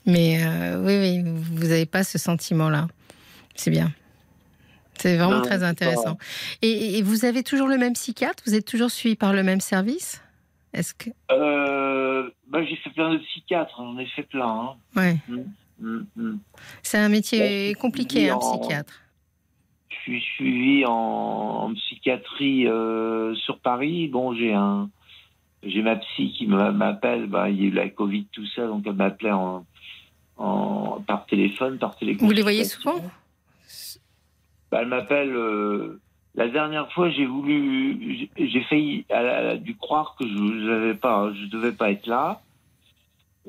Mais 0.05 0.43
euh, 0.43 0.81
oui, 0.83 0.97
oui, 0.99 1.23
vous 1.25 1.67
n'avez 1.67 1.85
pas 1.85 2.03
ce 2.03 2.17
sentiment-là. 2.17 2.87
C'est 3.55 3.71
bien. 3.71 3.91
C'est 4.97 5.15
vraiment 5.17 5.37
Non, 5.37 5.41
très 5.41 5.63
intéressant. 5.63 6.17
Et, 6.61 6.97
et 6.97 7.01
vous 7.01 7.25
avez 7.25 7.43
toujours 7.43 7.67
le 7.67 7.77
même 7.77 7.93
psychiatre? 7.93 8.43
Vous 8.45 8.55
êtes 8.55 8.65
toujours 8.65 8.89
suivi 8.89 9.15
par 9.15 9.33
le 9.33 9.43
même 9.43 9.61
service? 9.61 10.21
Est-ce 10.73 10.93
que 10.93 11.09
Euh, 11.31 12.29
bah, 12.47 12.63
j'ai 12.63 12.75
fait 12.77 12.89
plein 12.91 13.13
de 13.13 13.17
psychiatres, 13.19 13.75
j'en 13.77 13.97
ai 13.97 14.05
fait 14.07 14.23
plein. 14.23 14.47
Hein. 14.47 14.75
ouais, 14.95 15.17
Mm, 15.79 16.05
mm. 16.15 16.39
c'est 16.81 16.97
un 16.97 17.09
métier 17.09 17.75
compliqué, 17.75 18.31
un 18.31 18.35
en- 18.37 18.57
psychiatre. 18.59 18.93
Je 19.89 19.95
suis 19.97 20.21
suivi 20.21 20.85
en, 20.87 20.91
en 20.91 21.73
psychiatrie 21.75 22.67
euh, 22.67 23.35
sur 23.35 23.59
Paris. 23.59 24.07
Bon, 24.07 24.33
j'ai 24.33 24.53
un, 24.53 24.89
j'ai 25.63 25.81
ma 25.81 25.95
psy 25.97 26.31
qui 26.33 26.47
m'a- 26.47 26.71
m'appelle. 26.71 27.27
Bah, 27.27 27.49
il 27.49 27.59
y 27.61 27.65
a 27.65 27.67
eu 27.67 27.71
la 27.71 27.89
Covid, 27.89 28.25
tout 28.31 28.45
ça, 28.47 28.67
donc 28.67 28.83
elle 28.85 28.93
m'appelait 28.93 29.31
en, 29.31 29.65
en, 30.37 31.01
par 31.07 31.25
téléphone, 31.25 31.77
par 31.79 31.95
téléphone. 31.97 32.27
Vous 32.27 32.33
les 32.33 32.41
voyez 32.41 32.63
souvent? 32.63 33.01
Bah, 34.71 34.79
Elle 34.81 34.87
m'appelle. 34.87 35.35
euh, 35.35 35.99
la 36.35 36.47
dernière 36.49 36.91
fois, 36.91 37.09
j'ai 37.09 37.25
voulu, 37.25 38.29
j'ai 38.37 38.61
failli, 38.63 39.05
elle, 39.09 39.25
a- 39.27 39.57
dû 39.57 39.75
croire 39.75 40.15
que 40.19 40.27
je 40.27 40.33
n'avais 40.33 40.93
pas, 40.93 41.31
je 41.33 41.45
devais 41.47 41.71
pas 41.71 41.89
être 41.91 42.05
là. 42.05 42.41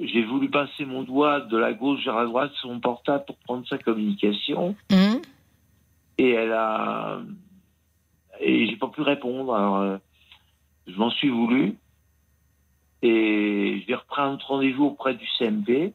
J'ai 0.00 0.22
voulu 0.24 0.48
passer 0.48 0.84
mon 0.86 1.02
doigt 1.02 1.40
de 1.40 1.56
la 1.58 1.72
gauche 1.72 2.04
vers 2.04 2.14
la 2.16 2.24
droite 2.24 2.52
sur 2.54 2.70
mon 2.70 2.78
portable 2.80 3.24
pour 3.26 3.36
prendre 3.38 3.66
sa 3.68 3.78
communication. 3.78 4.76
Hum 4.92 5.20
Et 6.18 6.30
elle 6.30 6.52
a. 6.52 7.20
Et 8.40 8.66
j'ai 8.68 8.76
pas 8.76 8.86
pu 8.88 9.02
répondre. 9.02 9.52
Alors, 9.54 9.76
euh, 9.78 9.98
je 10.86 10.96
m'en 10.96 11.10
suis 11.10 11.28
voulu. 11.28 11.74
Et 13.02 13.80
je 13.82 13.86
vais 13.86 13.94
reprendre 13.94 14.44
rendez-vous 14.44 14.84
auprès 14.84 15.14
du 15.14 15.26
CMP. 15.38 15.94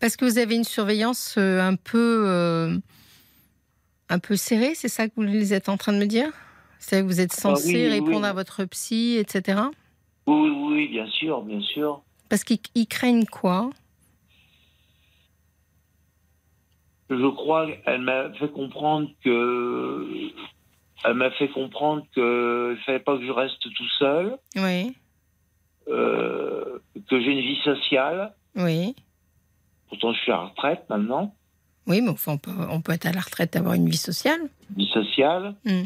Parce 0.00 0.16
que 0.16 0.24
vous 0.24 0.38
avez 0.38 0.54
une 0.54 0.64
surveillance 0.64 1.36
euh, 1.38 1.60
un 1.60 1.76
peu, 1.76 2.24
euh, 2.26 2.76
un 4.08 4.18
peu 4.18 4.36
serrée, 4.36 4.74
c'est 4.74 4.88
ça 4.88 5.08
que 5.08 5.14
vous 5.16 5.22
les 5.22 5.54
êtes 5.54 5.68
en 5.68 5.76
train 5.76 5.92
de 5.92 5.98
me 5.98 6.06
dire? 6.06 6.30
C'est 6.78 7.00
que 7.00 7.06
vous 7.06 7.20
êtes 7.20 7.32
censé 7.32 7.68
oui, 7.68 7.74
oui. 7.74 7.88
répondre 7.88 8.26
à 8.26 8.32
votre 8.32 8.64
psy, 8.66 9.16
etc. 9.18 9.60
Oui, 10.26 10.50
oui, 10.50 10.88
bien 10.88 11.08
sûr, 11.08 11.42
bien 11.42 11.60
sûr. 11.60 12.02
Parce 12.28 12.44
qu'ils 12.44 12.58
ils 12.74 12.86
craignent 12.86 13.24
quoi? 13.24 13.70
Je 17.08 17.26
crois 17.34 17.66
qu'elle 17.70 18.02
m'a 18.02 18.32
fait 18.34 18.50
comprendre 18.50 19.08
que. 19.24 20.30
Elle 21.04 21.14
m'a 21.14 21.30
fait 21.32 21.48
comprendre 21.48 22.04
que 22.14 22.72
ne 22.72 22.76
fallait 22.84 22.98
pas 22.98 23.16
que 23.16 23.24
je 23.24 23.30
reste 23.30 23.60
tout 23.60 23.88
seul, 23.98 24.36
Oui, 24.56 24.94
euh, 25.88 26.78
que 27.08 27.20
j'ai 27.20 27.32
une 27.32 27.40
vie 27.40 27.60
sociale. 27.64 28.32
oui. 28.56 28.94
Pourtant, 29.88 30.12
je 30.12 30.18
suis 30.18 30.32
à 30.32 30.36
la 30.36 30.42
retraite 30.46 30.82
maintenant. 30.90 31.32
Oui, 31.86 32.00
mais 32.00 32.08
enfin, 32.10 32.32
on 32.32 32.38
peut, 32.38 32.50
on 32.70 32.80
peut 32.80 32.90
être 32.92 33.06
à 33.06 33.12
la 33.12 33.20
retraite, 33.20 33.54
avoir 33.54 33.74
une 33.74 33.88
vie 33.88 33.96
sociale. 33.96 34.40
vie 34.76 34.88
sociale. 34.92 35.54
Mm. 35.64 35.84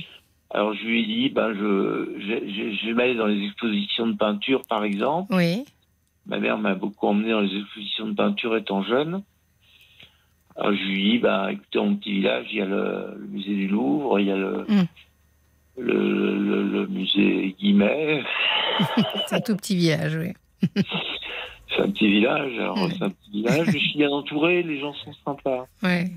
Alors 0.52 0.72
je 0.74 0.82
lui 0.85 1.02
ai 1.02 1.06
dit, 1.06 1.28
ben 1.28 1.52
je, 1.52 2.14
je, 2.18 2.48
je, 2.48 2.77
je 2.77 2.86
vais 2.86 2.94
m'aller 2.94 3.14
dans 3.14 3.27
les 3.27 3.44
expositions 3.44 4.06
de 4.06 4.16
peinture, 4.16 4.62
par 4.66 4.85
exemple. 4.85 5.35
Oui, 5.35 5.64
Ma 6.27 6.39
mère 6.39 6.56
m'a 6.59 6.74
beaucoup 6.74 7.06
emmené 7.09 7.31
dans 7.31 7.40
les 7.40 7.55
expositions 7.60 8.09
de 8.09 8.14
peinture 8.14 8.56
étant 8.56 8.82
jeune. 8.82 9.22
Alors 10.56 10.72
je 10.74 10.82
lui 10.82 11.09
ai 11.09 11.12
dit, 11.12 11.18
ben 11.18 11.48
écoutez, 11.48 11.78
mon 11.78 11.94
petit 11.97 12.12
village, 12.12 12.47
il 12.51 12.56
y 12.59 12.62
a 12.62 12.66
le, 12.66 13.14
le 13.18 13.27
musée 13.27 13.55
du 13.55 13.68
Louvre, 13.68 14.18
il 14.18 14.27
y 14.27 14.31
a 14.32 14.36
le, 14.36 14.64
Mm. 14.66 14.85
Le, 15.81 16.39
le, 16.39 16.62
le 16.69 16.86
musée 16.86 17.55
Guimet. 17.59 18.23
c'est 19.27 19.36
un 19.36 19.40
tout 19.40 19.57
petit 19.57 19.77
village, 19.77 20.15
oui. 20.16 20.32
C'est 21.73 21.82
un 21.82 21.90
petit 21.93 22.09
village, 22.11 22.52
alors 22.59 22.77
Mm. 22.78 22.90
c'est 22.98 23.05
un 23.05 23.11
petit 23.11 23.31
village, 23.31 23.66
je 23.66 23.78
suis 23.78 23.97
bien 23.98 24.11
entouré, 24.11 24.62
les 24.65 24.81
gens 24.81 24.93
sont 24.93 25.12
sympas. 25.24 25.66
Ouais. 25.85 26.11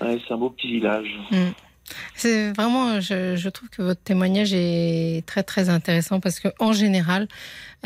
Ouais, 0.00 0.18
c'est 0.26 0.32
un 0.32 0.38
beau 0.38 0.48
petit 0.50 0.68
village. 0.72 1.08
C'est 2.14 2.52
vraiment, 2.52 3.00
je, 3.00 3.36
je 3.36 3.48
trouve 3.48 3.68
que 3.70 3.82
votre 3.82 4.02
témoignage 4.02 4.52
est 4.52 5.24
très 5.26 5.42
très 5.42 5.68
intéressant 5.68 6.20
parce 6.20 6.40
que 6.40 6.48
en 6.58 6.72
général, 6.72 7.28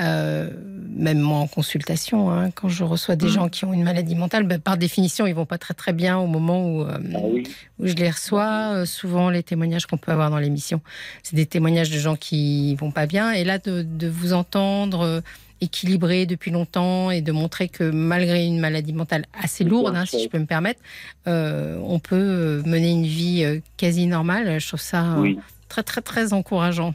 euh, 0.00 0.48
même 0.88 1.18
moi 1.20 1.38
en 1.38 1.46
consultation, 1.46 2.30
hein, 2.30 2.50
quand 2.50 2.68
je 2.68 2.82
reçois 2.84 3.14
des 3.16 3.26
Mm. 3.26 3.30
gens 3.30 3.48
qui 3.48 3.64
ont 3.64 3.72
une 3.72 3.84
maladie 3.84 4.14
mentale, 4.14 4.44
ben, 4.44 4.58
par 4.58 4.76
définition, 4.76 5.26
ils 5.26 5.34
vont 5.34 5.46
pas 5.46 5.58
très 5.58 5.74
très 5.74 5.92
bien 5.92 6.18
au 6.18 6.26
moment 6.26 6.66
où, 6.66 6.82
euh, 6.82 6.98
Ah 7.14 7.18
oui, 7.24 7.42
où 7.78 7.86
je 7.86 7.94
les 7.94 8.10
reçois. 8.10 8.72
Euh, 8.74 8.84
souvent, 8.86 9.28
les 9.30 9.42
témoignages 9.42 9.86
qu'on 9.86 9.98
peut 9.98 10.12
avoir 10.12 10.30
dans 10.30 10.38
l'émission, 10.38 10.80
c'est 11.22 11.36
des 11.36 11.46
témoignages 11.46 11.90
de 11.90 11.98
gens 11.98 12.16
qui 12.16 12.74
vont 12.76 12.90
pas 12.90 13.06
bien. 13.06 13.32
Et 13.32 13.44
là, 13.44 13.58
de, 13.58 13.82
de 13.82 14.08
vous 14.08 14.32
entendre 14.32 15.22
équilibré 15.62 16.26
depuis 16.26 16.50
longtemps 16.50 17.10
et 17.10 17.22
de 17.22 17.32
montrer 17.32 17.68
que 17.68 17.84
malgré 17.84 18.44
une 18.44 18.58
maladie 18.58 18.92
mentale 18.92 19.26
assez 19.32 19.64
lourde, 19.64 19.94
hein, 19.96 20.04
si 20.04 20.22
je 20.22 20.28
peux 20.28 20.38
me 20.38 20.46
permettre, 20.46 20.80
euh, 21.28 21.78
on 21.84 22.00
peut 22.00 22.16
euh, 22.16 22.62
mener 22.66 22.90
une 22.90 23.06
vie 23.06 23.44
euh, 23.44 23.60
quasi 23.76 24.06
normale. 24.06 24.60
Je 24.60 24.66
trouve 24.66 24.80
ça 24.80 25.16
oui, 25.18 25.38
très 25.68 25.84
très 25.84 26.02
très 26.02 26.32
encourageant. 26.32 26.94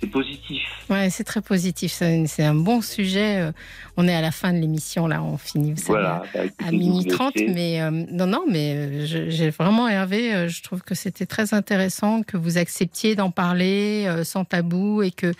C'est 0.00 0.06
positif. 0.06 0.62
Ouais, 0.90 1.10
c'est 1.10 1.24
très 1.24 1.40
positif. 1.42 1.92
C'est 1.92 2.44
un 2.44 2.54
bon 2.54 2.80
sujet. 2.80 3.38
Euh, 3.40 3.52
On 3.96 4.06
est 4.06 4.14
à 4.14 4.20
la 4.20 4.30
fin 4.30 4.52
de 4.52 4.58
l'émission 4.58 5.06
là, 5.06 5.22
on 5.22 5.36
finit. 5.36 5.72
Vous 5.72 5.82
Voilà. 5.86 6.22
bah, 6.32 6.40
à 6.40 6.44
écoutez, 6.44 6.76
minuit 6.76 7.04
vous 7.08 7.16
30, 7.16 7.34
laissez. 7.34 7.52
mais 7.52 7.80
euh, 7.82 7.90
non, 7.90 8.26
non, 8.26 8.44
mais 8.48 8.74
euh, 8.76 9.06
j'ai 9.28 9.50
vraiment 9.50 9.88
Hervé, 9.88 10.48
je 10.48 10.62
trouve 10.62 10.82
que 10.82 10.94
c'était 10.94 11.26
très 11.26 11.52
intéressant 11.52 12.22
que 12.22 12.36
vous 12.36 12.58
acceptiez 12.58 13.16
d'en 13.16 13.30
parler 13.30 14.04
euh, 14.06 14.22
sans 14.24 14.44
tabou 14.44 15.02
et 15.02 15.10
que 15.10 15.32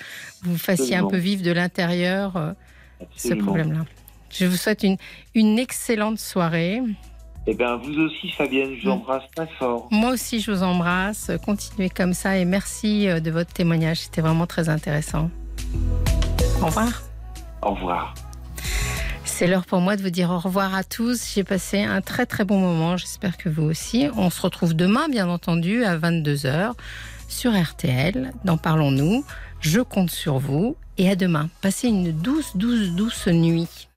vous 0.43 0.59
fassiez 0.59 0.97
un 0.97 1.07
peu 1.07 1.19
vivre 1.19 1.43
de 1.43 1.53
l'intérieur 1.53 2.37
euh, 2.37 2.53
ce 3.17 3.35
problème-là. 3.35 3.85
Je 4.31 4.45
vous 4.45 4.57
souhaite 4.57 4.83
une, 4.83 4.97
une 5.35 5.59
excellente 5.59 6.19
soirée. 6.19 6.83
Eh 7.51 7.55
bien, 7.55 7.77
vous 7.79 7.99
aussi, 8.01 8.29
Fabienne, 8.29 8.75
je 8.77 8.83
vous 8.83 8.89
Mm. 8.89 8.99
embrasse 9.01 9.23
très 9.35 9.47
fort. 9.59 9.89
Moi 9.91 10.11
aussi, 10.11 10.39
je 10.41 10.51
vous 10.53 10.63
embrasse. 10.63 11.31
Continuez 11.47 11.89
comme 11.89 12.13
ça 12.13 12.37
et 12.37 12.45
merci 12.45 13.09
euh, 13.09 13.21
de 13.21 13.31
votre 13.31 13.51
témoignage. 13.55 14.01
C'était 14.01 14.21
vraiment 14.21 14.47
très 14.47 14.69
intéressant. 14.69 15.31
Au 16.61 16.67
revoir. 16.67 17.03
Au 17.63 17.71
revoir. 17.71 18.13
C'est 19.25 19.47
l'heure 19.47 19.65
pour 19.65 19.81
moi 19.81 19.97
de 19.97 20.03
vous 20.03 20.11
dire 20.11 20.31
au 20.31 20.39
revoir 20.39 20.75
à 20.75 20.85
tous. 20.85 21.33
J'ai 21.35 21.43
passé 21.43 21.83
un 21.85 22.03
très 22.03 22.27
très 22.27 22.45
bon 22.45 22.59
moment. 22.61 22.99
J'espère 22.99 23.39
que 23.39 23.49
vous 23.49 23.63
aussi. 23.63 24.09
On 24.17 24.29
se 24.29 24.43
retrouve 24.43 24.75
demain, 24.75 25.09
bien 25.09 25.29
entendu, 25.31 25.85
à 25.85 25.97
22h 25.97 26.73
sur 27.29 27.59
RTL. 27.59 28.33
Dans 28.45 28.59
Parlons-nous. 28.59 29.25
Je 29.61 29.81
compte 29.81 30.11
sur 30.11 30.39
vous. 30.39 30.77
Et 30.99 31.09
à 31.09 31.17
demain. 31.17 31.49
Passez 31.63 31.89
une 31.89 32.13
douce, 32.13 32.57
douce, 32.57 32.91
douce 32.91 33.27
nuit. 33.29 33.88